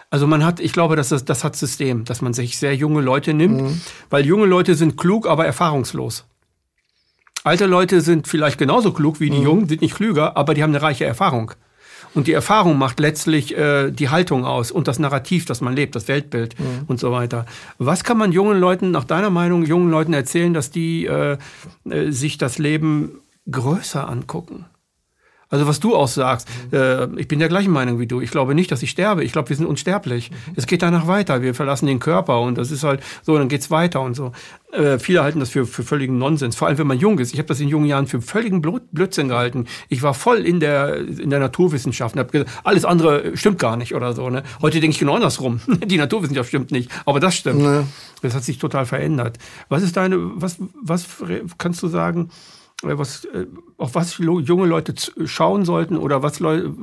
Also 0.09 0.25
man 0.25 0.43
hat, 0.43 0.59
ich 0.59 0.73
glaube, 0.73 0.95
dass 0.95 1.09
das, 1.09 1.25
das 1.25 1.43
hat 1.43 1.55
System, 1.55 2.05
dass 2.05 2.21
man 2.21 2.33
sich 2.33 2.57
sehr 2.57 2.75
junge 2.75 3.01
Leute 3.01 3.35
nimmt, 3.35 3.61
mhm. 3.61 3.81
weil 4.09 4.25
junge 4.25 4.47
Leute 4.47 4.73
sind 4.73 4.97
klug, 4.97 5.27
aber 5.27 5.45
erfahrungslos. 5.45 6.25
Alte 7.43 7.67
Leute 7.67 8.01
sind 8.01 8.27
vielleicht 8.27 8.57
genauso 8.57 8.91
klug 8.91 9.19
wie 9.19 9.29
die 9.29 9.37
mhm. 9.37 9.43
Jungen, 9.43 9.69
sind 9.69 9.81
nicht 9.81 9.95
klüger, 9.95 10.35
aber 10.35 10.55
die 10.55 10.63
haben 10.63 10.71
eine 10.71 10.81
reiche 10.81 11.05
Erfahrung. 11.05 11.53
Und 12.15 12.27
die 12.27 12.33
Erfahrung 12.33 12.77
macht 12.77 12.99
letztlich 12.99 13.55
äh, 13.55 13.91
die 13.91 14.09
Haltung 14.09 14.45
aus 14.45 14.71
und 14.71 14.87
das 14.87 14.99
Narrativ, 14.99 15.45
das 15.45 15.61
man 15.61 15.75
lebt, 15.75 15.95
das 15.95 16.07
Weltbild 16.07 16.59
mhm. 16.59 16.85
und 16.87 16.99
so 16.99 17.11
weiter. 17.11 17.45
Was 17.77 18.03
kann 18.03 18.17
man 18.17 18.31
jungen 18.31 18.59
Leuten, 18.59 18.91
nach 18.91 19.03
deiner 19.03 19.29
Meinung, 19.29 19.63
jungen 19.63 19.91
Leuten 19.91 20.13
erzählen, 20.13 20.53
dass 20.53 20.71
die 20.71 21.05
äh, 21.05 21.37
äh, 21.89 22.11
sich 22.11 22.37
das 22.37 22.57
Leben 22.57 23.19
größer 23.49 24.07
angucken? 24.07 24.65
Also 25.49 25.65
was 25.65 25.79
du 25.79 25.95
auch 25.95 26.07
sagst, 26.07 26.47
mhm. 26.71 26.77
äh, 26.77 27.05
ich 27.19 27.27
bin 27.27 27.39
der 27.39 27.49
gleichen 27.49 27.71
Meinung 27.71 27.99
wie 27.99 28.05
du. 28.05 28.21
Ich 28.21 28.29
glaube 28.29 28.53
nicht, 28.53 28.71
dass 28.71 28.83
ich 28.83 28.91
sterbe. 28.91 29.23
Ich 29.23 29.31
glaube, 29.31 29.49
wir 29.49 29.55
sind 29.55 29.65
unsterblich. 29.65 30.29
Mhm. 30.29 30.53
Es 30.55 30.67
geht 30.67 30.83
danach 30.83 31.07
weiter. 31.07 31.41
Wir 31.41 31.55
verlassen 31.55 31.87
den 31.87 31.99
Körper 31.99 32.39
und 32.41 32.57
das 32.57 32.69
ist 32.69 32.83
halt 32.83 33.01
so, 33.23 33.37
dann 33.37 33.49
geht's 33.49 33.71
weiter 33.71 34.01
und 34.01 34.15
so. 34.15 34.31
Äh, 34.71 34.99
viele 34.99 35.23
halten 35.23 35.39
das 35.39 35.49
für, 35.49 35.65
für 35.65 35.81
völligen 35.81 36.19
Nonsens, 36.19 36.55
vor 36.55 36.67
allem 36.67 36.77
wenn 36.77 36.85
man 36.85 36.99
jung 36.99 37.17
ist. 37.17 37.33
Ich 37.33 37.39
habe 37.39 37.47
das 37.47 37.59
in 37.59 37.67
jungen 37.67 37.87
Jahren 37.87 38.05
für 38.05 38.21
völligen 38.21 38.61
Blödsinn 38.61 39.29
gehalten. 39.29 39.65
Ich 39.87 40.03
war 40.03 40.13
voll 40.13 40.45
in 40.45 40.59
der, 40.59 40.97
in 40.97 41.31
der 41.31 41.39
Naturwissenschaft 41.39 42.13
und 42.15 42.19
habe 42.19 42.31
gesagt, 42.31 42.51
alles 42.63 42.85
andere 42.85 43.35
stimmt 43.35 43.57
gar 43.57 43.75
nicht 43.75 43.95
oder 43.95 44.13
so. 44.13 44.29
Ne? 44.29 44.43
Heute 44.61 44.79
denke 44.79 44.93
ich 44.93 44.99
genau 44.99 45.15
andersrum. 45.15 45.61
Die 45.85 45.97
Naturwissenschaft 45.97 46.49
stimmt 46.49 46.71
nicht, 46.71 46.91
aber 47.07 47.19
das 47.19 47.35
stimmt. 47.35 47.61
Nee. 47.61 47.81
Das 48.21 48.35
hat 48.35 48.43
sich 48.43 48.59
total 48.59 48.85
verändert. 48.85 49.39
Was 49.69 49.81
ist 49.81 49.97
deine, 49.97 50.17
was, 50.19 50.57
was 50.79 51.07
kannst 51.57 51.81
du 51.81 51.87
sagen? 51.87 52.29
Äh, 52.83 52.97
was, 52.97 53.25
äh, 53.25 53.45
auf 53.77 53.95
was 53.95 54.17
junge 54.17 54.65
Leute 54.65 54.93
schauen 55.25 55.65
sollten 55.65 55.97
oder 55.97 56.23
was 56.23 56.39
Leute, 56.39 56.73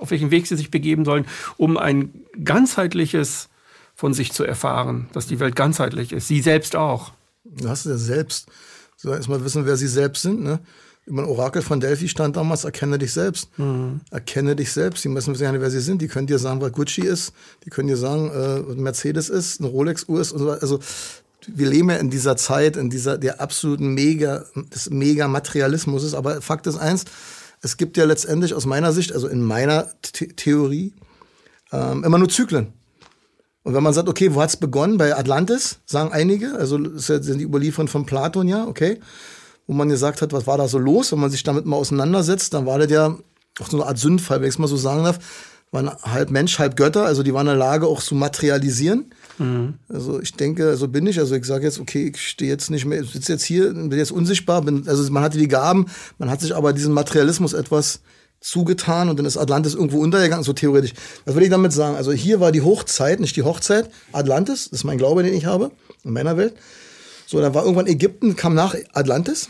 auf 0.00 0.10
welchen 0.10 0.30
Weg 0.30 0.46
sie 0.46 0.56
sich 0.56 0.70
begeben 0.70 1.04
sollen, 1.04 1.26
um 1.56 1.76
ein 1.76 2.12
ganzheitliches 2.44 3.48
von 3.94 4.12
sich 4.12 4.32
zu 4.32 4.44
erfahren, 4.44 5.08
dass 5.12 5.26
die 5.26 5.40
Welt 5.40 5.56
ganzheitlich 5.56 6.12
ist, 6.12 6.28
sie 6.28 6.42
selbst 6.42 6.76
auch. 6.76 7.12
Du 7.44 7.68
hast 7.68 7.86
ja 7.86 7.96
selbst, 7.96 8.48
so 8.96 9.10
erstmal 9.12 9.42
wissen, 9.44 9.64
wer 9.64 9.76
sie 9.76 9.88
selbst 9.88 10.22
sind, 10.22 10.42
ne? 10.42 10.60
Über 11.06 11.22
ein 11.22 11.28
Orakel 11.28 11.62
von 11.62 11.78
Delphi 11.78 12.08
stand 12.08 12.36
damals, 12.36 12.64
erkenne 12.64 12.98
dich 12.98 13.12
selbst. 13.12 13.56
Mhm. 13.60 14.00
Erkenne 14.10 14.56
dich 14.56 14.72
selbst. 14.72 15.04
Die 15.04 15.08
müssen 15.08 15.32
wissen, 15.34 15.60
wer 15.60 15.70
sie 15.70 15.78
sind. 15.78 16.02
Die 16.02 16.08
können 16.08 16.26
dir 16.26 16.40
sagen, 16.40 16.60
was 16.60 16.72
Gucci 16.72 17.02
ist. 17.02 17.32
Die 17.64 17.70
können 17.70 17.86
dir 17.86 17.96
sagen, 17.96 18.28
äh, 18.28 18.74
Mercedes 18.74 19.28
ist, 19.28 19.60
eine 19.60 19.68
Rolex-Uhr 19.68 20.20
ist 20.20 20.32
und 20.32 20.40
so. 20.40 20.50
Also 20.50 20.80
wir 21.46 21.68
leben 21.68 21.90
ja 21.90 21.96
in 21.96 22.10
dieser 22.10 22.36
Zeit, 22.36 22.76
in 22.76 22.90
dieser 22.90 23.18
der 23.18 23.40
absoluten 23.40 23.94
Mega, 23.94 24.44
des 24.74 24.90
Mega-Materialismus. 24.90 26.14
Aber 26.14 26.40
Fakt 26.40 26.66
ist 26.66 26.76
eins, 26.76 27.04
es 27.62 27.76
gibt 27.76 27.96
ja 27.96 28.04
letztendlich 28.04 28.54
aus 28.54 28.66
meiner 28.66 28.92
Sicht, 28.92 29.12
also 29.12 29.28
in 29.28 29.42
meiner 29.42 29.88
The 30.04 30.28
Theorie, 30.28 30.94
ähm, 31.72 32.04
immer 32.04 32.18
nur 32.18 32.28
Zyklen. 32.28 32.72
Und 33.62 33.74
wenn 33.74 33.82
man 33.82 33.92
sagt, 33.92 34.08
okay, 34.08 34.32
wo 34.34 34.40
hat 34.40 34.50
es 34.50 34.56
begonnen? 34.56 34.96
Bei 34.96 35.16
Atlantis, 35.16 35.80
sagen 35.86 36.12
einige, 36.12 36.54
also 36.54 36.78
sind 36.98 37.40
die 37.40 37.44
Überlieferungen 37.44 37.88
von 37.88 38.06
Platon 38.06 38.46
ja, 38.46 38.66
okay, 38.66 39.00
wo 39.66 39.74
man 39.74 39.88
gesagt 39.88 40.22
hat, 40.22 40.32
was 40.32 40.46
war 40.46 40.56
da 40.56 40.68
so 40.68 40.78
los? 40.78 41.10
Wenn 41.10 41.18
man 41.18 41.30
sich 41.30 41.42
damit 41.42 41.66
mal 41.66 41.76
auseinandersetzt, 41.76 42.54
dann 42.54 42.66
war 42.66 42.78
das 42.78 42.90
ja 42.90 43.16
auch 43.58 43.68
so 43.68 43.78
eine 43.78 43.86
Art 43.86 43.98
Sündfall, 43.98 44.40
wenn 44.40 44.48
ich 44.48 44.54
es 44.54 44.58
mal 44.60 44.68
so 44.68 44.76
sagen 44.76 45.02
darf. 45.02 45.18
Waren 45.72 45.90
halb 45.90 46.30
Mensch, 46.30 46.60
halb 46.60 46.76
Götter, 46.76 47.06
also 47.06 47.24
die 47.24 47.34
waren 47.34 47.48
in 47.48 47.54
der 47.54 47.56
Lage 47.56 47.88
auch 47.88 48.00
zu 48.00 48.14
materialisieren. 48.14 49.12
Mhm. 49.38 49.74
Also 49.88 50.20
ich 50.20 50.32
denke, 50.34 50.76
so 50.76 50.88
bin 50.88 51.06
ich. 51.06 51.18
Also 51.18 51.34
ich 51.34 51.44
sage 51.44 51.64
jetzt, 51.64 51.78
okay, 51.78 52.12
ich 52.14 52.20
stehe 52.20 52.50
jetzt 52.50 52.70
nicht 52.70 52.84
mehr, 52.84 53.02
ich 53.02 53.10
sitze 53.10 53.32
jetzt 53.32 53.44
hier, 53.44 53.72
bin 53.72 53.92
jetzt 53.92 54.12
unsichtbar. 54.12 54.62
Bin, 54.62 54.86
also 54.86 55.10
man 55.12 55.22
hatte 55.22 55.38
die 55.38 55.48
Gaben, 55.48 55.86
man 56.18 56.30
hat 56.30 56.40
sich 56.40 56.54
aber 56.54 56.72
diesen 56.72 56.92
Materialismus 56.92 57.52
etwas 57.52 58.00
zugetan 58.40 59.08
und 59.08 59.18
dann 59.18 59.26
ist 59.26 59.36
Atlantis 59.36 59.74
irgendwo 59.74 59.98
untergegangen, 59.98 60.44
so 60.44 60.52
theoretisch. 60.52 60.92
Was 61.24 61.34
will 61.34 61.42
ich 61.42 61.50
damit 61.50 61.72
sagen? 61.72 61.96
Also 61.96 62.12
hier 62.12 62.40
war 62.40 62.52
die 62.52 62.62
Hochzeit, 62.62 63.18
nicht 63.18 63.36
die 63.36 63.42
Hochzeit, 63.42 63.90
Atlantis, 64.12 64.70
das 64.70 64.80
ist 64.80 64.84
mein 64.84 64.98
Glaube, 64.98 65.22
den 65.22 65.34
ich 65.34 65.46
habe, 65.46 65.70
in 66.04 66.12
meiner 66.12 66.36
Welt. 66.36 66.54
So, 67.26 67.40
dann 67.40 67.54
war 67.54 67.64
irgendwann 67.64 67.86
Ägypten, 67.86 68.36
kam 68.36 68.54
nach 68.54 68.76
Atlantis. 68.92 69.48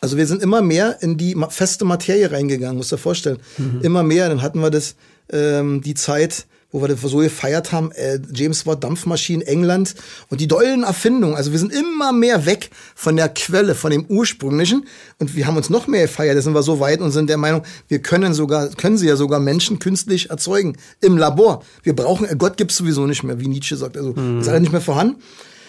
Also 0.00 0.16
wir 0.16 0.26
sind 0.26 0.42
immer 0.42 0.62
mehr 0.62 1.00
in 1.00 1.16
die 1.16 1.36
feste 1.48 1.84
Materie 1.84 2.30
reingegangen, 2.30 2.76
musst 2.76 2.92
du 2.92 2.96
dir 2.96 3.02
vorstellen. 3.02 3.38
Mhm. 3.56 3.80
Immer 3.82 4.02
mehr, 4.02 4.28
dann 4.28 4.42
hatten 4.42 4.60
wir 4.60 4.70
das, 4.70 4.96
ähm, 5.30 5.80
die 5.80 5.94
Zeit, 5.94 6.46
wo 6.72 6.80
wir 6.80 6.88
das 6.88 7.02
so 7.02 7.18
gefeiert 7.18 7.70
haben, 7.70 7.92
äh, 7.92 8.18
James 8.32 8.66
Watt, 8.66 8.82
Dampfmaschinen, 8.82 9.46
England 9.46 9.94
und 10.30 10.40
die 10.40 10.48
dollen 10.48 10.82
Erfindungen. 10.82 11.36
Also 11.36 11.52
wir 11.52 11.58
sind 11.58 11.72
immer 11.72 12.12
mehr 12.12 12.46
weg 12.46 12.70
von 12.94 13.14
der 13.14 13.28
Quelle, 13.28 13.74
von 13.74 13.90
dem 13.90 14.06
ursprünglichen 14.06 14.86
und 15.18 15.36
wir 15.36 15.46
haben 15.46 15.58
uns 15.58 15.68
noch 15.68 15.86
mehr 15.86 16.02
gefeiert. 16.02 16.36
Da 16.36 16.40
sind 16.40 16.54
wir 16.54 16.62
so 16.62 16.80
weit 16.80 17.00
und 17.00 17.10
sind 17.10 17.28
der 17.28 17.36
Meinung, 17.36 17.62
wir 17.88 18.00
können 18.00 18.32
sogar, 18.32 18.68
können 18.70 18.96
sie 18.96 19.06
ja 19.06 19.16
sogar 19.16 19.38
Menschen 19.38 19.78
künstlich 19.78 20.30
erzeugen 20.30 20.78
im 21.02 21.18
Labor. 21.18 21.62
Wir 21.82 21.94
brauchen, 21.94 22.26
äh, 22.26 22.34
Gott 22.36 22.56
gibt's 22.56 22.76
sowieso 22.76 23.06
nicht 23.06 23.22
mehr, 23.22 23.38
wie 23.38 23.48
Nietzsche 23.48 23.76
sagt. 23.76 23.98
Also 23.98 24.14
mhm. 24.14 24.40
ist 24.40 24.48
alles 24.48 24.62
nicht 24.62 24.72
mehr 24.72 24.80
vorhanden. 24.80 25.22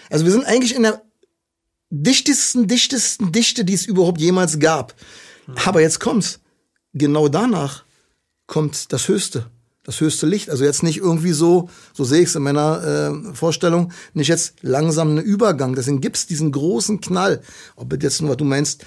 Also 0.10 0.24
wir 0.24 0.32
sind 0.32 0.45
eigentlich 0.45 0.74
in 0.74 0.84
der 0.84 1.01
dichtesten, 1.89 2.68
dichtesten 2.68 3.32
Dichte, 3.34 3.66
die 3.66 3.74
es 3.74 3.86
überhaupt 3.86 4.22
jemals 4.22 4.58
gab. 4.58 4.95
Mhm. 5.47 5.56
Aber 5.66 5.82
jetzt 5.82 5.99
kommt's. 5.99 6.39
Genau 6.93 7.28
danach 7.28 7.84
kommt 8.45 8.93
das 8.93 9.08
Höchste 9.08 9.47
das 9.84 9.99
höchste 9.99 10.25
Licht. 10.25 10.49
Also 10.49 10.63
jetzt 10.63 10.84
nicht 10.84 10.97
irgendwie 10.97 11.34
so, 11.34 11.69
so 11.93 12.03
sehe 12.03 12.21
ich 12.21 12.29
es 12.29 12.36
in 12.36 12.43
meiner 12.43 13.31
äh, 13.31 13.36
Vorstellung, 13.36 13.91
nicht 14.13 14.29
jetzt 14.29 14.55
langsam 14.61 15.09
einen 15.09 15.23
Übergang. 15.23 15.75
Deswegen 15.75 16.01
gibt's 16.01 16.25
diesen 16.25 16.51
großen 16.51 17.01
Knall. 17.01 17.41
Ob 17.75 18.01
jetzt 18.01 18.21
nur, 18.21 18.31
was 18.31 18.38
du 18.38 18.45
meinst, 18.45 18.86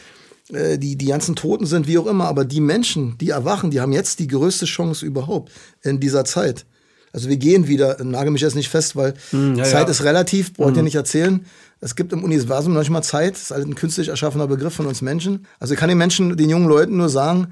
äh, 0.52 0.78
die, 0.78 0.96
die 0.96 1.06
ganzen 1.06 1.36
Toten 1.36 1.66
sind, 1.66 1.86
wie 1.86 1.98
auch 1.98 2.06
immer, 2.06 2.26
aber 2.26 2.44
die 2.44 2.60
Menschen, 2.60 3.18
die 3.18 3.30
erwachen, 3.30 3.70
die 3.70 3.80
haben 3.80 3.92
jetzt 3.92 4.18
die 4.20 4.28
größte 4.28 4.64
Chance 4.64 5.04
überhaupt 5.04 5.52
in 5.82 6.00
dieser 6.00 6.24
Zeit. 6.24 6.64
Also 7.12 7.28
wir 7.28 7.36
gehen 7.36 7.66
wieder, 7.66 8.02
nagel 8.04 8.30
mich 8.30 8.42
jetzt 8.42 8.56
nicht 8.56 8.68
fest, 8.68 8.94
weil 8.94 9.14
hm, 9.30 9.56
ja, 9.56 9.64
Zeit 9.64 9.86
ja. 9.86 9.90
ist 9.90 10.04
relativ, 10.04 10.52
braucht 10.54 10.70
hm. 10.70 10.76
ihr 10.76 10.82
nicht 10.82 10.96
erzählen. 10.96 11.46
Es 11.80 11.96
gibt 11.96 12.12
im 12.12 12.24
Universum 12.24 12.74
manchmal 12.74 13.02
Zeit, 13.02 13.34
das 13.34 13.42
ist 13.42 13.50
halt 13.50 13.66
ein 13.66 13.74
künstlich 13.74 14.08
erschaffener 14.08 14.46
Begriff 14.46 14.74
von 14.74 14.86
uns 14.86 15.02
Menschen. 15.02 15.46
Also 15.58 15.74
ich 15.74 15.80
kann 15.80 15.88
den 15.88 15.98
Menschen, 15.98 16.36
den 16.36 16.50
jungen 16.50 16.68
Leuten 16.68 16.96
nur 16.96 17.08
sagen, 17.08 17.48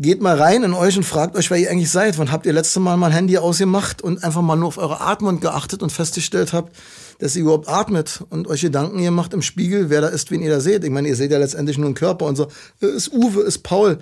Geht 0.00 0.22
mal 0.22 0.40
rein 0.40 0.62
in 0.62 0.74
euch 0.74 0.96
und 0.96 1.02
fragt 1.02 1.34
euch, 1.34 1.50
wer 1.50 1.58
ihr 1.58 1.72
eigentlich 1.72 1.90
seid. 1.90 2.18
Wann 2.18 2.30
habt 2.30 2.46
ihr 2.46 2.52
letzte 2.52 2.78
Mal 2.78 2.96
mein 2.96 3.10
Handy 3.10 3.36
ausgemacht 3.36 4.00
und 4.00 4.22
einfach 4.22 4.42
mal 4.42 4.54
nur 4.54 4.68
auf 4.68 4.78
eure 4.78 5.00
Atmung 5.00 5.40
geachtet 5.40 5.82
und 5.82 5.90
festgestellt 5.90 6.52
habt, 6.52 6.76
dass 7.18 7.34
ihr 7.34 7.42
überhaupt 7.42 7.68
atmet 7.68 8.22
und 8.30 8.46
euch 8.46 8.60
Gedanken 8.60 9.00
ihr 9.00 9.10
macht 9.10 9.34
im 9.34 9.42
Spiegel, 9.42 9.90
wer 9.90 10.00
da 10.00 10.06
ist, 10.06 10.30
wen 10.30 10.40
ihr 10.40 10.50
da 10.50 10.60
seht. 10.60 10.84
Ich 10.84 10.90
meine, 10.90 11.08
ihr 11.08 11.16
seht 11.16 11.32
ja 11.32 11.38
letztendlich 11.38 11.78
nur 11.78 11.86
einen 11.86 11.96
Körper 11.96 12.26
und 12.26 12.36
so, 12.36 12.46
ist 12.78 13.12
Uwe, 13.12 13.40
ist 13.40 13.64
Paul. 13.64 13.98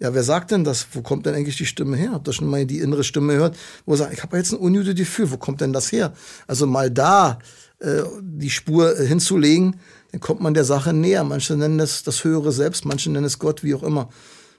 Ja, 0.00 0.12
wer 0.14 0.24
sagt 0.24 0.50
denn 0.50 0.64
das? 0.64 0.88
Wo 0.90 1.02
kommt 1.02 1.26
denn 1.26 1.36
eigentlich 1.36 1.56
die 1.56 1.64
Stimme 1.64 1.96
her? 1.96 2.10
Habt 2.10 2.26
ihr 2.26 2.32
schon 2.32 2.48
mal 2.48 2.66
die 2.66 2.80
innere 2.80 3.04
Stimme 3.04 3.34
gehört? 3.34 3.56
Wo 3.86 3.94
sagt, 3.94 4.12
ich 4.12 4.24
habe 4.24 4.36
jetzt 4.36 4.52
ein 4.52 4.58
unnötiges 4.58 4.96
Gefühl, 4.96 5.30
wo 5.30 5.36
kommt 5.36 5.60
denn 5.60 5.72
das 5.72 5.92
her? 5.92 6.12
Also 6.48 6.66
mal 6.66 6.90
da 6.90 7.38
äh, 7.78 8.02
die 8.20 8.50
Spur 8.50 8.98
äh, 8.98 9.06
hinzulegen, 9.06 9.76
dann 10.10 10.20
kommt 10.20 10.40
man 10.40 10.54
der 10.54 10.64
Sache 10.64 10.92
näher. 10.92 11.22
Manche 11.22 11.54
nennen 11.54 11.78
das 11.78 12.02
das 12.02 12.24
höhere 12.24 12.50
Selbst, 12.50 12.84
manche 12.84 13.12
nennen 13.12 13.26
es 13.26 13.38
Gott, 13.38 13.62
wie 13.62 13.76
auch 13.76 13.84
immer. 13.84 14.08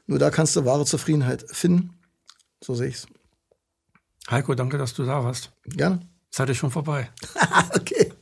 Nur 0.08 0.20
da 0.20 0.30
kannst 0.30 0.56
du 0.56 0.66
wahre 0.66 0.86
Zufriedenheit 0.86 1.46
finden. 1.52 2.00
So 2.64 2.74
sehe 2.74 2.88
ich's. 2.88 3.08
Heiko, 4.30 4.56
danke, 4.56 4.78
dass 4.78 4.94
du 4.94 5.04
da 5.04 5.24
warst. 5.24 5.52
Gerne. 5.66 6.00
Zeit 6.32 6.50
ist 6.50 6.58
schon 6.58 6.72
vorbei. 6.72 7.10
okay. 7.76 8.14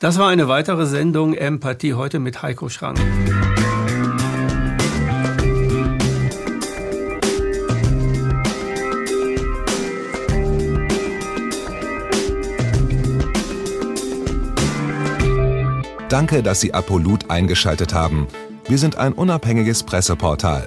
Das 0.00 0.18
war 0.18 0.28
eine 0.28 0.48
weitere 0.48 0.86
Sendung 0.86 1.34
Empathie 1.34 1.94
heute 1.94 2.18
mit 2.18 2.42
Heiko 2.42 2.68
Schrank. 2.68 2.98
Danke, 16.08 16.42
dass 16.42 16.60
Sie 16.60 16.72
Apolut 16.72 17.30
eingeschaltet 17.30 17.92
haben. 17.92 18.26
Wir 18.66 18.78
sind 18.78 18.96
ein 18.96 19.12
unabhängiges 19.12 19.82
Presseportal. 19.82 20.66